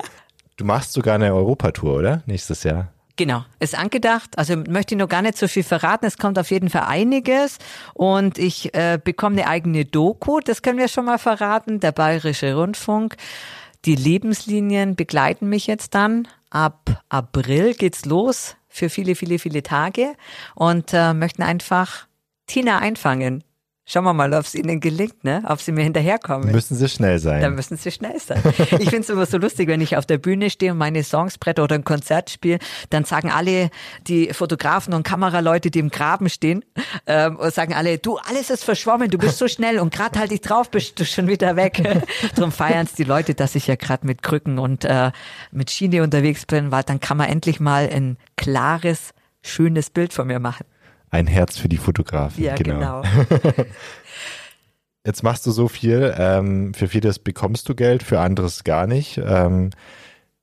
Du 0.59 0.67
machst 0.67 0.93
sogar 0.93 1.15
eine 1.15 1.35
Europatour, 1.35 1.99
oder? 1.99 2.23
Nächstes 2.27 2.63
Jahr. 2.63 2.93
Genau, 3.23 3.45
ist 3.61 3.79
angedacht. 3.79 4.37
Also 4.37 4.57
möchte 4.57 4.97
ich 4.97 4.99
noch 4.99 5.09
gar 5.09 5.23
nicht 5.23 5.39
so 5.39 5.47
viel 5.47 5.63
verraten. 5.63 6.07
Es 6.07 6.19
kommt 6.19 6.41
auf 6.41 6.51
jeden 6.51 6.71
Fall 6.71 6.87
einiges 6.89 7.59
und 7.95 8.37
ich 8.37 8.75
äh, 8.75 8.99
bekomme 8.99 9.41
eine 9.41 9.49
eigene 9.49 9.85
Doku. 9.85 10.41
Das 10.41 10.61
können 10.61 10.77
wir 10.77 10.89
schon 10.89 11.05
mal 11.05 11.19
verraten. 11.19 11.79
Der 11.79 11.93
Bayerische 11.93 12.57
Rundfunk. 12.57 13.15
die 13.85 13.95
Lebenslinien 13.95 14.97
begleiten 14.97 15.49
mich 15.49 15.69
jetzt 15.69 15.95
dann. 15.95 16.27
Ab 16.51 17.01
April 17.11 17.75
geht's 17.75 18.07
los 18.07 18.57
für 18.69 18.91
viele, 18.91 19.15
viele, 19.15 19.39
viele 19.39 19.63
Tage 19.63 20.17
und 20.57 20.93
äh, 20.93 21.15
möchten 21.15 21.45
einfach 21.45 22.09
Tina 22.49 22.79
einfangen. 22.79 23.45
Schauen 23.85 24.05
wir 24.05 24.15
mal, 24.15 24.33
ob 24.33 24.45
es 24.45 24.55
ihnen 24.55 24.79
gelingt, 24.79 25.25
ne? 25.25 25.43
ob 25.49 25.61
sie 25.61 25.73
mir 25.73 25.83
hinterherkommen. 25.83 26.53
Müssen 26.53 26.77
sie 26.77 26.89
schnell 26.89 27.19
sein. 27.19 27.43
Da 27.43 27.51
müssen 27.51 27.77
sie 27.77 27.91
schnell 27.91 28.21
sein. 28.21 28.41
Ich 28.79 28.91
finde 28.91 29.01
es 29.01 29.11
immer 29.11 29.27
so 29.27 29.39
lustig, 29.39 29.67
wenn 29.67 29.81
ich 29.81 29.97
auf 29.97 30.07
der 30.07 30.19
Bühne 30.19 30.51
stehe 30.51 30.71
und 30.71 30.79
meine 30.79 31.03
Songs 31.03 31.37
bretter 31.37 31.65
oder 31.65 31.75
ein 31.75 31.83
Konzert 31.83 32.31
spiele, 32.31 32.61
dann 32.91 33.05
sagen 33.05 33.33
alle 33.33 33.71
die 34.07 34.33
Fotografen 34.33 34.95
und 34.95 35.03
Kameraleute, 35.03 35.73
die 35.73 35.81
im 35.81 35.91
Graben 35.91 36.29
stehen, 36.29 36.65
ähm, 37.07 37.39
sagen 37.51 37.75
alle, 37.75 37.99
du, 37.99 38.19
alles 38.19 38.51
ist 38.51 38.63
verschwommen, 38.63 39.11
du 39.11 39.19
bist 39.19 39.39
so 39.39 39.49
schnell 39.49 39.81
und 39.81 39.93
gerade 39.93 40.17
halt 40.21 40.31
ich 40.31 40.43
drauf, 40.43 40.71
bist 40.71 41.01
du 41.01 41.05
schon 41.05 41.27
wieder 41.27 41.57
weg. 41.57 41.83
Darum 42.37 42.53
feiern 42.53 42.87
es 42.87 42.95
die 42.95 43.05
Leute, 43.05 43.35
dass 43.35 43.57
ich 43.57 43.67
ja 43.67 43.75
gerade 43.75 44.07
mit 44.07 44.23
Krücken 44.23 44.61
und 44.61 44.85
äh, 44.85 45.11
mit 45.51 45.73
Schiene 45.73 46.05
unterwegs 46.05 46.47
bin, 46.47 46.71
weil 46.71 46.85
dann 46.85 47.01
kann 47.01 47.17
man 47.17 47.29
endlich 47.29 47.59
mal 47.59 47.91
ein 47.93 48.17
klares, 48.37 49.13
schönes 49.43 49.91
Bild 49.91 50.13
von 50.13 50.29
mir 50.29 50.39
machen. 50.39 50.67
Ein 51.13 51.27
Herz 51.27 51.59
für 51.59 51.69
die 51.69 51.77
Fotografen. 51.77 52.43
Ja, 52.43 52.55
genau. 52.55 53.03
Jetzt 55.07 55.23
machst 55.23 55.45
du 55.47 55.51
so 55.51 55.69
viel. 55.69 56.15
Ähm, 56.17 56.73
für 56.73 56.89
vieles 56.89 57.19
bekommst 57.19 57.69
du 57.69 57.75
Geld, 57.75 58.03
für 58.03 58.19
anderes 58.21 58.65
gar 58.65 58.87
nicht. 58.87 59.19
Ähm, 59.19 59.71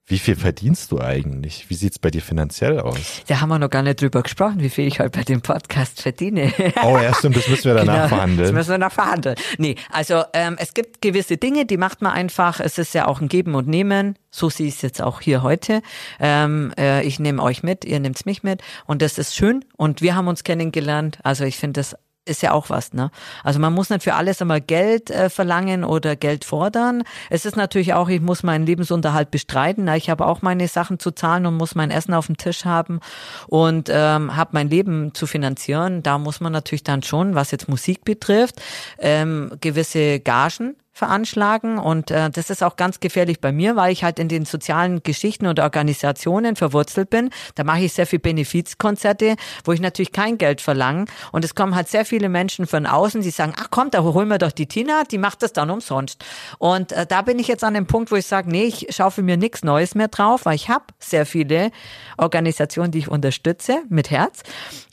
wie 0.10 0.20
viel 0.20 0.36
verdienst 0.36 0.92
du 0.92 1.00
eigentlich? 1.00 1.70
Wie 1.70 1.76
sieht's 1.76 2.00
bei 2.00 2.10
dir 2.12 2.22
finanziell 2.22 2.80
aus? 2.80 3.22
Da 3.28 3.40
haben 3.42 3.50
wir 3.50 3.60
noch 3.60 3.70
gar 3.70 3.84
nicht 3.84 4.02
drüber 4.02 4.22
gesprochen, 4.24 4.60
wie 4.60 4.70
viel 4.70 4.88
ich 4.88 5.00
heute 5.00 5.12
bei 5.12 5.24
dem 5.24 5.42
Podcast 5.42 6.02
verdiene. 6.02 6.52
Oh 6.84 6.98
ja, 6.98 7.14
stimmt, 7.14 7.38
das 7.38 7.48
müssen 7.48 7.66
wir 7.66 7.76
danach 7.76 7.86
Genau, 7.94 8.00
Das 8.02 8.10
verhandeln. 8.10 8.54
müssen 8.56 8.70
wir 8.72 8.78
noch 8.80 8.92
verhandeln. 8.92 9.36
Nee, 9.58 9.76
also 9.92 10.24
ähm, 10.34 10.56
es 10.60 10.74
gibt 10.74 11.02
gewisse 11.02 11.38
Dinge, 11.38 11.66
die 11.66 11.78
macht 11.78 12.02
man 12.02 12.12
einfach. 12.12 12.60
Es 12.60 12.78
ist 12.78 12.94
ja 12.94 13.08
auch 13.08 13.22
ein 13.22 13.28
Geben 13.30 13.56
und 13.56 13.68
Nehmen. 13.68 14.18
So 14.32 14.50
sehe 14.50 14.68
ich 14.68 14.76
es 14.76 14.82
jetzt 14.82 15.02
auch 15.02 15.22
hier 15.22 15.42
heute. 15.44 15.82
Ähm, 16.20 16.74
äh, 16.78 17.04
ich 17.04 17.20
nehme 17.20 17.42
euch 17.42 17.64
mit, 17.64 17.86
ihr 17.86 18.00
nehmt 18.00 18.26
mich 18.26 18.44
mit. 18.44 18.62
Und 18.86 19.02
das 19.02 19.18
ist 19.18 19.36
schön. 19.36 19.64
Und 19.78 20.02
wir 20.02 20.16
haben 20.16 20.28
uns 20.28 20.44
kennengelernt. 20.44 21.20
Also 21.24 21.44
ich 21.46 21.58
finde 21.58 21.80
das 21.80 21.96
ist 22.26 22.44
ja 22.44 22.52
auch 22.52 22.70
was, 22.70 22.94
ne? 22.94 23.12
Also 23.44 23.60
man 23.60 23.74
muss 23.74 23.90
nicht 23.90 24.04
für 24.04 24.14
alles 24.14 24.42
immer 24.42 24.60
Geld 24.60 25.10
äh, 25.10 25.30
verlangen 25.30 25.84
oder 25.84 26.16
Geld 26.16 26.46
fordern. 26.46 27.04
Es 27.30 27.46
ist 27.46 27.56
natürlich 27.56 27.94
auch, 27.94 28.10
ich 28.10 28.22
muss 28.22 28.44
meinen 28.44 28.66
Lebensunterhalt 28.66 29.32
bestreiten. 29.32 29.86
Na, 29.86 29.96
Ich 29.96 30.10
habe 30.10 30.26
auch 30.26 30.42
meine 30.42 30.68
Sachen 30.68 31.00
zu 31.00 31.12
zahlen 31.12 31.46
und 31.46 31.58
muss 31.58 31.76
mein 31.76 31.92
Essen 31.92 32.14
auf 32.14 32.28
dem 32.28 32.38
Tisch 32.38 32.66
haben 32.66 33.00
und 33.48 33.90
ähm, 33.92 34.36
habe 34.36 34.52
mein 34.54 34.70
Leben 34.70 35.14
zu 35.14 35.26
finanzieren. 35.26 36.04
Da 36.04 36.18
muss 36.18 36.40
man 36.40 36.54
natürlich 36.54 36.84
dann 36.84 37.04
schon, 37.04 37.36
was 37.36 37.52
jetzt 37.52 37.68
Musik 37.68 38.06
betrifft, 38.06 38.62
ähm, 39.00 39.52
gewisse 39.60 40.20
Gagen 40.20 40.76
veranschlagen 41.00 41.80
und 41.80 42.12
äh, 42.12 42.30
das 42.30 42.50
ist 42.50 42.62
auch 42.62 42.76
ganz 42.76 43.00
gefährlich 43.00 43.40
bei 43.40 43.52
mir, 43.52 43.76
weil 43.76 43.92
ich 43.92 44.04
halt 44.04 44.20
in 44.20 44.28
den 44.28 44.46
sozialen 44.46 45.02
Geschichten 45.02 45.48
und 45.48 45.60
Organisationen 45.60 46.56
verwurzelt 46.56 47.10
bin. 47.10 47.32
Da 47.56 47.64
mache 47.64 47.80
ich 47.80 47.94
sehr 47.94 48.06
viel 48.06 48.20
Benefizkonzerte, 48.20 49.36
wo 49.64 49.72
ich 49.72 49.80
natürlich 49.80 50.12
kein 50.12 50.38
Geld 50.38 50.62
verlange 50.62 51.06
und 51.32 51.44
es 51.44 51.56
kommen 51.56 51.74
halt 51.74 51.88
sehr 51.88 52.06
viele 52.06 52.30
Menschen 52.30 52.68
von 52.68 52.86
außen, 52.86 53.22
die 53.22 53.32
sagen, 53.32 53.54
ach 53.58 53.70
komm, 53.72 53.90
da 53.90 54.04
holen 54.04 54.28
wir 54.28 54.38
doch 54.38 54.52
die 54.52 54.68
Tina, 54.68 55.04
die 55.10 55.18
macht 55.18 55.42
das 55.42 55.54
dann 55.54 55.70
umsonst. 55.70 56.24
Und 56.60 56.92
äh, 56.92 57.06
da 57.08 57.22
bin 57.22 57.40
ich 57.40 57.48
jetzt 57.48 57.64
an 57.64 57.74
dem 57.74 57.88
Punkt, 57.88 58.12
wo 58.12 58.16
ich 58.16 58.28
sage, 58.28 58.50
nee, 58.50 58.66
ich 58.66 58.88
schaufel 58.90 59.24
mir 59.24 59.38
nichts 59.38 59.64
Neues 59.64 59.96
mehr 59.96 60.10
drauf, 60.10 60.46
weil 60.46 60.56
ich 60.56 60.70
habe 60.70 60.86
sehr 61.00 61.26
viele 61.26 61.72
Organisationen, 62.18 62.92
die 62.92 63.00
ich 63.00 63.08
unterstütze 63.08 63.84
mit 63.90 64.12
Herz 64.12 64.44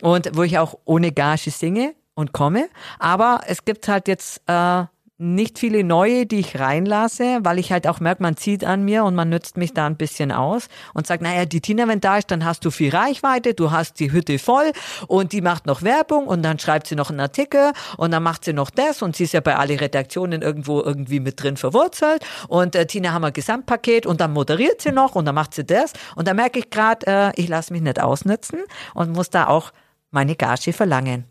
und 0.02 0.30
wo 0.34 0.44
ich 0.44 0.58
auch 0.58 0.78
ohne 0.84 1.10
Gage 1.10 1.50
singe 1.50 1.94
und 2.14 2.32
komme. 2.32 2.68
Aber 2.98 3.40
es 3.46 3.64
gibt 3.64 3.88
halt 3.88 4.08
jetzt 4.08 4.40
äh, 4.46 4.84
nicht 5.18 5.58
viele 5.58 5.82
neue, 5.82 6.26
die 6.26 6.40
ich 6.40 6.58
reinlasse, 6.58 7.38
weil 7.42 7.58
ich 7.58 7.72
halt 7.72 7.86
auch 7.86 8.00
merke, 8.00 8.22
man 8.22 8.36
zieht 8.36 8.64
an 8.64 8.84
mir 8.84 9.04
und 9.04 9.14
man 9.14 9.30
nützt 9.30 9.56
mich 9.56 9.72
da 9.72 9.86
ein 9.86 9.96
bisschen 9.96 10.30
aus 10.30 10.66
und 10.92 11.06
sagt, 11.06 11.22
naja, 11.22 11.46
die 11.46 11.62
Tina, 11.62 11.88
wenn 11.88 12.00
da 12.00 12.18
ist, 12.18 12.30
dann 12.30 12.44
hast 12.44 12.64
du 12.66 12.70
viel 12.70 12.94
Reichweite, 12.94 13.54
du 13.54 13.70
hast 13.70 13.98
die 13.98 14.12
Hütte 14.12 14.38
voll 14.38 14.72
und 15.06 15.32
die 15.32 15.40
macht 15.40 15.64
noch 15.64 15.82
Werbung 15.82 16.26
und 16.26 16.42
dann 16.42 16.58
schreibt 16.58 16.86
sie 16.86 16.96
noch 16.96 17.08
einen 17.08 17.20
Artikel 17.20 17.72
und 17.96 18.10
dann 18.10 18.22
macht 18.22 18.44
sie 18.44 18.52
noch 18.52 18.68
das 18.68 19.00
und 19.00 19.16
sie 19.16 19.24
ist 19.24 19.32
ja 19.32 19.40
bei 19.40 19.56
alle 19.56 19.80
Redaktionen 19.80 20.42
irgendwo 20.42 20.82
irgendwie 20.82 21.20
mit 21.20 21.42
drin 21.42 21.56
verwurzelt 21.56 22.22
und 22.48 22.74
äh, 22.74 22.86
Tina 22.86 23.12
haben 23.12 23.24
ein 23.24 23.32
Gesamtpaket 23.32 24.04
und 24.04 24.20
dann 24.20 24.34
moderiert 24.34 24.82
sie 24.82 24.92
noch 24.92 25.14
und 25.14 25.24
dann 25.24 25.34
macht 25.34 25.54
sie 25.54 25.64
das 25.64 25.94
und 26.14 26.28
da 26.28 26.34
merke 26.34 26.58
ich 26.58 26.68
gerade, 26.68 27.06
äh, 27.06 27.32
ich 27.40 27.48
lasse 27.48 27.72
mich 27.72 27.80
nicht 27.80 28.02
ausnützen 28.02 28.58
und 28.92 29.12
muss 29.12 29.30
da 29.30 29.46
auch 29.46 29.72
meine 30.10 30.36
Gage 30.36 30.74
verlangen 30.74 31.24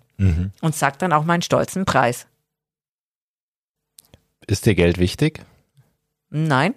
und 0.62 0.76
sag 0.76 0.98
dann 0.98 1.14
auch 1.14 1.24
meinen 1.24 1.44
stolzen 1.44 1.86
Preis. 1.86 2.26
Ist 4.48 4.66
dir 4.66 4.76
Geld 4.76 4.98
wichtig? 4.98 5.42
Nein, 6.30 6.76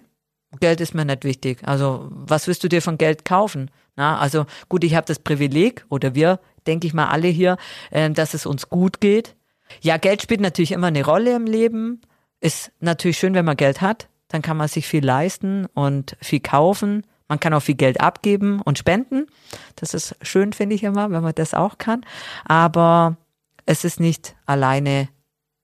Geld 0.59 0.81
ist 0.81 0.95
mir 0.95 1.05
nicht 1.05 1.23
wichtig. 1.23 1.59
Also 1.63 2.07
was 2.09 2.47
willst 2.47 2.63
du 2.63 2.69
dir 2.69 2.81
von 2.81 2.97
Geld 2.97 3.25
kaufen? 3.25 3.69
Na, 3.95 4.17
also 4.17 4.45
gut, 4.69 4.83
ich 4.83 4.95
habe 4.95 5.05
das 5.05 5.19
Privileg 5.19 5.85
oder 5.89 6.15
wir, 6.15 6.39
denke 6.65 6.87
ich 6.87 6.93
mal 6.93 7.07
alle 7.07 7.27
hier, 7.27 7.57
äh, 7.91 8.09
dass 8.09 8.33
es 8.33 8.45
uns 8.45 8.69
gut 8.69 9.01
geht. 9.01 9.35
Ja, 9.81 9.97
Geld 9.97 10.21
spielt 10.21 10.41
natürlich 10.41 10.71
immer 10.71 10.87
eine 10.87 11.05
Rolle 11.05 11.35
im 11.35 11.45
Leben. 11.45 12.01
Ist 12.39 12.71
natürlich 12.79 13.17
schön, 13.17 13.33
wenn 13.33 13.45
man 13.45 13.57
Geld 13.57 13.81
hat. 13.81 14.07
Dann 14.29 14.41
kann 14.41 14.57
man 14.57 14.67
sich 14.67 14.87
viel 14.87 15.05
leisten 15.05 15.65
und 15.73 16.15
viel 16.21 16.39
kaufen. 16.39 17.05
Man 17.27 17.39
kann 17.39 17.53
auch 17.53 17.61
viel 17.61 17.75
Geld 17.75 18.01
abgeben 18.01 18.61
und 18.61 18.79
spenden. 18.79 19.27
Das 19.75 19.93
ist 19.93 20.15
schön, 20.21 20.53
finde 20.53 20.75
ich 20.75 20.83
immer, 20.83 21.11
wenn 21.11 21.21
man 21.21 21.35
das 21.35 21.53
auch 21.53 21.77
kann. 21.77 22.05
Aber 22.45 23.17
es 23.65 23.85
ist 23.85 23.99
nicht 23.99 24.35
alleine 24.45 25.09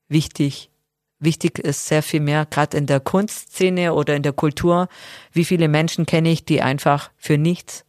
wichtig, 0.08 0.70
Wichtig 1.18 1.58
ist 1.58 1.86
sehr 1.86 2.02
viel 2.02 2.20
mehr, 2.20 2.46
gerade 2.46 2.76
in 2.76 2.86
der 2.86 3.00
Kunstszene 3.00 3.94
oder 3.94 4.14
in 4.14 4.22
der 4.22 4.32
Kultur. 4.32 4.88
Wie 5.32 5.44
viele 5.44 5.68
Menschen 5.68 6.04
kenne 6.04 6.30
ich, 6.30 6.44
die 6.44 6.60
einfach 6.60 7.10
für 7.16 7.38
nichts 7.38 7.84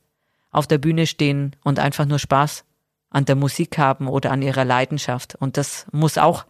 auf 0.51 0.65
der 0.65 0.78
Bühne 0.78 1.07
stehen 1.07 1.55
und 1.63 1.80
einfach 1.80 2.05
nur 2.05 2.19
Spaß 2.19 2.63
an 3.09 3.25
der 3.25 3.36
Musik 3.36 3.78
haben 3.78 4.07
oder 4.07 4.32
an 4.32 4.41
ihrer 4.41 4.65
Leidenschaft. 4.65 5.36
Und 5.36 5.57
das 5.57 5.86
muss 5.91 6.17
auch 6.17 6.45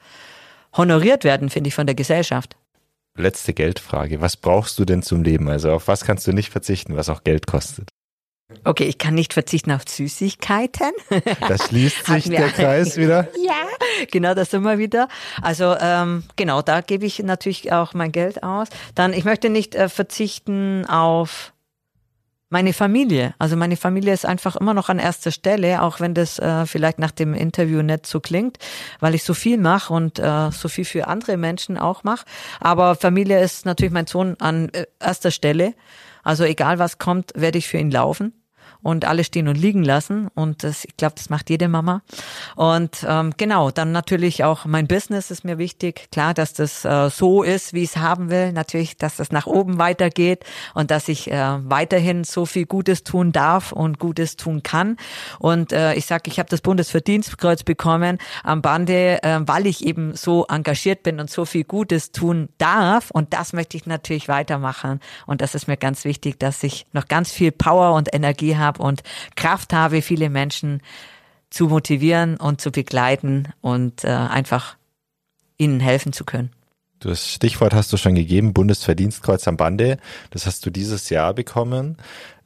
honoriert 0.73 1.23
werden, 1.23 1.49
finde 1.49 1.69
ich, 1.69 1.75
von 1.75 1.87
der 1.87 1.95
Gesellschaft. 1.95 2.55
Letzte 3.15 3.53
Geldfrage. 3.53 4.21
Was 4.21 4.37
brauchst 4.37 4.77
du 4.77 4.85
denn 4.85 5.01
zum 5.01 5.23
Leben? 5.23 5.49
Also 5.49 5.71
auf 5.71 5.87
was 5.87 6.05
kannst 6.05 6.27
du 6.27 6.33
nicht 6.33 6.51
verzichten, 6.51 6.95
was 6.95 7.09
auch 7.09 7.23
Geld 7.23 7.47
kostet? 7.47 7.89
Okay, 8.63 8.85
ich 8.85 8.97
kann 8.97 9.13
nicht 9.13 9.33
verzichten 9.33 9.71
auf 9.71 9.83
Süßigkeiten. 9.87 10.91
Da 11.47 11.57
schließt 11.57 12.05
sich 12.05 12.29
der. 12.29 12.49
Kreis 12.49 12.97
wieder. 12.97 13.27
Ja, 13.43 13.67
genau, 14.11 14.33
das 14.33 14.51
sind 14.51 14.63
wir 14.63 14.77
wieder. 14.77 15.09
Also 15.41 15.75
ähm, 15.79 16.23
genau, 16.35 16.61
da 16.61 16.81
gebe 16.81 17.05
ich 17.05 17.19
natürlich 17.19 17.71
auch 17.71 17.93
mein 17.93 18.11
Geld 18.11 18.43
aus. 18.43 18.69
Dann, 18.95 19.13
ich 19.13 19.25
möchte 19.25 19.49
nicht 19.49 19.75
äh, 19.75 19.89
verzichten 19.89 20.85
auf 20.85 21.53
meine 22.49 22.71
Familie. 22.71 23.33
Also 23.39 23.57
meine 23.57 23.75
Familie 23.75 24.13
ist 24.13 24.25
einfach 24.25 24.55
immer 24.55 24.73
noch 24.73 24.87
an 24.87 24.99
erster 24.99 25.31
Stelle, 25.31 25.81
auch 25.81 25.99
wenn 25.99 26.13
das 26.13 26.39
äh, 26.39 26.65
vielleicht 26.65 26.99
nach 26.99 27.11
dem 27.11 27.33
Interview 27.33 27.81
nicht 27.81 28.05
so 28.05 28.21
klingt, 28.21 28.57
weil 29.01 29.15
ich 29.15 29.23
so 29.23 29.33
viel 29.33 29.57
mache 29.57 29.93
und 29.93 30.19
äh, 30.19 30.51
so 30.51 30.69
viel 30.69 30.85
für 30.85 31.07
andere 31.07 31.35
Menschen 31.35 31.77
auch 31.77 32.03
mache. 32.05 32.25
Aber 32.61 32.95
Familie 32.95 33.41
ist 33.41 33.65
natürlich 33.65 33.93
mein 33.93 34.07
Sohn 34.07 34.37
an 34.39 34.69
äh, 34.69 34.85
erster 34.99 35.31
Stelle. 35.31 35.73
Also 36.27 36.43
egal 36.43 36.77
was 36.77 36.97
kommt, 36.97 37.31
werde 37.35 37.57
ich 37.57 37.69
für 37.69 37.77
ihn 37.77 37.89
laufen 37.89 38.33
und 38.87 39.03
alles 39.03 39.27
stehen 39.27 39.49
und 39.49 39.57
liegen 39.57 39.83
lassen. 39.83 40.29
Und 40.33 40.63
das, 40.63 40.85
ich 40.85 40.95
glaube, 40.95 41.15
das 41.17 41.29
macht 41.29 41.49
jede 41.49 41.67
Mama. 41.67 42.01
Und 42.55 43.05
ähm, 43.05 43.33
genau, 43.35 43.69
dann 43.69 43.91
natürlich 43.91 44.45
auch 44.45 44.63
mein 44.63 44.87
Business 44.87 45.29
ist 45.29 45.43
mir 45.43 45.57
wichtig. 45.57 46.07
Klar, 46.09 46.33
dass 46.33 46.53
das 46.53 46.85
äh, 46.85 47.09
so 47.09 47.43
ist, 47.43 47.73
wie 47.73 47.83
ich 47.83 47.89
es 47.89 47.97
haben 47.97 48.29
will. 48.29 48.53
Natürlich, 48.53 48.95
dass 48.95 49.17
das 49.17 49.29
nach 49.29 49.45
oben 49.45 49.77
weitergeht 49.77 50.45
und 50.73 50.89
dass 50.89 51.09
ich 51.09 51.29
äh, 51.29 51.57
weiterhin 51.69 52.23
so 52.23 52.45
viel 52.45 52.65
Gutes 52.65 53.03
tun 53.03 53.33
darf 53.33 53.73
und 53.73 53.99
Gutes 53.99 54.37
tun 54.37 54.63
kann. 54.63 54.95
Und 55.37 55.73
äh, 55.73 55.93
ich 55.95 56.05
sage, 56.05 56.31
ich 56.31 56.39
habe 56.39 56.47
das 56.47 56.61
Bundesverdienstkreuz 56.61 57.63
bekommen 57.63 58.19
am 58.45 58.61
Bande, 58.61 59.21
äh, 59.21 59.41
weil 59.41 59.67
ich 59.67 59.85
eben 59.85 60.15
so 60.15 60.45
engagiert 60.45 61.03
bin 61.03 61.19
und 61.19 61.29
so 61.29 61.43
viel 61.43 61.65
Gutes 61.65 62.13
tun 62.13 62.47
darf. 62.57 63.11
Und 63.11 63.33
das 63.33 63.51
möchte 63.51 63.75
ich 63.75 63.85
natürlich 63.85 64.29
weitermachen. 64.29 65.01
Und 65.25 65.41
das 65.41 65.55
ist 65.55 65.67
mir 65.67 65.75
ganz 65.75 66.05
wichtig, 66.05 66.39
dass 66.39 66.63
ich 66.63 66.85
noch 66.93 67.09
ganz 67.09 67.33
viel 67.33 67.51
Power 67.51 67.93
und 67.93 68.15
Energie 68.15 68.55
habe 68.77 68.83
und 68.83 69.03
Kraft 69.35 69.73
habe, 69.73 70.01
viele 70.01 70.29
Menschen 70.29 70.81
zu 71.49 71.67
motivieren 71.67 72.37
und 72.37 72.61
zu 72.61 72.71
begleiten 72.71 73.49
und 73.61 74.03
äh, 74.03 74.07
einfach 74.07 74.77
ihnen 75.57 75.79
helfen 75.79 76.13
zu 76.13 76.25
können. 76.25 76.51
Das 76.99 77.31
Stichwort 77.31 77.75
hast 77.75 77.93
du 77.93 77.97
schon 77.97 78.15
gegeben, 78.15 78.53
Bundesverdienstkreuz 78.53 79.47
am 79.47 79.55
Bande. 79.55 79.97
Das 80.31 80.47
hast 80.47 80.65
du 80.65 80.71
dieses 80.71 81.09
Jahr 81.11 81.33
bekommen 81.35 81.97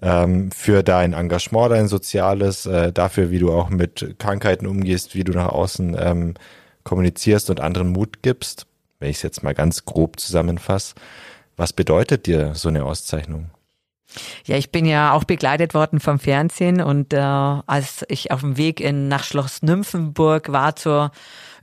ähm, 0.01 0.51
für 0.51 0.83
dein 0.83 1.13
Engagement, 1.13 1.71
dein 1.71 1.87
Soziales, 1.87 2.65
äh, 2.65 2.91
dafür, 2.91 3.31
wie 3.31 3.39
du 3.39 3.53
auch 3.53 3.69
mit 3.69 4.15
Krankheiten 4.19 4.67
umgehst, 4.67 5.15
wie 5.15 5.23
du 5.23 5.31
nach 5.31 5.49
außen 5.49 5.95
ähm, 5.97 6.33
kommunizierst 6.83 7.49
und 7.49 7.61
anderen 7.61 7.89
Mut 7.89 8.21
gibst. 8.23 8.67
Wenn 8.99 9.09
ich 9.09 9.17
es 9.17 9.23
jetzt 9.23 9.41
mal 9.41 9.53
ganz 9.53 9.85
grob 9.85 10.19
zusammenfasse, 10.19 10.95
was 11.55 11.71
bedeutet 11.71 12.25
dir 12.27 12.53
so 12.53 12.67
eine 12.67 12.83
Auszeichnung? 12.83 13.51
Ja, 14.45 14.57
ich 14.57 14.71
bin 14.71 14.85
ja 14.85 15.13
auch 15.13 15.23
begleitet 15.23 15.73
worden 15.73 15.99
vom 15.99 16.19
Fernsehen 16.19 16.81
und 16.81 17.13
äh, 17.13 17.17
als 17.17 18.05
ich 18.09 18.31
auf 18.31 18.41
dem 18.41 18.57
Weg 18.57 18.79
in 18.79 19.07
nach 19.07 19.23
Schloss 19.23 19.61
Nymphenburg 19.61 20.51
war 20.51 20.75
zur 20.75 21.11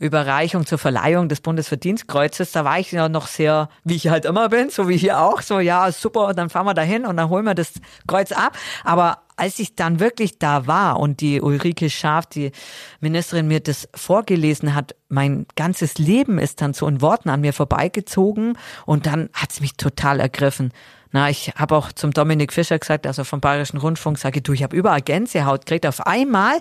Überreichung 0.01 0.65
zur 0.65 0.79
Verleihung 0.79 1.29
des 1.29 1.41
Bundesverdienstkreuzes, 1.41 2.53
da 2.53 2.65
war 2.65 2.79
ich 2.79 2.93
ja 2.93 3.09
noch 3.09 3.27
sehr, 3.27 3.69
wie 3.85 3.97
ich 3.97 4.09
halt 4.09 4.25
immer 4.25 4.49
bin, 4.49 4.71
so 4.71 4.89
wie 4.89 4.97
hier 4.97 5.21
auch, 5.21 5.43
so 5.43 5.59
ja, 5.59 5.91
super, 5.91 6.35
dann 6.35 6.51
fahren 6.51 6.67
wir 6.67 6.75
dahin 6.75 7.05
und 7.05 7.17
dann 7.17 7.29
holen 7.29 7.45
wir 7.45 7.55
das 7.55 7.73
Kreuz 8.07 8.31
ab. 8.33 8.57
Aber 8.85 9.19
als 9.37 9.59
ich 9.59 9.75
dann 9.75 10.01
wirklich 10.01 10.39
da 10.39 10.67
war 10.67 10.99
und 11.01 11.21
die 11.21 11.41
Ulrike 11.41 11.91
Schaaf, 11.91 12.27
die 12.27 12.53
Ministerin, 13.01 13.49
mir 13.49 13.61
das 13.61 13.89
vorgelesen 13.95 14.75
hat, 14.75 14.95
mein 15.09 15.47
ganzes 15.57 15.99
Leben 15.99 16.39
ist 16.39 16.61
dann 16.61 16.75
so 16.75 16.87
in 16.87 17.01
Worten 17.01 17.29
an 17.29 17.41
mir 17.41 17.53
vorbeigezogen 17.53 18.59
und 18.87 19.07
dann 19.07 19.31
hat's 19.33 19.61
mich 19.61 19.77
total 19.77 20.21
ergriffen. 20.21 20.73
Na, 21.11 21.31
ich 21.31 21.53
habe 21.57 21.77
auch 21.77 21.93
zum 21.93 22.13
Dominik 22.13 22.53
Fischer 22.53 22.79
gesagt, 22.79 23.07
also 23.07 23.25
vom 23.25 23.41
Bayerischen 23.41 23.79
Rundfunk, 23.79 24.19
sage 24.19 24.39
ich, 24.39 24.43
du, 24.43 24.53
ich 24.53 24.63
habe 24.63 24.77
überall 24.77 25.01
Gänsehaut 25.01 25.65
gekriegt. 25.65 25.87
Auf 25.87 26.07
einmal 26.07 26.61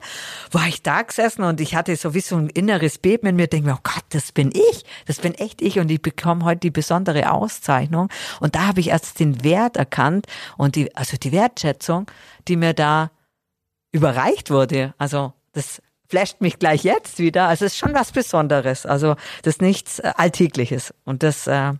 war 0.51 0.67
ich 0.67 0.81
da 0.83 1.01
gesessen 1.01 1.43
und 1.43 1.59
ich 1.59 1.75
hatte 1.75 1.95
so 1.95 2.13
wie 2.13 2.21
so 2.21 2.37
ein 2.37 2.47
inneres 2.49 2.97
Beben 2.97 3.27
in 3.27 3.35
mir, 3.35 3.47
denke 3.47 3.67
mir, 3.69 3.75
oh 3.75 3.83
Gott, 3.83 4.05
das 4.09 4.31
bin 4.31 4.51
ich, 4.53 4.85
das 5.05 5.19
bin 5.19 5.33
echt 5.33 5.61
ich 5.61 5.79
und 5.79 5.91
ich 5.91 6.01
bekomme 6.01 6.45
heute 6.45 6.61
die 6.61 6.71
besondere 6.71 7.31
Auszeichnung. 7.31 8.09
Und 8.39 8.55
da 8.55 8.67
habe 8.67 8.79
ich 8.79 8.89
erst 8.89 9.19
den 9.19 9.43
Wert 9.43 9.75
erkannt 9.75 10.27
und 10.57 10.75
die, 10.75 10.95
also 10.95 11.17
die 11.17 11.31
Wertschätzung, 11.31 12.09
die 12.47 12.55
mir 12.55 12.73
da 12.73 13.11
überreicht 13.91 14.49
wurde. 14.49 14.93
Also 14.97 15.33
das 15.53 15.81
flasht 16.07 16.41
mich 16.41 16.59
gleich 16.59 16.83
jetzt 16.83 17.19
wieder. 17.19 17.47
Also 17.47 17.65
es 17.65 17.73
ist 17.73 17.79
schon 17.79 17.93
was 17.93 18.11
Besonderes. 18.11 18.85
Also 18.85 19.15
das 19.43 19.55
ist 19.55 19.61
nichts 19.61 19.99
äh, 19.99 20.13
Alltägliches. 20.15 20.93
Und 21.03 21.23
das 21.23 21.47
äh, 21.47 21.73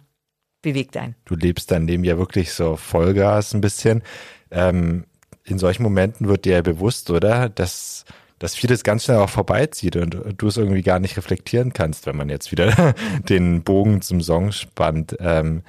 bewegt 0.61 0.97
einen. 0.97 1.15
Du 1.25 1.35
lebst 1.35 1.71
dein 1.71 1.87
Leben 1.87 2.03
ja 2.03 2.17
wirklich 2.17 2.51
so 2.53 2.75
Vollgas 2.75 3.53
ein 3.53 3.61
bisschen. 3.61 4.03
Ähm, 4.51 5.05
in 5.43 5.59
solchen 5.59 5.83
Momenten 5.83 6.27
wird 6.27 6.45
dir 6.45 6.53
ja 6.53 6.61
bewusst, 6.61 7.09
oder, 7.09 7.49
dass, 7.49 8.05
dass 8.39 8.55
vieles 8.55 8.83
ganz 8.83 9.05
schnell 9.05 9.17
auch 9.17 9.29
vorbeizieht 9.29 9.95
und 9.95 10.17
du 10.37 10.47
es 10.47 10.57
irgendwie 10.57 10.81
gar 10.81 10.99
nicht 10.99 11.15
reflektieren 11.17 11.73
kannst, 11.73 12.05
wenn 12.05 12.17
man 12.17 12.29
jetzt 12.29 12.51
wieder 12.51 12.95
den 13.29 13.63
Bogen 13.63 14.01
zum 14.01 14.21
Song 14.21 14.51
spannt. 14.51 15.15
Ähm, 15.19 15.63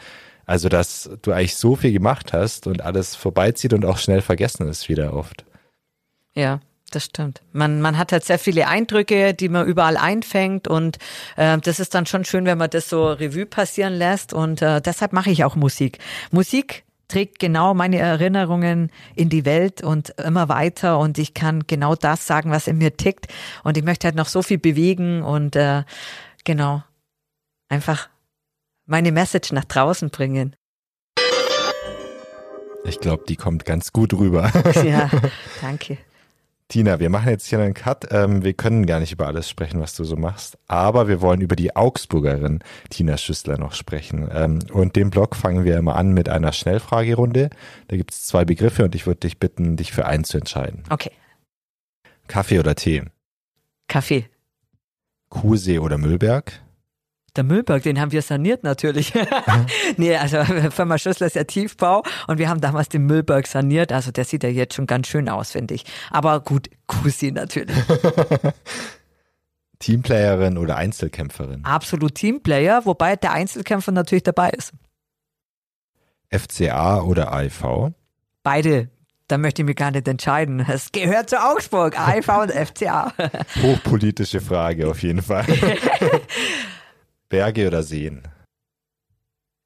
also, 0.46 0.68
dass 0.68 1.10
du 1.22 1.32
eigentlich 1.32 1.56
so 1.56 1.76
viel 1.76 1.92
gemacht 1.92 2.32
hast 2.32 2.66
und 2.66 2.82
alles 2.82 3.14
vorbeizieht 3.14 3.74
und 3.74 3.84
auch 3.84 3.98
schnell 3.98 4.22
vergessen 4.22 4.66
ist 4.66 4.88
wieder 4.88 5.12
oft. 5.12 5.44
Ja, 6.34 6.60
das 6.90 7.04
stimmt. 7.04 7.42
Man, 7.52 7.80
man 7.80 7.98
hat 7.98 8.12
halt 8.12 8.24
sehr 8.24 8.38
viele 8.38 8.68
Eindrücke, 8.68 9.34
die 9.34 9.48
man 9.48 9.66
überall 9.66 9.96
einfängt 9.96 10.68
und 10.68 10.98
äh, 11.36 11.58
das 11.58 11.80
ist 11.80 11.94
dann 11.94 12.06
schon 12.06 12.24
schön, 12.24 12.44
wenn 12.44 12.58
man 12.58 12.70
das 12.70 12.88
so 12.88 13.12
Revue 13.12 13.46
passieren 13.46 13.94
lässt 13.94 14.32
und 14.32 14.62
äh, 14.62 14.80
deshalb 14.80 15.12
mache 15.12 15.30
ich 15.30 15.44
auch 15.44 15.56
Musik. 15.56 15.98
Musik 16.30 16.84
trägt 17.08 17.38
genau 17.38 17.74
meine 17.74 17.98
Erinnerungen 17.98 18.90
in 19.14 19.30
die 19.30 19.44
Welt 19.44 19.82
und 19.82 20.10
immer 20.18 20.48
weiter 20.48 20.98
und 20.98 21.18
ich 21.18 21.34
kann 21.34 21.66
genau 21.66 21.94
das 21.94 22.26
sagen, 22.26 22.50
was 22.50 22.68
in 22.68 22.78
mir 22.78 22.96
tickt 22.96 23.28
und 23.64 23.76
ich 23.76 23.84
möchte 23.84 24.06
halt 24.06 24.14
noch 24.14 24.28
so 24.28 24.42
viel 24.42 24.58
bewegen 24.58 25.22
und 25.22 25.56
äh, 25.56 25.84
genau 26.44 26.82
einfach 27.68 28.08
meine 28.86 29.12
Message 29.12 29.52
nach 29.52 29.64
draußen 29.64 30.10
bringen. 30.10 30.54
Ich 32.84 33.00
glaube, 33.00 33.24
die 33.28 33.36
kommt 33.36 33.64
ganz 33.64 33.92
gut 33.92 34.14
rüber. 34.14 34.50
Ja, 34.84 35.10
danke. 35.60 35.98
Tina, 36.68 37.00
wir 37.00 37.08
machen 37.08 37.30
jetzt 37.30 37.46
hier 37.46 37.60
einen 37.60 37.72
Cut. 37.72 38.12
Ähm, 38.12 38.44
wir 38.44 38.52
können 38.52 38.84
gar 38.84 39.00
nicht 39.00 39.12
über 39.12 39.26
alles 39.26 39.48
sprechen, 39.48 39.80
was 39.80 39.94
du 39.94 40.04
so 40.04 40.16
machst, 40.16 40.58
aber 40.66 41.08
wir 41.08 41.22
wollen 41.22 41.40
über 41.40 41.56
die 41.56 41.74
Augsburgerin 41.74 42.60
Tina 42.90 43.16
Schüssler 43.16 43.56
noch 43.56 43.72
sprechen. 43.72 44.28
Ähm, 44.30 44.58
und 44.72 44.94
den 44.94 45.08
Blog 45.08 45.34
fangen 45.34 45.64
wir 45.64 45.78
immer 45.78 45.96
an 45.96 46.12
mit 46.12 46.28
einer 46.28 46.52
Schnellfragerunde. 46.52 47.48
Da 47.88 47.96
gibt 47.96 48.12
es 48.12 48.26
zwei 48.26 48.44
Begriffe 48.44 48.84
und 48.84 48.94
ich 48.94 49.06
würde 49.06 49.20
dich 49.20 49.38
bitten, 49.38 49.76
dich 49.76 49.92
für 49.92 50.04
einen 50.04 50.24
zu 50.24 50.36
entscheiden. 50.36 50.82
Okay, 50.90 51.12
Kaffee 52.28 52.58
oder 52.60 52.74
Tee? 52.74 53.02
Kaffee. 53.88 54.26
Kuhsee 55.30 55.78
oder 55.78 55.98
Müllberg? 55.98 56.52
Der 57.38 57.44
Müllberg, 57.44 57.84
den 57.84 58.00
haben 58.00 58.10
wir 58.10 58.22
saniert 58.22 58.64
natürlich. 58.64 59.14
nee, 59.96 60.16
also 60.16 60.42
Firma 60.72 60.98
Schüssler 60.98 61.28
ist 61.28 61.36
ja 61.36 61.44
Tiefbau 61.44 62.02
und 62.26 62.38
wir 62.38 62.48
haben 62.48 62.60
damals 62.60 62.88
den 62.88 63.06
Müllberg 63.06 63.46
saniert. 63.46 63.92
Also 63.92 64.10
der 64.10 64.24
sieht 64.24 64.42
ja 64.42 64.48
jetzt 64.48 64.74
schon 64.74 64.88
ganz 64.88 65.06
schön 65.06 65.28
aus, 65.28 65.52
finde 65.52 65.74
ich. 65.74 65.84
Aber 66.10 66.40
gut, 66.40 66.68
Kussi 66.88 67.30
natürlich. 67.30 67.76
Teamplayerin 69.78 70.58
oder 70.58 70.78
Einzelkämpferin? 70.78 71.64
Absolut 71.64 72.16
Teamplayer, 72.16 72.84
wobei 72.86 73.14
der 73.14 73.30
Einzelkämpfer 73.30 73.92
natürlich 73.92 74.24
dabei 74.24 74.50
ist. 74.50 74.72
FCA 76.30 77.02
oder 77.02 77.32
AIV? 77.32 77.92
Beide. 78.42 78.88
Da 79.28 79.38
möchte 79.38 79.62
ich 79.62 79.66
mich 79.66 79.76
gar 79.76 79.92
nicht 79.92 80.08
entscheiden. 80.08 80.66
Es 80.68 80.90
gehört 80.90 81.30
zu 81.30 81.40
Augsburg, 81.40 82.00
AIV 82.00 82.28
und 82.30 82.50
FCA. 82.50 83.12
Hochpolitische 83.62 84.40
Frage 84.40 84.88
auf 84.88 85.04
jeden 85.04 85.22
Fall. 85.22 85.46
Berge 87.28 87.66
oder 87.66 87.82
Seen? 87.82 88.22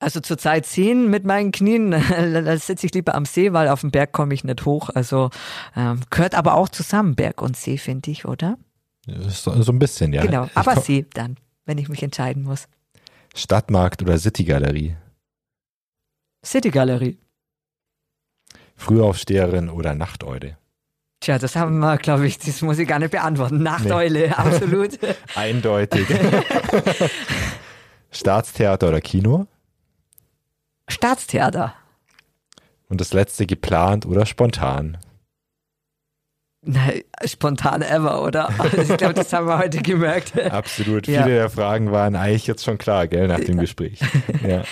Also 0.01 0.19
zurzeit 0.19 0.67
sehen 0.67 1.11
mit 1.11 1.25
meinen 1.25 1.53
Knien, 1.53 1.91
da 2.11 2.57
sitze 2.57 2.87
ich 2.87 2.95
lieber 2.95 3.15
am 3.15 3.25
See, 3.25 3.53
weil 3.53 3.69
auf 3.69 3.83
den 3.83 3.93
Berg 3.93 4.13
komme 4.13 4.35
ich 4.35 4.43
nicht 4.43 4.65
hoch. 4.65 4.91
Also 4.91 5.31
ähm, 5.77 6.01
gehört 6.11 6.35
aber 6.35 6.55
auch 6.55 6.69
zusammen, 6.69 7.15
Berg 7.15 7.41
und 7.41 7.57
See, 7.57 7.79
finde 7.79 8.11
ich, 8.11 8.25
oder? 8.25 8.59
So, 9.07 9.63
so 9.63 9.73
ein 9.73 9.79
bisschen, 9.79 10.13
ja. 10.13 10.23
Genau, 10.23 10.49
aber 10.55 10.81
See 10.81 11.07
dann, 11.15 11.37
wenn 11.67 11.79
ich 11.79 11.89
mich 11.89 12.03
entscheiden 12.03 12.43
muss. 12.43 12.69
Stadtmarkt 13.35 14.03
oder 14.03 14.19
Citygalerie? 14.19 14.97
City 16.45 16.71
Galerie. 16.71 17.19
Frühaufsteherin 18.75 19.71
oder 19.71 19.95
Nachteule? 19.95 20.59
Tja, 21.23 21.39
das 21.39 21.55
haben 21.55 21.79
wir, 21.79 21.99
glaube 21.99 22.27
ich, 22.27 22.41
das 22.41 22.63
muss 22.63 22.81
ich 22.81 22.89
gar 22.89 22.99
nicht 22.99 23.13
beantworten. 23.13 23.63
Nachteule, 23.63 24.37
absolut. 24.37 24.99
Eindeutig. 25.37 26.09
Staatstheater 28.11 28.89
oder 28.89 29.01
Kino? 29.01 29.47
Staatstheater. 30.89 31.75
Und 32.89 33.01
das 33.01 33.13
letzte 33.13 33.47
geplant 33.47 34.05
oder 34.05 34.27
spontan? 34.27 34.99
Na, 36.65 36.91
spontan 37.25 37.83
ever, 37.83 38.25
oder? 38.25 38.51
Also 38.59 38.79
ich 38.79 38.97
glaube, 38.97 39.15
das 39.15 39.33
haben 39.33 39.47
wir 39.47 39.59
heute 39.59 39.81
gemerkt. 39.81 40.39
Absolut. 40.41 41.07
Ja. 41.07 41.23
Viele 41.23 41.37
der 41.37 41.51
Fragen 41.51 41.93
waren 41.93 42.17
eigentlich 42.17 42.49
jetzt 42.49 42.65
schon 42.65 42.79
klar, 42.79 43.07
gell, 43.07 43.29
nach 43.29 43.41
dem 43.41 43.59
Gespräch. 43.59 44.01
Ja. 44.47 44.65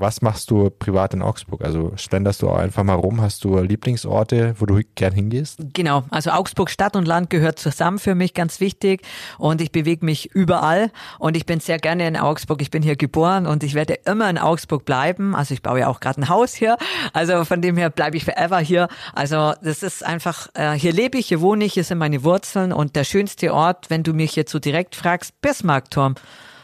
Was 0.00 0.22
machst 0.22 0.50
du 0.50 0.70
privat 0.70 1.12
in 1.12 1.20
Augsburg? 1.20 1.62
Also 1.62 1.92
schlenderst 1.96 2.40
du 2.40 2.48
auch 2.48 2.56
einfach 2.56 2.82
mal 2.82 2.94
rum? 2.94 3.20
Hast 3.20 3.44
du 3.44 3.58
Lieblingsorte, 3.58 4.54
wo 4.58 4.64
du 4.64 4.80
gern 4.94 5.12
hingehst? 5.12 5.58
Genau, 5.74 6.04
also 6.08 6.30
Augsburg 6.30 6.70
Stadt 6.70 6.96
und 6.96 7.06
Land 7.06 7.28
gehört 7.28 7.58
zusammen 7.58 7.98
für 7.98 8.14
mich, 8.14 8.32
ganz 8.32 8.60
wichtig. 8.60 9.02
Und 9.36 9.60
ich 9.60 9.72
bewege 9.72 10.02
mich 10.02 10.34
überall 10.34 10.90
und 11.18 11.36
ich 11.36 11.44
bin 11.44 11.60
sehr 11.60 11.76
gerne 11.76 12.08
in 12.08 12.16
Augsburg. 12.16 12.62
Ich 12.62 12.70
bin 12.70 12.82
hier 12.82 12.96
geboren 12.96 13.46
und 13.46 13.62
ich 13.62 13.74
werde 13.74 13.98
immer 14.06 14.30
in 14.30 14.38
Augsburg 14.38 14.86
bleiben. 14.86 15.36
Also 15.36 15.52
ich 15.52 15.60
baue 15.60 15.80
ja 15.80 15.88
auch 15.88 16.00
gerade 16.00 16.22
ein 16.22 16.30
Haus 16.30 16.54
hier. 16.54 16.78
Also 17.12 17.44
von 17.44 17.60
dem 17.60 17.76
her 17.76 17.90
bleibe 17.90 18.16
ich 18.16 18.24
forever 18.24 18.58
hier. 18.58 18.88
Also 19.12 19.52
das 19.62 19.82
ist 19.82 20.02
einfach, 20.02 20.48
äh, 20.54 20.72
hier 20.72 20.94
lebe 20.94 21.18
ich, 21.18 21.26
hier 21.26 21.42
wohne 21.42 21.66
ich, 21.66 21.74
hier 21.74 21.84
sind 21.84 21.98
meine 21.98 22.24
Wurzeln 22.24 22.72
und 22.72 22.96
der 22.96 23.04
schönste 23.04 23.52
Ort, 23.52 23.90
wenn 23.90 24.02
du 24.02 24.14
mich 24.14 24.34
jetzt 24.34 24.50
so 24.50 24.60
direkt 24.60 24.96
fragst, 24.96 25.38
Bismarckturm. 25.42 26.14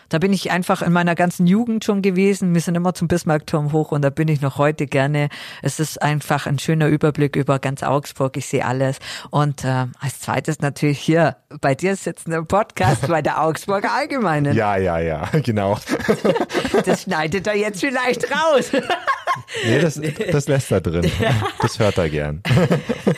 Da 0.09 0.19
bin 0.19 0.33
ich 0.33 0.51
einfach 0.51 0.83
in 0.83 0.93
meiner 0.93 1.15
ganzen 1.15 1.47
Jugend 1.47 1.85
schon 1.85 2.03
gewesen. 2.03 2.55
Wir 2.55 2.61
sind 2.61 2.75
immer 2.75 2.95
zum 2.95 3.09
Bismarckturm 3.09 3.73
hoch 3.73 3.93
und 3.93 4.03
da 4.03 4.11
bin 4.11 4.29
ich 4.29 4.41
noch 4.41 4.59
heute 4.59 4.87
gerne. 4.87 5.29
Es 5.63 5.81
ist 5.81 6.01
einfach 6.01 6.47
ein 6.47 6.59
schöner 6.59 6.89
Überblick 6.89 7.37
über 7.37 7.59
ganz 7.59 7.83
Augsburg. 7.83 8.37
Ich 8.37 8.47
sehe 8.47 8.65
alles. 8.65 8.99
Und 9.31 9.65
äh, 9.65 9.87
als 10.01 10.21
zweites 10.21 10.61
natürlich 10.61 10.99
hier 10.99 11.37
bei 11.61 11.75
dir 11.75 11.97
sitzen 11.97 12.33
im 12.33 12.47
Podcast 12.47 13.09
bei 13.09 13.23
der 13.23 13.43
Augsburger 13.43 13.93
Allgemeinen. 13.93 14.55
Ja, 14.55 14.77
ja, 14.77 14.99
ja, 14.99 15.29
genau. 15.43 15.79
Das 16.85 17.03
schneidet 17.03 17.47
er 17.47 17.57
jetzt 17.57 17.81
vielleicht 17.81 18.31
raus. 18.31 18.71
Nee, 19.65 19.81
das, 19.81 20.01
das 20.33 20.49
lässt 20.49 20.71
er 20.71 20.81
drin. 20.81 21.11
Das 21.61 21.79
hört 21.79 21.99
er 21.99 22.09
gern. 22.09 22.43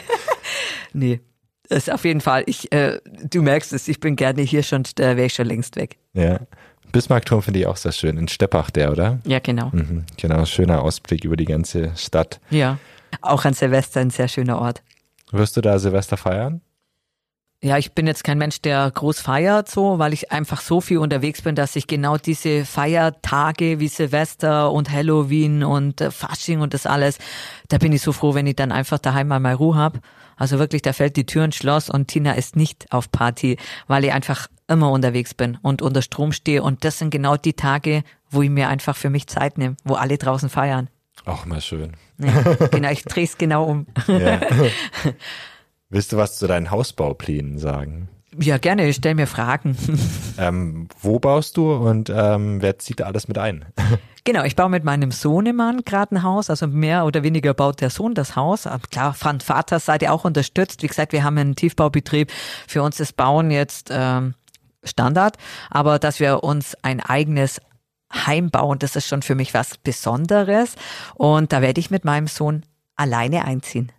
nee. 0.92 1.20
Das 1.68 1.78
ist 1.86 1.92
auf 1.92 2.04
jeden 2.06 2.22
Fall, 2.22 2.44
ich, 2.46 2.72
äh, 2.72 2.98
du 3.04 3.42
merkst 3.42 3.74
es, 3.74 3.88
ich 3.88 4.00
bin 4.00 4.16
gerne 4.16 4.40
hier 4.40 4.62
schon, 4.62 4.84
da 4.94 5.16
wäre 5.16 5.26
ich 5.26 5.34
schon 5.34 5.46
längst 5.46 5.76
weg. 5.76 5.98
Ja. 6.14 6.40
Bismarckturm 6.92 7.42
finde 7.42 7.60
ich 7.60 7.66
auch 7.66 7.76
sehr 7.76 7.92
schön. 7.92 8.16
In 8.16 8.28
Steppach 8.28 8.70
der, 8.70 8.92
oder? 8.92 9.18
Ja, 9.24 9.38
genau. 9.38 9.70
Mhm, 9.72 10.04
genau, 10.16 10.44
schöner 10.44 10.82
Ausblick 10.82 11.24
über 11.24 11.36
die 11.36 11.44
ganze 11.44 11.92
Stadt. 11.96 12.40
Ja. 12.50 12.78
Auch 13.22 13.44
an 13.44 13.54
Silvester 13.54 14.00
ein 14.00 14.10
sehr 14.10 14.28
schöner 14.28 14.60
Ort. 14.60 14.82
Wirst 15.30 15.56
du 15.56 15.60
da 15.60 15.78
Silvester 15.78 16.16
feiern? 16.16 16.60
Ja, 17.60 17.76
ich 17.76 17.92
bin 17.92 18.06
jetzt 18.06 18.22
kein 18.22 18.38
Mensch, 18.38 18.62
der 18.62 18.88
groß 18.88 19.20
feiert 19.20 19.68
so, 19.68 19.98
weil 19.98 20.12
ich 20.12 20.30
einfach 20.30 20.60
so 20.60 20.80
viel 20.80 20.98
unterwegs 20.98 21.42
bin, 21.42 21.56
dass 21.56 21.74
ich 21.74 21.88
genau 21.88 22.16
diese 22.16 22.64
Feiertage 22.64 23.80
wie 23.80 23.88
Silvester 23.88 24.70
und 24.70 24.92
Halloween 24.92 25.64
und 25.64 26.00
äh, 26.00 26.12
Fasching 26.12 26.60
und 26.60 26.72
das 26.72 26.86
alles, 26.86 27.18
da 27.66 27.78
bin 27.78 27.92
ich 27.92 28.00
so 28.00 28.12
froh, 28.12 28.34
wenn 28.34 28.46
ich 28.46 28.54
dann 28.54 28.70
einfach 28.70 29.00
daheim 29.00 29.26
mal 29.26 29.40
mal 29.40 29.54
Ruhe 29.54 29.74
hab. 29.74 29.98
Also 30.36 30.60
wirklich, 30.60 30.82
da 30.82 30.92
fällt 30.92 31.16
die 31.16 31.26
Tür 31.26 31.44
ins 31.44 31.56
Schloss 31.56 31.90
und 31.90 32.06
Tina 32.06 32.32
ist 32.34 32.54
nicht 32.54 32.86
auf 32.92 33.10
Party, 33.10 33.56
weil 33.88 34.04
ich 34.04 34.12
einfach 34.12 34.46
immer 34.68 34.90
unterwegs 34.90 35.34
bin 35.34 35.58
und 35.62 35.82
unter 35.82 36.02
Strom 36.02 36.32
stehe. 36.32 36.62
Und 36.62 36.84
das 36.84 36.98
sind 36.98 37.10
genau 37.10 37.36
die 37.36 37.54
Tage, 37.54 38.04
wo 38.30 38.42
ich 38.42 38.50
mir 38.50 38.68
einfach 38.68 38.96
für 38.96 39.10
mich 39.10 39.26
Zeit 39.26 39.58
nehme, 39.58 39.76
wo 39.84 39.94
alle 39.94 40.18
draußen 40.18 40.48
feiern. 40.48 40.88
Auch 41.24 41.46
mal 41.46 41.60
schön. 41.60 41.92
Ja, 42.18 42.42
genau, 42.70 42.90
ich 42.90 43.04
drehe 43.04 43.24
es 43.24 43.38
genau 43.38 43.64
um. 43.64 43.86
Ja. 44.06 44.40
Willst 45.90 46.12
du 46.12 46.16
was 46.16 46.38
zu 46.38 46.46
deinen 46.46 46.70
Hausbauplänen 46.70 47.58
sagen? 47.58 48.08
Ja, 48.38 48.58
gerne, 48.58 48.86
ich 48.86 48.96
stell 48.96 49.14
mir 49.14 49.26
Fragen. 49.26 49.76
Ähm, 50.38 50.86
wo 51.00 51.18
baust 51.18 51.56
du 51.56 51.72
und 51.72 52.12
ähm, 52.14 52.62
wer 52.62 52.78
zieht 52.78 53.00
da 53.00 53.06
alles 53.06 53.26
mit 53.26 53.38
ein? 53.38 53.64
Genau, 54.24 54.44
ich 54.44 54.56
baue 54.56 54.68
mit 54.68 54.84
meinem 54.84 55.10
Sohnemann 55.10 55.84
gerade 55.86 56.14
ein 56.14 56.22
Haus, 56.22 56.50
also 56.50 56.66
mehr 56.66 57.06
oder 57.06 57.22
weniger 57.22 57.54
baut 57.54 57.80
der 57.80 57.88
Sohn 57.88 58.14
das 58.14 58.36
Haus. 58.36 58.66
Aber 58.66 58.86
Klar, 58.90 59.14
von 59.14 59.40
Vaterseite 59.40 60.12
auch 60.12 60.26
unterstützt. 60.26 60.82
Wie 60.82 60.86
gesagt, 60.86 61.12
wir 61.12 61.24
haben 61.24 61.38
einen 61.38 61.56
Tiefbaubetrieb. 61.56 62.30
Für 62.66 62.82
uns 62.82 63.00
ist 63.00 63.16
Bauen 63.16 63.50
jetzt 63.50 63.88
ähm, 63.90 64.34
Standard, 64.84 65.36
aber 65.70 65.98
dass 65.98 66.20
wir 66.20 66.44
uns 66.44 66.76
ein 66.82 67.00
eigenes 67.00 67.60
Heim 68.12 68.50
bauen, 68.50 68.78
das 68.78 68.96
ist 68.96 69.06
schon 69.06 69.22
für 69.22 69.34
mich 69.34 69.54
was 69.54 69.76
Besonderes. 69.78 70.76
Und 71.14 71.52
da 71.52 71.60
werde 71.62 71.80
ich 71.80 71.90
mit 71.90 72.04
meinem 72.04 72.26
Sohn 72.26 72.64
alleine 72.96 73.44
einziehen. 73.44 73.92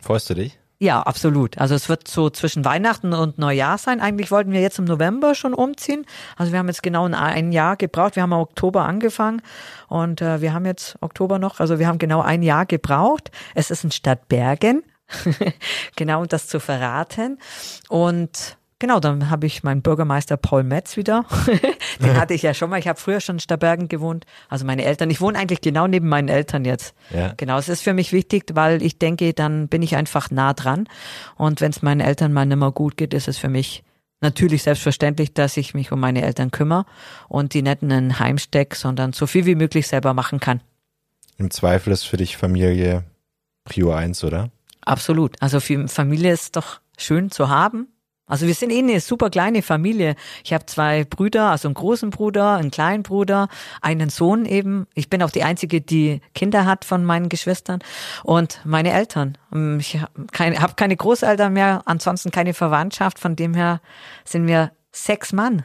Freust 0.00 0.28
du 0.30 0.34
dich? 0.34 0.58
Ja, 0.82 1.00
absolut. 1.00 1.58
Also 1.58 1.76
es 1.76 1.88
wird 1.88 2.08
so 2.08 2.28
zwischen 2.28 2.64
Weihnachten 2.64 3.12
und 3.12 3.38
Neujahr 3.38 3.78
sein. 3.78 4.00
Eigentlich 4.00 4.32
wollten 4.32 4.50
wir 4.50 4.60
jetzt 4.60 4.80
im 4.80 4.84
November 4.84 5.36
schon 5.36 5.54
umziehen. 5.54 6.04
Also 6.36 6.50
wir 6.50 6.58
haben 6.58 6.66
jetzt 6.66 6.82
genau 6.82 7.06
ein, 7.06 7.52
Jahr 7.52 7.76
gebraucht. 7.76 8.16
Wir 8.16 8.24
haben 8.24 8.32
im 8.32 8.38
Oktober 8.38 8.84
angefangen 8.84 9.42
und 9.86 10.20
äh, 10.20 10.40
wir 10.40 10.52
haben 10.52 10.66
jetzt 10.66 10.96
Oktober 11.00 11.38
noch. 11.38 11.60
Also 11.60 11.78
wir 11.78 11.86
haben 11.86 11.98
genau 11.98 12.20
ein 12.20 12.42
Jahr 12.42 12.66
gebraucht. 12.66 13.30
Es 13.54 13.70
ist 13.70 13.84
in 13.84 13.92
Stadt 13.92 14.26
Bergen. 14.26 14.82
genau, 15.94 16.22
um 16.22 16.26
das 16.26 16.48
zu 16.48 16.58
verraten. 16.58 17.38
Und 17.88 18.56
Genau, 18.82 18.98
dann 18.98 19.30
habe 19.30 19.46
ich 19.46 19.62
meinen 19.62 19.80
Bürgermeister 19.80 20.36
Paul 20.36 20.64
Metz 20.64 20.96
wieder. 20.96 21.24
Den 22.00 22.16
hatte 22.16 22.34
ich 22.34 22.42
ja 22.42 22.52
schon 22.52 22.68
mal. 22.68 22.80
Ich 22.80 22.88
habe 22.88 22.98
früher 22.98 23.20
schon 23.20 23.36
in 23.36 23.38
Starbergen 23.38 23.86
gewohnt. 23.86 24.26
Also 24.48 24.66
meine 24.66 24.84
Eltern. 24.84 25.08
Ich 25.08 25.20
wohne 25.20 25.38
eigentlich 25.38 25.60
genau 25.60 25.86
neben 25.86 26.08
meinen 26.08 26.26
Eltern 26.26 26.64
jetzt. 26.64 26.92
Ja. 27.10 27.32
Genau, 27.36 27.58
es 27.58 27.68
ist 27.68 27.82
für 27.82 27.94
mich 27.94 28.12
wichtig, 28.12 28.46
weil 28.54 28.82
ich 28.82 28.98
denke, 28.98 29.34
dann 29.34 29.68
bin 29.68 29.82
ich 29.82 29.94
einfach 29.94 30.32
nah 30.32 30.52
dran. 30.52 30.88
Und 31.36 31.60
wenn 31.60 31.70
es 31.70 31.82
meinen 31.82 32.00
Eltern 32.00 32.32
mal 32.32 32.44
nicht 32.44 32.56
mehr 32.56 32.72
gut 32.72 32.96
geht, 32.96 33.14
ist 33.14 33.28
es 33.28 33.38
für 33.38 33.48
mich 33.48 33.84
natürlich 34.20 34.64
selbstverständlich, 34.64 35.32
dass 35.32 35.56
ich 35.56 35.74
mich 35.74 35.92
um 35.92 36.00
meine 36.00 36.22
Eltern 36.22 36.50
kümmere 36.50 36.84
und 37.28 37.54
die 37.54 37.62
nicht 37.62 37.82
in 37.82 37.92
ein 37.92 38.18
Heim 38.18 38.36
steck, 38.36 38.74
sondern 38.74 39.12
so 39.12 39.28
viel 39.28 39.46
wie 39.46 39.54
möglich 39.54 39.86
selber 39.86 40.12
machen 40.12 40.40
kann. 40.40 40.60
Im 41.38 41.52
Zweifel 41.52 41.92
ist 41.92 42.02
für 42.02 42.16
dich 42.16 42.36
Familie 42.36 43.04
Prio 43.62 43.92
1, 43.92 44.24
oder? 44.24 44.50
Absolut. 44.80 45.40
Also 45.40 45.60
für 45.60 45.86
Familie 45.86 46.32
ist 46.32 46.56
doch 46.56 46.80
schön 46.98 47.30
zu 47.30 47.48
haben. 47.48 47.86
Also 48.26 48.46
wir 48.46 48.54
sind 48.54 48.70
eh 48.70 48.78
eine 48.78 49.00
super 49.00 49.30
kleine 49.30 49.62
Familie. 49.62 50.14
Ich 50.44 50.52
habe 50.52 50.64
zwei 50.66 51.04
Brüder, 51.04 51.50
also 51.50 51.68
einen 51.68 51.74
großen 51.74 52.10
Bruder, 52.10 52.56
einen 52.56 52.70
kleinen 52.70 53.02
Bruder, 53.02 53.48
einen 53.80 54.10
Sohn 54.10 54.46
eben. 54.46 54.86
Ich 54.94 55.10
bin 55.10 55.22
auch 55.22 55.30
die 55.30 55.42
Einzige, 55.42 55.80
die 55.80 56.20
Kinder 56.34 56.64
hat 56.64 56.84
von 56.84 57.04
meinen 57.04 57.28
Geschwistern 57.28 57.80
und 58.22 58.60
meine 58.64 58.92
Eltern. 58.92 59.36
Ähm, 59.52 59.78
Ich 59.80 60.00
habe 60.00 60.26
keine, 60.30 60.60
hab 60.62 60.76
keine 60.76 60.96
Großeltern 60.96 61.52
mehr, 61.52 61.82
ansonsten 61.84 62.30
keine 62.30 62.54
Verwandtschaft. 62.54 63.18
Von 63.18 63.36
dem 63.36 63.54
her 63.54 63.80
sind 64.24 64.46
wir 64.46 64.70
sechs 64.92 65.32
Mann. 65.32 65.64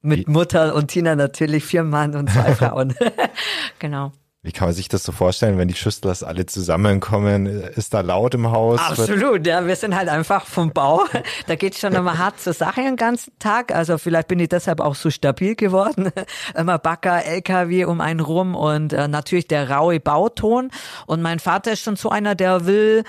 Mit 0.00 0.28
Mutter 0.28 0.74
und 0.74 0.88
Tina 0.88 1.14
natürlich 1.14 1.64
vier 1.64 1.82
Mann 1.84 2.14
und 2.14 2.30
zwei 2.30 2.54
Frauen. 2.54 2.94
genau. 3.78 4.12
Wie 4.46 4.52
kann 4.52 4.68
man 4.68 4.74
sich 4.76 4.86
das 4.86 5.02
so 5.02 5.10
vorstellen, 5.10 5.58
wenn 5.58 5.66
die 5.66 5.74
Schüstlers 5.74 6.22
alle 6.22 6.46
zusammenkommen? 6.46 7.46
Ist 7.46 7.92
da 7.94 8.02
laut 8.02 8.32
im 8.32 8.52
Haus? 8.52 8.78
Absolut, 8.78 9.44
ja. 9.44 9.66
Wir 9.66 9.74
sind 9.74 9.96
halt 9.96 10.08
einfach 10.08 10.46
vom 10.46 10.70
Bau. 10.70 11.04
Da 11.48 11.56
geht 11.56 11.74
schon 11.74 11.94
immer 11.94 12.16
hart 12.16 12.38
zur 12.38 12.52
Sache 12.52 12.80
den 12.80 12.94
ganzen 12.94 13.32
Tag. 13.40 13.74
Also 13.74 13.98
vielleicht 13.98 14.28
bin 14.28 14.38
ich 14.38 14.48
deshalb 14.48 14.78
auch 14.78 14.94
so 14.94 15.10
stabil 15.10 15.56
geworden. 15.56 16.12
Immer 16.56 16.78
Bagger, 16.78 17.24
LKW 17.24 17.86
um 17.86 18.00
einen 18.00 18.20
rum 18.20 18.54
und 18.54 18.92
äh, 18.92 19.08
natürlich 19.08 19.48
der 19.48 19.68
raue 19.68 19.98
Bauton. 19.98 20.70
Und 21.06 21.22
mein 21.22 21.40
Vater 21.40 21.72
ist 21.72 21.80
schon 21.80 21.96
so 21.96 22.10
einer, 22.10 22.36
der 22.36 22.66
will 22.66 23.02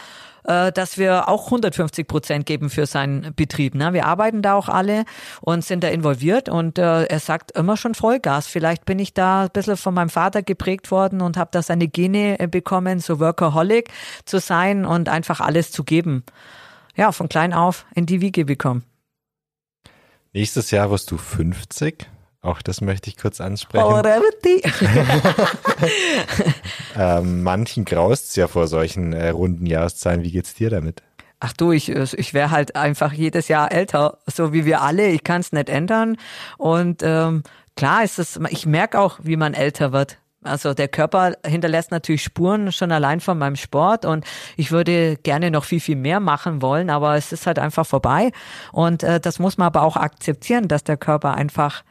äh, 0.47 0.71
dass 0.71 0.97
wir 0.97 1.27
auch 1.27 1.45
150 1.45 2.07
Prozent 2.07 2.45
geben 2.45 2.69
für 2.69 2.85
seinen 2.85 3.33
Betrieb. 3.35 3.75
Ne? 3.75 3.93
Wir 3.93 4.05
arbeiten 4.05 4.41
da 4.41 4.53
auch 4.55 4.69
alle 4.69 5.05
und 5.41 5.63
sind 5.63 5.83
da 5.83 5.89
involviert 5.89 6.49
und 6.49 6.79
äh, 6.79 7.03
er 7.03 7.19
sagt 7.19 7.51
immer 7.51 7.77
schon 7.77 7.93
Vollgas. 7.93 8.47
Vielleicht 8.47 8.85
bin 8.85 8.97
ich 8.99 9.13
da 9.13 9.43
ein 9.43 9.49
bisschen 9.51 9.77
von 9.77 9.93
meinem 9.93 10.09
Vater 10.09 10.41
geprägt 10.41 10.89
worden 10.89 11.21
und 11.21 11.37
habe 11.37 11.49
da 11.51 11.61
seine 11.61 11.87
Gene 11.87 12.39
äh, 12.39 12.47
bekommen, 12.47 12.99
so 12.99 13.19
Workaholic 13.19 13.89
zu 14.25 14.39
sein 14.39 14.85
und 14.85 15.09
einfach 15.09 15.41
alles 15.41 15.71
zu 15.71 15.83
geben. 15.83 16.23
Ja, 16.95 17.11
von 17.11 17.29
klein 17.29 17.53
auf 17.53 17.85
in 17.93 18.05
die 18.05 18.21
Wiege 18.21 18.45
bekommen. 18.45 18.83
Nächstes 20.33 20.71
Jahr 20.71 20.89
wirst 20.91 21.11
du 21.11 21.17
50. 21.17 22.07
Auch 22.47 22.61
das 22.61 22.79
möchte 22.79 23.09
ich 23.09 23.17
kurz 23.17 23.41
ansprechen. 23.41 23.83
Ähm, 26.99 27.43
manchen 27.43 27.85
graust 27.85 28.35
ja 28.37 28.47
vor 28.47 28.67
solchen 28.67 29.13
äh, 29.13 29.29
runden 29.29 29.67
Jahreszahlen. 29.67 30.23
Wie 30.23 30.31
geht's 30.31 30.55
dir 30.55 30.71
damit? 30.71 31.03
Ach 31.39 31.53
du, 31.53 31.71
ich, 31.71 31.89
ich 31.89 32.33
wäre 32.33 32.49
halt 32.49 32.75
einfach 32.75 33.13
jedes 33.13 33.49
Jahr 33.49 33.71
älter, 33.71 34.17
so 34.25 34.51
wie 34.51 34.65
wir 34.65 34.81
alle. 34.81 35.09
Ich 35.09 35.23
kann 35.23 35.41
es 35.41 35.51
nicht 35.51 35.69
ändern. 35.69 36.17
Und 36.57 37.03
ähm, 37.03 37.43
klar 37.75 38.03
ist 38.03 38.17
es, 38.17 38.39
ich 38.49 38.65
merke 38.65 38.99
auch, 38.99 39.19
wie 39.21 39.37
man 39.37 39.53
älter 39.53 39.91
wird. 39.91 40.17
Also 40.43 40.73
der 40.73 40.87
Körper 40.87 41.33
hinterlässt 41.45 41.91
natürlich 41.91 42.23
Spuren 42.23 42.71
schon 42.71 42.91
allein 42.91 43.19
von 43.19 43.37
meinem 43.37 43.57
Sport 43.57 44.05
und 44.05 44.25
ich 44.55 44.71
würde 44.71 45.17
gerne 45.17 45.51
noch 45.51 45.65
viel, 45.65 45.79
viel 45.79 45.95
mehr 45.95 46.19
machen 46.19 46.61
wollen, 46.61 46.89
aber 46.89 47.15
es 47.15 47.31
ist 47.31 47.45
halt 47.45 47.59
einfach 47.59 47.85
vorbei. 47.85 48.31
Und 48.71 49.03
äh, 49.03 49.19
das 49.19 49.37
muss 49.37 49.57
man 49.57 49.67
aber 49.67 49.83
auch 49.83 49.97
akzeptieren, 49.97 50.67
dass 50.67 50.83
der 50.83 50.97
Körper 50.97 51.35
einfach 51.35 51.83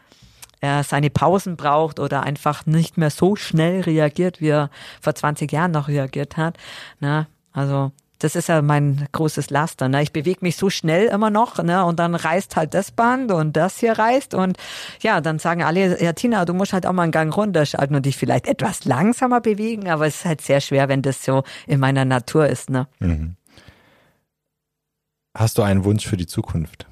äh, 0.60 0.82
seine 0.82 1.10
Pausen 1.10 1.56
braucht 1.56 2.00
oder 2.00 2.22
einfach 2.22 2.66
nicht 2.66 2.96
mehr 2.96 3.10
so 3.10 3.36
schnell 3.36 3.82
reagiert, 3.82 4.40
wie 4.40 4.48
er 4.48 4.70
vor 5.00 5.14
20 5.14 5.50
Jahren 5.52 5.70
noch 5.70 5.88
reagiert 5.88 6.36
hat. 6.36 6.56
Na, 7.00 7.26
also 7.52 7.92
das 8.18 8.34
ist 8.34 8.48
ja 8.48 8.62
mein 8.62 9.06
großes 9.12 9.50
Laster. 9.50 9.88
Ne? 9.88 10.02
Ich 10.02 10.12
bewege 10.12 10.38
mich 10.40 10.56
so 10.56 10.70
schnell 10.70 11.06
immer 11.06 11.30
noch 11.30 11.62
ne? 11.62 11.84
und 11.84 11.98
dann 11.98 12.14
reißt 12.14 12.56
halt 12.56 12.74
das 12.74 12.90
Band 12.90 13.30
und 13.30 13.56
das 13.56 13.78
hier 13.78 13.98
reißt 13.98 14.34
und 14.34 14.56
ja, 15.02 15.20
dann 15.20 15.38
sagen 15.38 15.62
alle, 15.62 16.02
ja 16.02 16.12
Tina, 16.12 16.44
du 16.44 16.54
musst 16.54 16.72
halt 16.72 16.86
auch 16.86 16.92
mal 16.92 17.02
einen 17.02 17.12
Gang 17.12 17.34
runterschalten 17.34 17.94
und 17.94 18.06
dich 18.06 18.16
vielleicht 18.16 18.46
etwas 18.46 18.84
langsamer 18.84 19.40
bewegen, 19.40 19.88
aber 19.88 20.06
es 20.06 20.16
ist 20.16 20.24
halt 20.24 20.40
sehr 20.40 20.60
schwer, 20.60 20.88
wenn 20.88 21.02
das 21.02 21.24
so 21.24 21.42
in 21.66 21.80
meiner 21.80 22.04
Natur 22.04 22.46
ist. 22.46 22.70
Ne? 22.70 22.86
Hast 25.36 25.58
du 25.58 25.62
einen 25.62 25.84
Wunsch 25.84 26.06
für 26.06 26.16
die 26.16 26.26
Zukunft? 26.26 26.86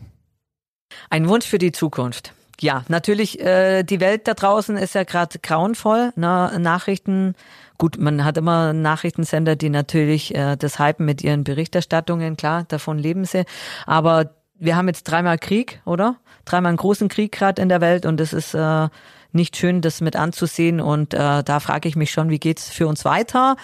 Ein 1.09 1.29
Wunsch 1.29 1.47
für 1.47 1.59
die 1.59 1.73
Zukunft. 1.73 2.35
Ja, 2.61 2.85
natürlich, 2.89 3.41
äh, 3.41 3.83
die 3.83 4.01
Welt 4.01 4.29
da 4.29 4.35
draußen 4.35 4.77
ist 4.77 4.95
ja 4.95 5.05
gerade 5.05 5.39
grauenvoll. 5.41 6.13
Ne? 6.17 6.57
Nachrichten, 6.59 7.35
gut, 7.79 7.99
man 7.99 8.25
hat 8.25 8.37
immer 8.37 8.73
Nachrichtensender, 8.73 9.57
die 9.57 9.71
natürlich 9.71 10.35
äh, 10.35 10.57
das 10.57 10.79
hypen 10.79 11.05
mit 11.05 11.23
ihren 11.23 11.45
Berichterstattungen, 11.45 12.37
klar, 12.37 12.65
davon 12.69 12.99
leben 12.99 13.25
sie. 13.25 13.45
Aber 13.87 14.31
wir 14.55 14.77
haben 14.77 14.89
jetzt 14.89 15.05
dreimal 15.05 15.39
Krieg, 15.39 15.81
oder? 15.85 16.17
Dreimal 16.45 16.71
einen 16.71 16.77
großen 16.77 17.09
Krieg 17.09 17.33
gerade 17.33 17.61
in 17.61 17.69
der 17.69 17.81
Welt 17.81 18.07
und 18.07 18.21
es 18.21 18.33
ist 18.33 18.55
äh, 18.55 18.89
nicht 19.33 19.57
schön, 19.57 19.81
das 19.81 20.01
mit 20.01 20.17
anzusehen. 20.17 20.81
Und 20.81 21.13
äh, 21.13 21.43
da 21.43 21.61
frage 21.61 21.89
ich 21.89 21.97
mich 21.97 22.13
schon, 22.13 22.31
wie 22.31 22.39
geht's 22.39 22.71
für 22.71 22.87
uns 22.87 23.05
weiter? 23.05 23.57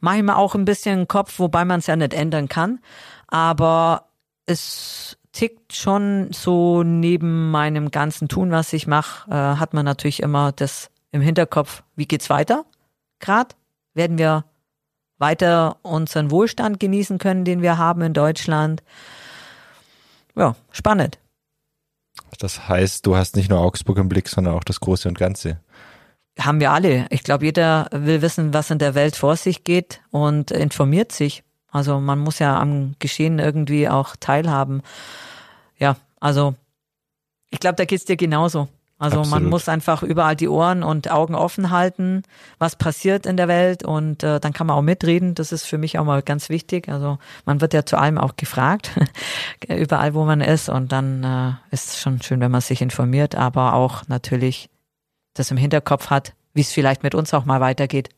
Mache 0.00 0.16
ich 0.16 0.22
mir 0.24 0.36
auch 0.36 0.54
ein 0.56 0.64
bisschen 0.64 1.06
Kopf, 1.06 1.38
wobei 1.38 1.64
man 1.64 1.78
es 1.78 1.86
ja 1.86 1.94
nicht 1.94 2.12
ändern 2.12 2.48
kann. 2.48 2.80
Aber 3.28 4.08
es 4.46 5.16
tickt 5.32 5.74
schon 5.74 6.32
so 6.32 6.82
neben 6.82 7.50
meinem 7.50 7.90
ganzen 7.90 8.28
Tun, 8.28 8.50
was 8.50 8.72
ich 8.72 8.86
mache, 8.86 9.30
äh, 9.30 9.34
hat 9.34 9.74
man 9.74 9.84
natürlich 9.84 10.22
immer 10.22 10.52
das 10.52 10.90
im 11.10 11.20
Hinterkopf, 11.20 11.82
wie 11.96 12.06
geht's 12.06 12.30
weiter? 12.30 12.64
Grad 13.20 13.56
werden 13.94 14.18
wir 14.18 14.44
weiter 15.18 15.76
unseren 15.82 16.30
Wohlstand 16.30 16.80
genießen 16.80 17.18
können, 17.18 17.44
den 17.44 17.62
wir 17.62 17.78
haben 17.78 18.02
in 18.02 18.12
Deutschland. 18.12 18.82
Ja, 20.34 20.56
spannend. 20.70 21.18
Das 22.38 22.68
heißt, 22.68 23.06
du 23.06 23.16
hast 23.16 23.36
nicht 23.36 23.50
nur 23.50 23.60
Augsburg 23.60 23.98
im 23.98 24.08
Blick, 24.08 24.28
sondern 24.28 24.54
auch 24.54 24.64
das 24.64 24.80
Große 24.80 25.08
und 25.08 25.18
Ganze. 25.18 25.60
Haben 26.38 26.60
wir 26.60 26.72
alle. 26.72 27.06
Ich 27.10 27.22
glaube, 27.22 27.44
jeder 27.44 27.88
will 27.92 28.22
wissen, 28.22 28.54
was 28.54 28.70
in 28.70 28.78
der 28.78 28.94
Welt 28.94 29.16
vor 29.16 29.36
sich 29.36 29.64
geht 29.64 30.00
und 30.10 30.50
informiert 30.50 31.12
sich. 31.12 31.44
Also 31.72 31.98
man 31.98 32.18
muss 32.18 32.38
ja 32.38 32.60
am 32.60 32.94
Geschehen 32.98 33.38
irgendwie 33.38 33.88
auch 33.88 34.14
teilhaben. 34.14 34.82
Ja, 35.78 35.96
also 36.20 36.54
ich 37.50 37.58
glaube, 37.58 37.76
da 37.76 37.84
geht's 37.84 38.04
dir 38.04 38.16
genauso. 38.16 38.68
Also 39.02 39.16
man 39.16 39.24
Absolut. 39.24 39.50
muss 39.50 39.68
einfach 39.68 40.04
überall 40.04 40.36
die 40.36 40.48
Ohren 40.48 40.84
und 40.84 41.10
Augen 41.10 41.34
offen 41.34 41.70
halten, 41.70 42.22
was 42.58 42.76
passiert 42.76 43.26
in 43.26 43.36
der 43.36 43.48
Welt 43.48 43.82
und 43.84 44.22
äh, 44.22 44.38
dann 44.38 44.52
kann 44.52 44.68
man 44.68 44.76
auch 44.76 44.82
mitreden. 44.82 45.34
Das 45.34 45.50
ist 45.50 45.64
für 45.64 45.76
mich 45.76 45.98
auch 45.98 46.04
mal 46.04 46.22
ganz 46.22 46.48
wichtig. 46.50 46.88
Also 46.88 47.18
man 47.44 47.60
wird 47.60 47.74
ja 47.74 47.84
zu 47.84 47.96
allem 47.98 48.16
auch 48.16 48.36
gefragt, 48.36 48.92
überall 49.68 50.14
wo 50.14 50.24
man 50.24 50.40
ist 50.40 50.68
und 50.68 50.92
dann 50.92 51.24
äh, 51.24 51.74
ist 51.74 51.88
es 51.88 52.00
schon 52.00 52.22
schön, 52.22 52.38
wenn 52.38 52.52
man 52.52 52.60
sich 52.60 52.80
informiert, 52.80 53.34
aber 53.34 53.74
auch 53.74 54.06
natürlich 54.06 54.70
das 55.34 55.50
im 55.50 55.56
Hinterkopf 55.56 56.10
hat, 56.10 56.34
wie 56.54 56.60
es 56.60 56.70
vielleicht 56.70 57.02
mit 57.02 57.16
uns 57.16 57.34
auch 57.34 57.44
mal 57.44 57.60
weitergeht. 57.60 58.08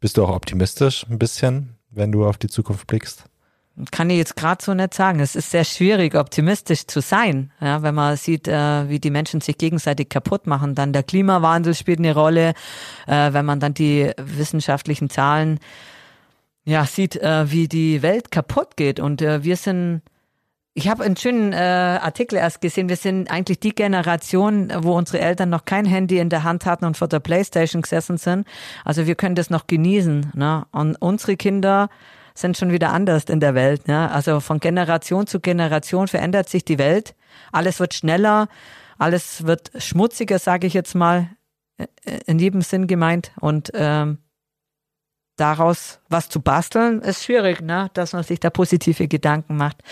Bist 0.00 0.16
du 0.16 0.24
auch 0.24 0.30
optimistisch 0.34 1.04
ein 1.06 1.18
bisschen, 1.18 1.75
wenn 1.96 2.12
du 2.12 2.24
auf 2.24 2.38
die 2.38 2.48
Zukunft 2.48 2.86
blickst? 2.86 3.24
Kann 3.90 4.08
ich 4.08 4.16
jetzt 4.16 4.36
gerade 4.36 4.64
so 4.64 4.72
nicht 4.72 4.94
sagen. 4.94 5.20
Es 5.20 5.36
ist 5.36 5.50
sehr 5.50 5.64
schwierig, 5.64 6.14
optimistisch 6.14 6.86
zu 6.86 7.00
sein, 7.02 7.52
ja, 7.60 7.82
wenn 7.82 7.94
man 7.94 8.16
sieht, 8.16 8.48
äh, 8.48 8.88
wie 8.88 9.00
die 9.00 9.10
Menschen 9.10 9.42
sich 9.42 9.58
gegenseitig 9.58 10.08
kaputt 10.08 10.46
machen. 10.46 10.74
Dann 10.74 10.94
der 10.94 11.02
Klimawandel 11.02 11.74
spielt 11.74 11.98
eine 11.98 12.14
Rolle, 12.14 12.54
äh, 13.06 13.32
wenn 13.34 13.44
man 13.44 13.60
dann 13.60 13.74
die 13.74 14.12
wissenschaftlichen 14.16 15.10
Zahlen 15.10 15.58
ja 16.64 16.86
sieht, 16.86 17.16
äh, 17.16 17.50
wie 17.50 17.68
die 17.68 18.00
Welt 18.00 18.30
kaputt 18.30 18.76
geht. 18.76 18.98
Und 18.98 19.20
äh, 19.20 19.44
wir 19.44 19.56
sind 19.56 20.00
ich 20.78 20.88
habe 20.88 21.04
einen 21.04 21.16
schönen 21.16 21.54
äh, 21.54 21.56
Artikel 21.56 22.36
erst 22.36 22.60
gesehen. 22.60 22.90
Wir 22.90 22.96
sind 22.96 23.30
eigentlich 23.30 23.58
die 23.60 23.74
Generation, 23.74 24.70
wo 24.80 24.92
unsere 24.92 25.20
Eltern 25.20 25.48
noch 25.48 25.64
kein 25.64 25.86
Handy 25.86 26.18
in 26.18 26.28
der 26.28 26.44
Hand 26.44 26.66
hatten 26.66 26.84
und 26.84 26.98
vor 26.98 27.08
der 27.08 27.18
Playstation 27.18 27.80
gesessen 27.80 28.18
sind. 28.18 28.46
Also 28.84 29.06
wir 29.06 29.14
können 29.14 29.36
das 29.36 29.48
noch 29.48 29.66
genießen. 29.66 30.32
Ne? 30.34 30.66
Und 30.72 30.96
unsere 30.96 31.38
Kinder 31.38 31.88
sind 32.34 32.58
schon 32.58 32.72
wieder 32.72 32.92
anders 32.92 33.24
in 33.24 33.40
der 33.40 33.54
Welt. 33.54 33.88
Ne? 33.88 34.10
Also 34.10 34.40
von 34.40 34.60
Generation 34.60 35.26
zu 35.26 35.40
Generation 35.40 36.08
verändert 36.08 36.50
sich 36.50 36.62
die 36.62 36.76
Welt. 36.76 37.14
Alles 37.52 37.80
wird 37.80 37.94
schneller, 37.94 38.46
alles 38.98 39.46
wird 39.46 39.70
schmutziger, 39.78 40.38
sage 40.38 40.66
ich 40.66 40.74
jetzt 40.74 40.94
mal, 40.94 41.30
äh, 41.78 41.86
in 42.26 42.38
jedem 42.38 42.60
Sinn 42.60 42.86
gemeint. 42.86 43.32
Und 43.40 43.70
ähm, 43.72 44.18
daraus 45.36 46.00
was 46.10 46.28
zu 46.28 46.42
basteln, 46.42 47.00
ist 47.00 47.24
schwierig, 47.24 47.62
ne? 47.62 47.88
dass 47.94 48.12
man 48.12 48.24
sich 48.24 48.40
da 48.40 48.50
positive 48.50 49.08
Gedanken 49.08 49.56
macht. 49.56 49.82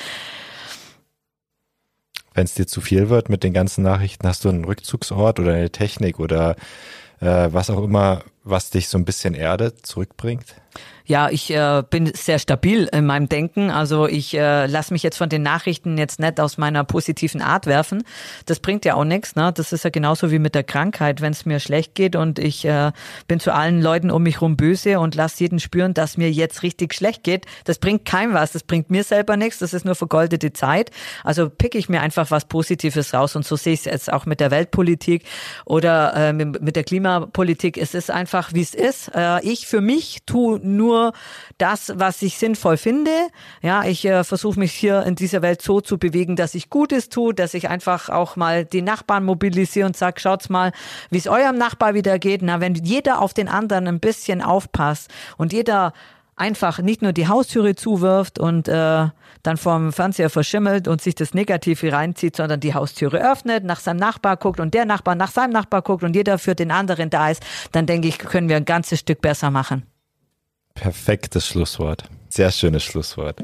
Wenn 2.35 2.44
es 2.44 2.55
dir 2.55 2.66
zu 2.66 2.81
viel 2.81 3.09
wird 3.09 3.28
mit 3.28 3.44
den 3.44 3.52
ganzen 3.52 3.82
Nachrichten, 3.82 4.27
hast 4.27 4.44
du 4.44 4.48
einen 4.48 4.65
Rückzugsort 4.65 5.39
oder 5.39 5.55
eine 5.55 5.70
Technik 5.70 6.19
oder 6.19 6.56
äh, 7.20 7.48
was 7.51 7.70
auch 7.70 7.82
immer, 7.82 8.23
was 8.43 8.70
dich 8.70 8.89
so 8.89 8.98
ein 8.98 9.05
bisschen 9.05 9.35
Erde 9.35 9.74
zurückbringt? 9.77 10.56
Ja, 11.06 11.28
ich 11.28 11.51
äh, 11.51 11.82
bin 11.90 12.10
sehr 12.14 12.39
stabil 12.39 12.89
in 12.90 13.05
meinem 13.05 13.28
Denken. 13.28 13.70
Also 13.70 14.09
ich 14.09 14.32
äh, 14.32 14.64
lasse 14.64 14.90
mich 14.90 15.02
jetzt 15.02 15.18
von 15.18 15.28
den 15.28 15.43
Nachrichten 15.43 15.98
jetzt 15.98 16.18
nicht 16.18 16.40
aus 16.40 16.56
meiner 16.56 16.82
positiven 16.82 17.43
Art 17.43 17.66
werfen. 17.66 18.05
Das 18.47 18.59
bringt 18.59 18.86
ja 18.86 18.94
auch 18.94 19.05
nichts. 19.05 19.36
Ne? 19.36 19.52
Das 19.55 19.74
ist 19.74 19.85
ja 19.85 19.90
genauso 19.90 20.31
wie 20.31 20.39
mit 20.39 20.55
der 20.55 20.64
Krankheit. 20.64 21.20
Wenn 21.20 21.32
es 21.32 21.44
mir 21.44 21.60
schlecht 21.60 21.94
geht 21.94 22.16
und 22.16 22.39
ich 22.39 22.64
äh, 22.64 22.90
bin 23.28 23.39
zu 23.39 23.52
allen 23.52 23.82
Leuten 23.82 24.10
um 24.10 24.22
mich 24.22 24.40
rum 24.40 24.56
böse 24.56 24.98
und 24.98 25.14
lasse 25.14 25.40
jeden 25.40 25.60
spüren, 25.60 25.93
dass 25.93 26.16
mir 26.16 26.31
jetzt 26.31 26.62
richtig 26.62 26.94
schlecht 26.94 27.22
geht, 27.22 27.44
das 27.64 27.78
bringt 27.78 28.06
keinem 28.06 28.32
was. 28.32 28.52
Das 28.52 28.62
bringt 28.62 28.89
mir 28.89 29.05
selber 29.05 29.36
nichts. 29.36 29.59
Das 29.59 29.74
ist 29.74 29.85
nur 29.85 29.97
vergoldete 29.97 30.55
Zeit. 30.55 30.90
Also 31.22 31.51
pick 31.51 31.74
ich 31.74 31.90
mir 31.90 32.01
einfach 32.01 32.31
was 32.31 32.47
Positives 32.47 33.12
raus. 33.12 33.36
Und 33.36 33.44
so 33.44 33.56
sehe 33.56 33.74
ich 33.74 33.81
es 33.81 33.85
jetzt 33.85 34.10
auch 34.10 34.24
mit 34.24 34.40
der 34.40 34.51
Weltpolitik 34.51 35.24
oder 35.66 36.14
äh, 36.14 36.32
mit 36.32 36.76
der 36.76 36.85
Klimapolitik. 36.85 37.76
Es 37.76 37.93
ist 37.93 38.10
einfach, 38.10 38.55
wie 38.55 38.62
es 38.62 38.72
ist. 38.72 39.10
Äh, 39.14 39.44
ich 39.44 39.66
für 39.66 39.82
mich 39.82 40.20
tue 40.24 40.60
nur 40.60 40.94
nur 40.95 41.12
das, 41.59 41.93
was 41.97 42.23
ich 42.23 42.39
sinnvoll 42.39 42.77
finde. 42.77 43.11
Ja, 43.62 43.85
ich 43.85 44.05
äh, 44.05 44.25
versuche 44.25 44.59
mich 44.59 44.73
hier 44.73 45.03
in 45.05 45.15
dieser 45.16 45.43
Welt 45.43 45.62
so 45.62 45.81
zu 45.81 45.99
bewegen, 45.99 46.37
dass 46.37 46.55
ich 46.55 46.71
Gutes 46.71 47.09
tue, 47.09 47.35
dass 47.35 47.55
ich 47.55 47.69
einfach 47.69 48.09
auch 48.09 48.37
mal 48.37 48.65
die 48.65 48.83
Nachbarn 48.83 49.25
mobilisiere 49.25 49.87
und 49.87 49.97
sage, 49.97 50.21
schaut's 50.21 50.49
mal, 50.49 50.73
wie 51.11 51.19
es 51.19 51.29
eurem 51.29 51.57
Nachbar 51.57 51.95
wieder 51.95 52.19
geht. 52.19 52.43
Na, 52.43 52.61
wenn 52.61 52.75
jeder 52.75 53.21
auf 53.21 53.35
den 53.35 53.49
anderen 53.49 53.89
ein 53.89 54.01
bisschen 54.01 54.41
aufpasst 54.43 55.11
und 55.37 55.53
jeder 55.53 55.93
einfach 56.37 56.81
nicht 56.81 57.03
nur 57.03 57.12
die 57.12 57.29
Haustüre 57.29 57.75
zuwirft 57.75 58.39
und 58.39 58.69
äh, 58.69 59.09
dann 59.43 59.57
vorm 59.57 59.93
Fernseher 59.93 60.31
verschimmelt 60.31 60.89
und 60.89 61.01
sich 61.01 61.15
das 61.15 61.35
Negative 61.35 61.93
reinzieht, 61.93 62.37
sondern 62.37 62.61
die 62.61 62.75
Haustüre 62.75 63.19
öffnet, 63.19 63.65
nach 63.65 63.81
seinem 63.81 63.99
Nachbar 63.99 64.37
guckt 64.37 64.59
und 64.59 64.75
der 64.75 64.85
Nachbar 64.85 65.15
nach 65.15 65.31
seinem 65.31 65.53
Nachbar 65.53 65.83
guckt 65.83 66.03
und 66.03 66.16
jeder 66.16 66.39
für 66.39 66.55
den 66.55 66.71
anderen 66.71 67.11
da 67.11 67.31
ist, 67.31 67.43
dann 67.73 67.87
denke 67.87 68.09
ich, 68.09 68.19
können 68.19 68.49
wir 68.49 68.57
ein 68.57 68.65
ganzes 68.65 69.01
Stück 69.01 69.21
besser 69.21 69.51
machen. 69.51 69.85
Perfektes 70.74 71.46
Schlusswort. 71.46 72.05
Sehr 72.28 72.51
schönes 72.51 72.82
Schlusswort. 72.82 73.42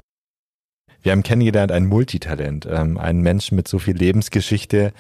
Wir 1.03 1.13
haben 1.13 1.23
kennengelernt 1.23 1.73
ein 1.73 1.87
Multitalent, 1.87 2.67
ähm, 2.71 2.99
einen 2.99 3.23
Menschen 3.23 3.57
mit 3.57 3.69
so 3.69 3.79
viel 3.79 3.97
Lebensgeschichte, 3.97 4.93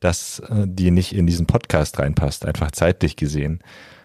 dass 0.00 0.40
äh, 0.40 0.66
die 0.66 0.90
nicht 0.90 1.14
in 1.14 1.26
diesen 1.26 1.46
Podcast 1.46 1.98
reinpasst, 1.98 2.44
einfach 2.44 2.70
zeitlich 2.72 3.16
gesehen. 3.16 3.60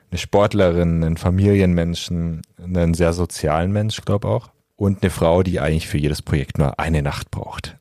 Eine 0.09 0.19
Sportlerin, 0.19 1.03
einen 1.03 1.17
Familienmenschen, 1.17 2.41
einen 2.61 2.93
sehr 2.93 3.13
sozialen 3.13 3.71
Mensch, 3.71 4.01
glaube 4.01 4.27
auch. 4.27 4.51
Und 4.75 5.01
eine 5.01 5.09
Frau, 5.09 5.43
die 5.43 5.59
eigentlich 5.59 5.87
für 5.87 5.97
jedes 5.97 6.21
Projekt 6.21 6.57
nur 6.57 6.79
eine 6.79 7.01
Nacht 7.01 7.31
braucht. 7.31 7.77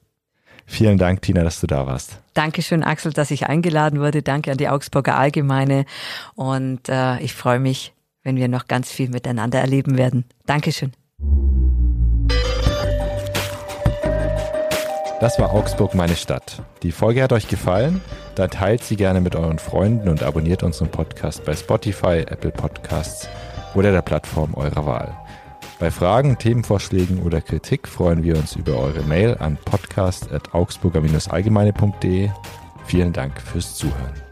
Vielen 0.67 0.99
Dank, 0.99 1.23
Tina, 1.23 1.43
dass 1.43 1.61
du 1.61 1.67
da 1.67 1.87
warst. 1.87 2.21
Dankeschön, 2.35 2.85
Axel, 2.85 3.13
dass 3.13 3.33
ich 3.33 3.47
eingeladen 3.47 4.01
wurde. 4.01 4.23
Danke 4.23 4.53
an 4.53 4.59
die 4.59 4.69
Augsburger 4.69 5.17
Allgemeine. 5.17 5.85
Und 6.37 6.89
äh, 6.89 7.19
ich 7.21 7.35
freue 7.35 7.59
mich, 7.59 7.93
wenn 8.23 8.37
wir 8.37 8.49
noch 8.49 8.67
ganz 8.67 8.91
viel 8.91 9.09
miteinander 9.09 9.61
erleben 9.61 9.99
werden. 9.99 10.25
Dankeschön. 10.47 10.93
Das 15.21 15.39
war 15.39 15.53
Augsburg, 15.53 15.95
meine 15.95 16.17
Stadt. 16.17 16.63
Die 16.83 16.93
Folge 16.93 17.23
hat 17.23 17.35
euch 17.35 17.47
gefallen? 17.47 18.01
Dann 18.37 18.49
teilt 18.49 18.83
sie 18.83 18.97
gerne 18.97 19.21
mit 19.21 19.37
euren 19.37 19.59
Freunden 19.59 20.09
und 20.09 20.23
abonniert 20.23 20.63
unseren 20.63 20.91
Podcast 20.91 21.45
bei 21.45 21.55
Spotify, 21.55 22.25
Apple 22.27 22.53
Podcasts 22.53 23.29
oder 23.75 23.93
der 23.93 24.01
Plattform 24.01 24.55
eurer 24.55 24.87
Wahl. 24.87 25.15
Bei 25.79 25.91
Fragen, 25.91 26.39
Themenvorschlägen 26.39 27.23
oder 27.23 27.43
Kritik 27.43 27.87
freuen 27.87 28.23
wir 28.23 28.37
uns 28.37 28.57
über 28.57 28.79
eure 28.79 29.03
Mail 29.03 29.37
an 29.39 29.59
podcast.augsburger-allgemeine.de. 29.65 32.31
Vielen 32.87 33.13
Dank 33.13 33.39
fürs 33.41 33.75
Zuhören. 33.75 34.30